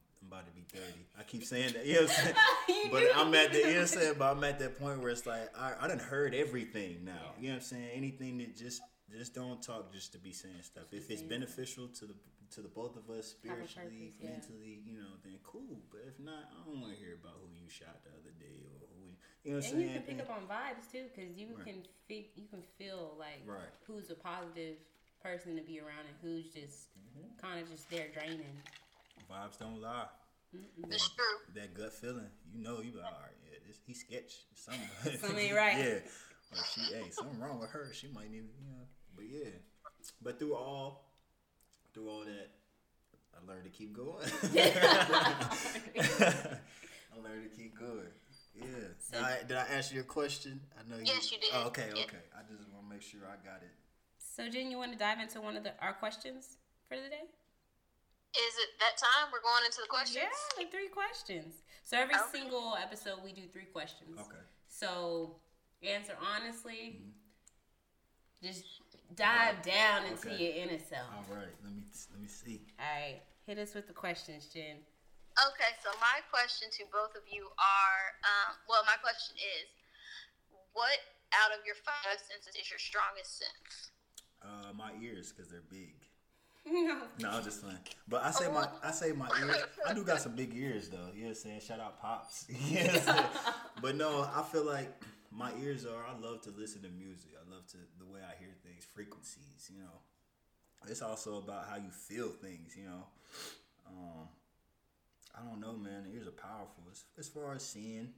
I'm 0.73 0.79
about 0.79 0.87
to 0.87 0.93
be 0.93 1.03
thirty. 1.03 1.05
I 1.19 1.23
keep 1.23 1.43
saying 1.43 1.73
that, 1.73 1.85
you 1.85 1.95
know 1.95 2.01
what 2.01 2.09
I'm 2.09 2.15
saying? 2.25 2.35
You 2.69 2.89
but. 2.91 3.03
I'm 3.15 3.33
at 3.35 3.51
the 3.51 3.59
you 3.59 3.79
what 3.79 3.89
saying, 3.89 4.13
but 4.19 4.31
I'm 4.37 4.43
at 4.43 4.59
that 4.59 4.79
point 4.79 5.01
where 5.01 5.09
it's 5.11 5.25
like 5.25 5.49
I 5.57 5.73
I 5.81 5.87
done 5.87 5.99
heard 5.99 6.33
everything 6.35 7.03
now. 7.03 7.33
You 7.39 7.49
know 7.49 7.53
what 7.55 7.61
I'm 7.61 7.61
saying? 7.67 7.89
Anything 7.93 8.37
that 8.39 8.55
just 8.55 8.81
just 9.11 9.33
don't 9.33 9.61
talk 9.61 9.91
just 9.91 10.11
to 10.13 10.19
be 10.19 10.31
saying 10.31 10.61
stuff. 10.61 10.93
If 10.93 11.09
it's 11.09 11.21
beneficial 11.23 11.87
to 11.99 12.05
the 12.05 12.13
to 12.55 12.61
the 12.61 12.67
both 12.67 12.95
of 12.97 13.09
us 13.09 13.27
spiritually, 13.27 14.13
purpose, 14.17 14.21
yeah. 14.21 14.29
mentally, 14.29 14.81
you 14.85 14.93
know, 14.97 15.17
then 15.23 15.37
cool. 15.43 15.81
But 15.91 16.01
if 16.07 16.19
not, 16.19 16.49
I 16.49 16.65
don't 16.65 16.81
want 16.81 16.93
to 16.93 16.99
hear 16.99 17.13
about 17.21 17.37
who 17.41 17.49
you 17.53 17.69
shot 17.69 18.01
the 18.03 18.09
other 18.09 18.33
day 18.39 18.65
or 18.65 18.85
who 18.89 19.05
you, 19.05 19.13
you 19.43 19.51
know 19.53 19.57
what 19.61 19.65
I'm 19.65 19.71
And 19.73 19.81
you 19.81 19.87
saying? 19.89 20.03
can 20.05 20.15
pick 20.17 20.21
up 20.25 20.29
on 20.33 20.43
vibes 20.49 20.85
too, 20.91 21.05
because 21.13 21.37
you 21.37 21.47
Right. 21.57 21.65
can 21.65 21.77
fi- 22.07 22.29
you 22.35 22.47
can 22.49 22.61
feel 22.77 23.13
like 23.19 23.41
Right. 23.45 23.69
who's 23.85 24.09
a 24.09 24.15
positive 24.15 24.77
person 25.21 25.55
to 25.57 25.61
be 25.61 25.79
around 25.79 26.05
and 26.09 26.17
who's 26.21 26.49
just 26.53 26.89
Mm-hmm. 26.97 27.37
kind 27.41 27.59
of 27.61 27.69
just 27.69 27.89
there 27.89 28.07
draining. 28.13 28.57
Vibes 29.29 29.57
don't 29.59 29.81
lie. 29.81 30.07
It's 30.89 31.09
true. 31.09 31.25
that 31.55 31.73
gut 31.73 31.93
feeling, 31.93 32.29
you 32.53 32.63
know, 32.63 32.81
you 32.81 32.91
be 32.91 32.97
like, 32.97 33.05
all 33.05 33.11
right, 33.21 33.35
yeah, 33.51 33.57
this 33.67 33.79
he 33.85 33.93
sketch 33.93 34.33
something. 34.55 35.17
Something 35.19 35.53
right. 35.55 35.77
yeah, 35.77 35.99
or 36.51 36.57
she, 36.73 36.81
hey, 36.93 37.09
something 37.11 37.39
wrong 37.39 37.59
with 37.59 37.69
her. 37.69 37.89
She 37.93 38.07
might 38.07 38.31
need, 38.31 38.45
you 38.59 38.67
know, 38.67 38.87
but 39.15 39.25
yeah. 39.29 39.49
But 40.21 40.39
through 40.39 40.55
all, 40.55 41.11
through 41.93 42.09
all 42.09 42.21
that, 42.25 42.49
I 43.35 43.45
learned 43.47 43.65
to 43.65 43.69
keep 43.69 43.93
going. 43.95 44.25
I 44.55 46.57
learned 47.23 47.51
to 47.51 47.55
keep 47.55 47.77
going. 47.77 48.07
Yeah. 48.55 48.65
Did 49.11 49.21
I, 49.21 49.37
did 49.47 49.57
I 49.57 49.63
answer 49.65 49.95
your 49.95 50.03
question? 50.03 50.59
I 50.77 50.89
know 50.89 50.97
you. 50.97 51.05
Yes, 51.05 51.31
you 51.31 51.37
did. 51.39 51.49
Oh, 51.53 51.67
okay, 51.67 51.89
Yeah. 51.95 52.03
okay. 52.03 52.17
I 52.35 52.41
just 52.51 52.67
want 52.73 52.87
to 52.89 52.93
make 52.93 53.01
sure 53.01 53.21
I 53.25 53.37
got 53.45 53.61
it. 53.61 53.71
So, 54.17 54.49
Jen, 54.49 54.71
you 54.71 54.77
want 54.77 54.91
to 54.91 54.97
dive 54.97 55.19
into 55.19 55.39
one 55.41 55.55
of 55.55 55.63
the 55.63 55.71
our 55.81 55.93
questions 55.93 56.57
for 56.87 56.97
the 56.97 57.09
day? 57.09 57.23
Is 58.37 58.55
it 58.61 58.69
that 58.79 58.97
time? 58.97 59.31
We're 59.33 59.41
going 59.41 59.65
into 59.65 59.81
the 59.81 59.87
questions. 59.89 60.21
Yeah, 60.21 60.63
the 60.65 60.69
three 60.69 60.87
questions. 60.89 61.63
So 61.83 61.97
every 61.97 62.13
Okay. 62.15 62.31
single 62.31 62.75
episode, 62.75 63.23
we 63.23 63.33
do 63.33 63.47
three 63.49 63.65
questions. 63.65 64.19
Okay. 64.19 64.43
So 64.67 65.41
answer 65.81 66.15
honestly. 66.21 67.01
Just 68.41 68.63
dive 69.15 69.61
down 69.63 70.05
into 70.05 70.29
Okay. 70.29 70.37
your 70.37 70.53
inner 70.63 70.79
self. 70.79 71.11
All 71.11 71.35
right. 71.35 71.51
Let 71.63 71.73
me 71.73 71.83
let 72.11 72.19
me 72.21 72.27
see. 72.27 72.65
All 72.79 72.85
right, 72.85 73.21
hit 73.45 73.57
us 73.57 73.73
with 73.73 73.87
the 73.87 73.93
questions, 73.93 74.47
Jen. 74.47 74.85
Okay, 75.47 75.71
so 75.83 75.91
my 75.99 76.21
question 76.31 76.69
to 76.71 76.85
both 76.91 77.15
of 77.15 77.23
you 77.27 77.47
are, 77.57 78.03
um, 78.23 78.55
well, 78.67 78.83
my 78.85 78.95
question 78.97 79.35
is, 79.37 79.67
what 80.73 80.99
out 81.33 81.51
of 81.57 81.65
your 81.65 81.75
five 81.75 82.19
senses 82.19 82.55
is 82.55 82.69
your 82.69 82.79
strongest 82.79 83.37
sense? 83.37 83.91
Uh, 84.41 84.71
my 84.73 84.93
ears, 85.01 85.31
cause 85.31 85.49
they're 85.49 85.61
big. 85.61 85.88
No. 86.71 86.97
No, 87.19 87.29
I'm 87.29 87.43
just 87.43 87.61
playing. 87.63 87.79
But 88.07 88.23
I 88.23 88.31
say 88.31 88.51
my 88.51 88.67
I 88.83 88.91
say 88.91 89.11
my 89.11 89.29
ears. 89.41 89.57
I 89.87 89.93
do 89.93 90.03
got 90.03 90.21
some 90.21 90.35
big 90.35 90.55
ears 90.55 90.89
though. 90.89 91.09
You 91.13 91.21
know 91.21 91.29
what 91.29 91.29
I'm 91.29 91.35
saying? 91.35 91.61
Shout 91.61 91.79
out 91.79 91.99
pops. 92.01 92.45
You 92.69 92.83
know 92.83 93.25
but 93.81 93.95
no, 93.95 94.21
I 94.33 94.43
feel 94.43 94.65
like 94.65 94.89
my 95.31 95.51
ears 95.61 95.85
are. 95.85 96.05
I 96.05 96.19
love 96.19 96.41
to 96.41 96.51
listen 96.51 96.81
to 96.83 96.89
music. 96.89 97.31
I 97.35 97.51
love 97.53 97.65
to 97.67 97.77
the 97.97 98.05
way 98.05 98.19
I 98.21 98.37
hear 98.39 98.49
things, 98.63 98.85
frequencies. 98.93 99.69
You 99.73 99.81
know, 99.81 99.99
it's 100.87 101.01
also 101.01 101.37
about 101.37 101.65
how 101.69 101.77
you 101.77 101.89
feel 101.89 102.29
things. 102.29 102.75
You 102.77 102.85
know, 102.85 103.03
um, 103.87 104.27
I 105.35 105.47
don't 105.49 105.59
know, 105.59 105.73
man. 105.73 106.03
The 106.03 106.15
ears 106.17 106.27
are 106.27 106.31
powerful 106.31 106.83
as, 106.91 107.03
as 107.17 107.27
far 107.27 107.53
as 107.53 107.65
seeing, 107.65 108.09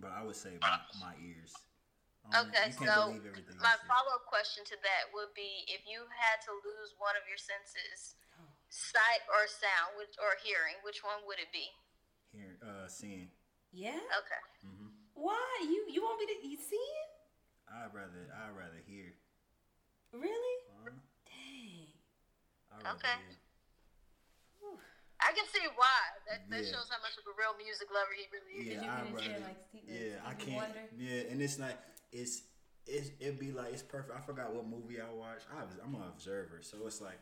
but 0.00 0.12
I 0.12 0.24
would 0.24 0.36
say 0.36 0.50
my, 0.60 0.78
my 1.00 1.12
ears. 1.26 1.52
Um, 2.34 2.48
Okay, 2.52 2.68
so 2.76 2.84
believe 3.14 3.24
everything. 3.24 3.56
you 3.56 3.64
my 3.64 3.72
follow 3.88 4.12
up 4.20 4.28
question 4.28 4.60
to 4.68 4.76
that 4.84 5.08
would 5.16 5.32
be 5.32 5.64
if 5.68 5.84
you 5.88 6.04
had 6.12 6.38
to 6.44 6.52
lose 6.60 6.92
one 7.00 7.16
of 7.16 7.24
your 7.24 7.40
senses, 7.40 8.16
sight 8.68 9.24
or 9.32 9.48
sound, 9.48 9.96
which, 9.96 10.12
or 10.20 10.36
hearing, 10.44 10.76
which 10.84 11.00
one 11.00 11.24
would 11.24 11.40
it 11.40 11.48
be? 11.56 11.72
Hearing, 12.36 12.60
uh, 12.60 12.84
seeing. 12.88 13.32
Yeah. 13.72 13.96
Okay. 13.96 14.42
Why 15.16 15.40
you 15.64 15.88
you 15.88 16.04
won't 16.04 16.20
be 16.20 16.28
the, 16.28 16.36
you 16.46 16.56
seeing? 16.60 17.08
I'd 17.68 17.92
rather 17.96 18.28
I'd 18.32 18.52
rather 18.56 18.80
hear. 18.84 19.12
Really? 20.12 20.56
Uh, 20.84 20.92
Dang. 21.28 21.88
I'd 22.72 22.96
Okay. 22.96 23.16
I 25.20 25.32
can 25.34 25.44
see 25.50 25.66
why. 25.74 26.00
That, 26.30 26.48
that 26.48 26.62
Yeah. 26.64 26.70
shows 26.72 26.88
how 26.88 27.00
much 27.02 27.18
of 27.18 27.26
a 27.26 27.34
real 27.36 27.52
music 27.58 27.88
lover 27.92 28.14
he 28.14 28.24
really 28.32 28.54
is. 28.54 28.64
Yeah, 28.64 28.80
you 28.80 28.88
I'd 28.88 29.12
rather. 29.12 29.34
it 29.34 29.42
like 29.42 29.60
Steve- 29.68 29.88
yeah, 29.90 30.22
I 30.24 30.32
can't. 30.38 30.56
Wonder? 30.56 30.84
Yeah, 30.96 31.30
and 31.34 31.42
it's 31.42 31.58
like 31.58 31.76
it's 32.12 32.42
it's 32.86 33.10
it'd 33.20 33.38
be 33.38 33.52
like 33.52 33.72
it's 33.72 33.82
perfect. 33.82 34.16
I 34.16 34.20
forgot 34.20 34.54
what 34.54 34.66
movie 34.66 35.00
I 35.00 35.12
watched. 35.12 35.46
I 35.52 35.64
was, 35.64 35.74
I'm 35.84 35.94
an 35.94 36.02
observer, 36.08 36.60
so 36.62 36.78
it's 36.86 37.00
like 37.00 37.18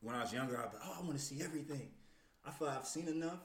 when 0.00 0.14
I 0.14 0.22
was 0.22 0.32
younger, 0.32 0.58
I'd 0.58 0.70
be 0.70 0.78
oh, 0.84 0.96
I 0.98 1.00
want 1.02 1.14
to 1.14 1.24
see 1.24 1.42
everything. 1.42 1.88
I 2.44 2.50
feel 2.50 2.68
like 2.68 2.78
I've 2.78 2.86
seen 2.86 3.08
enough, 3.08 3.40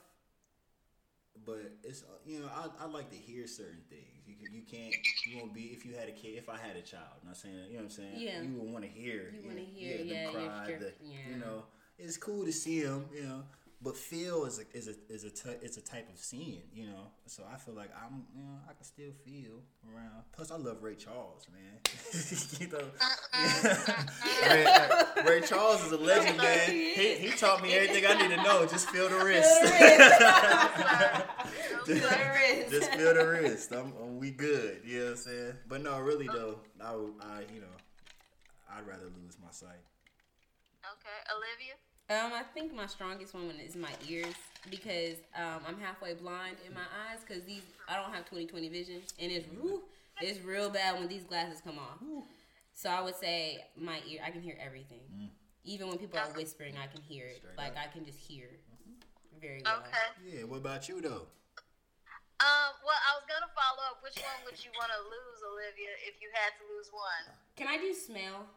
but 1.46 1.60
it's 1.84 2.04
you 2.26 2.40
know 2.40 2.50
I, 2.54 2.84
I 2.84 2.88
like 2.88 3.10
to 3.12 3.18
hear 3.18 3.48
certain 3.48 3.82
things. 3.90 4.04
You 4.28 4.36
you 4.52 4.62
can't 4.62 4.94
you 5.28 5.38
won't 5.38 5.54
be 5.54 5.66
if 5.66 5.86
you 5.86 5.94
had 5.96 6.10
a 6.10 6.14
kid. 6.14 6.38
If 6.38 6.50
I 6.50 6.58
had 6.58 6.76
a 6.76 6.82
child, 6.82 7.06
I'm 7.22 7.28
not 7.28 7.38
saying 7.38 7.56
you 7.56 7.74
know 7.74 7.76
what 7.78 7.84
I'm 7.84 7.90
saying. 7.90 8.14
Yeah. 8.16 8.42
you 8.42 8.54
would 8.54 8.72
want 8.72 8.84
to 8.86 8.90
hear. 8.90 9.34
You 9.34 9.42
yeah, 9.42 9.48
wanna 9.48 9.62
hear, 9.62 9.98
yeah, 9.98 10.14
yeah, 10.14 10.32
cry, 10.32 10.76
the, 10.80 10.94
yeah. 11.04 11.18
you 11.32 11.38
know. 11.38 11.64
It's 12.00 12.16
cool 12.16 12.46
to 12.46 12.52
see 12.52 12.82
them, 12.84 13.06
you 13.12 13.24
know, 13.24 13.42
but 13.82 13.96
feel 13.96 14.46
is 14.46 14.60
a 14.60 14.64
is 14.76 14.88
a 14.88 14.96
is 15.14 15.24
a 15.24 15.30
t- 15.30 15.60
it's 15.62 15.78
a 15.78 15.82
type 15.82 16.10
of 16.12 16.18
seeing, 16.18 16.64
you 16.74 16.88
know. 16.88 17.12
So 17.28 17.44
I 17.52 17.58
feel 17.58 17.76
like 17.76 17.92
I'm, 17.96 18.26
you 18.36 18.42
know, 18.42 18.58
I 18.68 18.74
can 18.74 18.84
still 18.84 19.12
feel 19.24 19.62
around. 19.94 20.24
Plus, 20.32 20.50
I 20.50 20.56
love 20.56 20.82
Ray 20.82 20.96
Charles, 20.96 21.48
man. 21.54 21.80
you 22.60 22.68
know, 22.70 22.90
Ray, 24.50 25.30
Ray 25.30 25.42
Charles 25.48 25.86
is 25.86 25.92
a 25.92 25.98
legend, 25.98 26.38
man. 26.38 26.72
He, 26.72 27.16
he 27.16 27.30
taught 27.38 27.62
me 27.62 27.74
everything 27.74 28.06
I 28.08 28.20
need 28.20 28.36
to 28.36 28.42
know. 28.44 28.66
Just 28.66 28.90
feel 28.90 29.10
the 29.10 29.24
wrist. 29.24 29.48
Feel 31.86 31.96
the 31.96 32.02
wrist. 32.02 32.72
Just 32.72 32.92
feel 32.96 33.14
the 33.14 33.26
wrist. 33.26 33.72
I'm, 33.72 33.94
I'm- 33.98 34.18
we 34.20 34.32
good. 34.32 34.82
You 34.84 34.98
know 34.98 35.04
what 35.06 35.12
I'm 35.12 35.18
saying? 35.18 35.54
But 35.70 35.84
no, 35.84 36.00
really 36.00 36.28
oh. 36.30 36.34
though, 36.34 36.60
I, 36.82 37.38
I 37.38 37.40
you 37.54 37.62
know, 37.62 37.78
I'd 38.70 38.86
rather 38.86 39.06
lose 39.06 39.38
my 39.40 39.52
sight. 39.52 39.86
Okay, 40.84 41.20
Olivia. 41.32 41.76
Um, 42.10 42.32
I 42.32 42.44
think 42.54 42.74
my 42.74 42.86
strongest 42.86 43.34
one 43.34 43.52
is 43.60 43.76
my 43.76 43.92
ears 44.08 44.36
because 44.70 45.18
um, 45.36 45.60
I'm 45.68 45.78
halfway 45.78 46.14
blind 46.14 46.56
in 46.66 46.74
my 46.74 46.88
eyes 47.04 47.20
because 47.28 47.44
these 47.44 47.64
I 47.90 48.00
don't 48.00 48.14
have 48.14 48.24
20/20 48.30 48.72
vision 48.72 49.02
and 49.20 49.32
it's 49.32 49.46
whew, 49.48 49.84
it's 50.22 50.40
real 50.40 50.70
bad 50.70 50.96
when 51.00 51.10
these 51.10 51.24
glasses 51.24 51.60
come 51.62 51.78
off. 51.78 52.00
So 52.72 52.90
I 52.90 53.02
would 53.02 53.16
say 53.16 53.66
my 53.76 54.00
ear 54.08 54.22
I 54.26 54.32
can 54.32 54.42
hear 54.42 54.56
everything, 54.56 55.04
even 55.66 55.90
when 55.90 55.98
people 55.98 56.18
are 56.18 56.32
whispering 56.32 56.76
I 56.80 56.88
can 56.88 57.02
hear 57.02 57.28
it. 57.28 57.44
Straight 57.44 57.58
like 57.58 57.76
up. 57.76 57.84
I 57.84 57.88
can 57.92 58.06
just 58.06 58.20
hear 58.20 58.48
very 59.42 59.62
well. 59.66 59.84
Okay. 59.84 60.08
Yeah. 60.24 60.44
What 60.46 60.58
about 60.64 60.88
you 60.88 61.02
though? 61.02 61.28
Um. 62.40 62.72
Well, 62.88 63.02
I 63.04 63.20
was 63.20 63.28
gonna 63.28 63.52
follow 63.52 63.84
up. 63.92 64.00
Which 64.00 64.16
one 64.16 64.48
would 64.48 64.64
you 64.64 64.72
want 64.80 64.96
to 64.96 65.02
lose, 65.12 65.40
Olivia, 65.44 65.92
if 66.08 66.22
you 66.24 66.32
had 66.32 66.56
to 66.56 66.64
lose 66.72 66.88
one? 66.94 67.36
Can 67.58 67.68
I 67.68 67.76
do 67.76 67.92
smell? 67.92 68.48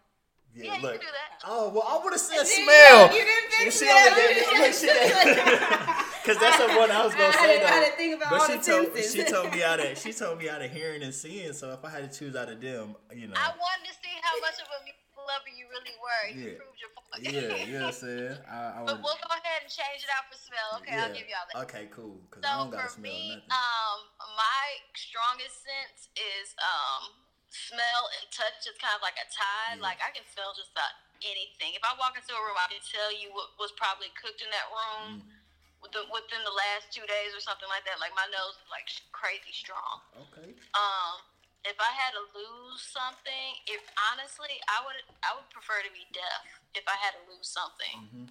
Yeah, 0.53 0.65
you 0.65 0.71
can 0.73 0.83
do 0.83 0.99
that. 0.99 1.41
Oh 1.47 1.71
well, 1.71 1.87
I 1.89 2.03
would 2.03 2.13
have 2.13 2.21
said 2.21 2.45
smell. 2.47 3.07
You 3.15 3.23
didn't 3.25 3.51
pick 3.55 3.71
She 3.73 3.87
smell. 3.87 3.97
only 3.97 4.11
gave 4.19 4.37
me- 4.37 6.05
Because 6.21 6.39
that's 6.39 6.59
the 6.59 6.69
one 6.77 6.91
I 6.91 7.01
was 7.07 7.15
gonna 7.15 7.29
I 7.33 7.39
say 7.39 7.59
to- 7.61 7.67
I 7.67 7.91
think 7.97 8.17
about 8.19 8.31
But 8.31 8.41
all 8.41 8.47
she 8.47 8.57
the 8.59 8.65
told 8.65 8.87
senses. 8.93 9.13
she 9.15 9.25
told 9.25 9.49
me 9.55 9.63
out 9.63 9.81
of 9.85 9.97
she 9.97 10.13
told 10.13 10.39
me 10.39 10.49
out 10.51 10.61
of 10.63 10.71
hearing 10.71 11.03
and 11.03 11.15
seeing. 11.15 11.53
So 11.55 11.71
if 11.73 11.85
I 11.85 11.91
had 11.91 12.11
to 12.11 12.13
choose 12.19 12.35
out 12.37 12.49
of 12.51 12.61
them, 12.61 12.95
you 13.15 13.29
know, 13.29 13.35
I 13.39 13.49
wanted 13.57 13.89
to 13.89 13.95
see 14.03 14.15
how 14.21 14.35
much 14.43 14.59
of 14.61 14.69
a 14.69 14.79
lover 15.23 15.53
you 15.55 15.65
really 15.71 15.95
were. 16.03 16.25
You 16.35 16.41
Yeah. 16.53 16.59
proved 16.59 16.81
your 16.83 16.93
point. 16.99 17.23
yeah, 17.25 17.65
you 17.65 17.73
know 17.79 17.87
what 17.89 17.95
I'm 17.95 18.01
saying. 18.05 18.37
I, 18.51 18.59
I 18.59 18.79
but 18.91 18.97
we'll 19.01 19.21
go 19.23 19.31
ahead 19.33 19.63
and 19.65 19.71
change 19.71 20.03
it 20.05 20.11
out 20.13 20.27
for 20.29 20.37
smell. 20.37 20.83
Okay, 20.83 20.97
I'll 20.99 21.09
give 21.15 21.29
y'all 21.31 21.47
that. 21.55 21.63
Okay, 21.71 21.89
cool. 21.95 22.21
So 22.37 22.71
for 22.75 23.01
me, 23.01 23.39
nothing. 23.39 23.55
um, 23.55 23.99
my 24.37 24.67
strongest 24.99 25.63
sense 25.65 26.11
is 26.19 26.53
um 26.61 27.15
smell 27.51 28.03
and 28.19 28.25
touch. 28.31 28.65
is 28.67 28.79
kind 28.79 28.95
of 28.95 29.03
like 29.03 29.19
a 29.19 29.27
tie. 29.31 29.75
Yeah. 29.77 29.83
Like 29.83 29.99
I 30.01 30.11
can 30.15 30.25
smell 30.31 30.55
just 30.55 30.71
about 30.73 30.95
anything. 31.21 31.75
If 31.77 31.83
I 31.85 31.93
walk 32.01 32.17
into 32.17 32.33
a 32.33 32.41
room, 32.41 32.57
I 32.57 32.71
can 32.73 32.81
tell 32.81 33.11
you 33.13 33.31
what 33.35 33.53
was 33.61 33.75
probably 33.77 34.09
cooked 34.17 34.41
in 34.41 34.49
that 34.55 34.69
room 34.73 35.21
Mm. 35.21 35.21
within, 35.85 36.07
within 36.13 36.41
the 36.47 36.53
last 36.55 36.89
two 36.95 37.05
days 37.09 37.33
or 37.37 37.41
something 37.45 37.69
like 37.69 37.85
that. 37.89 37.99
Like 38.01 38.15
my 38.17 38.29
nose 38.33 38.57
is 38.61 38.69
like 38.73 38.87
crazy 39.13 39.53
strong. 39.53 40.01
okay. 40.31 40.55
Um, 40.77 41.15
if 41.69 41.77
I 41.77 41.93
had 41.93 42.17
to 42.17 42.25
lose 42.33 42.81
something, 42.81 43.49
if 43.69 43.85
honestly, 44.13 44.57
I 44.73 44.81
would 44.81 44.97
I 45.21 45.37
would 45.37 45.49
prefer 45.53 45.85
to 45.85 45.93
be 45.93 46.09
deaf 46.17 46.45
if 46.73 46.89
I 46.89 46.97
had 46.97 47.13
to 47.21 47.23
lose 47.29 47.45
something. 47.53 47.97
Mm-hmm. 48.09 48.27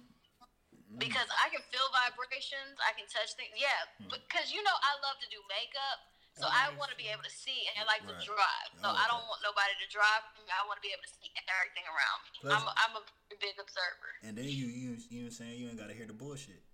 because 0.98 1.30
I 1.38 1.46
can 1.54 1.62
feel 1.70 1.86
vibrations, 1.94 2.74
I 2.82 2.90
can 2.98 3.06
touch 3.06 3.38
things. 3.38 3.54
Yeah, 3.54 3.70
Mm. 4.02 4.10
because 4.10 4.50
you 4.50 4.58
know 4.66 4.74
I 4.82 4.98
love 5.06 5.22
to 5.22 5.28
do 5.30 5.38
makeup, 5.46 6.09
so 6.40 6.48
Oh, 6.48 6.52
I 6.56 6.72
want 6.80 6.88
to 6.90 6.96
be 6.96 7.06
able 7.12 7.22
to 7.22 7.30
see 7.30 7.68
and 7.68 7.76
I 7.76 7.84
like 7.84 8.00
Right. 8.08 8.16
to 8.16 8.24
drive. 8.24 8.68
So 8.80 8.88
Oh, 8.88 8.96
I 8.96 9.04
don't 9.12 9.20
okay. 9.20 9.28
want 9.28 9.40
nobody 9.44 9.74
to 9.84 9.86
drive. 9.92 10.24
me. 10.40 10.48
I 10.48 10.64
want 10.66 10.80
to 10.80 10.84
be 10.84 10.90
able 10.96 11.04
to 11.04 11.12
see 11.20 11.28
everything 11.36 11.84
around 11.86 12.18
me. 12.24 12.30
Plus- 12.40 12.56
I'm 12.56 12.64
a, 12.64 12.72
I'm 12.80 12.94
a 12.96 13.02
big 13.36 13.54
observer. 13.60 14.10
And 14.24 14.32
then 14.40 14.48
you 14.48 14.66
you 14.72 14.96
you 15.12 15.20
know 15.20 15.28
what 15.28 15.36
I'm 15.36 15.44
saying 15.44 15.54
you 15.60 15.68
ain't 15.68 15.76
gotta 15.78 15.92
hear 15.94 16.08
the 16.08 16.16
bullshit. 16.16 16.64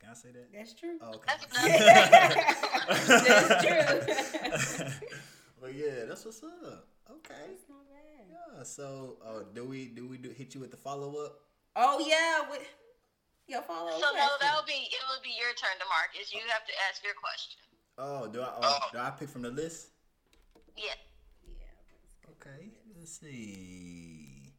Can 0.00 0.08
I 0.12 0.14
say 0.16 0.30
that? 0.32 0.48
That's 0.52 0.72
true. 0.76 0.96
Oh, 1.00 1.16
okay. 1.20 1.28
That's 1.28 1.44
That's 3.20 3.64
true. 3.64 4.00
but 5.60 5.74
yeah, 5.74 6.04
that's 6.08 6.24
what's 6.24 6.42
up. 6.42 6.88
Okay. 7.10 7.34
That's 7.52 7.68
not 7.68 7.84
bad. 7.88 8.24
Yeah. 8.28 8.62
So, 8.64 9.18
uh, 9.24 9.42
do 9.54 9.64
we 9.64 9.88
do 9.88 10.06
we 10.08 10.16
do 10.16 10.30
hit 10.30 10.54
you 10.54 10.60
with 10.60 10.70
the 10.70 10.76
follow 10.80 11.16
up? 11.24 11.40
Oh 11.76 12.00
yeah, 12.00 12.48
with 12.50 12.64
your 13.46 13.62
follow-up 13.62 14.00
So 14.00 14.08
no, 14.14 14.28
that'll 14.40 14.64
be 14.66 14.88
it. 14.88 15.02
Would 15.10 15.22
be 15.22 15.34
your 15.38 15.52
turn, 15.54 15.76
Demarcus. 15.82 16.32
You 16.32 16.40
have 16.48 16.64
to 16.66 16.72
ask 16.88 17.02
your 17.04 17.14
question. 17.18 17.60
Oh, 17.98 18.28
do 18.28 18.40
I 18.40 18.48
oh, 18.62 18.78
do 18.92 18.98
I 18.98 19.10
pick 19.10 19.28
from 19.28 19.42
the 19.42 19.50
list? 19.50 19.88
Yeah. 20.76 20.94
Yeah. 21.46 22.30
Okay. 22.30 22.70
Let's 22.96 23.18
see. 23.18 24.52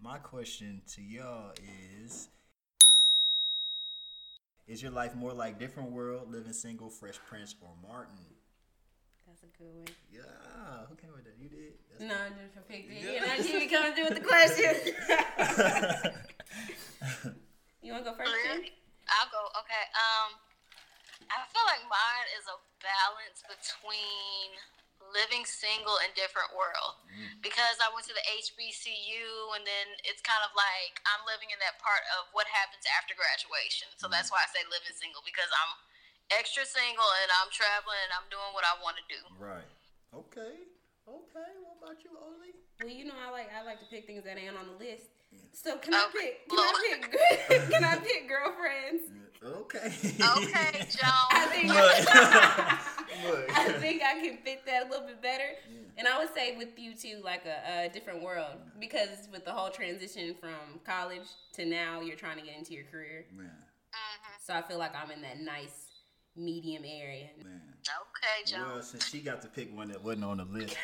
My 0.00 0.18
question 0.18 0.82
to 0.94 1.02
y'all 1.02 1.52
is: 2.04 2.28
Is 4.66 4.82
your 4.82 4.92
life 4.92 5.14
more 5.14 5.32
like 5.32 5.58
Different 5.58 5.92
World, 5.92 6.30
Living 6.30 6.52
Single, 6.52 6.90
Fresh 6.90 7.18
Prince, 7.28 7.54
or 7.62 7.70
Martin? 7.86 8.18
That's 9.26 9.42
a 9.44 9.46
good 9.56 9.72
one. 9.72 9.86
Yeah. 10.12 10.20
Who 10.90 10.96
came 10.96 11.12
with 11.14 11.24
that? 11.24 11.36
You 11.40 11.48
did. 11.48 11.72
That's 11.88 12.02
No, 12.04 12.14
I 12.14 12.28
just 12.36 12.54
picked 12.68 12.90
it. 12.90 12.96
Yeah. 13.00 13.12
You 13.12 13.20
know, 13.20 13.34
you 13.64 13.70
coming 13.70 13.92
through 13.94 14.04
with 14.04 14.14
the 14.20 14.20
questions. 14.28 14.84
you 17.82 17.92
want 17.92 18.04
to 18.04 18.10
go 18.10 18.16
first? 18.16 18.30
Jen? 18.44 18.64
I'll 19.08 19.30
go. 19.32 19.40
Okay. 19.64 19.84
Um, 19.96 20.36
I 21.32 21.48
feel 21.48 21.64
like 21.64 21.84
mine 21.88 22.28
is 22.36 22.44
a 22.44 22.58
balance 22.84 23.40
between 23.48 24.52
living 25.10 25.42
single 25.44 25.98
and 26.04 26.12
different 26.14 26.52
world 26.54 27.02
mm. 27.10 27.26
because 27.42 27.80
I 27.82 27.90
went 27.90 28.06
to 28.08 28.14
the 28.14 28.22
HBCU 28.22 29.56
and 29.58 29.64
then 29.66 29.86
it's 30.06 30.22
kind 30.22 30.40
of 30.46 30.54
like 30.54 31.02
I'm 31.08 31.26
living 31.26 31.50
in 31.50 31.58
that 31.58 31.80
part 31.82 32.04
of 32.20 32.30
what 32.36 32.46
happens 32.48 32.86
after 32.96 33.16
graduation. 33.16 33.90
So 33.98 34.06
that's 34.06 34.30
mm. 34.30 34.38
why 34.38 34.44
I 34.44 34.48
say 34.52 34.62
living 34.68 34.94
single 34.94 35.24
because 35.24 35.50
I'm 35.50 35.72
extra 36.36 36.64
single 36.64 37.08
and 37.24 37.28
I'm 37.42 37.50
traveling 37.52 38.00
and 38.08 38.12
I'm 38.14 38.28
doing 38.32 38.52
what 38.56 38.64
I 38.64 38.76
want 38.80 39.00
to 39.00 39.06
do. 39.08 39.20
right. 39.40 39.68
Okay. 40.12 40.68
Okay. 41.08 41.50
What 41.64 41.76
about 41.82 41.98
you, 42.04 42.12
Oli? 42.14 42.52
Well, 42.78 42.92
you 42.92 43.08
know, 43.08 43.16
I 43.16 43.32
like 43.32 43.50
I 43.50 43.64
like 43.64 43.80
to 43.80 43.88
pick 43.88 44.06
things 44.06 44.22
that 44.24 44.38
ain't 44.38 44.54
on 44.54 44.68
the 44.68 44.78
list. 44.78 45.10
So 45.52 45.76
can 45.78 45.94
I 45.94 46.06
pick? 46.12 46.48
Can 46.48 46.58
I 46.60 46.72
pick? 46.84 47.70
can 47.72 47.84
I 47.84 47.96
pick 48.06 48.28
girlfriends? 48.28 49.08
Okay. 49.44 49.92
Okay, 50.04 50.86
Joan. 50.90 51.28
I 51.30 51.46
think 51.50 51.68
Look. 53.28 53.50
I 53.56 53.72
think 53.78 54.02
I 54.02 54.14
can 54.20 54.38
fit 54.38 54.64
that 54.66 54.86
a 54.86 54.90
little 54.90 55.06
bit 55.06 55.22
better. 55.22 55.50
And 55.96 56.08
I 56.08 56.18
would 56.18 56.34
say 56.34 56.56
with 56.56 56.78
you 56.78 56.94
too, 56.94 57.20
like 57.22 57.44
a, 57.44 57.86
a 57.86 57.88
different 57.88 58.22
world, 58.22 58.56
because 58.80 59.28
with 59.30 59.44
the 59.44 59.52
whole 59.52 59.70
transition 59.70 60.34
from 60.40 60.80
college 60.84 61.28
to 61.54 61.66
now, 61.66 62.00
you're 62.00 62.16
trying 62.16 62.38
to 62.38 62.44
get 62.44 62.56
into 62.56 62.72
your 62.72 62.84
career. 62.84 63.26
Man, 63.36 63.46
mm-hmm. 63.46 64.32
So 64.44 64.54
I 64.54 64.62
feel 64.62 64.78
like 64.78 64.92
I'm 64.96 65.10
in 65.10 65.22
that 65.22 65.40
nice 65.40 65.90
medium 66.36 66.84
area. 66.84 67.28
man. 67.44 67.60
Okay, 67.84 68.50
Joan. 68.50 68.72
Well, 68.72 68.82
since 68.82 69.08
she 69.08 69.20
got 69.20 69.42
to 69.42 69.48
pick 69.48 69.74
one 69.76 69.88
that 69.88 70.02
wasn't 70.02 70.24
on 70.24 70.38
the 70.38 70.44
list, 70.44 70.76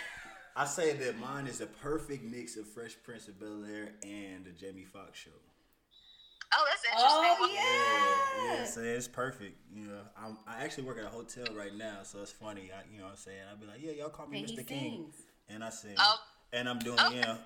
I 0.55 0.65
say 0.67 0.93
that 0.93 1.19
mine 1.19 1.47
is 1.47 1.61
a 1.61 1.67
perfect 1.67 2.25
mix 2.25 2.57
of 2.57 2.67
Fresh 2.69 2.97
Prince 3.05 3.29
of 3.29 3.41
Bel 3.41 3.65
Air 3.65 3.93
and 4.03 4.45
the 4.45 4.51
Jamie 4.51 4.85
Foxx 4.85 5.19
show. 5.19 5.31
Oh, 6.55 6.65
that's 6.69 6.85
interesting. 6.85 7.37
Oh 7.41 8.45
yeah. 8.47 8.55
yeah, 8.61 8.65
so 8.65 8.81
it's 8.81 9.09
perfect. 9.09 9.57
You 9.75 9.87
know, 9.89 10.01
I'm, 10.17 10.37
I 10.47 10.65
actually 10.65 10.85
work 10.85 10.99
at 10.99 11.05
a 11.05 11.09
hotel 11.09 11.45
right 11.55 11.75
now, 11.75 11.99
so 12.05 12.21
it's 12.23 12.33
funny. 12.33 12.71
I, 12.75 12.91
you 12.91 12.99
know, 12.99 13.05
what 13.05 13.11
I'm 13.13 13.17
saying 13.17 13.39
I'll 13.51 13.57
be 13.59 13.67
like, 13.67 13.81
yeah, 13.83 13.93
y'all 13.93 14.09
call 14.09 14.27
me 14.27 14.41
And 14.41 14.49
Mr. 14.49 14.67
King, 14.67 14.93
sings. 15.13 15.15
and 15.49 15.63
I 15.65 15.71
sing, 15.71 15.95
Oh. 15.99 16.17
and 16.53 16.69
I'm 16.69 16.79
doing, 16.79 16.97
oh, 16.99 17.07
Okay. 17.09 17.17
you 17.17 17.23
know, 17.23 17.37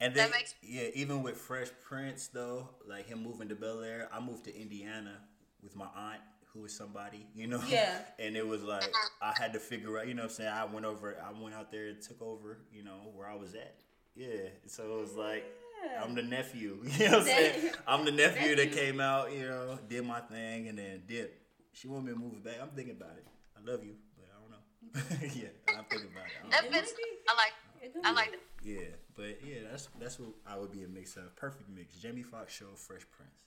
and 0.00 0.14
That 0.14 0.14
then 0.14 0.30
makes- 0.30 0.54
yeah, 0.62 0.88
even 0.94 1.22
with 1.22 1.36
Fresh 1.36 1.68
Prince 1.86 2.28
though, 2.28 2.68
like 2.88 3.06
him 3.06 3.22
moving 3.22 3.48
to 3.50 3.54
Bel 3.54 3.82
Air, 3.82 4.08
I 4.12 4.20
moved 4.20 4.44
to 4.44 4.56
Indiana 4.58 5.18
with 5.62 5.76
my 5.76 5.86
aunt. 5.94 6.20
Who 6.54 6.60
was 6.60 6.76
somebody, 6.76 7.26
you 7.34 7.46
know? 7.46 7.62
Yeah. 7.66 7.96
And 8.18 8.36
it 8.36 8.46
was 8.46 8.62
like 8.62 8.92
I 9.22 9.32
had 9.38 9.54
to 9.54 9.58
figure 9.58 9.98
out, 9.98 10.06
you 10.06 10.12
know 10.12 10.22
what 10.24 10.30
I'm 10.32 10.36
saying? 10.36 10.50
I 10.52 10.64
went 10.66 10.84
over 10.84 11.16
I 11.22 11.32
went 11.40 11.54
out 11.54 11.70
there 11.72 11.86
and 11.88 12.00
took 12.02 12.20
over, 12.20 12.58
you 12.70 12.82
know, 12.84 13.10
where 13.14 13.26
I 13.26 13.34
was 13.34 13.54
at. 13.54 13.76
Yeah. 14.14 14.48
So 14.66 14.82
it 14.98 15.00
was 15.00 15.14
like 15.14 15.44
Yeah. 15.82 16.02
I'm 16.02 16.14
the 16.14 16.22
nephew. 16.22 16.78
You 16.98 17.04
know 17.10 17.18
what 17.18 17.20
I'm 17.20 17.26
saying? 17.26 17.62
That- 17.64 17.76
I'm 17.86 18.04
the 18.04 18.12
nephew 18.12 18.56
that 18.56 18.72
came 18.72 19.00
out, 19.00 19.32
you 19.32 19.48
know, 19.48 19.78
did 19.88 20.04
my 20.04 20.20
thing 20.20 20.68
and 20.68 20.78
then 20.78 21.02
did. 21.06 21.30
She 21.72 21.88
wanted 21.88 22.06
me 22.06 22.12
to 22.12 22.18
move 22.18 22.44
back. 22.44 22.56
I'm 22.62 22.68
thinking 22.70 22.96
about 23.00 23.16
it. 23.16 23.26
I 23.56 23.70
love 23.70 23.82
you, 23.84 23.94
but 24.16 24.26
I 24.30 24.36
don't 24.40 24.50
know. 24.50 25.28
yeah, 25.34 25.48
I'm 25.78 25.84
thinking 25.90 26.10
about 26.12 26.26
it. 26.26 26.32
I 26.46 26.50
That 26.50 26.70
know. 26.70 26.76
fits. 26.78 26.92
I 27.28 27.34
like. 27.34 27.54
It 27.82 27.92
I 28.04 28.10
be. 28.10 28.14
like. 28.16 28.32
Yeah, 28.62 28.94
but 29.16 29.40
yeah, 29.44 29.60
that's 29.70 29.88
that's 29.98 30.18
what 30.20 30.30
I 30.46 30.56
would 30.58 30.70
be 30.70 30.84
a 30.84 30.88
mix 30.88 31.16
of. 31.16 31.34
Perfect 31.34 31.68
mix. 31.68 31.96
Jamie 31.96 32.22
Foxx 32.22 32.52
show, 32.54 32.66
Fresh 32.76 33.06
Prince. 33.10 33.40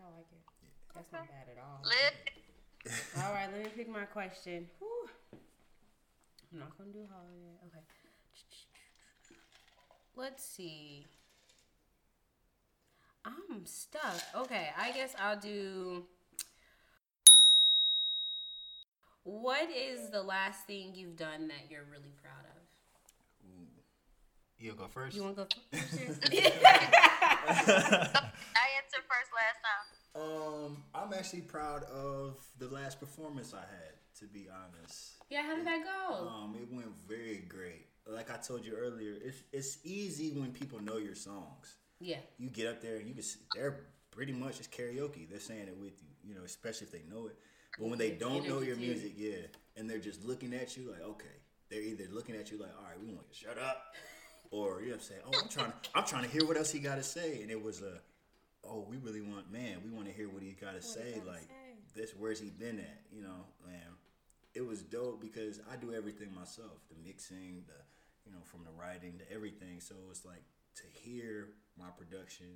I 0.00 0.04
like 0.16 0.26
it. 0.32 0.42
Yeah. 0.62 0.68
That's 0.94 1.12
not 1.12 1.28
bad 1.28 1.46
at 1.56 1.62
all. 1.62 1.80
Live. 1.84 3.24
All 3.24 3.32
right, 3.32 3.48
let 3.52 3.62
me 3.64 3.70
pick 3.74 3.88
my 3.88 4.04
question. 4.04 4.66
Whew. 4.80 5.08
I'm 6.52 6.58
not 6.58 6.76
gonna 6.76 6.90
do 6.90 7.06
holiday. 7.10 7.56
Okay. 7.68 7.84
Let's 10.16 10.44
see. 10.44 11.06
I'm 13.28 13.66
stuck. 13.66 14.20
Okay, 14.34 14.68
I 14.78 14.92
guess 14.92 15.14
I'll 15.20 15.38
do. 15.38 16.04
What 19.24 19.68
is 19.70 20.10
the 20.10 20.22
last 20.22 20.66
thing 20.66 20.92
you've 20.94 21.16
done 21.16 21.48
that 21.48 21.70
you're 21.70 21.84
really 21.90 22.12
proud 22.22 22.44
of? 22.44 22.58
You 24.60 24.72
go 24.72 24.86
first. 24.88 25.14
You 25.16 25.22
want 25.22 25.36
to 25.36 25.42
go 25.42 25.48
first? 25.78 26.20
I 26.32 26.40
answered 28.80 29.04
first 29.06 29.30
last 29.36 29.60
time. 29.62 29.86
Um, 30.20 30.82
I'm 30.94 31.12
actually 31.12 31.42
proud 31.42 31.84
of 31.84 32.44
the 32.58 32.66
last 32.68 32.98
performance 32.98 33.54
I 33.54 33.60
had. 33.60 33.94
To 34.18 34.24
be 34.26 34.48
honest, 34.50 35.12
yeah, 35.30 35.42
how 35.42 35.54
did 35.54 35.64
that 35.64 35.84
go? 35.84 36.26
um, 36.26 36.56
it 36.60 36.66
went 36.74 36.88
very 37.06 37.44
great. 37.48 37.86
Like 38.04 38.32
I 38.32 38.36
told 38.38 38.64
you 38.66 38.72
earlier, 38.74 39.14
it's 39.22 39.44
it's 39.52 39.78
easy 39.84 40.32
when 40.32 40.50
people 40.50 40.82
know 40.82 40.96
your 40.96 41.14
songs. 41.14 41.76
Yeah. 42.00 42.18
You 42.38 42.48
get 42.50 42.66
up 42.68 42.80
there 42.80 42.96
and 42.96 43.06
you 43.06 43.14
can. 43.14 43.22
s- 43.22 43.38
They're 43.54 43.80
pretty 44.10 44.32
much 44.32 44.58
it's 44.58 44.68
karaoke. 44.68 45.28
They're 45.28 45.40
saying 45.40 45.68
it 45.68 45.76
with 45.78 46.00
you. 46.02 46.08
You 46.30 46.34
know, 46.34 46.44
especially 46.44 46.86
if 46.86 46.92
they 46.92 47.02
know 47.10 47.26
it. 47.26 47.36
But 47.78 47.88
when 47.88 47.98
they 47.98 48.08
It's 48.08 48.20
don't 48.20 48.46
know 48.48 48.60
your 48.60 48.74
too. 48.76 48.82
music, 48.82 49.12
yeah, 49.16 49.46
and 49.76 49.88
they're 49.88 49.98
just 49.98 50.24
looking 50.24 50.52
at 50.52 50.76
you 50.76 50.90
like, 50.90 51.00
okay, 51.02 51.36
they're 51.70 51.80
either 51.82 52.04
looking 52.10 52.34
at 52.34 52.50
you 52.50 52.58
like, 52.58 52.70
all 52.76 52.84
right, 52.84 53.00
we 53.00 53.06
want 53.06 53.26
you 53.30 53.34
to 53.34 53.54
shut 53.54 53.58
up, 53.58 53.94
or 54.50 54.80
you 54.80 54.86
know, 54.88 54.92
what 54.92 54.94
I'm 54.94 55.00
saying, 55.00 55.20
oh, 55.26 55.38
I'm 55.42 55.48
trying 55.48 55.70
to, 55.70 55.76
I'm 55.94 56.04
trying 56.04 56.24
to 56.24 56.30
hear 56.30 56.44
what 56.46 56.56
else 56.56 56.70
he 56.72 56.80
got 56.80 56.96
to 56.96 57.02
say, 57.04 57.40
and 57.42 57.50
it 57.52 57.62
was 57.62 57.80
a, 57.82 58.00
oh, 58.64 58.84
we 58.90 58.96
really 58.96 59.20
want, 59.20 59.52
man, 59.52 59.76
we 59.84 59.90
want 59.90 60.06
to 60.06 60.12
hear 60.12 60.28
what 60.28 60.42
he 60.42 60.52
got 60.52 60.74
to 60.74 60.82
say, 60.82 61.20
like 61.26 61.38
say. 61.42 61.76
this, 61.94 62.12
where's 62.18 62.40
he 62.40 62.50
been 62.50 62.78
at, 62.80 63.00
you 63.12 63.22
know, 63.22 63.46
man. 63.66 63.80
It 64.54 64.66
was 64.66 64.82
dope 64.82 65.20
because 65.20 65.60
I 65.72 65.76
do 65.76 65.94
everything 65.94 66.34
myself, 66.34 66.80
the 66.88 66.96
mixing, 67.06 67.62
the, 67.68 67.74
you 68.26 68.32
know, 68.32 68.42
from 68.44 68.64
the 68.64 68.70
writing 68.72 69.18
to 69.18 69.32
everything. 69.32 69.78
So 69.80 69.94
it 69.94 70.08
was 70.08 70.24
like 70.24 70.42
to 70.76 70.82
hear 70.90 71.50
my 71.78 71.90
production 71.96 72.46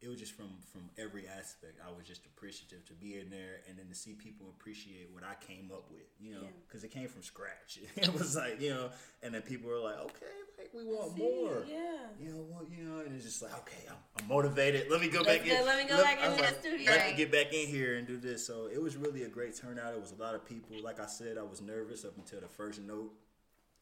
it 0.00 0.08
was 0.08 0.20
just 0.20 0.32
from 0.32 0.50
from 0.72 0.82
every 0.96 1.26
aspect. 1.26 1.80
I 1.84 1.90
was 1.90 2.06
just 2.06 2.24
appreciative 2.26 2.84
to 2.86 2.92
be 2.94 3.18
in 3.18 3.30
there, 3.30 3.62
and 3.68 3.76
then 3.76 3.88
to 3.88 3.94
see 3.94 4.12
people 4.12 4.46
appreciate 4.48 5.08
what 5.12 5.24
I 5.24 5.34
came 5.44 5.70
up 5.72 5.90
with, 5.90 6.06
you 6.20 6.34
know, 6.34 6.42
Yeah. 6.42 6.50
because 6.66 6.84
it 6.84 6.92
came 6.92 7.08
from 7.08 7.22
scratch. 7.24 7.80
it 7.96 8.12
was 8.12 8.36
like 8.36 8.60
you 8.60 8.70
know, 8.70 8.90
and 9.24 9.34
then 9.34 9.42
people 9.42 9.68
were 9.68 9.80
like, 9.80 9.98
okay, 9.98 10.36
like 10.56 10.70
we 10.72 10.84
want 10.84 11.16
See, 11.16 11.22
more. 11.22 11.64
Yeah. 11.68 12.06
You 12.20 12.30
know 12.30 12.44
what? 12.48 12.70
You 12.70 12.84
know, 12.84 13.00
and 13.00 13.12
it's 13.16 13.24
just 13.24 13.42
like, 13.42 13.52
okay, 13.58 13.82
I'm, 13.90 13.96
I'm 14.20 14.28
motivated. 14.28 14.88
Let 14.88 15.00
me 15.00 15.08
go 15.08 15.22
Let's 15.22 15.38
back 15.38 15.46
go- 15.48 15.56
in. 15.58 15.66
let 15.66 15.82
me 15.82 15.88
go 15.90 16.00
back 16.00 16.18
I 16.22 16.28
was 16.28 16.38
into 16.38 16.52
the 16.52 16.60
studio. 16.60 16.90
Let 16.92 17.10
me 17.10 17.16
get 17.16 17.32
back 17.32 17.52
in 17.52 17.66
here 17.66 17.96
and 17.96 18.06
do 18.06 18.18
this. 18.18 18.46
So 18.46 18.68
it 18.72 18.80
was 18.80 18.96
really 18.96 19.24
a 19.24 19.28
great 19.28 19.56
turnout. 19.56 19.94
It 19.94 20.00
was 20.00 20.12
a 20.12 20.22
lot 20.22 20.36
of 20.36 20.46
people. 20.46 20.76
Like 20.80 21.00
I 21.00 21.06
said, 21.06 21.38
I 21.38 21.42
was 21.42 21.60
nervous 21.60 22.04
up 22.04 22.16
until 22.16 22.40
the 22.40 22.46
first 22.48 22.80
note. 22.80 23.10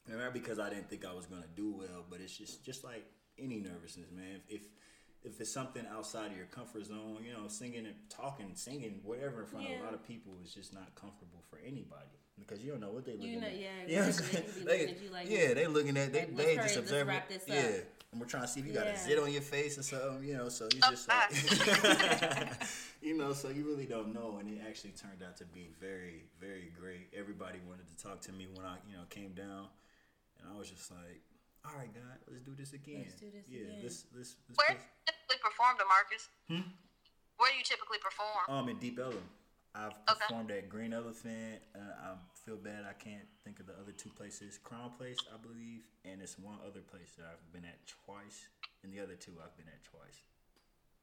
And 0.09 0.19
not 0.19 0.33
because 0.33 0.59
I 0.59 0.71
didn't 0.71 0.89
think 0.89 1.05
I 1.05 1.13
was 1.13 1.27
gonna 1.27 1.45
do 1.57 1.73
well, 1.77 2.05
but 2.09 2.21
it's 2.21 2.35
just 2.39 2.65
just 2.65 2.85
like 2.85 3.05
any 3.39 3.59
nervousness, 3.59 4.11
man. 4.13 4.41
If 4.49 4.63
if 5.25 5.41
it's 5.41 5.51
something 5.53 5.85
outside 5.91 6.31
of 6.31 6.37
your 6.37 6.47
comfort 6.47 6.87
zone, 6.87 7.19
you 7.27 7.33
know, 7.33 7.49
singing 7.49 7.87
and 7.87 7.95
talking, 8.09 8.53
singing, 8.55 9.01
whatever 9.03 9.41
in 9.41 9.47
front 9.47 9.67
of 9.67 9.81
a 9.81 9.83
lot 9.85 9.93
of 9.95 10.07
people 10.07 10.35
is 10.45 10.55
just 10.55 10.73
not 10.73 10.95
comfortable 10.95 11.43
for 11.51 11.59
anybody 11.67 12.15
because 12.39 12.63
you 12.63 12.71
don't 12.71 12.81
know 12.81 12.91
what 12.91 13.05
they 13.05 13.13
looking 13.13 13.33
You 13.33 13.41
know, 13.41 13.47
at. 13.49 13.57
yeah, 13.59 13.71
You 13.89 13.95
know 13.97 14.01
what 14.03 14.07
I'm 14.07 14.13
saying? 14.13 14.45
They 14.59 14.63
They- 14.65 14.87
looking 14.87 15.07
at 15.07 15.13
like- 15.13 15.31
yeah, 15.31 15.55
they 15.55 15.67
looking 15.67 15.97
at 15.97 16.13
they 16.13 16.21
Like, 16.27 16.37
they 16.37 16.55
just 16.57 16.75
hurry, 16.75 16.83
observing. 16.85 17.07
wrap 17.09 17.29
this 17.29 17.43
up. 17.43 17.49
Yeah, 17.49 17.81
and 18.13 18.21
we're 18.21 18.27
trying 18.29 18.43
to 18.45 18.49
see 18.49 18.61
if 18.61 18.67
you 18.67 18.73
got 18.73 18.87
a 18.87 18.91
Yeah. 18.91 19.05
zit 19.05 19.19
on 19.19 19.33
your 19.33 19.43
face 19.43 19.79
or 19.79 19.83
something, 19.83 20.23
you 20.29 20.37
know. 20.37 20.49
So 20.49 20.67
it's 20.67 20.79
ah, 20.83 20.91
just 20.91 21.09
like, 21.09 21.85
ah. 21.85 22.59
you 23.03 23.17
know, 23.17 23.33
so 23.33 23.49
you 23.49 23.65
really 23.67 23.87
don't 23.87 24.13
know, 24.15 24.37
and 24.39 24.49
it 24.49 24.61
actually 24.69 24.93
turned 24.93 25.23
out 25.25 25.37
to 25.39 25.45
be 25.47 25.71
very, 25.81 26.25
very 26.41 26.71
great. 26.79 27.09
Everybody 27.17 27.59
wanted 27.67 27.89
to 27.91 27.97
talk 28.01 28.21
to 28.23 28.33
me 28.33 28.47
when 28.55 28.65
I, 28.65 28.77
you 28.89 28.97
know, 28.97 29.03
came 29.11 29.33
down, 29.33 29.67
and 30.39 30.49
I 30.49 30.57
was 30.57 30.71
just 30.71 30.91
like, 30.93 31.23
all 31.67 31.77
right, 31.79 31.93
God, 31.93 32.19
let's 32.31 32.43
do 32.43 32.55
this 32.55 32.73
again. 32.73 33.03
Let's 33.07 33.21
do 33.21 33.31
this 33.31 33.47
yeah, 33.51 33.67
again. 33.67 33.81
Let's 33.83 34.07
let's 34.15 34.37
let's. 34.49 34.59
Where 34.59 34.77
let's- 34.79 34.87
did 35.07 35.15
we 35.29 35.37
perform, 35.43 35.77
Demarcus? 35.77 36.29
Where 37.37 37.51
do 37.51 37.57
you 37.59 37.65
typically 37.65 37.99
perform? 37.99 38.47
Um, 38.49 38.69
in 38.69 38.79
Deep 38.79 38.99
Ellum. 38.99 39.29
I've 39.75 39.93
Okay. 40.09 40.25
performed 40.27 40.51
at 40.53 40.71
Green 40.71 40.95
Elephant. 40.95 41.61
Uh, 41.75 41.79
I 41.79 42.15
feel 42.47 42.57
bad 42.57 42.87
I 42.89 42.95
can't 42.95 43.29
think 43.45 43.61
of 43.61 43.67
the 43.67 43.75
other 43.75 43.93
two 43.93 44.09
places. 44.09 44.57
Crown 44.57 44.91
Place, 44.97 45.19
I 45.29 45.37
believe, 45.37 45.85
and 46.05 46.23
it's 46.23 46.39
one 46.39 46.57
other 46.67 46.81
place 46.81 47.13
that 47.19 47.27
I've 47.27 47.53
been 47.53 47.67
at 47.67 47.77
twice, 47.87 48.49
and 48.83 48.93
the 48.93 49.01
other 49.01 49.17
two 49.17 49.33
I've 49.43 49.55
been 49.59 49.69
at 49.69 49.85
twice. 49.85 50.23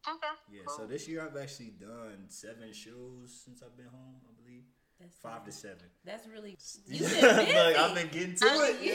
Okay. 0.09 0.33
Yeah, 0.51 0.63
so 0.75 0.87
this 0.87 1.07
year 1.07 1.21
I've 1.23 1.37
actually 1.37 1.69
done 1.79 2.25
seven 2.29 2.73
shows 2.73 3.41
since 3.45 3.61
I've 3.61 3.77
been 3.77 3.87
home. 3.87 4.19
I 4.27 4.33
believe 4.41 4.63
That's 4.99 5.17
five 5.19 5.45
to 5.45 5.51
seven. 5.51 5.85
That's 6.03 6.27
really. 6.27 6.57
You've 6.87 7.09
been 7.09 7.21
busy. 7.45 7.53
like 7.53 7.77
I've 7.77 7.95
been 7.95 8.09
getting 8.09 8.35
to 8.35 8.45
it. 8.45 8.81
You 8.81 8.91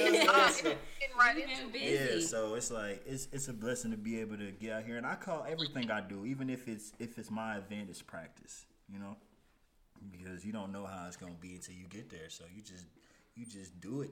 know 1.19 1.25
what 1.25 1.31
I'm 1.31 1.37
saying? 1.37 1.49
Getting 1.49 1.51
right 1.55 1.59
You've 1.59 1.61
into 1.67 1.73
been 1.73 2.09
it. 2.19 2.21
Yeah, 2.23 2.27
so 2.27 2.55
it's 2.55 2.71
like 2.71 3.03
it's 3.07 3.29
it's 3.33 3.49
a 3.49 3.53
blessing 3.53 3.91
to 3.91 3.97
be 3.97 4.21
able 4.21 4.37
to 4.39 4.51
get 4.53 4.73
out 4.73 4.85
here, 4.85 4.97
and 4.97 5.07
I 5.07 5.15
call 5.17 5.45
everything 5.49 5.91
I 5.91 6.01
do, 6.01 6.25
even 6.25 6.49
if 6.51 6.69
it's 6.69 6.93
if 6.99 7.19
it's 7.19 7.31
my 7.31 7.57
event, 7.57 7.89
it's 7.91 8.03
practice. 8.03 8.67
You 8.91 8.99
know, 8.99 9.17
because 10.11 10.45
you 10.45 10.53
don't 10.53 10.73
know 10.73 10.87
how 10.87 11.07
it's 11.07 11.17
gonna 11.17 11.33
be 11.41 11.55
until 11.55 11.75
you 11.75 11.87
get 11.89 12.09
there. 12.11 12.29
So 12.31 12.45
you 12.55 12.63
just 12.63 12.85
you 13.35 13.45
just 13.47 13.81
do 13.81 14.03
it. 14.03 14.11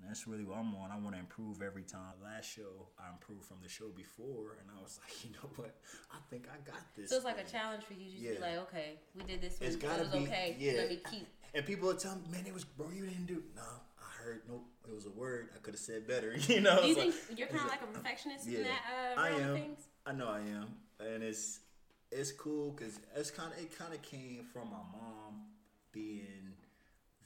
And 0.00 0.08
that's 0.10 0.26
really 0.26 0.42
what 0.42 0.58
I'm 0.58 0.74
on. 0.74 0.90
I 0.90 0.98
want 0.98 1.14
to 1.14 1.20
improve 1.20 1.62
every 1.62 1.84
time. 1.84 2.18
Last 2.20 2.50
show, 2.50 2.88
I 2.98 3.12
improved 3.12 3.44
from 3.44 3.58
the 3.62 3.68
show 3.68 3.90
before, 3.94 4.58
and 4.60 4.66
I 4.76 4.82
was 4.82 4.98
like, 5.06 5.24
you 5.24 5.30
know 5.30 5.48
what? 5.54 5.76
I 6.10 6.16
think 6.30 6.48
I 6.52 6.58
got 6.68 6.82
this. 6.96 7.10
So 7.10 7.16
it's 7.16 7.24
like 7.24 7.38
a 7.38 7.48
challenge 7.48 7.84
for 7.84 7.94
you. 7.94 8.10
Just 8.10 8.40
be 8.40 8.42
like, 8.42 8.58
okay, 8.66 8.98
we 9.14 9.22
did 9.22 9.40
this 9.40 9.60
one. 9.60 9.68
It's 9.68 9.76
It 9.76 9.82
gotta 9.82 10.02
was 10.02 10.10
be- 10.10 10.18
okay. 10.26 10.56
yeah. 10.58 10.72
Let 10.78 10.88
me 10.88 10.98
keep. 11.08 11.28
And 11.54 11.64
people 11.64 11.86
would 11.86 12.00
tell 12.00 12.16
me, 12.16 12.22
man, 12.32 12.44
it 12.44 12.52
was 12.52 12.64
bro, 12.64 12.90
you 12.90 13.06
didn't 13.06 13.26
do. 13.26 13.44
No, 13.54 13.62
I 13.62 13.93
heard 14.24 14.42
nope. 14.48 14.64
It 14.88 14.94
was 14.94 15.06
a 15.06 15.10
word. 15.10 15.48
I 15.54 15.58
could 15.58 15.74
have 15.74 15.80
said 15.80 16.06
better. 16.06 16.34
You 16.48 16.60
know. 16.60 16.80
Do 16.80 16.86
you 16.88 16.96
It's 16.96 17.04
like- 17.04 17.14
think 17.14 17.38
you're 17.38 17.48
kind 17.48 17.60
of 17.64 17.68
like 17.70 17.82
a 17.82 17.86
perfectionist 17.86 18.46
in 18.46 18.52
Yeah, 18.52 18.62
that 18.64 19.16
uh, 19.18 19.20
I 19.20 19.28
am. 19.30 19.54
things? 19.54 19.80
I 20.06 20.12
know 20.12 20.28
I 20.28 20.40
am, 20.40 20.66
and 21.00 21.22
it's 21.22 21.60
it's 22.10 22.30
cool 22.32 22.70
because 22.72 23.00
it's 23.16 23.30
kind 23.30 23.52
of 23.52 23.58
it 23.58 23.76
kind 23.78 23.92
of 23.94 24.02
came 24.02 24.44
from 24.52 24.68
my 24.70 24.76
mom 24.92 25.46
being 25.92 26.52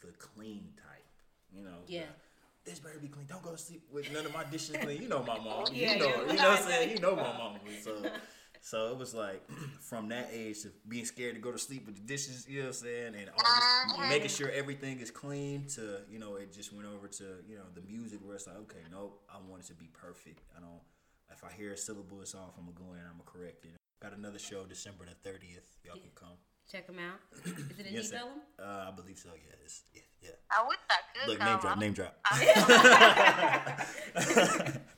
the 0.00 0.12
clean 0.12 0.68
type, 0.76 1.04
you 1.52 1.62
know. 1.62 1.78
the, 1.86 1.92
Yeah. 1.94 2.02
this 2.64 2.78
better 2.78 2.98
be 2.98 3.08
clean. 3.08 3.26
Don't 3.26 3.42
go 3.42 3.50
to 3.52 3.58
sleep 3.58 3.82
with 3.92 4.10
none 4.12 4.24
of 4.26 4.32
my 4.32 4.44
dishes 4.44 4.76
clean. 4.80 5.02
You 5.02 5.08
know 5.08 5.22
my 5.22 5.38
mom. 5.38 5.64
Yeah, 5.72 5.94
you 5.94 5.98
know, 5.98 6.06
you 6.06 6.26
know 6.38 6.48
what 6.50 6.58
I'm 6.60 6.62
saying. 6.70 6.90
You 6.90 6.98
know 7.00 7.16
my 7.16 7.22
mom. 7.36 7.58
So, 7.82 7.96
so 8.68 8.92
it 8.92 8.98
was 8.98 9.14
like 9.14 9.40
from 9.80 10.10
that 10.10 10.28
age 10.30 10.60
to 10.62 10.68
being 10.86 11.06
scared 11.06 11.34
to 11.34 11.40
go 11.40 11.50
to 11.50 11.58
sleep 11.58 11.86
with 11.86 11.94
the 11.96 12.02
dishes. 12.02 12.46
You 12.46 12.58
know 12.58 12.66
what 12.66 12.76
I'm 12.76 12.82
saying, 12.84 13.14
and 13.18 13.30
all 13.30 13.42
this, 13.96 14.08
making 14.10 14.28
sure 14.28 14.50
everything 14.50 15.00
is 15.00 15.10
clean. 15.10 15.64
To 15.76 16.02
you 16.10 16.18
know, 16.18 16.36
it 16.36 16.52
just 16.52 16.74
went 16.74 16.86
over 16.86 17.08
to 17.08 17.24
you 17.48 17.56
know 17.56 17.64
the 17.74 17.80
music 17.80 18.20
where 18.22 18.36
it's 18.36 18.46
like, 18.46 18.58
okay, 18.68 18.84
nope, 18.92 19.22
I 19.32 19.38
want 19.48 19.62
it 19.62 19.68
to 19.68 19.74
be 19.74 19.88
perfect. 19.94 20.42
I 20.54 20.60
don't. 20.60 20.82
If 21.32 21.42
I 21.44 21.52
hear 21.56 21.72
a 21.72 21.78
syllable 21.78 22.20
is 22.20 22.34
off, 22.34 22.58
I'm 22.58 22.64
gonna 22.64 22.76
go 22.76 22.92
in. 22.92 23.00
I'm 23.00 23.16
gonna 23.16 23.24
correct 23.24 23.64
it. 23.64 23.70
Got 24.02 24.12
another 24.12 24.38
show 24.38 24.64
December 24.64 25.06
the 25.06 25.14
30th. 25.28 25.64
Y'all 25.84 25.96
can 25.96 26.10
come. 26.14 26.36
Check 26.70 26.86
them 26.86 26.98
out. 26.98 27.20
Is 27.46 27.52
it 27.78 27.86
in 27.86 27.94
Yes, 27.94 28.10
Deep 28.10 28.20
sir. 28.20 28.28
Uh, 28.62 28.88
I 28.88 28.90
believe 28.94 29.16
so. 29.18 29.30
Yeah, 29.34 29.54
it's, 29.64 29.82
yeah, 29.94 30.02
yeah. 30.22 30.30
I 30.50 30.62
wish 30.68 30.78
I 30.90 30.96
could 31.18 31.28
Look, 31.30 31.38
come. 31.38 31.48
name 31.48 31.58
drop, 31.58 31.78
name 31.78 31.92
drop. 34.68 34.82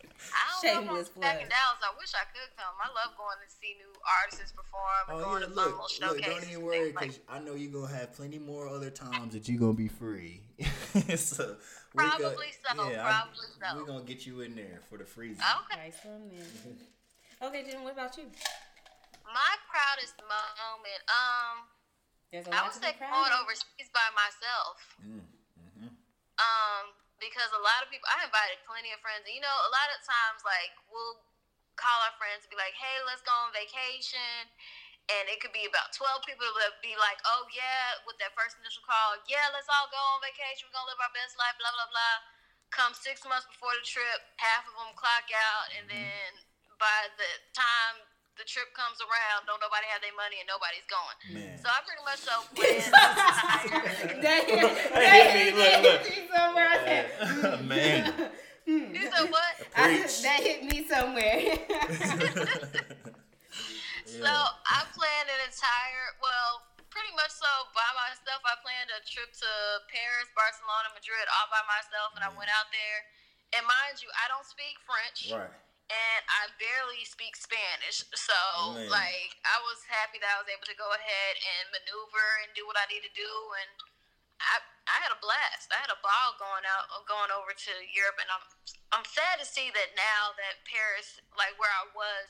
I 0.63 0.75
don't 0.75 0.85
Shameless 0.87 1.09
if 1.09 1.17
I'm 1.17 1.21
back 1.23 1.43
in. 1.43 1.49
Dallas. 1.49 1.81
I 1.83 1.93
wish 1.99 2.13
I 2.15 2.25
could 2.33 2.51
come. 2.57 2.75
I 2.81 2.89
love 2.93 3.17
going 3.17 3.39
to 3.41 3.49
see 3.51 3.77
new 3.81 3.93
artists 4.23 4.53
perform 4.53 5.05
Oh 5.09 5.19
going 5.25 5.43
yeah, 5.43 5.49
to 5.49 5.55
look, 5.55 5.79
look, 5.79 5.91
showcases. 5.91 6.27
don't 6.27 6.45
even 6.51 6.63
worry 6.65 6.79
things 6.93 6.95
like 6.97 7.05
because 7.17 7.21
I 7.29 7.39
know 7.41 7.55
you're 7.55 7.73
gonna 7.73 7.93
have 7.95 8.13
plenty 8.13 8.39
more 8.39 8.69
other 8.69 8.91
times 8.91 9.33
that 9.35 9.49
you're 9.49 9.59
gonna 9.61 9.73
be 9.75 9.89
free. 9.89 10.43
so 11.17 11.57
we 11.95 12.05
could- 12.05 12.21
Probably 12.21 12.51
so, 12.61 12.71
yeah, 12.91 13.03
probably 13.03 13.49
so. 13.59 13.67
We're 13.77 13.87
gonna 13.87 14.05
get 14.05 14.27
you 14.27 14.41
in 14.43 14.55
there 14.55 14.81
for 14.89 14.99
the 14.99 15.05
freezing. 15.05 15.43
Okay. 15.65 15.81
Nice 15.91 15.99
one. 16.05 16.31
Okay, 17.43 17.65
Jen, 17.65 17.83
what 17.85 17.95
about 17.95 18.17
you? 18.19 18.25
My 19.25 19.53
proudest 19.71 20.19
moment. 20.21 21.03
Um, 21.09 21.65
I 22.33 22.37
a 22.37 22.51
I 22.51 22.63
lot 22.63 22.65
would 22.67 22.75
to 22.75 22.81
say 22.83 22.95
going 23.01 23.33
overseas 23.43 23.89
by 23.95 24.07
myself. 24.15 24.77
Mm, 25.03 25.25
mhm. 25.57 25.89
Um, 26.39 26.85
because 27.21 27.53
a 27.53 27.63
lot 27.63 27.85
of 27.85 27.93
people, 27.93 28.09
I 28.09 28.25
invited 28.25 28.65
plenty 28.65 28.91
of 28.91 28.99
friends. 29.05 29.29
And, 29.29 29.37
you 29.37 29.45
know, 29.45 29.53
a 29.53 29.71
lot 29.71 29.89
of 29.93 30.01
times, 30.03 30.41
like, 30.43 30.73
we'll 30.89 31.21
call 31.77 32.01
our 32.09 32.17
friends 32.17 32.43
and 32.45 32.51
be 32.51 32.59
like, 32.59 32.75
hey, 32.75 32.97
let's 33.05 33.23
go 33.23 33.33
on 33.33 33.53
vacation. 33.55 34.49
And 35.11 35.27
it 35.27 35.43
could 35.43 35.55
be 35.55 35.67
about 35.67 35.91
12 35.97 36.23
people 36.23 36.47
that 36.61 36.79
be 36.81 36.95
like, 36.97 37.19
oh, 37.27 37.45
yeah, 37.51 37.99
with 38.07 38.17
that 38.23 38.33
first 38.39 38.57
initial 38.63 38.87
call, 38.87 39.19
yeah, 39.27 39.51
let's 39.51 39.69
all 39.69 39.91
go 39.91 40.01
on 40.17 40.23
vacation. 40.23 40.71
We're 40.71 40.77
to 40.77 40.87
live 40.87 41.03
our 41.03 41.15
best 41.15 41.35
life, 41.37 41.59
blah, 41.59 41.75
blah, 41.75 41.91
blah. 41.91 42.17
Come 42.71 42.95
six 42.95 43.27
months 43.27 43.51
before 43.51 43.75
the 43.75 43.83
trip, 43.83 44.21
half 44.39 44.63
of 44.71 44.75
them 44.79 44.95
clock 44.95 45.27
out. 45.35 45.67
And 45.75 45.91
mm-hmm. 45.91 45.99
then 45.99 46.31
by 46.79 47.11
the 47.19 47.31
time 47.53 48.07
the 48.39 48.45
trip 48.47 48.71
comes 48.75 48.99
around, 49.03 49.47
don't 49.47 49.61
nobody 49.61 49.87
have 49.91 50.03
their 50.03 50.17
money 50.17 50.39
and 50.41 50.49
nobody's 50.49 50.87
going. 50.87 51.17
Man. 51.35 51.57
So 51.59 51.67
I 51.69 51.79
pretty 51.85 52.05
much 52.07 52.21
so 52.23 52.35
planned 52.55 52.93
That 54.25 54.43
hit, 54.47 54.67
that 54.95 55.27
hit, 55.35 55.55
look, 55.55 55.83
look. 55.83 56.03
hit 56.07 56.17
me 56.17 56.31
somewhere. 56.31 56.69
I 56.71 56.79
said, 56.79 57.67
Man. 57.67 58.03
Hmm. 58.69 58.95
You 58.95 59.05
said 59.11 59.27
what? 59.33 59.53
I 59.77 60.05
Preach. 60.05 60.23
that 60.23 60.41
hit 60.45 60.61
me 60.69 60.87
somewhere. 60.87 61.43
So 64.11 64.27
I 64.27 64.81
planned 64.91 65.31
an 65.31 65.41
entire, 65.47 66.07
well, 66.19 66.67
pretty 66.91 67.15
much 67.15 67.31
so 67.31 67.47
by 67.73 67.87
myself. 67.95 68.43
I 68.43 68.59
planned 68.59 68.91
a 68.91 69.01
trip 69.07 69.31
to 69.31 69.51
Paris, 69.87 70.29
Barcelona, 70.35 70.91
Madrid, 70.93 71.23
all 71.31 71.47
by 71.47 71.63
myself, 71.71 72.19
and 72.19 72.27
I 72.27 72.31
mm. 72.35 72.37
went 72.37 72.51
out 72.51 72.69
there. 72.75 72.99
And 73.55 73.63
mind 73.67 74.03
you, 74.03 74.11
I 74.19 74.27
don't 74.27 74.47
speak 74.47 74.79
French, 74.83 75.31
right. 75.31 75.51
And 75.91 76.23
I 76.31 76.47
barely 76.55 77.03
speak 77.03 77.35
Spanish. 77.35 78.07
So, 78.15 78.39
Man. 78.79 78.87
like, 78.87 79.35
I 79.43 79.59
was 79.67 79.83
happy 79.91 80.23
that 80.23 80.31
I 80.31 80.39
was 80.39 80.47
able 80.47 80.71
to 80.71 80.79
go 80.79 80.87
ahead 80.95 81.35
and 81.35 81.75
maneuver 81.75 82.29
and 82.47 82.55
do 82.55 82.63
what 82.71 82.79
I 82.79 82.87
need 82.87 83.03
to 83.03 83.15
do, 83.15 83.33
and 83.59 83.71
I 84.39 84.63
I 84.91 84.97
had 85.07 85.15
a 85.15 85.21
blast. 85.23 85.71
I 85.71 85.79
had 85.79 85.93
a 85.93 86.03
ball 86.03 86.35
going 86.39 86.67
out, 86.67 86.91
going 87.07 87.31
over 87.31 87.55
to 87.55 87.73
Europe, 87.91 88.19
and 88.23 88.31
I'm 88.31 88.45
I'm 88.95 89.07
sad 89.07 89.43
to 89.43 89.47
see 89.47 89.71
that 89.71 89.91
now 89.99 90.35
that 90.39 90.63
Paris, 90.67 91.19
like 91.39 91.55
where 91.59 91.71
I 91.71 91.87
was, 91.95 92.27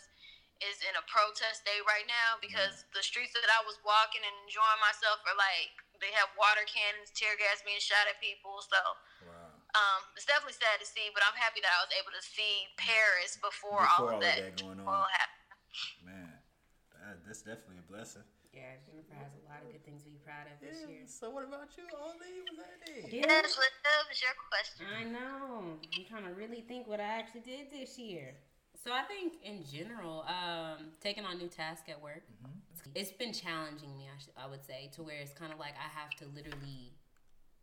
is 0.61 0.81
in 0.85 0.93
a 0.97 1.05
protest 1.09 1.65
day 1.65 1.81
right 1.89 2.05
now 2.05 2.37
because 2.41 2.85
mm. 2.85 2.93
the 2.93 3.05
streets 3.05 3.33
that 3.33 3.49
I 3.49 3.65
was 3.65 3.81
walking 3.81 4.21
and 4.21 4.37
enjoying 4.45 4.81
myself 4.85 5.25
are 5.25 5.37
like 5.37 5.73
they 6.05 6.13
have 6.17 6.33
water 6.37 6.65
cannons, 6.69 7.13
tear 7.13 7.37
gas 7.37 7.65
being 7.65 7.81
shot 7.81 8.09
at 8.09 8.21
people. 8.21 8.61
So 8.65 8.81
Wow. 9.25 9.39
Um, 9.75 10.01
it's 10.16 10.27
definitely 10.27 10.59
sad 10.59 10.79
to 10.83 10.87
see, 10.89 11.11
but 11.14 11.23
I'm 11.27 11.37
happy 11.39 11.61
that 11.62 11.71
I 11.71 11.81
was 11.87 11.93
able 11.95 12.12
to 12.14 12.23
see 12.25 12.66
Paris 12.77 13.39
before, 13.39 13.87
Before 13.87 14.14
all 14.14 14.18
of 14.18 14.23
that, 14.23 14.57
going 14.59 14.81
on, 14.83 15.07
man, 16.05 16.31
that, 16.99 17.23
that's 17.27 17.43
definitely 17.43 17.79
a 17.83 17.87
blessing. 17.91 18.27
yeah, 18.53 18.75
Jennifer 18.83 19.14
has 19.14 19.31
a 19.39 19.43
lot 19.47 19.62
of 19.62 19.71
good 19.71 19.85
things 19.87 20.03
to 20.05 20.11
be 20.11 20.18
proud 20.27 20.51
of 20.51 20.59
this 20.59 20.83
year. 20.91 21.07
So 21.07 21.31
what 21.31 21.47
about 21.47 21.71
you, 21.79 21.87
Ollie? 21.95 22.43
What's 22.51 22.66
happening? 22.66 23.07
Yeah. 23.11 23.47
Yes, 23.47 23.55
what 23.55 23.71
is 24.11 24.18
your 24.18 24.35
question? 24.51 24.87
I 24.91 25.05
know. 25.07 25.79
I'm 25.79 26.05
trying 26.11 26.27
to 26.27 26.35
really 26.35 26.62
think 26.66 26.87
what 26.91 26.99
I 27.01 27.07
actually 27.23 27.47
did 27.47 27.71
this 27.71 27.99
year. 27.99 28.35
So 28.83 28.93
I 28.93 29.03
think 29.03 29.35
in 29.45 29.62
general, 29.62 30.25
um, 30.27 30.89
taking 31.01 31.25
on 31.25 31.37
new 31.39 31.49
tasks 31.49 31.89
at 31.89 32.01
work, 32.01 32.23
it's 32.95 33.12
been 33.12 33.33
challenging 33.33 33.97
me. 33.97 34.09
I, 34.09 34.18
sh- 34.18 34.33
I 34.37 34.49
would 34.49 34.64
say 34.64 34.91
to 34.97 35.03
where 35.03 35.21
it's 35.21 35.33
kind 35.35 35.53
of 35.53 35.59
like 35.59 35.75
I 35.77 35.89
have 36.01 36.11
to 36.18 36.25
literally 36.35 36.93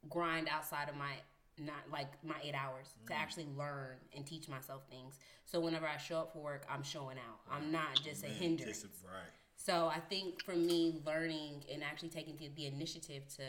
grind 0.10 0.48
outside 0.48 0.90
of 0.90 0.96
my 0.96 1.14
not 1.60 1.84
like 1.92 2.08
my 2.24 2.36
eight 2.44 2.54
hours 2.56 2.88
to 3.08 3.14
actually 3.14 3.48
learn 3.58 3.98
and 4.16 4.26
teach 4.26 4.48
myself 4.48 4.84
things. 4.90 5.20
So 5.46 5.60
whenever 5.60 5.88
I 5.88 5.98
show 5.98 6.20
up 6.20 6.34
for 6.34 6.40
work, 6.40 6.66
I'm 6.70 6.84
showing 6.84 7.18
out. 7.18 7.40
I'm 7.52 7.72
not 7.72 8.00
just 8.04 8.24
a 8.24 8.28
Man, 8.28 8.36
hindrance. 8.38 8.82
just 8.84 8.86
a- 9.04 9.08
right. 9.08 9.32
So 9.56 9.88
I 9.88 10.00
think 10.00 10.44
for 10.44 10.56
me, 10.56 11.02
learning 11.06 11.64
and 11.72 11.84
actually 11.84 12.10
taking 12.10 12.38
the, 12.38 12.50
the 12.56 12.68
initiative 12.68 13.24
to 13.38 13.44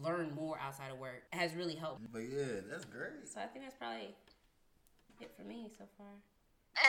learn 0.00 0.32
more 0.34 0.58
outside 0.58 0.90
of 0.90 0.98
work 0.98 1.22
has 1.32 1.54
really 1.54 1.74
helped. 1.74 2.06
But 2.12 2.22
yeah, 2.30 2.62
that's 2.70 2.84
great. 2.84 3.26
So 3.26 3.40
I 3.40 3.46
think 3.46 3.64
that's 3.64 3.74
probably 3.78 4.14
it 5.20 5.30
for 5.36 5.42
me 5.42 5.70
so 5.76 5.84
far. 5.98 6.10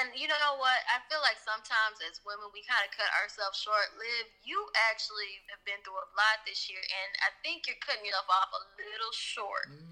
And 0.01 0.09
you 0.17 0.25
know 0.25 0.57
what? 0.57 0.81
I 0.89 0.97
feel 1.13 1.21
like 1.21 1.37
sometimes 1.37 2.01
as 2.09 2.17
women, 2.25 2.49
we 2.57 2.65
kind 2.65 2.81
of 2.81 2.89
cut 2.97 3.05
ourselves 3.21 3.61
short. 3.61 3.85
Liv, 4.01 4.25
you 4.41 4.57
actually 4.89 5.45
have 5.53 5.61
been 5.61 5.77
through 5.85 6.01
a 6.01 6.09
lot 6.17 6.41
this 6.41 6.65
year, 6.65 6.81
and 6.81 7.11
I 7.21 7.29
think 7.45 7.69
you're 7.69 7.77
cutting 7.85 8.01
yourself 8.01 8.25
off 8.33 8.49
a 8.49 8.61
little 8.81 9.13
short 9.13 9.69
Mm. 9.69 9.84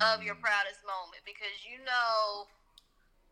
Of 0.00 0.20
your 0.22 0.36
proudest 0.36 0.80
moment 0.84 1.22
because 1.24 1.56
you 1.64 1.80
know 1.84 2.46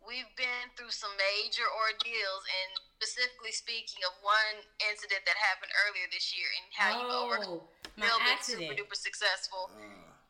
we've 0.05 0.29
been 0.37 0.69
through 0.77 0.93
some 0.93 1.13
major 1.17 1.65
ordeals, 1.65 2.45
and 2.45 2.69
specifically 3.01 3.53
speaking 3.53 4.05
of 4.05 4.13
one 4.21 4.61
incident 4.93 5.25
that 5.25 5.37
happened 5.41 5.73
earlier 5.89 6.05
this 6.13 6.33
year 6.37 6.49
and 6.61 6.65
how 6.77 6.91
you 7.01 7.07
overcome 7.09 7.65
oh, 7.65 7.69
my 7.97 8.09
been 8.25 8.41
super 8.41 8.75
duper 8.77 8.97
successful 8.97 9.73
Uh, 9.77 9.81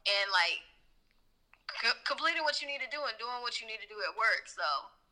and 0.07 0.27
like 0.31 0.63
c- 1.83 2.01
completing 2.07 2.43
what 2.47 2.61
you 2.63 2.67
need 2.71 2.79
to 2.83 2.91
do 2.91 3.03
and 3.03 3.15
doing 3.19 3.41
what 3.43 3.59
you 3.61 3.67
need 3.67 3.83
to 3.83 3.89
do 3.91 3.99
at 4.07 4.15
work. 4.19 4.47
So 4.47 4.63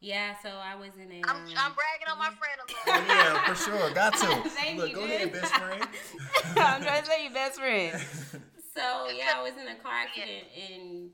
Yeah, 0.01 0.35
so 0.43 0.51
I 0.51 0.75
was 0.79 0.95
in 0.99 1.11
a. 1.11 1.21
I'm, 1.27 1.43
um, 1.43 1.55
I'm 1.59 1.73
bragging 1.75 2.09
on 2.11 2.19
my 2.19 2.31
friend 2.39 2.59
a 2.63 2.67
little. 2.67 2.87
oh 2.87 3.03
yeah, 3.09 3.47
for 3.51 3.57
sure. 3.59 3.91
Got 3.95 4.15
to. 4.23 4.51
Thank 4.59 4.79
Look, 4.79 4.89
you, 4.91 4.95
go 4.95 5.07
dude. 5.07 5.11
ahead, 5.11 5.33
best 5.33 5.55
friend. 5.55 5.83
I'm 6.57 6.83
trying 6.83 7.03
to 7.03 7.07
say 7.09 7.25
you 7.25 7.31
best 7.35 7.59
friend. 7.59 7.95
So 8.75 9.13
yeah, 9.17 9.37
I 9.37 9.43
was 9.43 9.55
in 9.55 9.69
a 9.69 9.77
car 9.77 9.93
accident 9.93 10.49
in 10.57 11.11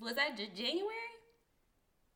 was 0.00 0.14
that 0.16 0.36
J- 0.36 0.50
January? 0.54 1.12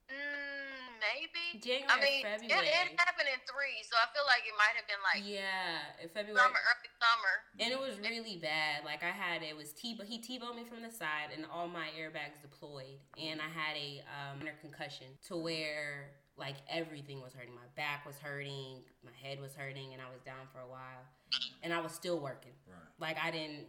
Mm, 0.08 0.88
maybe. 1.04 1.60
January, 1.60 1.92
I 1.92 2.00
mean, 2.00 2.24
it, 2.24 2.48
February. 2.48 2.64
it 2.64 2.96
happened 2.96 3.28
in 3.28 3.40
three, 3.44 3.84
so 3.84 3.92
I 4.00 4.08
feel 4.16 4.24
like 4.24 4.40
it 4.48 4.56
might 4.56 4.72
have 4.72 4.88
been 4.88 5.02
like 5.04 5.20
yeah, 5.20 6.00
in 6.00 6.08
February. 6.08 6.40
summer, 6.40 6.56
early 6.56 6.90
summer. 6.96 7.34
And 7.60 7.68
it 7.70 7.80
was 7.80 8.00
really 8.00 8.40
bad. 8.40 8.88
Like 8.88 9.04
I 9.04 9.12
had 9.12 9.44
it 9.44 9.52
was 9.52 9.76
T, 9.76 9.92
but 9.92 10.08
he 10.08 10.16
T-boned 10.18 10.56
me 10.56 10.64
from 10.64 10.80
the 10.80 10.90
side, 10.90 11.36
and 11.36 11.44
all 11.52 11.68
my 11.68 11.92
airbags 11.92 12.40
deployed, 12.40 12.98
and 13.20 13.38
I 13.40 13.50
had 13.52 13.76
a 13.76 14.00
um, 14.08 14.40
minor 14.40 14.56
concussion 14.64 15.12
to 15.28 15.36
where 15.36 16.16
like 16.40 16.56
everything 16.70 17.20
was 17.20 17.36
hurting. 17.36 17.52
My 17.52 17.68
back 17.76 18.06
was 18.06 18.16
hurting, 18.16 18.80
my 19.04 19.12
head 19.20 19.40
was 19.40 19.52
hurting, 19.54 19.92
and 19.92 20.00
I 20.00 20.08
was 20.08 20.24
down 20.24 20.48
for 20.52 20.64
a 20.64 20.68
while, 20.68 21.04
and 21.62 21.72
I 21.72 21.80
was 21.84 21.92
still 21.92 22.18
working. 22.18 22.56
Right. 22.64 22.96
Like 22.96 23.16
I 23.20 23.30
didn't. 23.30 23.68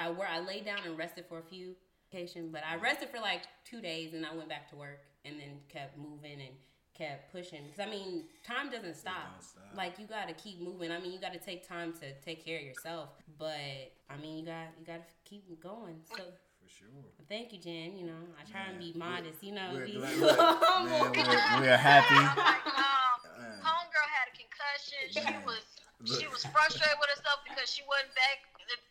I 0.00 0.10
were 0.10 0.26
I 0.26 0.40
laid 0.40 0.64
down 0.64 0.78
and 0.86 0.96
rested 0.98 1.26
for 1.28 1.38
a 1.38 1.42
few 1.42 1.74
vacation, 2.10 2.48
but 2.50 2.62
I 2.68 2.76
rested 2.76 3.10
for 3.10 3.18
like 3.20 3.42
two 3.64 3.80
days, 3.80 4.14
and 4.14 4.24
I 4.24 4.34
went 4.34 4.48
back 4.48 4.68
to 4.70 4.76
work, 4.76 5.00
and 5.24 5.38
then 5.38 5.60
kept 5.68 5.98
moving 5.98 6.40
and 6.40 6.54
kept 6.94 7.30
pushing. 7.30 7.60
Because 7.66 7.86
I 7.86 7.90
mean, 7.90 8.24
time 8.42 8.70
doesn't 8.70 8.96
stop. 8.96 9.14
don't 9.32 9.44
stop. 9.44 9.62
Like 9.76 9.98
you 9.98 10.06
gotta 10.06 10.32
keep 10.32 10.60
moving. 10.60 10.90
I 10.90 10.98
mean, 10.98 11.12
you 11.12 11.20
gotta 11.20 11.38
take 11.38 11.68
time 11.68 11.92
to 12.00 12.12
take 12.24 12.44
care 12.44 12.58
of 12.58 12.64
yourself. 12.64 13.10
But 13.38 13.92
I 14.08 14.16
mean, 14.20 14.38
you 14.38 14.46
got 14.46 14.68
you 14.80 14.86
gotta 14.86 15.04
keep 15.24 15.44
going. 15.62 15.96
So 16.16 16.22
For 16.62 16.68
sure. 16.68 16.88
thank 17.28 17.52
you, 17.52 17.58
Jen. 17.58 17.96
You 17.98 18.06
know, 18.06 18.22
I 18.40 18.50
try 18.50 18.62
and 18.70 18.78
be 18.78 18.92
modest. 18.98 19.42
You 19.44 19.52
know, 19.52 19.70
we're 19.74 19.84
be 19.86 19.92
glad- 19.98 20.16
look, 20.18 20.38
man, 20.38 21.00
we're, 21.12 21.60
we're 21.60 21.76
happy. 21.76 22.14
Like, 22.14 22.66
um, 22.66 23.20
homegirl 23.60 24.08
had 24.16 24.26
a 24.28 24.34
concussion. 24.34 25.00
She 25.12 25.20
was 25.46 25.56
Look. 25.56 25.79
She 26.08 26.26
was 26.32 26.42
frustrated 26.48 26.96
with 27.00 27.10
herself 27.12 27.44
because 27.44 27.68
she 27.68 27.84
wasn't 27.84 28.12
back 28.16 28.44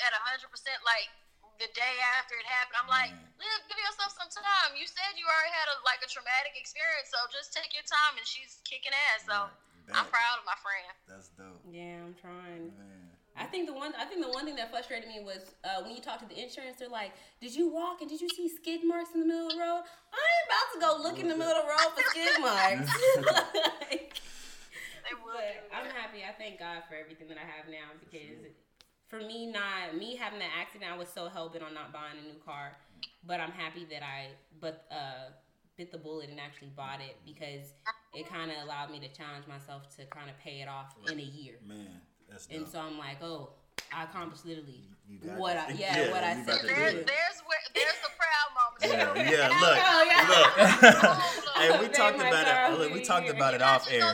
at 0.05 0.11
hundred 0.25 0.49
percent 0.53 0.77
like 0.85 1.09
the 1.57 1.67
day 1.75 1.95
after 2.19 2.35
it 2.39 2.47
happened. 2.47 2.79
I'm 2.79 2.87
like, 2.87 3.11
Man. 3.11 3.35
Liv, 3.35 3.59
give 3.67 3.75
yourself 3.79 4.15
some 4.15 4.31
time. 4.31 4.75
You 4.79 4.87
said 4.87 5.15
you 5.19 5.27
already 5.27 5.51
had 5.51 5.67
a 5.71 5.75
like 5.83 5.99
a 6.03 6.09
traumatic 6.09 6.55
experience, 6.55 7.11
so 7.11 7.19
just 7.31 7.51
take 7.51 7.71
your 7.75 7.83
time. 7.87 8.15
And 8.15 8.23
she's 8.27 8.59
kicking 8.63 8.93
ass. 9.13 9.27
So 9.27 9.49
Right. 9.89 10.05
I'm 10.05 10.05
proud 10.13 10.37
of 10.37 10.45
my 10.45 10.53
friend. 10.61 10.85
That's 11.09 11.33
dope. 11.33 11.65
yeah, 11.65 12.05
I'm 12.05 12.13
trying. 12.13 12.69
Man. 12.77 13.09
I 13.33 13.45
think 13.49 13.65
the 13.65 13.73
one 13.73 13.91
I 13.97 14.05
think 14.05 14.21
the 14.21 14.29
one 14.29 14.45
thing 14.45 14.55
that 14.61 14.69
frustrated 14.69 15.09
me 15.09 15.23
was 15.25 15.55
uh, 15.65 15.81
when 15.81 15.95
you 15.95 16.01
talk 16.01 16.19
to 16.21 16.27
the 16.29 16.37
insurance, 16.37 16.77
they're 16.77 16.93
like, 16.93 17.11
"Did 17.41 17.55
you 17.55 17.73
walk 17.73 18.01
and 18.01 18.09
did 18.09 18.21
you 18.21 18.29
see 18.29 18.47
skid 18.53 18.85
marks 18.85 19.09
in 19.17 19.21
the 19.21 19.25
middle 19.25 19.47
of 19.47 19.53
the 19.53 19.59
road?" 19.59 19.81
I'm 20.13 20.41
about 20.45 20.67
to 20.73 20.77
go 20.79 20.89
look 21.01 21.17
in 21.17 21.27
the 21.27 21.35
middle 21.35 21.55
of 21.57 21.63
the 21.65 21.69
road 21.73 21.89
for 21.97 22.03
skid 22.13 22.37
marks. 22.45 22.85
Like, 23.89 24.13
They 24.13 24.13
will 24.13 24.38
but 25.03 25.15
do 25.15 25.75
I'm 25.75 25.89
happy. 25.89 26.23
I 26.27 26.33
thank 26.37 26.59
God 26.59 26.83
for 26.87 26.95
everything 26.95 27.27
that 27.29 27.37
I 27.37 27.45
have 27.45 27.69
now 27.69 27.95
because 27.99 28.51
for 29.07 29.19
me, 29.19 29.47
not 29.47 29.97
me 29.97 30.15
having 30.15 30.39
that 30.39 30.51
accident, 30.57 30.91
I 30.91 30.97
was 30.97 31.09
so 31.09 31.27
hell 31.27 31.49
bent 31.49 31.63
on 31.63 31.73
not 31.73 31.91
buying 31.91 32.17
a 32.17 32.25
new 32.25 32.39
car. 32.45 32.77
But 33.25 33.39
I'm 33.39 33.51
happy 33.51 33.85
that 33.91 34.03
I 34.03 34.31
but 34.61 34.85
uh, 34.91 35.31
bit 35.77 35.91
the 35.91 35.97
bullet 35.97 36.29
and 36.29 36.39
actually 36.39 36.71
bought 36.75 36.99
it 36.99 37.15
because 37.25 37.73
it 38.13 38.29
kind 38.29 38.51
of 38.51 38.57
allowed 38.63 38.91
me 38.91 38.99
to 38.99 39.07
challenge 39.09 39.47
myself 39.47 39.95
to 39.97 40.05
kind 40.05 40.29
of 40.29 40.37
pay 40.39 40.61
it 40.61 40.67
off 40.67 40.95
in 41.11 41.19
a 41.19 41.23
year. 41.23 41.55
Man, 41.65 42.01
that's 42.29 42.47
dope. 42.47 42.57
And 42.57 42.67
so 42.67 42.79
I'm 42.79 42.97
like, 42.97 43.21
oh, 43.21 43.51
I 43.95 44.03
accomplished 44.03 44.45
literally 44.45 44.81
You 45.09 45.17
got 45.19 45.37
what. 45.37 45.57
I 45.57 45.69
yeah, 45.77 45.97
Yeah, 46.05 46.11
what 46.11 46.23
I 46.23 46.33
said 46.35 46.43
about 46.43 46.61
to 46.61 46.67
to 46.67 46.67
There's, 46.67 46.91
do 46.91 46.97
do. 46.97 47.01
it. 47.01 47.07
there's 47.07 47.37
where 47.45 47.63
there's 47.73 47.99
the 48.05 48.11
proud 48.19 48.49
moment. 48.57 48.79
Yeah, 49.17 49.31
yeah, 49.31 49.47
look, 49.63 49.77
Oh, 49.81 50.03
yeah. 50.07 50.29
look. 50.29 50.49
Oh, 51.03 51.59
hey, 51.59 51.79
we 51.81 51.87
talked 51.93 52.15
about 52.17 52.71
it. 52.73 52.79
Look, 52.79 52.93
we 52.93 53.01
talked 53.01 53.29
about 53.29 53.53
it 53.53 53.59
You're 53.59 53.67
not 53.67 53.81
off 53.81 53.89
just 53.89 53.93
air. 53.95 54.13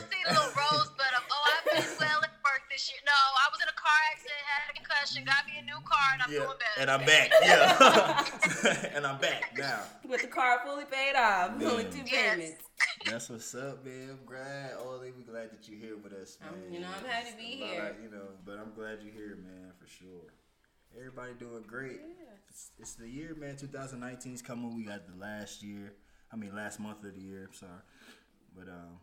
Had 5.06 5.18
a 5.18 5.26
concussion, 5.26 5.26
got 5.26 5.46
me 5.46 5.54
a 5.60 5.66
new 5.66 5.82
car, 5.86 6.14
and 6.14 6.22
I'm 6.24 6.32
Yeah, 6.32 6.40
doing 6.40 6.58
better. 6.58 6.82
and 6.82 6.92
I'm 6.92 7.06
back. 7.06 7.32
Yeah, 7.44 8.90
and 8.96 9.06
I'm 9.06 9.20
back 9.20 9.58
now. 9.58 9.80
With 10.08 10.22
the 10.22 10.28
car 10.28 10.60
fully 10.66 10.86
paid 10.86 11.16
off, 11.16 11.58
Man. 11.58 11.76
with 11.76 11.92
two 11.94 12.04
Yes. 12.06 12.36
payments. 12.36 12.64
That's 13.06 13.30
what's 13.30 13.56
up, 13.56 13.86
man. 13.86 14.10
I'm 14.20 14.26
glad. 14.26 14.72
Oh, 14.80 15.00
we 15.02 15.12
glad 15.24 15.52
that 15.52 15.68
you're 15.68 15.80
here 15.80 15.98
with 15.98 16.14
us, 16.14 16.38
man. 16.42 16.54
Um, 16.54 16.74
you 16.74 16.80
know, 16.80 16.88
I'm 16.88 17.06
happy 17.06 17.32
to 17.32 17.38
be 17.38 17.44
It's 17.44 17.62
a 17.62 17.66
lot 17.66 17.74
here. 17.74 17.86
of- 17.92 18.04
you 18.04 18.10
know, 18.10 18.28
but 18.46 18.58
I'm 18.60 18.74
glad 18.74 19.00
you're 19.04 19.14
here, 19.14 19.36
man, 19.38 19.72
for 19.80 19.88
sure. 19.88 20.34
Everybody 20.98 21.34
doing 21.34 21.64
great. 21.68 22.00
It's, 22.50 22.72
it's 22.80 22.96
the 22.96 23.08
year, 23.08 23.36
man. 23.36 23.58
2019 23.58 24.34
is 24.34 24.42
coming. 24.42 24.76
We 24.76 24.86
got 24.86 25.02
the 25.08 25.16
last 25.20 25.62
year. 25.62 25.94
I 26.32 26.38
mean, 26.38 26.56
last 26.56 26.80
month 26.80 27.04
of 27.04 27.14
the 27.14 27.20
year. 27.22 27.46
I'm 27.48 27.54
sorry, 27.54 27.72
but 28.58 28.68
um, 28.70 29.00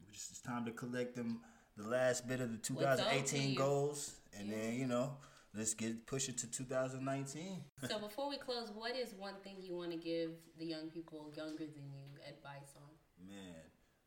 we 0.00 0.12
it's 0.12 0.40
time 0.40 0.64
to 0.66 0.70
collect 0.70 1.16
them. 1.16 1.40
The 1.76 1.88
last 1.88 2.28
bit 2.28 2.40
of 2.40 2.50
the 2.50 2.72
What's 2.74 3.00
up 3.00 3.08
to 3.08 3.14
2018 3.14 3.54
goals, 3.54 4.16
and 4.38 4.52
then 4.52 4.74
you 4.74 4.86
know, 4.86 5.16
let's 5.54 5.74
get 5.74 6.06
push 6.06 6.28
it 6.28 6.38
to 6.38 6.50
2019. 6.50 7.62
So 7.88 7.98
before 7.98 8.28
we 8.28 8.36
close, 8.36 8.70
what 8.74 8.96
is 8.96 9.14
one 9.14 9.34
thing 9.42 9.56
you 9.60 9.74
want 9.76 9.90
to 9.90 9.96
give 9.96 10.30
the 10.58 10.66
young 10.66 10.88
people 10.90 11.32
younger 11.36 11.64
than 11.64 11.90
you 11.92 12.04
advice 12.28 12.74
on? 12.76 13.26
Man, 13.28 13.62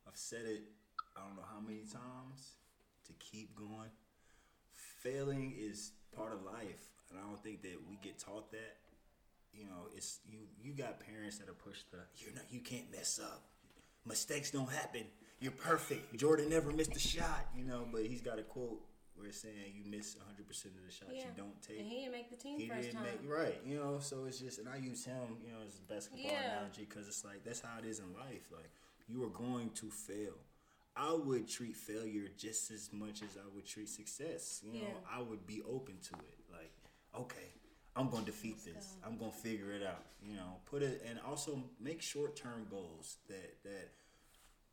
I've 0.08 0.18
said 0.18 0.46
it 0.46 0.64
I 1.16 1.22
don't 1.22 1.36
know 1.36 1.46
how 1.52 1.60
many 1.60 1.82
times 1.82 2.58
to 3.06 3.14
keep 3.20 3.56
going. 3.56 3.90
Failing 4.74 5.54
is 5.58 5.92
part 6.16 6.34
of 6.34 6.44
life, 6.44 6.90
and 7.10 7.20
I 7.20 7.28
don't 7.28 7.42
think 7.44 7.62
that 7.64 7.78
we 7.88 7.98
get 8.02 8.20
taught 8.20 8.52
that. 8.52 8.78
You 9.54 9.66
know, 9.66 9.90
it's 9.96 10.20
you. 10.26 10.40
You 10.62 10.74
got 10.74 11.00
parents 11.00 11.38
that 11.38 11.50
are 11.50 11.54
pushed 11.54 11.92
the. 11.92 12.00
You're 12.18 12.34
not. 12.34 12.46
You 12.50 12.62
can't 12.62 12.92
mess 12.92 13.20
up. 13.22 13.44
Mistakes 14.06 14.52
don't 14.52 14.72
happen. 14.72 15.04
You're 15.40 15.52
perfect. 15.52 16.16
Jordan 16.16 16.50
never 16.50 16.72
missed 16.72 16.96
a 16.96 17.00
shot. 17.00 17.48
You 17.56 17.66
know, 17.66 17.86
but 17.92 18.06
he's 18.06 18.22
got 18.22 18.40
a 18.40 18.44
quote 18.44 18.80
where 19.16 19.28
it's 19.28 19.40
saying 19.42 19.74
you 19.76 19.84
miss 19.90 20.16
100 20.18 20.48
percent 20.48 20.74
of 20.76 20.86
the 20.86 20.92
shots 20.92 21.12
you 21.14 21.32
don't 21.38 21.62
take. 21.62 21.80
And 21.80 21.88
he 21.88 22.00
didn't 22.02 22.12
make 22.14 22.30
the 22.30 22.36
team 22.36 22.60
He 22.60 22.68
first 22.68 22.82
didn't 22.92 22.96
time. 22.96 23.06
make 23.06 23.30
right, 23.30 23.62
you 23.66 23.76
know. 23.78 24.00
So 24.00 24.26
it's 24.26 24.40
just, 24.40 24.60
and 24.60 24.68
I 24.70 24.78
use 24.78 25.06
him, 25.06 25.38
you 25.46 25.52
know, 25.54 25.60
as 25.66 25.80
a 25.80 25.94
basketball 25.94 26.32
Yeah. 26.32 26.52
analogy 26.60 26.86
because 26.90 27.08
it's 27.08 27.24
like 27.24 27.44
that's 27.44 27.62
how 27.62 27.78
it 27.80 27.86
is 27.86 28.00
in 28.00 28.14
life. 28.14 28.48
Like 28.52 28.70
you 29.08 29.24
are 29.24 29.30
going 29.30 29.70
to 29.72 29.90
fail. 29.90 30.34
I 30.96 31.14
would 31.14 31.48
treat 31.48 31.76
failure 31.76 32.28
just 32.38 32.70
as 32.72 32.90
much 32.94 33.24
as 33.24 33.36
I 33.38 33.48
would 33.56 33.66
treat 33.66 33.90
success. 33.90 34.62
You 34.64 34.74
know, 34.82 34.88
Yeah. 34.88 35.18
I 35.18 35.22
would 35.22 35.46
be 35.48 35.62
open 35.64 35.98
to 36.10 36.14
it. 36.16 36.38
Like, 36.52 36.72
okay, 37.20 37.50
I'm 37.96 38.10
going 38.10 38.26
to 38.26 38.32
defeat 38.32 38.64
this. 38.64 38.98
I'm 39.06 39.18
going 39.18 39.32
to 39.32 39.38
figure 39.38 39.72
it 39.72 39.84
out. 39.84 40.06
You 40.24 40.36
know, 40.36 40.58
put 40.66 40.82
it 40.84 41.04
and 41.08 41.20
also 41.28 41.64
make 41.80 42.02
short 42.02 42.36
term 42.36 42.66
goals 42.70 43.18
that 43.28 43.62
that 43.64 43.90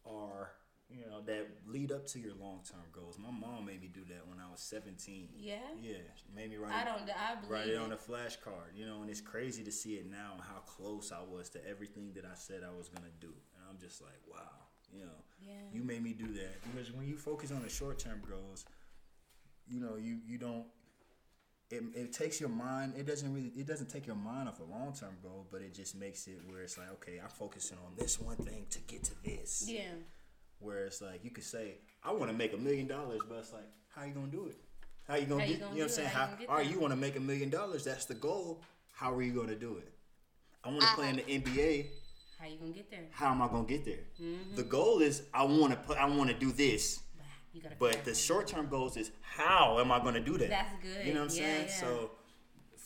are 0.06 0.50
you 0.92 1.06
know 1.06 1.20
that 1.26 1.46
lead 1.66 1.92
up 1.92 2.06
to 2.08 2.18
your 2.18 2.34
long 2.34 2.60
term 2.68 2.80
goals. 2.92 3.18
My 3.18 3.30
mom 3.30 3.66
made 3.66 3.80
me 3.80 3.88
do 3.92 4.00
that 4.08 4.26
when 4.28 4.38
I 4.40 4.50
was 4.50 4.60
17. 4.60 5.28
Yeah? 5.36 5.56
Yeah, 5.80 5.94
she 6.16 6.24
made 6.34 6.50
me 6.50 6.56
write. 6.56 6.72
I 6.72 6.82
it- 6.82 6.84
don't. 6.84 7.10
I 7.10 7.34
believe 7.36 7.50
write 7.50 7.68
it 7.68 7.76
on 7.78 7.92
it. 7.92 7.98
a 8.06 8.10
flashcard, 8.10 8.74
you 8.76 8.86
know, 8.86 9.00
and 9.02 9.10
it's 9.10 9.20
crazy 9.20 9.62
to 9.64 9.72
see 9.72 9.94
it 9.94 10.10
now 10.10 10.34
how 10.40 10.60
close 10.66 11.12
I 11.12 11.20
was 11.22 11.48
to 11.50 11.66
everything 11.68 12.12
that 12.14 12.24
I 12.24 12.34
said 12.34 12.62
I 12.64 12.76
was 12.76 12.88
gonna 12.88 13.10
do, 13.20 13.28
and 13.28 13.64
I'm 13.70 13.78
just 13.78 14.02
like, 14.02 14.20
wow, 14.30 14.50
you 14.92 15.04
know, 15.04 15.24
Yeah. 15.40 15.52
you 15.72 15.82
made 15.84 16.02
me 16.02 16.12
do 16.12 16.26
that 16.34 16.62
because 16.64 16.92
when 16.92 17.06
you 17.06 17.16
focus 17.16 17.50
on 17.52 17.62
the 17.62 17.68
short 17.68 17.98
term 17.98 18.20
goals, 18.28 18.64
you 19.68 19.80
know, 19.80 19.96
you 19.96 20.18
you 20.26 20.38
don't. 20.38 20.66
It, 21.70 21.84
it 21.94 22.12
takes 22.12 22.40
your 22.40 22.48
mind. 22.48 22.94
It 22.96 23.06
doesn't 23.06 23.32
really. 23.32 23.52
It 23.54 23.64
doesn't 23.64 23.88
take 23.90 24.04
your 24.04 24.16
mind 24.16 24.48
off 24.48 24.58
a 24.58 24.64
long 24.64 24.92
term 24.92 25.16
goal, 25.22 25.46
but 25.52 25.62
it 25.62 25.72
just 25.72 25.94
makes 25.94 26.26
it 26.26 26.40
where 26.48 26.62
it's 26.62 26.76
like, 26.76 26.90
okay, 26.94 27.20
I'm 27.22 27.28
focusing 27.30 27.78
on 27.86 27.92
this 27.96 28.18
one 28.18 28.34
thing 28.38 28.66
to 28.70 28.80
get 28.80 29.04
to 29.04 29.12
this. 29.22 29.64
Yeah. 29.68 29.82
Where 30.60 30.84
it's 30.84 31.00
like 31.02 31.24
you 31.24 31.30
could 31.30 31.44
say, 31.44 31.78
I 32.04 32.12
want 32.12 32.30
to 32.30 32.36
make 32.36 32.52
a 32.52 32.56
million 32.56 32.86
dollars, 32.86 33.20
but 33.28 33.38
it's 33.38 33.52
like, 33.52 33.68
how 33.94 34.04
you 34.04 34.12
gonna 34.12 34.26
do 34.28 34.46
it? 34.46 34.56
How 35.08 35.16
you 35.16 35.26
gonna 35.26 35.40
How 35.40 35.46
do? 35.46 35.52
you 35.52 35.58
You, 35.58 35.60
gonna 35.64 35.74
know 35.74 35.80
what 35.80 35.82
I'm 35.84 35.88
saying? 35.90 36.08
How 36.08 36.28
you 36.40 36.46
all 36.48 36.54
right, 36.56 36.70
you 36.70 36.78
want 36.78 36.92
to 36.92 36.96
make 36.96 37.16
a 37.16 37.20
million 37.20 37.50
dollars? 37.50 37.84
That's 37.84 38.04
the 38.04 38.14
goal. 38.14 38.62
How 38.92 39.12
are 39.14 39.22
you 39.22 39.32
gonna 39.32 39.54
do 39.56 39.76
it? 39.78 39.92
I 40.62 40.68
want 40.68 40.82
to 40.82 40.88
play 40.88 41.08
in 41.08 41.16
the 41.16 41.22
NBA. 41.22 41.86
How 42.38 42.46
you 42.46 42.58
gonna 42.58 42.72
get 42.72 42.90
there? 42.90 43.00
How 43.10 43.30
am 43.32 43.42
I 43.42 43.48
gonna 43.48 43.64
get 43.66 43.84
there? 43.84 44.04
Mm-hmm. 44.22 44.56
The 44.56 44.62
goal 44.62 45.00
is 45.00 45.22
I 45.34 45.44
want 45.44 45.72
to 45.72 45.78
put. 45.78 45.96
I 45.98 46.04
want 46.06 46.28
to 46.30 46.36
do 46.36 46.52
this. 46.52 47.00
You. 47.52 47.62
But 47.80 48.04
the 48.04 48.14
short 48.14 48.46
term 48.46 48.68
goals 48.68 48.96
is 48.96 49.10
how 49.22 49.80
am 49.80 49.90
I 49.90 49.98
gonna 49.98 50.20
do 50.20 50.38
that? 50.38 50.50
That's 50.50 50.74
good. 50.82 51.04
You 51.06 51.14
know 51.14 51.24
what 51.24 51.32
I'm 51.32 51.36
Yeah, 51.38 51.42
saying? 51.44 51.66
yeah. 51.68 51.74
So 51.80 52.10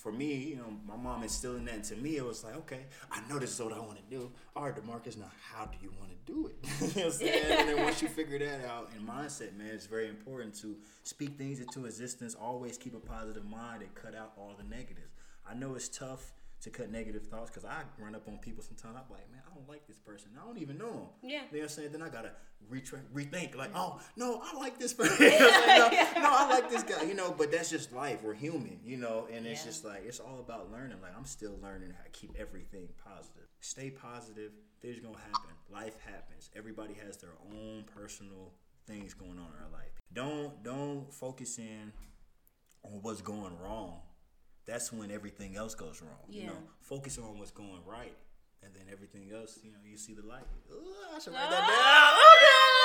for 0.05 0.13
me, 0.13 0.35
you 0.35 0.57
know, 0.57 0.67
my 0.87 0.97
mom 0.97 1.23
instilling 1.23 1.65
that 1.65 1.77
into 1.77 1.97
me, 1.97 2.19
it 2.19 2.25
was 2.25 2.45
like, 2.45 2.55
okay, 2.57 2.81
I 3.11 3.23
know 3.27 3.39
this 3.39 3.55
is 3.55 3.61
what 3.61 3.73
I 3.73 3.79
want 3.79 3.97
to 3.97 4.15
do. 4.15 4.31
All 4.55 4.65
right, 4.65 4.77
Demarcus, 4.77 5.17
now 5.17 5.31
how 5.51 5.65
do 5.65 5.79
you 5.83 5.91
want 5.99 6.11
to 6.11 6.31
do 6.31 6.49
it? 6.49 6.57
you 6.95 7.01
know 7.01 7.07
what 7.07 7.07
I'm 7.07 7.11
saying? 7.11 7.45
and 7.49 7.69
then 7.71 7.83
once 7.83 8.03
you 8.03 8.09
figure 8.09 8.39
that 8.39 8.67
out, 8.67 8.91
and 8.95 9.09
mindset, 9.09 9.57
man, 9.57 9.69
it's 9.69 9.87
very 9.87 10.09
important 10.09 10.55
to 10.57 10.77
speak 11.05 11.39
things 11.39 11.59
into 11.59 11.87
existence. 11.87 12.35
Always 12.35 12.77
keep 12.77 12.95
a 12.95 13.01
positive 13.01 13.47
mind 13.47 13.81
and 13.81 13.95
cut 13.95 14.15
out 14.15 14.33
all 14.37 14.53
the 14.59 14.65
negatives. 14.65 15.15
I 15.51 15.55
know 15.55 15.75
it's 15.75 15.89
tough 15.89 16.35
to 16.65 16.71
cut 16.71 16.91
negative 16.91 17.27
thoughts 17.27 17.51
because 17.51 17.65
I 17.65 17.83
run 17.99 18.15
up 18.15 18.27
on 18.27 18.39
people 18.39 18.63
sometimes. 18.63 18.97
I'm 18.97 19.11
like, 19.15 19.31
man, 19.31 19.43
I 19.51 19.55
don't 19.55 19.69
like 19.69 19.87
this 19.87 19.99
person. 19.99 20.31
I 20.43 20.45
don't 20.47 20.59
even 20.59 20.79
know 20.79 20.91
him. 20.93 21.07
Yeah. 21.23 21.29
You 21.31 21.37
know 21.39 21.47
what 21.53 21.63
I'm 21.63 21.69
saying? 21.69 21.93
Then 21.93 22.03
I 22.03 22.09
gotta 22.09 22.31
retra- 22.73 23.03
rethink, 23.15 23.55
like, 23.55 23.71
oh 23.75 24.01
no, 24.17 24.41
I 24.43 24.57
like 24.59 24.79
this 24.79 24.93
person. 24.95 25.27
You 25.27 25.39
know 25.39 25.47
what 25.47 25.93
no, 26.17 26.23
no, 26.23 26.29
I 26.33 26.49
like 26.49 26.71
this 26.71 26.83
guy. 26.83 27.03
You 27.03 27.15
know, 27.15 27.33
but 27.37 27.53
that's 27.53 27.69
just 27.71 27.93
life. 27.93 28.23
We're 28.23 28.35
human, 28.35 28.81
you 28.85 28.97
know, 28.97 29.29
and 29.33 29.47
it's 29.47 29.61
Yeah. 29.61 29.67
just 29.71 29.85
like 29.85 30.05
it's 30.07 30.21
all 30.21 30.41
about 30.41 30.73
learning. 30.73 30.97
Like 31.03 31.17
I'm 31.17 31.27
still 31.27 31.57
learning 31.63 31.91
how 31.97 32.03
to 32.03 32.11
keep 32.11 32.35
everything 32.39 32.89
positive. 33.05 33.47
Stay 33.61 33.91
positive. 33.91 34.53
Things 34.81 35.01
gonna 35.01 35.19
happen. 35.19 35.51
Life 35.71 35.97
happens. 36.01 36.51
Everybody 36.57 36.95
has 37.07 37.19
their 37.19 37.35
own 37.53 37.85
personal 37.95 38.53
things 38.87 39.13
going 39.15 39.33
on 39.39 39.47
in 39.53 39.59
their 39.61 39.71
life. 39.73 39.93
Don't 40.15 40.63
don't 40.63 41.13
focus 41.13 41.59
in 41.59 41.93
on 42.85 43.01
what's 43.03 43.21
going 43.23 43.59
wrong. 43.63 44.01
That's 44.67 44.93
when 44.93 45.11
everything 45.11 45.57
else 45.57 45.75
goes 45.75 46.01
wrong. 46.01 46.27
You 46.29 46.47
know, 46.47 46.59
focus 46.81 47.19
on 47.19 47.39
what's 47.39 47.51
going 47.51 47.81
right. 47.87 48.17
And 48.63 48.73
then 48.75 48.85
everything 48.91 49.31
else, 49.35 49.59
you 49.63 49.73
know, 49.73 49.79
you 49.85 49.99
see 49.99 50.15
the 50.15 50.23
light. 50.27 50.47
Ooh, 50.73 51.15
I 51.15 51.19
should 51.19 51.35
write 51.35 51.51
that 51.51 52.21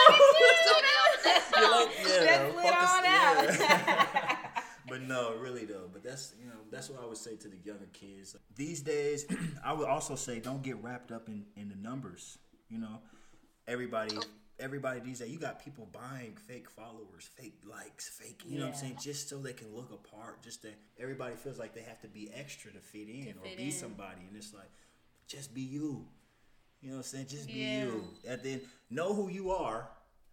You're 1.60 1.72
like, 1.72 1.90
yeah, 2.06 2.44
lit 2.56 2.66
focus- 2.66 2.92
on 2.98 3.04
yeah. 3.04 4.38
but 4.90 5.02
no, 5.02 5.36
really 5.36 5.66
though. 5.66 5.90
But 5.92 6.04
that's 6.04 6.34
you 6.40 6.48
know 6.48 6.56
that's 6.72 6.90
what 6.90 7.02
I 7.04 7.06
would 7.06 7.18
say 7.18 7.36
to 7.38 7.48
the 7.48 7.58
younger 7.64 7.88
kids 7.94 8.36
these 8.56 8.82
days. 8.82 9.26
I 9.64 9.74
would 9.74 9.88
also 9.88 10.16
say 10.16 10.40
don't 10.40 10.62
get 10.62 10.82
wrapped 10.84 11.12
up 11.12 11.28
in 11.28 11.46
in 11.56 11.70
the 11.70 11.76
numbers. 11.76 12.38
You 12.70 12.80
know, 12.80 13.00
everybody. 13.68 14.18
Everybody 14.60 15.00
these 15.00 15.20
days, 15.20 15.30
you 15.30 15.40
got 15.40 15.64
people 15.64 15.88
buying 15.92 16.36
fake 16.48 16.70
followers, 16.70 17.30
fake 17.36 17.60
likes, 17.70 18.10
fake, 18.10 18.42
you 18.46 18.60
know 18.60 18.66
what 18.66 18.74
I'm 18.74 18.80
saying, 18.80 18.98
just 19.02 19.30
so 19.30 19.38
they 19.38 19.54
can 19.54 19.74
look 19.74 19.92
apart. 19.92 20.42
Just 20.44 20.64
that 20.64 20.78
everybody 21.00 21.36
feels 21.36 21.58
like 21.58 21.74
they 21.74 21.82
have 21.82 22.02
to 22.02 22.08
be 22.08 22.30
extra 22.36 22.72
to 22.72 22.80
fit 22.80 23.08
in 23.08 23.36
or 23.42 23.48
fit 23.48 23.58
be 23.58 23.66
in. 23.66 23.72
somebody, 23.72 24.22
and 24.28 24.36
it's 24.36 24.54
like, 24.54 24.70
just 25.28 25.54
be 25.54 25.62
you. 25.62 26.06
You 26.82 26.90
know 26.92 26.98
what 26.98 26.98
I'm 26.98 27.04
saying? 27.04 27.28
Just 27.28 27.48
be 27.48 27.54
Yeah. 27.54 27.84
you. 27.84 28.04
And 28.28 28.42
then 28.44 28.62
know 28.90 29.14
who 29.14 29.30
you 29.30 29.52
are 29.52 29.90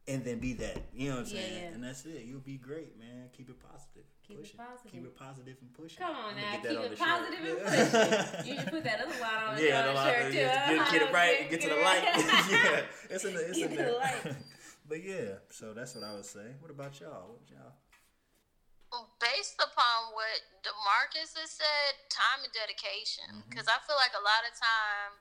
and 0.08 0.24
then 0.24 0.38
be 0.38 0.52
that. 0.54 0.78
You 0.94 1.08
know 1.10 1.14
what 1.16 1.20
I'm 1.20 1.26
saying? 1.26 1.62
yeah. 1.62 1.74
And 1.74 1.82
that's 1.84 2.04
it. 2.06 2.24
You'll 2.24 2.40
be 2.40 2.56
great, 2.58 2.98
man. 2.98 3.28
Keep 3.36 3.50
it 3.50 3.58
positive. 3.60 4.04
Keep 4.26 4.38
push 4.38 4.50
it 4.50 4.56
positive. 4.58 4.92
Keep 4.92 5.04
it 5.04 5.16
positive 5.16 5.56
and 5.60 5.72
push 5.74 5.92
it. 5.94 5.98
Come 5.98 6.14
on 6.16 6.34
now, 6.36 6.52
get 6.52 6.62
that 6.62 6.70
keep 6.70 6.78
on 6.78 6.84
it 6.84 6.90
the 6.90 6.96
shirt. 6.96 7.06
positive 7.06 7.40
and 7.42 7.58
Yeah. 7.58 8.22
push 8.22 8.40
it. 8.40 8.46
You 8.46 8.54
should 8.60 8.70
put 8.70 8.84
that 8.84 8.98
other 9.00 9.20
line 9.20 9.42
on 9.46 9.62
Yeah, 9.62 9.82
the 9.82 9.88
the 9.88 9.94
line, 9.94 10.12
shirt 10.14 10.32
too. 10.32 10.38
yeah, 10.38 10.74
get, 10.74 10.92
get 10.92 11.02
it 11.02 11.12
right, 11.12 11.50
get 11.50 11.60
to 11.62 11.68
the 11.68 11.80
light. 11.82 12.02
yeah, 12.50 12.80
it's 13.10 13.24
in 13.24 13.34
the, 13.34 13.42
it's 13.48 13.58
Get 13.58 13.70
in 13.70 13.76
to 13.76 13.82
the 13.82 13.90
there. 13.90 13.98
light. 13.98 14.36
but 14.88 15.00
yeah, 15.04 15.30
so 15.50 15.72
that's 15.74 15.94
what 15.94 16.04
I 16.04 16.14
would 16.14 16.24
say. 16.26 16.54
What 16.60 16.70
about 16.70 16.98
y'all? 17.00 17.34
What 17.38 17.46
y'all? 17.50 17.74
based 19.20 19.60
upon 19.60 20.14
what 20.16 20.40
Demarcus 20.64 21.36
has 21.36 21.52
said, 21.52 21.90
time 22.08 22.40
and 22.44 22.52
dedication. 22.56 23.28
Mm-hmm. 23.28 23.48
Because 23.52 23.68
I 23.68 23.76
feel 23.84 23.98
like 24.00 24.14
a 24.16 24.24
lot 24.24 24.40
of 24.48 24.56
time 24.56 25.12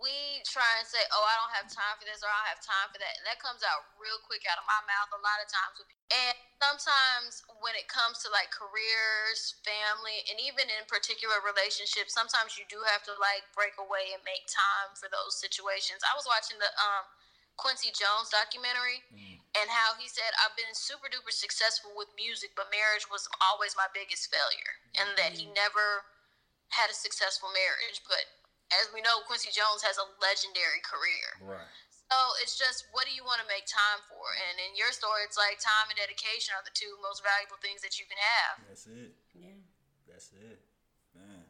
we 0.00 0.42
try 0.46 0.78
and 0.78 0.86
say, 0.86 1.02
"Oh, 1.12 1.24
I 1.24 1.34
don't 1.38 1.54
have 1.56 1.68
time 1.70 1.96
for 1.98 2.06
this," 2.06 2.22
or 2.22 2.28
"I 2.28 2.36
don't 2.42 2.52
have 2.54 2.64
time 2.64 2.88
for 2.92 2.98
that," 2.98 3.14
and 3.18 3.24
that 3.26 3.38
comes 3.42 3.62
out 3.62 3.90
real 3.98 4.18
quick 4.22 4.44
out 4.48 4.60
of 4.60 4.66
my 4.66 4.80
mouth 4.86 5.10
a 5.14 5.20
lot 5.20 5.42
of 5.42 5.48
times. 5.48 5.78
With 5.78 5.90
and 6.12 6.34
sometimes 6.62 7.44
when 7.60 7.76
it 7.76 7.88
comes 7.88 8.22
to 8.24 8.28
like 8.32 8.48
careers, 8.54 9.60
family, 9.60 10.24
and 10.30 10.40
even 10.40 10.72
in 10.72 10.88
particular 10.88 11.42
relationships, 11.44 12.16
sometimes 12.16 12.56
you 12.56 12.64
do 12.68 12.80
have 12.88 13.04
to 13.04 13.14
like 13.20 13.48
break 13.52 13.76
away 13.76 14.14
and 14.16 14.24
make 14.24 14.48
time 14.48 14.96
for 14.96 15.10
those 15.12 15.36
situations. 15.36 16.00
I 16.06 16.16
was 16.16 16.24
watching 16.24 16.56
the 16.56 16.70
um, 16.80 17.04
Quincy 17.56 17.92
Jones 17.94 18.30
documentary 18.34 19.06
and 19.54 19.70
how 19.70 19.94
he 19.94 20.10
said, 20.10 20.34
I've 20.42 20.58
been 20.58 20.74
super 20.74 21.06
duper 21.06 21.30
successful 21.30 21.94
with 21.94 22.10
music, 22.18 22.58
but 22.58 22.74
marriage 22.74 23.06
was 23.06 23.30
always 23.38 23.78
my 23.78 23.86
biggest 23.94 24.26
failure. 24.26 24.82
And 24.98 25.14
that 25.14 25.38
he 25.38 25.46
never 25.46 26.10
had 26.74 26.90
a 26.90 26.96
successful 26.96 27.54
marriage. 27.54 28.02
But 28.02 28.26
as 28.82 28.90
we 28.94 29.00
know, 29.04 29.22
Quincy 29.28 29.50
Jones 29.54 29.82
has 29.84 29.96
a 30.00 30.06
legendary 30.22 30.80
career. 30.84 31.28
Right. 31.42 31.70
So 32.12 32.16
it's 32.44 32.54
just, 32.60 32.86
what 32.92 33.08
do 33.08 33.12
you 33.16 33.24
want 33.24 33.40
to 33.40 33.48
make 33.48 33.64
time 33.66 34.00
for? 34.06 34.22
And 34.50 34.60
in 34.60 34.76
your 34.76 34.92
story, 34.92 35.24
it's 35.26 35.40
like 35.40 35.56
time 35.58 35.88
and 35.88 35.96
dedication 35.96 36.52
are 36.54 36.62
the 36.62 36.74
two 36.76 36.94
most 37.00 37.24
valuable 37.24 37.56
things 37.64 37.80
that 37.80 37.96
you 37.96 38.04
can 38.04 38.20
have. 38.20 38.54
That's 38.68 38.86
it. 38.86 39.16
Yeah. 39.32 39.56
That's 40.06 40.30
it. 40.36 40.60
Man. 41.16 41.48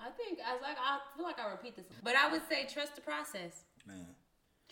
I 0.00 0.08
think 0.16 0.40
I 0.40 0.56
like 0.64 0.80
I 0.80 0.96
feel 1.12 1.28
like 1.28 1.36
I 1.36 1.50
repeat 1.52 1.76
this, 1.76 1.84
but 2.02 2.16
I 2.16 2.32
would 2.32 2.40
say 2.48 2.64
trust 2.64 2.96
the 2.96 3.04
process. 3.04 3.68
Man. 3.84 4.16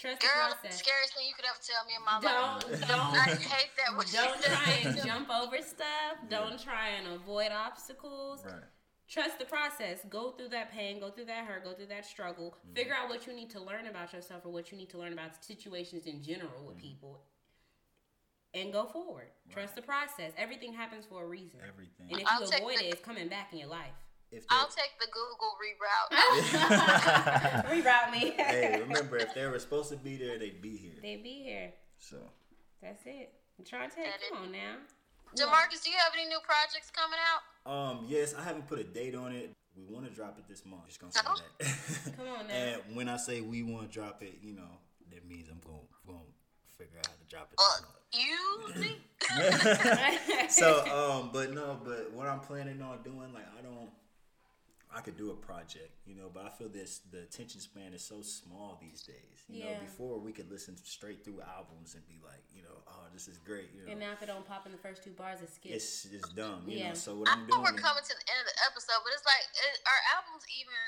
Trust 0.00 0.22
the 0.22 0.26
Girl, 0.30 0.56
process. 0.56 0.78
scariest 0.80 1.12
thing 1.12 1.26
you 1.28 1.34
could 1.36 1.44
ever 1.44 1.60
tell 1.60 1.84
me 1.84 1.92
in 1.98 2.04
my 2.06 2.16
Don't 2.22 2.64
life. 2.64 2.88
don't 2.88 3.12
I 3.12 3.36
hate 3.36 3.74
that. 3.76 3.92
When 3.92 4.06
don't 4.08 4.40
try 4.40 4.72
and 4.88 4.96
jump 5.04 5.28
over 5.28 5.58
stuff. 5.60 6.16
Don't 6.30 6.56
try 6.56 6.96
and 6.96 7.12
avoid 7.12 7.52
obstacles. 7.52 8.40
Right. 8.46 8.62
Trust 9.08 9.38
the 9.38 9.44
process. 9.46 10.00
Go 10.10 10.32
through 10.32 10.48
that 10.50 10.70
pain. 10.70 11.00
Go 11.00 11.10
through 11.10 11.24
that 11.26 11.46
hurt. 11.46 11.64
Go 11.64 11.72
through 11.72 11.86
that 11.86 12.04
struggle. 12.04 12.54
Mm-hmm. 12.66 12.74
Figure 12.74 12.94
out 12.94 13.08
what 13.08 13.26
you 13.26 13.32
need 13.34 13.48
to 13.50 13.60
learn 13.60 13.86
about 13.86 14.12
yourself 14.12 14.44
or 14.44 14.52
what 14.52 14.70
you 14.70 14.76
need 14.76 14.90
to 14.90 14.98
learn 14.98 15.12
about 15.14 15.42
situations 15.42 16.06
in 16.06 16.22
general 16.22 16.50
with 16.66 16.76
Mm-hmm. 16.76 16.86
people, 16.88 17.20
and 18.54 18.72
go 18.72 18.84
forward. 18.86 19.28
Trust 19.50 19.76
the 19.76 19.82
process. 19.82 20.32
Everything 20.36 20.72
happens 20.72 21.04
for 21.08 21.22
a 21.24 21.26
reason. 21.26 21.60
Everything. 21.66 22.08
And 22.10 22.20
if 22.20 22.26
I'll 22.30 22.40
you 22.42 22.48
avoid 22.56 22.78
the- 22.78 22.84
it, 22.88 22.92
it's 22.94 23.02
coming 23.02 23.28
back 23.28 23.52
in 23.52 23.58
your 23.58 23.68
life. 23.68 23.92
If 24.30 24.44
I'll 24.50 24.68
take 24.68 24.90
the 25.00 25.06
Google 25.06 25.56
reroute. 25.56 26.10
Reroute 27.70 28.12
me. 28.12 28.30
hey, 28.36 28.78
remember 28.86 29.16
if 29.16 29.32
they 29.34 29.46
were 29.46 29.58
supposed 29.58 29.88
to 29.90 29.96
be 29.96 30.16
there, 30.18 30.38
they'd 30.38 30.60
be 30.60 30.76
here. 30.76 30.92
They'd 31.00 31.22
be 31.22 31.42
here. 31.42 31.72
So 31.98 32.18
That's 32.82 33.00
it. 33.06 33.32
I'm 33.58 33.64
trying 33.64 33.88
to 33.88 33.96
take. 33.96 34.04
That 34.04 34.20
Come 34.30 34.42
on 34.44 34.52
now. 34.52 34.74
Demarcus, 35.36 35.82
do 35.84 35.90
you 35.90 35.96
have 36.02 36.12
any 36.14 36.26
new 36.28 36.38
projects 36.42 36.90
coming 36.90 37.18
out? 37.20 37.42
Um, 37.70 38.04
yes, 38.08 38.34
I 38.34 38.42
haven't 38.42 38.66
put 38.66 38.78
a 38.78 38.84
date 38.84 39.14
on 39.14 39.32
it. 39.32 39.50
We 39.76 39.84
want 39.94 40.06
to 40.08 40.12
drop 40.12 40.38
it 40.38 40.48
this 40.48 40.64
month. 40.64 40.86
Just 40.88 41.00
gonna 41.00 41.12
say 41.12 41.20
Oh. 41.26 41.36
that. 41.60 42.16
Come 42.16 42.28
on 42.28 42.48
now. 42.48 42.54
and 42.54 42.82
when 42.96 43.08
I 43.08 43.16
say 43.16 43.40
we 43.40 43.62
want 43.62 43.86
to 43.90 43.92
drop 43.92 44.22
it, 44.22 44.38
you 44.42 44.54
know, 44.54 44.70
that 45.12 45.28
means 45.28 45.48
I'm 45.48 45.60
gonna 45.64 45.78
going 46.06 46.18
to 46.20 46.74
figure 46.76 46.98
out 46.98 47.06
how 47.06 47.12
to 47.12 47.28
drop 47.28 47.52
it. 47.52 47.58
Uh, 47.58 47.80
you 48.12 48.38
month. 48.80 50.50
so, 50.50 50.84
um, 51.22 51.30
but 51.32 51.52
no, 51.52 51.78
but 51.84 52.10
what 52.12 52.26
I'm 52.26 52.40
planning 52.40 52.80
on 52.82 53.02
doing, 53.02 53.32
like, 53.32 53.46
I 53.58 53.62
don't. 53.62 53.90
I 54.88 55.00
could 55.04 55.16
do 55.20 55.30
a 55.30 55.36
project, 55.36 55.92
you 56.08 56.16
know, 56.16 56.32
but 56.32 56.48
I 56.48 56.50
feel 56.50 56.68
this 56.72 57.04
the 57.12 57.20
attention 57.28 57.60
span 57.60 57.92
is 57.92 58.00
so 58.00 58.24
small 58.24 58.80
these 58.80 59.04
days. 59.04 59.44
You 59.48 59.64
know, 59.68 59.76
before 59.84 60.16
we 60.18 60.32
could 60.32 60.48
listen 60.50 60.76
straight 60.80 61.24
through 61.24 61.44
albums 61.44 61.92
and 61.92 62.00
be 62.08 62.16
like, 62.24 62.40
you 62.56 62.64
know, 62.64 62.72
oh, 62.88 63.04
this 63.12 63.28
is 63.28 63.36
great. 63.36 63.68
You 63.76 63.84
know, 63.84 63.92
and 63.92 64.00
now 64.00 64.16
if 64.16 64.24
it 64.24 64.32
don't 64.32 64.48
pop 64.48 64.64
in 64.64 64.72
the 64.72 64.80
first 64.80 65.04
two 65.04 65.12
bars, 65.12 65.44
it's 65.44 65.60
skip. 65.60 65.72
it's 65.76 66.08
it's 66.08 66.28
dumb. 66.32 66.64
You 66.64 66.80
Yeah. 66.80 66.88
know, 66.92 66.96
so 66.96 67.20
what 67.20 67.28
I 67.28 67.36
I'm 67.36 67.44
know 67.44 67.60
doing. 67.60 67.68
we're 67.68 67.80
coming 67.80 68.00
to 68.00 68.14
the 68.16 68.26
end 68.32 68.40
of 68.40 68.48
the 68.48 68.56
episode, 68.64 69.00
but 69.04 69.12
it's 69.12 69.28
like, 69.28 69.44
is, 69.68 69.76
are 69.84 70.00
albums 70.16 70.48
even 70.56 70.80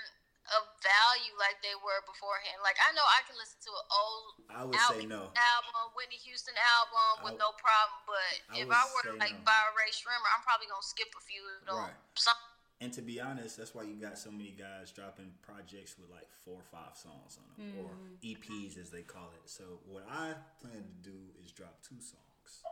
of 0.56 0.64
value 0.82 1.36
like 1.36 1.60
they 1.60 1.76
were 1.84 2.00
beforehand? 2.08 2.58
Like, 2.64 2.80
I 2.80 2.90
know 2.96 3.04
I 3.04 3.20
can 3.28 3.36
listen 3.36 3.60
to 3.68 3.72
an 3.76 3.86
old 3.92 4.24
I 4.48 4.60
would 4.64 4.80
say 4.96 5.04
no. 5.04 5.28
album, 5.28 5.92
Whitney 5.92 6.18
Houston 6.24 6.56
album 6.56 7.28
with 7.28 7.36
I- 7.36 7.42
no 7.44 7.52
problem, 7.60 8.00
but 8.08 8.32
I 8.48 8.64
if 8.64 8.68
I 8.72 8.82
were 8.96 9.04
to 9.12 9.14
like 9.20 9.36
no. 9.36 9.44
buy 9.44 9.60
Rae 9.76 9.92
Sremmurd, 9.92 10.32
I'm 10.32 10.40
probably 10.40 10.72
gonna 10.72 10.82
skip 10.88 11.12
a 11.12 11.22
few 11.22 11.44
of 11.44 11.68
them. 11.68 11.76
Right. 11.84 11.94
Some, 12.16 12.34
And 12.82 12.92
to 12.94 13.02
be 13.02 13.20
honest, 13.20 13.58
that's 13.58 13.74
why 13.74 13.82
you 13.82 13.94
got 13.94 14.18
so 14.18 14.30
many 14.30 14.54
guys 14.58 14.90
dropping 14.90 15.32
projects 15.42 15.96
with 16.00 16.10
like 16.10 16.26
four 16.44 16.54
or 16.54 16.68
five 16.72 16.96
songs 16.96 17.36
on 17.36 17.44
them, 17.56 17.74
or 17.78 17.90
mm. 17.90 18.24
EPs 18.24 18.80
as 18.80 18.88
they 18.88 19.02
call 19.02 19.28
it. 19.34 19.50
So 19.50 19.64
what 19.86 20.06
I 20.10 20.32
plan 20.62 20.82
to 20.82 21.10
do 21.10 21.16
is 21.44 21.52
drop 21.52 21.76
two 21.86 21.96
songs 22.00 22.64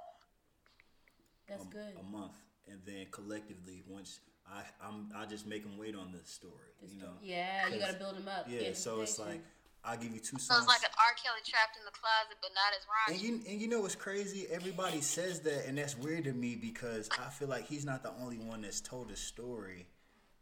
That's 1.47 1.63
a, 1.63 1.67
good. 1.67 1.93
a 2.01 2.03
month, 2.11 2.41
and 2.67 2.79
then 2.87 3.07
collectively, 3.11 3.83
once 3.87 4.21
I 4.47 4.63
I'm, 4.83 5.13
I 5.15 5.27
just 5.27 5.47
make 5.47 5.63
them 5.63 5.77
wait 5.77 5.95
on 5.95 6.11
the 6.13 6.27
story. 6.27 6.55
You 6.83 7.03
know. 7.03 7.13
yeah, 7.23 7.69
you 7.69 7.79
gotta 7.79 7.99
build 7.99 8.17
them 8.17 8.29
up. 8.29 8.47
Yeah. 8.49 8.73
So 8.73 9.03
it's 9.03 9.19
like 9.19 9.29
Anticipation. 9.29 9.59
I 9.85 9.97
give 9.97 10.13
you 10.13 10.21
two 10.21 10.39
so 10.39 10.55
songs. 10.55 10.65
it's 10.65 10.69
like 10.69 10.83
an 10.83 10.97
R. 10.99 11.15
Kelly 11.23 11.41
trapped 11.47 11.77
in 11.79 11.85
the 11.85 11.93
closet, 11.93 12.37
but 12.43 12.51
not 12.53 12.73
as 12.75 12.85
And 13.15 13.23
you 13.23 13.41
and 13.51 13.61
you 13.61 13.69
know 13.69 13.81
what's 13.81 13.95
crazy? 13.95 14.47
Everybody 14.51 15.01
says 15.01 15.41
that, 15.41 15.67
and 15.67 15.79
that's 15.79 15.97
weird 15.97 16.25
to 16.25 16.33
me 16.33 16.57
because 16.57 17.09
I 17.19 17.31
feel 17.31 17.49
like 17.49 17.67
he's 17.67 17.85
not 17.85 18.03
the 18.03 18.13
only 18.21 18.39
one 18.39 18.63
that's 18.63 18.81
told 18.81 19.11
a 19.11 19.17
story, 19.17 19.87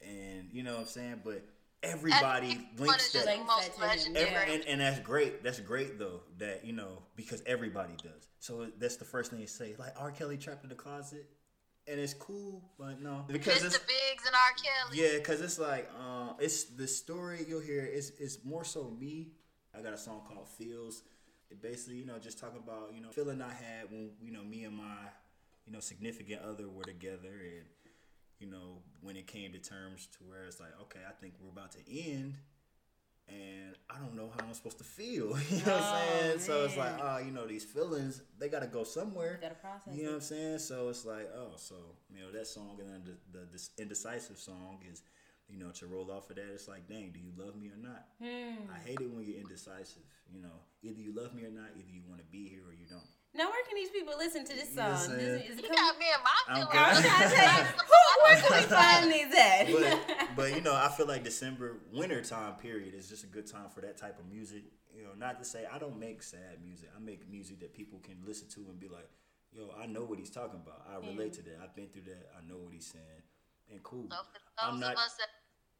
and 0.02 0.48
you 0.52 0.62
know 0.62 0.72
what 0.74 0.80
I'm 0.82 0.86
saying. 0.86 1.20
But 1.24 1.44
everybody 1.82 2.66
One 2.76 2.88
links 2.88 3.12
that. 3.12 3.20
the 3.20 3.26
Links 3.26 3.46
most 3.46 3.80
that 3.80 3.98
to. 3.98 4.20
Every, 4.20 4.54
and, 4.54 4.64
and 4.66 4.80
that's 4.80 5.00
great. 5.00 5.42
That's 5.42 5.60
great 5.60 5.98
though. 5.98 6.20
That 6.38 6.64
you 6.64 6.72
know 6.72 7.02
because 7.14 7.42
everybody 7.46 7.94
does. 8.02 8.28
So 8.38 8.68
that's 8.78 8.96
the 8.96 9.04
first 9.04 9.30
thing 9.30 9.40
you 9.40 9.46
say. 9.46 9.74
Like 9.78 9.94
R. 9.98 10.10
Kelly 10.10 10.36
trapped 10.36 10.62
in 10.64 10.68
the 10.68 10.74
closet, 10.74 11.26
and 11.86 12.00
it's 12.00 12.14
cool, 12.14 12.62
but 12.78 13.00
no 13.00 13.24
because 13.28 13.62
Mr. 13.62 13.66
it's 13.66 13.78
Biggs 13.78 14.26
and 14.26 14.34
R. 14.34 14.90
Kelly. 14.90 15.02
yeah, 15.02 15.18
because 15.18 15.40
it's 15.40 15.58
like 15.58 15.90
uh, 15.98 16.32
it's 16.38 16.64
the 16.64 16.86
story 16.86 17.44
you'll 17.48 17.60
hear. 17.60 17.84
It's 17.84 18.10
it's 18.18 18.38
more 18.44 18.64
so 18.64 18.94
me. 18.98 19.28
I 19.76 19.82
got 19.82 19.92
a 19.92 19.98
song 19.98 20.22
called 20.26 20.48
Feels. 20.48 21.02
It 21.50 21.62
basically, 21.62 21.98
you 21.98 22.06
know, 22.06 22.18
just 22.18 22.40
talking 22.40 22.58
about 22.58 22.92
you 22.94 23.00
know 23.00 23.10
feeling 23.10 23.40
I 23.40 23.52
had 23.52 23.90
when 23.90 24.10
you 24.20 24.32
know 24.32 24.42
me 24.42 24.64
and 24.64 24.76
my 24.76 24.96
you 25.66 25.72
know 25.72 25.80
significant 25.80 26.42
other 26.42 26.68
were 26.68 26.84
together, 26.84 27.28
and 27.28 27.66
you 28.38 28.46
know 28.48 28.82
when 29.00 29.16
it 29.16 29.26
came 29.26 29.52
to 29.52 29.58
terms 29.58 30.08
to 30.18 30.24
where 30.24 30.44
it's 30.44 30.60
like, 30.60 30.70
okay, 30.82 31.00
I 31.08 31.12
think 31.20 31.34
we're 31.40 31.50
about 31.50 31.72
to 31.72 31.78
end, 31.90 32.34
and 33.28 33.74
I 33.90 33.98
don't 33.98 34.14
know 34.16 34.30
how 34.38 34.46
I'm 34.46 34.54
supposed 34.54 34.78
to 34.78 34.84
feel. 34.84 35.36
You 35.50 35.56
know 35.64 35.72
what 35.72 35.82
I'm 35.82 35.82
Oh, 35.82 36.20
saying? 36.20 36.38
So 36.40 36.64
it's 36.64 36.76
like, 36.76 36.96
man. 36.96 37.06
oh, 37.06 37.18
you 37.18 37.32
know, 37.32 37.46
these 37.46 37.64
feelings 37.64 38.22
they 38.38 38.48
got 38.48 38.60
to 38.60 38.66
go 38.68 38.84
somewhere. 38.84 39.38
You 39.40 39.48
gotta 39.48 39.54
process 39.60 39.94
You 39.94 40.02
know 40.04 40.08
what 40.10 40.14
I'm 40.16 40.20
saying? 40.22 40.58
So 40.58 40.88
it's 40.88 41.04
like, 41.04 41.28
oh, 41.34 41.52
so 41.56 41.74
you 42.10 42.20
know 42.20 42.30
that 42.32 42.46
song 42.46 42.76
and 42.80 42.88
then 42.88 43.02
the, 43.32 43.38
the, 43.40 43.46
this 43.52 43.70
indecisive 43.78 44.38
song 44.38 44.78
is, 44.90 45.02
you 45.48 45.58
know, 45.58 45.70
to 45.70 45.86
roll 45.86 46.10
off 46.10 46.30
of 46.30 46.36
that. 46.36 46.46
It's 46.54 46.68
like, 46.68 46.88
dang, 46.88 47.10
do 47.12 47.18
you 47.20 47.32
love 47.36 47.56
me 47.56 47.68
or 47.68 47.76
not? 47.80 48.06
Hmm. 48.20 48.70
I 48.72 48.78
hate 48.86 49.00
it 49.00 49.10
when 49.10 49.24
you're 49.24 49.38
indecisive. 49.40 50.02
You 50.32 50.42
know, 50.42 50.58
either 50.82 51.00
you 51.00 51.14
love 51.14 51.34
me 51.34 51.44
or 51.44 51.50
not, 51.50 51.70
either 51.76 51.90
you 51.90 52.02
want 52.08 52.20
to 52.20 52.26
be 52.26 52.48
here 52.48 52.62
or 52.68 52.72
you 52.74 52.86
don't. 52.88 53.06
Now 53.36 53.48
where 53.50 53.64
can 53.68 53.76
these 53.76 53.90
people 53.90 54.14
listen 54.16 54.44
to 54.44 54.54
this 54.54 54.70
You 54.70 54.76
know 54.76 54.88
what 54.90 54.98
song? 54.98 55.12
I'm 55.12 55.18
Does 55.18 55.26
saying? 55.28 55.40
it, 55.44 55.50
is 55.52 55.58
it 55.58 55.64
You 55.64 55.68
coming? 55.68 55.76
got 55.76 55.98
me 55.98 56.06
in 56.08 56.22
my 56.24 56.40
I'm 56.48 56.56
feelings. 56.56 56.72
good. 56.72 56.80
I 56.80 56.88
was 56.92 57.02
trying 57.04 57.28
to 57.28 57.36
tell 57.36 57.64
who, 57.86 58.00
where 58.24 58.36
can 58.40 58.50
we 58.56 58.64
find 58.66 59.04
these 59.12 59.32
at? 59.36 59.64
But 59.72 60.26
but 60.36 60.54
you 60.54 60.60
know, 60.62 60.74
I 60.74 60.88
feel 60.88 61.06
like 61.06 61.22
December 61.24 61.76
winter 61.92 62.22
time 62.22 62.54
period 62.54 62.94
is 62.94 63.08
just 63.08 63.24
a 63.24 63.26
good 63.28 63.46
time 63.46 63.68
for 63.68 63.80
that 63.82 63.96
type 63.96 64.18
of 64.18 64.26
music. 64.30 64.64
You 64.96 65.04
know, 65.04 65.10
not 65.18 65.38
to 65.38 65.44
say 65.44 65.66
I 65.70 65.78
don't 65.78 65.98
make 66.00 66.22
sad 66.22 66.62
music. 66.64 66.88
I 66.96 67.00
make 67.00 67.28
music 67.30 67.60
that 67.60 67.74
people 67.74 67.98
can 68.00 68.16
listen 68.24 68.48
to 68.56 68.60
and 68.70 68.80
be 68.80 68.88
like, 68.88 69.08
yo, 69.52 69.68
I 69.78 69.84
know 69.86 70.04
what 70.04 70.18
he's 70.18 70.30
talking 70.30 70.60
about. 70.64 70.86
I 70.90 70.96
relate 71.06 71.34
to 71.34 71.42
that. 71.42 71.58
I've 71.62 71.74
been 71.76 71.88
through 71.88 72.08
that. 72.08 72.30
I 72.36 72.40
know 72.48 72.56
what 72.56 72.72
he's 72.72 72.86
saying. 72.86 73.22
And 73.70 73.82
cool. 73.82 74.06
So 74.10 74.16
for 74.16 74.64
I'm 74.64 74.80
not. 74.80 74.92
of 74.92 74.98
us 74.98 75.16
that 75.18 75.28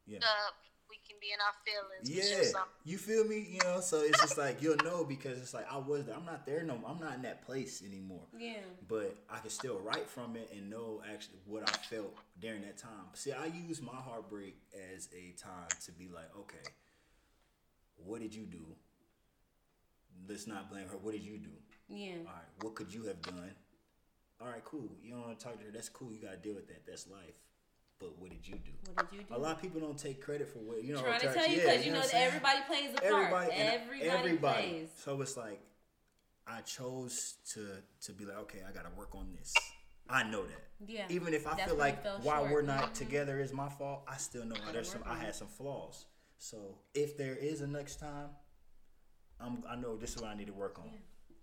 Yeah. 0.05 0.19
up 0.19 0.53
we 0.89 0.97
can 1.07 1.17
be 1.19 1.27
in 1.33 1.39
our 1.39 1.53
feelings. 1.63 2.53
Yeah, 2.53 2.61
you 2.83 2.97
feel 2.97 3.25
me? 3.25 3.45
You 3.49 3.59
know, 3.63 3.79
so 3.81 4.01
it's 4.01 4.19
just 4.21 4.37
like 4.37 4.61
you'll 4.61 4.77
know 4.77 5.03
because 5.03 5.39
it's 5.39 5.53
like 5.53 5.71
I 5.71 5.77
was 5.77 6.05
there. 6.05 6.15
I'm 6.15 6.25
not 6.25 6.45
there 6.45 6.63
no. 6.63 6.79
I'm 6.87 6.99
not 6.99 7.15
in 7.15 7.21
that 7.23 7.45
place 7.45 7.83
anymore. 7.85 8.25
Yeah. 8.37 8.61
But 8.87 9.15
I 9.29 9.39
can 9.39 9.49
still 9.49 9.79
write 9.79 10.09
from 10.09 10.35
it 10.35 10.49
and 10.51 10.69
know 10.69 11.01
actually 11.11 11.39
what 11.45 11.63
I 11.63 11.71
felt 11.73 12.13
during 12.39 12.61
that 12.61 12.77
time. 12.77 13.11
See, 13.13 13.31
I 13.31 13.45
use 13.45 13.81
my 13.81 13.95
heartbreak 13.95 14.55
as 14.95 15.09
a 15.13 15.35
time 15.41 15.69
to 15.85 15.91
be 15.91 16.09
like, 16.13 16.29
okay, 16.37 16.69
what 17.97 18.21
did 18.21 18.33
you 18.33 18.43
do? 18.43 18.65
Let's 20.27 20.47
not 20.47 20.69
blame 20.69 20.87
her. 20.89 20.97
What 20.97 21.13
did 21.13 21.23
you 21.23 21.37
do? 21.37 21.49
Yeah. 21.89 22.15
All 22.19 22.33
right, 22.33 22.63
what 22.63 22.75
could 22.75 22.93
you 22.93 23.03
have 23.05 23.21
done? 23.21 23.51
All 24.41 24.47
right, 24.47 24.63
cool. 24.65 24.89
You 25.01 25.13
don't 25.13 25.21
want 25.21 25.39
to 25.39 25.45
talk 25.45 25.57
to 25.57 25.65
her. 25.65 25.71
That's 25.71 25.89
cool. 25.89 26.11
You 26.13 26.21
got 26.21 26.31
to 26.31 26.37
deal 26.37 26.53
with 26.53 26.67
that. 26.67 26.85
That's 26.85 27.07
life. 27.07 27.33
But 27.99 28.17
what 28.19 28.29
did 28.29 28.47
you 28.47 28.55
do? 28.55 28.71
What 28.93 29.09
did 29.09 29.17
you 29.19 29.25
do? 29.25 29.35
A 29.35 29.37
lot 29.37 29.55
of 29.55 29.61
people 29.61 29.79
don't 29.81 29.97
take 29.97 30.21
credit 30.21 30.47
for 30.47 30.59
what 30.59 30.83
you 30.83 30.93
know. 30.93 31.01
trying 31.01 31.19
to 31.19 31.33
tell 31.33 31.47
you 31.47 31.57
yeah, 31.57 31.71
because 31.71 31.85
you 31.85 31.91
know 31.91 32.03
everybody 32.13 32.59
plays 32.67 32.91
a 32.95 33.01
part. 33.01 33.51
everybody, 33.51 34.01
Everybody, 34.07 34.37
plays. 34.39 34.89
So 35.03 35.19
it's 35.21 35.35
like 35.35 35.59
I 36.45 36.61
chose 36.61 37.35
to 37.53 37.67
to 38.01 38.11
be 38.11 38.25
like, 38.25 38.37
okay, 38.39 38.59
I 38.67 38.71
got 38.71 38.83
to 38.83 38.91
work 38.97 39.15
on 39.15 39.33
this. 39.37 39.53
I 40.09 40.23
know 40.23 40.43
that. 40.43 40.61
Yeah. 40.87 41.05
Even 41.09 41.33
if 41.33 41.47
I 41.47 41.55
That's 41.55 41.69
feel 41.69 41.75
like 41.75 42.03
why 42.23 42.37
short. 42.39 42.51
we're 42.51 42.61
not 42.61 42.93
Mhm. 42.93 42.97
together 42.97 43.39
is 43.39 43.51
my 43.51 43.67
fault, 43.67 44.03
I 44.07 44.17
still 44.17 44.45
know 44.45 44.55
Gotta 44.55 44.71
there's 44.73 44.89
some. 44.91 45.03
I 45.05 45.17
had 45.17 45.35
some 45.35 45.47
flaws. 45.47 46.05
So 46.37 46.77
if 46.93 47.17
there 47.17 47.35
is 47.35 47.61
a 47.61 47.67
next 47.67 47.99
time, 47.99 48.29
I'm. 49.39 49.63
I 49.67 49.75
know 49.75 49.97
this 49.97 50.15
is 50.15 50.21
what 50.21 50.29
I 50.31 50.35
need 50.35 50.47
to 50.47 50.53
work 50.53 50.77
on. 50.79 50.91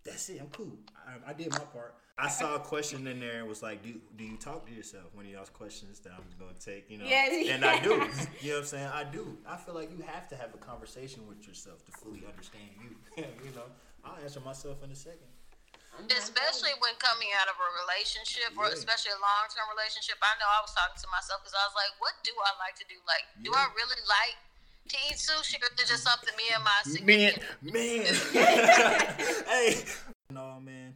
That's 0.05 0.29
it. 0.29 0.39
I'm 0.41 0.49
cool. 0.49 0.77
I, 1.07 1.31
I 1.31 1.33
did 1.33 1.51
my 1.51 1.65
part. 1.73 1.95
I 2.17 2.29
saw 2.29 2.55
a 2.55 2.61
question 2.61 3.07
in 3.09 3.19
there 3.19 3.41
and 3.41 3.49
was 3.49 3.63
like, 3.63 3.83
"Do 3.83 3.99
do 4.17 4.23
you 4.23 4.37
talk 4.37 4.69
to 4.69 4.73
yourself?" 4.73 5.11
One 5.17 5.25
of 5.25 5.33
y'all's 5.33 5.51
questions 5.51 5.99
that 6.05 6.13
I'm 6.13 6.23
gonna 6.39 6.55
take, 6.61 6.87
you 6.93 6.99
know. 6.99 7.09
Yes, 7.09 7.33
and 7.51 7.65
I 7.65 7.81
do. 7.81 7.91
You 8.45 8.55
know 8.55 8.63
what 8.63 8.69
I'm 8.69 8.71
saying? 8.71 8.91
I 8.93 9.03
do. 9.09 9.25
I 9.49 9.57
feel 9.57 9.75
like 9.75 9.91
you 9.91 10.05
have 10.05 10.29
to 10.29 10.37
have 10.37 10.53
a 10.55 10.61
conversation 10.61 11.27
with 11.27 11.43
yourself 11.49 11.81
to 11.89 11.91
fully 11.97 12.23
understand 12.29 12.69
you. 12.79 12.93
you 13.43 13.51
know. 13.57 13.67
I'll 14.05 14.21
answer 14.21 14.45
myself 14.45 14.85
in 14.85 14.93
a 14.93 14.95
second. 14.95 15.33
Especially 16.13 16.75
when 16.83 16.93
coming 17.01 17.31
out 17.41 17.49
of 17.49 17.57
a 17.57 17.69
relationship, 17.87 18.53
or 18.59 18.69
Yeah. 18.69 18.77
especially 18.77 19.17
a 19.17 19.23
long 19.25 19.49
term 19.49 19.65
relationship. 19.73 20.21
I 20.21 20.37
know 20.37 20.47
I 20.51 20.61
was 20.61 20.75
talking 20.77 21.01
to 21.01 21.09
myself 21.09 21.41
because 21.41 21.57
I 21.57 21.65
was 21.65 21.73
like, 21.79 21.93
what 22.05 22.13
do 22.21 22.35
I 22.37 22.53
like 22.61 22.77
to 22.83 22.87
do? 22.91 22.99
Like, 23.09 23.25
do 23.41 23.51
I 23.55 23.65
really 23.73 24.03
like 24.05 24.37
to 24.89 24.97
eat 25.11 25.17
sushi, 25.17 25.57
or 25.61 25.69
is 25.75 25.83
it 25.83 25.89
just 25.89 26.05
something 26.05 26.35
me 26.37 26.45
and 26.55 26.65
my 26.65 26.71
Man, 27.05 27.33
significant 27.33 28.35
man. 28.35 29.45
hey. 29.49 29.85
No, 30.31 30.61
man. 30.61 30.95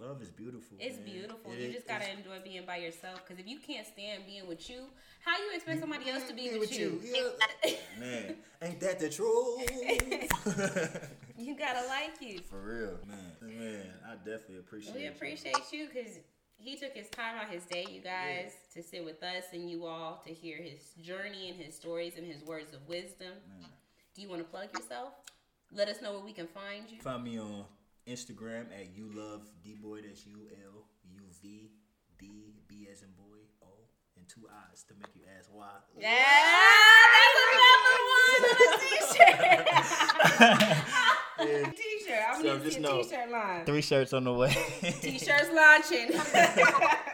Love 0.00 0.22
is 0.22 0.30
beautiful. 0.30 0.78
It's 0.80 0.96
man. 0.96 1.04
beautiful. 1.04 1.52
It 1.52 1.60
you 1.60 1.72
just 1.72 1.86
gotta 1.86 2.10
enjoy 2.10 2.40
being 2.42 2.64
by 2.64 2.76
yourself. 2.76 3.22
Because 3.22 3.38
if 3.38 3.46
you 3.46 3.58
can't 3.58 3.86
stand 3.86 4.22
being 4.26 4.48
with 4.48 4.70
you, 4.70 4.84
how 5.24 5.36
you 5.36 5.54
expect 5.54 5.80
somebody 5.80 6.08
else 6.08 6.24
to 6.24 6.34
be 6.34 6.48
be 6.48 6.58
with, 6.58 6.78
you? 6.78 7.00
Yeah. 7.04 7.70
Man, 8.00 8.36
ain't 8.62 8.80
that 8.80 8.98
the 8.98 9.10
truth? 9.10 9.68
You 11.40 11.56
gotta 11.56 11.86
like 11.88 12.20
you. 12.20 12.40
For 12.40 12.60
real, 12.60 12.98
man. 13.08 13.58
Man, 13.58 13.86
I 14.06 14.16
definitely 14.16 14.58
appreciate. 14.58 14.94
We 14.94 15.04
you. 15.04 15.08
appreciate 15.08 15.72
you 15.72 15.88
because 15.88 16.18
he 16.62 16.76
took 16.76 16.92
his 16.94 17.08
time 17.08 17.36
out 17.40 17.48
his 17.50 17.64
day, 17.64 17.86
you 17.88 18.00
guys, 18.00 18.52
to 18.74 18.82
sit 18.82 19.04
with 19.04 19.22
us 19.22 19.44
and 19.52 19.70
you 19.70 19.86
all 19.86 20.20
to 20.26 20.32
hear 20.32 20.58
his 20.58 20.92
journey 21.02 21.48
and 21.48 21.58
his 21.58 21.74
stories 21.74 22.16
and 22.16 22.26
his 22.26 22.42
words 22.44 22.74
of 22.74 22.86
wisdom. 22.86 23.32
Do 24.14 24.22
you 24.22 24.28
want 24.28 24.42
to 24.42 24.48
plug 24.48 24.68
yourself? 24.76 25.14
Let 25.72 25.88
us 25.88 26.02
know 26.02 26.12
where 26.12 26.24
we 26.24 26.32
can 26.32 26.48
find 26.48 26.90
you. 26.90 27.00
Find 27.00 27.24
me 27.24 27.38
on 27.38 27.64
Instagram 28.06 28.66
at 28.78 28.94
you 28.94 29.08
love 29.14 29.42
d 29.64 29.76
boy. 29.80 30.02
That's 30.02 30.26
U 30.26 30.48
L 30.66 30.84
U 31.12 31.20
V 31.40 31.70
D 32.18 32.54
B 32.68 32.88
as 32.92 33.02
in 33.02 33.08
boy 33.16 33.38
O 33.62 33.68
and 34.16 34.28
two 34.28 34.46
eyes 34.50 34.82
to 34.88 34.94
make 34.94 35.14
you 35.14 35.22
ask 35.38 35.48
why. 35.52 35.68
Yeah, 35.98 36.18
that's 37.16 37.40
another 37.56 37.98
one 38.10 38.44
on 38.44 38.54
the 38.58 38.68
t-shirt. 38.80 40.86
Yeah. 41.40 41.72
t-shirt. 42.10 42.24
I'm 42.28 42.42
So 42.42 42.48
gonna 42.48 42.64
just 42.64 42.76
see 42.76 42.82
a 42.82 42.86
know- 42.86 43.02
t-shirt 43.02 43.30
line. 43.30 43.64
Three 43.66 43.80
shirts 43.82 44.12
on 44.12 44.24
the 44.24 44.32
way. 44.32 44.56
T-shirts 44.80 45.50
launching. 45.54 46.08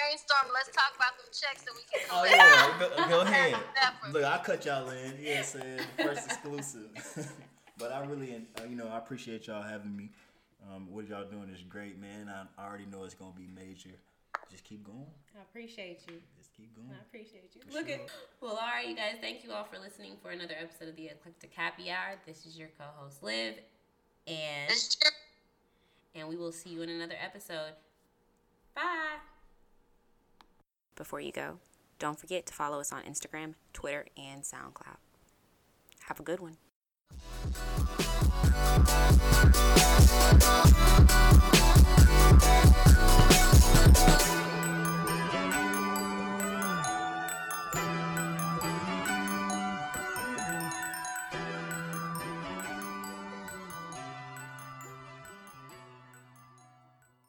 brainstorm? 0.00 0.46
Let's 0.52 0.70
talk 0.74 0.92
about 0.96 1.16
them 1.18 1.26
checks 1.32 1.62
that 1.62 1.74
we 1.74 1.82
can 1.90 2.00
Oh 2.10 2.24
yeah, 2.24 2.78
go, 2.78 3.08
go 3.08 3.20
ahead. 3.22 3.56
Look, 4.12 4.24
I 4.24 4.38
cut 4.38 4.64
y'all 4.64 4.88
in. 4.90 5.14
You 5.18 5.24
know 5.24 5.30
what 5.30 5.38
I'm 5.38 5.44
saying? 5.44 5.80
First 5.98 6.26
exclusive. 6.26 7.32
but 7.78 7.92
I 7.92 8.04
really, 8.04 8.46
uh, 8.58 8.64
you 8.68 8.76
know, 8.76 8.88
I 8.88 8.98
appreciate 8.98 9.46
y'all 9.46 9.62
having 9.62 9.96
me. 9.96 10.10
Um, 10.70 10.88
what 10.90 11.08
y'all 11.08 11.24
doing 11.24 11.48
is 11.54 11.62
great, 11.62 11.98
man. 11.98 12.28
I, 12.28 12.44
I 12.62 12.66
already 12.68 12.86
know 12.86 13.04
it's 13.04 13.14
gonna 13.14 13.32
be 13.36 13.46
major. 13.54 13.90
Just 14.50 14.64
keep 14.64 14.84
going. 14.84 15.06
I 15.38 15.42
appreciate 15.42 16.00
you. 16.08 16.16
Just 16.36 16.52
keep 16.56 16.74
going. 16.74 16.88
I 16.92 17.00
appreciate 17.00 17.50
you. 17.54 17.62
For 17.66 17.72
Look 17.78 17.86
sure. 17.88 17.96
at 17.96 18.10
well, 18.40 18.52
all 18.52 18.66
right, 18.66 18.86
you 18.86 18.96
guys. 18.96 19.14
Thank 19.20 19.44
you 19.44 19.52
all 19.52 19.64
for 19.64 19.78
listening 19.78 20.12
for 20.22 20.30
another 20.30 20.54
episode 20.60 20.88
of 20.88 20.96
the 20.96 21.06
Eclectic 21.08 21.52
Happy 21.54 21.90
Hour. 21.90 22.16
This 22.26 22.44
is 22.46 22.58
your 22.58 22.68
co-host 22.78 23.22
Liv, 23.22 23.54
and 24.26 24.96
and 26.14 26.28
we 26.28 26.36
will 26.36 26.52
see 26.52 26.70
you 26.70 26.82
in 26.82 26.88
another 26.88 27.14
episode. 27.22 27.72
Bye. 28.74 29.18
Before 30.96 31.20
you 31.20 31.32
go, 31.32 31.58
don't 31.98 32.18
forget 32.18 32.46
to 32.46 32.52
follow 32.54 32.80
us 32.80 32.92
on 32.92 33.02
Instagram, 33.02 33.54
Twitter, 33.72 34.06
and 34.16 34.42
SoundCloud. 34.42 34.98
Have 36.06 36.20
a 36.20 36.22
good 36.22 36.40
one. 36.40 36.56